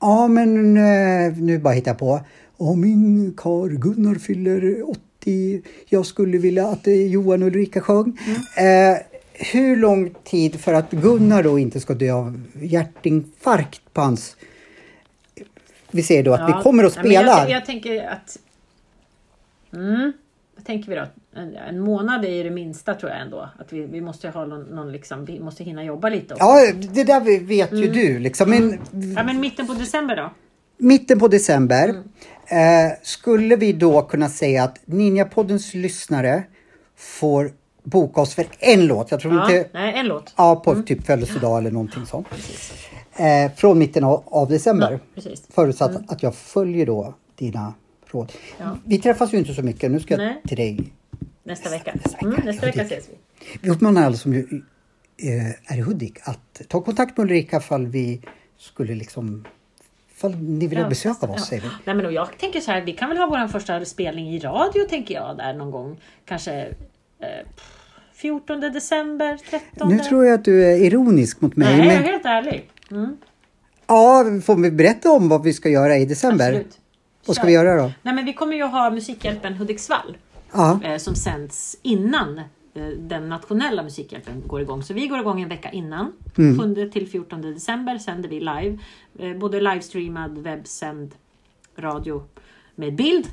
Ja, 0.00 0.28
men 0.28 0.76
eh, 0.76 1.36
nu 1.36 1.58
bara 1.58 1.74
hittar 1.74 1.90
jag 1.90 1.98
på. 1.98 2.20
Ja, 2.58 2.74
min 2.74 3.34
kar 3.36 3.68
Gunnar 3.68 4.14
fyller 4.14 4.90
80. 4.90 5.62
Jag 5.88 6.06
skulle 6.06 6.38
vilja 6.38 6.66
att 6.66 6.86
eh, 6.86 7.06
Johan 7.06 7.42
och 7.42 7.48
Ulrika 7.48 7.80
sjöng. 7.80 8.18
Eh, 8.56 8.98
hur 9.32 9.76
lång 9.76 10.14
tid 10.24 10.60
för 10.60 10.72
att 10.72 10.90
Gunnar 10.90 11.42
då 11.42 11.58
inte 11.58 11.80
ska 11.80 11.94
dö 11.94 12.12
av 12.12 12.42
hjärtinfarkt 12.60 13.80
på 13.92 14.00
hans... 14.00 14.36
Vi 15.90 16.02
säger 16.02 16.22
då 16.22 16.34
att 16.34 16.48
vi 16.48 16.62
kommer 16.62 16.84
att 16.84 16.96
Ja, 16.96 17.02
spela. 17.02 17.38
Jag, 17.38 17.50
jag 17.50 17.64
tänker 17.66 18.08
att... 18.08 18.38
Mm, 19.74 20.12
vad 20.56 20.64
tänker 20.64 20.90
vi 20.90 20.96
då? 20.96 21.06
En, 21.34 21.56
en 21.56 21.80
månad 21.80 22.24
är 22.24 22.28
ju 22.30 22.42
det 22.42 22.50
minsta 22.50 22.94
tror 22.94 23.12
jag 23.12 23.20
ändå. 23.20 23.48
Att 23.58 23.72
vi, 23.72 23.86
vi 23.86 24.00
måste 24.00 24.28
ha 24.28 24.44
någon, 24.44 24.62
någon 24.62 24.92
liksom, 24.92 25.24
vi 25.24 25.40
måste 25.40 25.64
hinna 25.64 25.84
jobba 25.84 26.08
lite 26.08 26.34
också. 26.34 26.46
Ja, 26.46 26.72
det 26.92 27.04
där 27.04 27.46
vet 27.46 27.72
ju 27.72 27.88
du 27.88 28.18
liksom. 28.18 28.50
Men 28.50 28.70
Ja, 29.16 29.22
men 29.24 29.40
mitten 29.40 29.66
på 29.66 29.72
december 29.74 30.16
då? 30.16 30.30
mitten 30.78 31.18
på 31.18 31.28
december 31.28 31.88
eh, 32.46 32.92
skulle 33.02 33.56
vi 33.56 33.72
då 33.72 34.02
kunna 34.02 34.28
säga 34.28 34.64
att 34.64 34.78
Ninjapoddens 34.84 35.74
lyssnare 35.74 36.42
får 36.96 37.52
boka 37.82 38.20
oss 38.20 38.34
för 38.34 38.46
en 38.58 38.86
låt. 38.86 39.10
Jag 39.10 39.20
tror 39.20 39.34
Ja, 39.34 39.56
inte... 39.56 39.68
nej, 39.72 39.94
en 39.94 40.06
låt. 40.06 40.34
Ja, 40.36 40.56
på 40.56 40.82
typ 40.82 41.06
födelsedag 41.06 41.58
eller 41.58 41.70
någonting 41.70 42.06
sånt. 42.06 42.26
Eh, 43.16 43.52
från 43.56 43.78
mitten 43.78 44.04
av, 44.04 44.22
av 44.26 44.48
december. 44.48 44.92
Ja, 44.92 44.98
precis. 45.14 45.42
Förutsatt 45.50 45.96
att 46.12 46.22
jag 46.22 46.34
följer 46.34 46.86
då 46.86 47.14
dina 47.38 47.74
råd. 48.14 48.32
Ja. 48.58 48.78
Vi 48.84 48.98
träffas 48.98 49.34
ju 49.34 49.38
inte 49.38 49.54
så 49.54 49.62
mycket. 49.62 49.90
Nu 49.90 50.00
ska 50.00 50.14
jag 50.14 50.18
Nej. 50.20 50.40
till 50.48 50.56
dig. 50.56 50.92
Nästa 51.42 51.70
vecka. 51.70 51.92
nästa 51.94 52.16
vecka. 52.16 52.26
Mm, 52.26 52.40
nästa 52.46 52.66
Ja, 52.66 52.72
vecka 52.72 52.82
ses 52.82 53.08
vi. 53.08 53.14
Vi 53.62 53.70
uppmanar 53.70 54.02
alla 54.02 54.16
som 54.16 54.34
ju, 54.34 54.62
eh, 55.16 55.72
är 55.74 55.78
i 55.78 55.80
Hudik 55.80 56.18
att 56.22 56.60
ta 56.68 56.80
kontakt 56.80 57.16
med 57.16 57.24
Ulrika 57.24 57.60
fall 57.60 57.86
vi 57.86 58.20
skulle 58.58 58.94
liksom... 58.94 59.44
Fall 60.14 60.36
ni 60.36 60.66
vill 60.66 60.78
ha 60.78 60.88
besök 60.88 61.22
av 61.22 61.30
oss, 61.30 61.36
Ja. 61.40 61.44
säger 61.44 61.62
vi. 61.62 61.68
Nej, 61.84 61.94
men 61.96 62.14
jag 62.14 62.38
tänker 62.38 62.60
så 62.60 62.70
här, 62.70 62.80
vi 62.80 62.92
kan 62.92 63.08
väl 63.08 63.18
ha 63.18 63.26
vår 63.26 63.48
första 63.48 63.84
spelning 63.84 64.28
i 64.34 64.38
radio 64.38 64.84
tänker 64.88 65.14
jag 65.14 65.36
där 65.36 65.54
någon 65.54 65.70
gång. 65.70 66.00
Kanske 66.24 66.52
eh, 67.18 67.46
14 68.14 68.60
december, 68.60 69.38
13. 69.50 69.88
Nu 69.88 69.98
tror 69.98 70.24
jag 70.26 70.34
att 70.34 70.44
du 70.44 70.64
är 70.66 70.76
ironisk 70.76 71.40
mot 71.40 71.56
mig. 71.56 71.68
Nej, 71.68 71.86
jag 71.86 71.94
är 71.94 72.00
men, 72.00 72.08
helt 72.08 72.24
ärlig. 72.24 72.70
Mm, 72.90 73.16
ja, 73.86 74.24
får 74.44 74.56
vi 74.56 74.70
berätta 74.70 75.10
om 75.10 75.28
vad 75.28 75.42
vi 75.42 75.52
ska 75.52 75.68
göra 75.68 75.96
i 75.96 76.04
december? 76.04 76.46
absolut. 76.48 76.76
Vad 77.30 77.36
ska 77.36 77.46
vi 77.46 77.52
göra 77.52 77.82
då? 77.82 77.92
Nej, 78.02 78.14
men 78.14 78.24
vi 78.24 78.32
kommer 78.32 78.56
ju 78.56 78.62
ha 78.62 78.90
Musikhjälpen 78.90 79.54
Hudiksvall 79.54 80.16
Ja, 80.52 80.80
eh, 80.84 80.98
som 80.98 81.14
sänds 81.14 81.76
innan 81.82 82.38
eh, 82.38 82.86
den 82.98 83.28
nationella 83.28 83.82
Musikhjälpen 83.82 84.42
går 84.46 84.60
igång. 84.60 84.82
Så 84.82 84.94
vi 84.94 85.06
går 85.06 85.18
igång 85.18 85.40
en 85.40 85.48
vecka 85.48 85.70
innan. 85.70 86.12
Mm. 86.38 86.74
7 86.74 86.90
till 86.90 87.08
14 87.08 87.42
december 87.42 87.98
sänder 87.98 88.28
vi 88.28 88.40
live. 88.40 88.78
Eh, 89.18 89.36
både 89.36 89.60
livestreamad, 89.60 90.38
webbsänd 90.38 91.14
radio 91.76 92.22
med 92.74 92.94
bild 92.94 93.26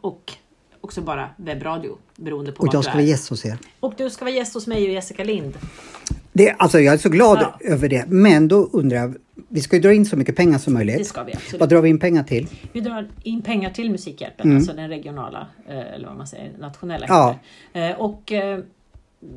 och 0.00 0.32
också 0.80 1.00
bara 1.00 1.30
webbradio 1.36 1.98
beroende 2.16 2.52
på 2.52 2.62
och 2.62 2.74
jag 2.74 2.80
du 2.80 2.82
ska 2.82 2.92
vara 2.92 3.02
gäst 3.02 3.30
hos 3.30 3.44
er. 3.44 3.58
Och 3.80 3.94
du 3.96 4.10
ska 4.10 4.24
vara 4.24 4.34
gäst 4.34 4.54
hos 4.54 4.66
mig 4.66 4.86
och 4.86 4.92
Jessica 4.92 5.24
Lind. 5.24 5.58
Det, 6.36 6.50
alltså 6.58 6.80
jag 6.80 6.94
är 6.94 6.98
så 6.98 7.08
glad 7.08 7.38
Ja. 7.40 7.58
över 7.72 7.88
det. 7.88 8.04
Men 8.08 8.48
då 8.48 8.68
undrar 8.72 8.96
jag, 8.98 9.14
vi 9.48 9.60
ska 9.60 9.76
ju 9.76 9.82
dra 9.82 9.92
in 9.92 10.06
så 10.06 10.16
mycket 10.16 10.36
pengar 10.36 10.58
som 10.58 10.74
möjligt. 10.74 10.98
Det 10.98 11.04
ska 11.04 11.22
vi 11.24 11.32
absolut. 11.34 11.60
Vad 11.60 11.68
drar 11.68 11.80
vi 11.82 11.88
in 11.88 11.98
pengar 11.98 12.22
till? 12.22 12.48
Vi 12.72 12.80
drar 12.80 13.08
in 13.22 13.42
pengar 13.42 13.70
till 13.70 13.90
Musikhjälpen, 13.90 14.56
alltså 14.56 14.72
den 14.72 14.88
regionala, 14.88 15.46
eh, 15.68 15.94
eller 15.94 16.06
vad 16.06 16.16
man 16.16 16.26
säger, 16.26 16.52
nationella. 16.58 17.06
Mm. 17.06 17.36
Ja. 17.72 17.80
Eh, 17.90 18.00
Och 18.00 18.32
eh, 18.32 18.60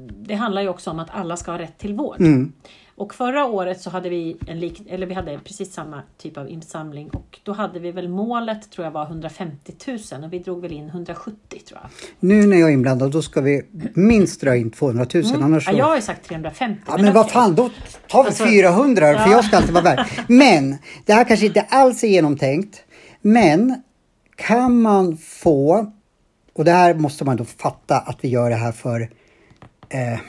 det 0.09 0.35
handlar 0.35 0.61
ju 0.61 0.69
också 0.69 0.91
om 0.91 0.99
att 0.99 1.09
alla 1.11 1.37
ska 1.37 1.51
ha 1.51 1.59
rätt 1.59 1.77
till 1.77 1.93
vård. 1.93 2.19
Mm. 2.19 2.53
Och 2.97 3.13
förra 3.13 3.45
året 3.45 3.81
så 3.81 3.89
hade 3.89 4.09
vi 4.09 4.37
en 4.47 4.59
lik, 4.59 4.81
eller 4.89 5.07
vi 5.07 5.13
hade 5.13 5.39
precis 5.39 5.73
samma 5.73 6.01
typ 6.17 6.37
av 6.37 6.49
insamling 6.49 7.09
och 7.09 7.39
då 7.43 7.53
hade 7.53 7.79
vi 7.79 7.91
väl 7.91 8.09
målet 8.09 8.71
tror 8.71 8.85
jag 8.85 8.91
var 8.91 9.05
150 9.05 9.73
000 9.87 10.23
och 10.23 10.33
vi 10.33 10.39
drog 10.39 10.61
väl 10.61 10.71
in 10.71 10.89
170 10.89 11.61
tror 11.67 11.79
jag. 11.81 11.89
Nu 12.19 12.47
när 12.47 12.57
jag 12.57 12.69
är 12.69 12.73
inblandad 12.73 13.11
då 13.11 13.21
ska 13.21 13.41
vi 13.41 13.61
minst 13.93 14.41
dra 14.41 14.55
in 14.55 14.71
200 14.71 15.05
000 15.13 15.23
annars 15.43 15.65
så... 15.65 15.71
Ja, 15.71 15.77
jag 15.77 15.85
har 15.85 15.95
ju 15.95 16.01
sagt 16.01 16.27
350. 16.27 16.81
Ja, 16.87 16.97
men 16.97 17.13
vad 17.13 17.25
okej. 17.25 17.33
fan, 17.33 17.55
då 17.55 17.69
tar 18.07 18.23
vi 18.23 18.27
Alltså, 18.27 18.45
400 18.45 19.05
för 19.05 19.13
ja. 19.13 19.31
jag 19.31 19.45
ska 19.45 19.57
alltid 19.57 19.73
vara 19.73 19.83
värd. 19.83 20.05
Men 20.27 20.77
det 21.05 21.13
här 21.13 21.23
kanske 21.23 21.45
inte 21.45 21.61
alls 21.61 22.03
är 22.03 22.07
genomtänkt. 22.07 22.83
Men 23.21 23.81
kan 24.35 24.81
man 24.81 25.17
få, 25.17 25.91
och 26.53 26.65
det 26.65 26.71
här 26.71 26.93
måste 26.93 27.25
man 27.25 27.37
då 27.37 27.45
fatta 27.45 27.97
att 27.97 28.17
vi 28.21 28.27
gör 28.27 28.49
det 28.49 28.55
här 28.55 28.71
för, 28.71 29.09
eh, 29.89 30.19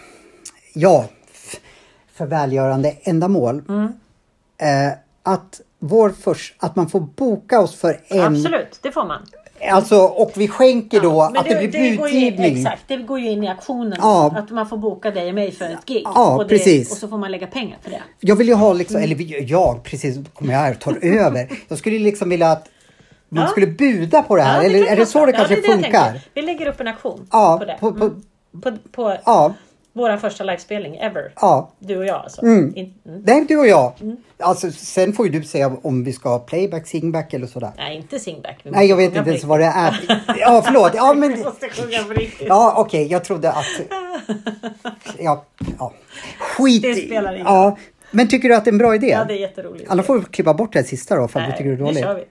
ja, 0.75 1.05
för 2.13 2.27
välgörande 2.27 2.95
ändamål. 3.03 3.63
Mm. 3.69 3.85
Eh, 4.59 4.93
att, 5.23 5.61
vår 5.79 6.11
förs- 6.11 6.55
att 6.59 6.77
man 6.77 6.89
får 6.89 7.01
boka 7.01 7.61
oss 7.61 7.75
för 7.75 8.01
en, 8.09 8.21
Absolut, 8.37 8.79
det 8.83 8.93
får 8.93 9.05
man. 9.05 9.23
alltså, 9.71 9.97
och 10.01 10.33
vi 10.37 10.49
skänker 10.49 11.01
då 11.01 11.23
att 11.23 11.35
det, 11.49 11.69
blir 11.69 11.97
går 11.97 12.09
ju, 12.09 12.21
budgivning. 12.31 12.57
Exakt, 12.59 12.83
det 12.87 12.97
går 12.97 13.21
ju 13.21 13.31
in 13.31 13.45
i 13.45 13.49
aktionen. 13.49 13.99
Ja. 14.03 14.35
Att 14.37 14.51
man 14.51 14.69
får 14.69 14.77
boka 14.77 15.11
dig 15.11 15.29
och 15.29 15.35
mig 15.35 15.53
för 15.53 15.65
ett 15.65 15.85
gig. 15.87 16.03
Ja, 16.05 16.37
och, 16.37 16.43
det, 16.43 16.49
precis. 16.49 16.91
och 16.93 16.97
så 16.97 17.09
får 17.09 17.19
man 17.19 17.31
lägga 17.31 17.47
pengar 17.47 17.79
för 17.83 17.91
det. 17.91 18.03
Jag 18.21 18.37
vill 18.37 18.49
ju 18.49 18.55
ha 18.55 18.73
liksom, 18.73 18.97
eller 18.97 19.15
vi- 19.15 19.45
jag 19.45 19.83
precis 19.85 20.17
kommer 20.35 20.53
jag 20.53 20.61
här 20.61 20.73
och 20.75 20.81
tar 20.81 20.99
över. 21.05 21.49
Jag 21.69 21.79
skulle 21.79 21.99
liksom 21.99 22.29
vilja 22.29 22.51
att 22.53 22.69
man 23.29 23.49
skulle 23.49 23.67
buda 23.67 24.23
på 24.23 24.37
det 24.37 24.43
här. 24.43 24.65
Eller 24.65 24.87
är 24.87 24.97
det 24.97 25.07
så 25.07 25.27
det 25.27 25.33
kanske 25.33 25.55
det 25.57 25.63
funkar? 25.63 26.21
Vi 26.35 26.43
lägger 26.43 26.67
upp 26.67 26.81
en 26.81 26.89
aktion 26.89 27.27
Ja, 27.33 27.57
på 27.59 27.65
det. 27.65 27.77
på, 27.81 27.93
på, 27.93 28.05
Mm. 28.05 28.23
På, 28.63 28.77
på 28.93 29.17
ja, 29.25 29.55
vår 29.93 30.17
första 30.17 30.45
livespelning 30.45 30.97
ever. 30.97 31.33
ja. 31.41 31.71
Du 31.79 31.97
och 31.97 32.05
jag 32.05 32.17
alltså. 32.17 32.43
Mm. 32.43 32.77
In, 32.77 32.95
mm. 33.07 33.23
Nej, 33.27 33.45
du 33.49 33.57
och 33.57 33.67
jag. 33.67 33.93
Alltså, 34.39 34.71
sen 34.73 35.13
får 35.13 35.27
ju 35.27 35.33
du 35.33 35.45
säga 35.45 35.77
om 35.83 36.05
vi 36.05 36.13
ska 36.13 36.29
ha 36.29 36.39
playback, 36.39 36.87
singback 36.87 37.35
eller 37.35 37.47
sådär. 37.47 37.71
Nej, 37.77 37.97
inte 37.97 38.19
singback. 38.19 38.59
Vi 38.63 38.71
Nej, 38.71 38.89
jag 38.89 38.97
vet 38.97 39.17
inte 39.17 39.31
ens 39.31 39.45
vad 39.45 39.61
det 39.61 39.67
är. 39.67 40.23
Ja, 40.39 40.63
förlåt. 40.65 40.93
Ja, 40.95 41.13
Vi 41.15 41.21
men... 41.21 41.41
måste 41.41 41.69
sjunga 41.69 42.05
på 42.05 42.13
riktigt. 42.13 42.49
Ja, 42.49 42.75
okej, 42.77 43.07
jag 43.07 43.25
trodde 43.25 43.53
att... 43.53 43.67
Ja, 45.19 45.45
ja. 45.79 45.93
Skit 46.39 46.83
Det 46.83 46.95
spelar 46.95 47.33
ingen 47.35 47.47
Ja, 47.47 47.77
men 48.11 48.29
tycker 48.29 48.49
du 48.49 48.55
att 48.55 48.65
det 48.65 48.69
är 48.71 48.73
en 48.73 48.79
bra 48.79 48.95
idé? 48.95 49.07
Ja, 49.09 49.25
det 49.25 49.35
är 49.35 49.39
jätteroligt. 49.39 49.91
Annars 49.91 50.07
får 50.07 50.19
vi 50.19 50.25
klippa 50.25 50.55
bort 50.55 50.73
det 50.73 50.79
här 50.79 50.87
sista 50.87 51.17
då, 51.17 51.29
för 51.29 51.41
att 51.41 51.47
du 51.47 51.53
tycker 51.53 51.65
det 51.65 51.71
är 51.71 51.77
nu 51.77 51.85
dåligt. 51.85 52.05
kör 52.05 52.15
vi. 52.15 52.25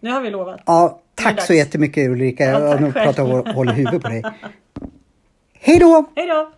Nu 0.00 0.10
har 0.10 0.20
vi 0.20 0.30
lovat. 0.30 0.60
Ja, 0.66 1.00
Nu 1.18 1.24
tack 1.24 1.42
så 1.42 1.54
jättemycket 1.54 2.08
Ulrika. 2.08 2.44
Ja, 2.44 2.60
Jag 2.60 2.68
har 2.68 2.78
nog 2.78 2.92
pratat 2.92 3.18
och 3.18 3.48
håller 3.54 3.72
huvudet 3.72 4.02
på 4.02 4.08
dig. 4.08 4.22
Hej 5.64 5.78
då! 5.78 6.04
Hej 6.14 6.26
då! 6.26 6.48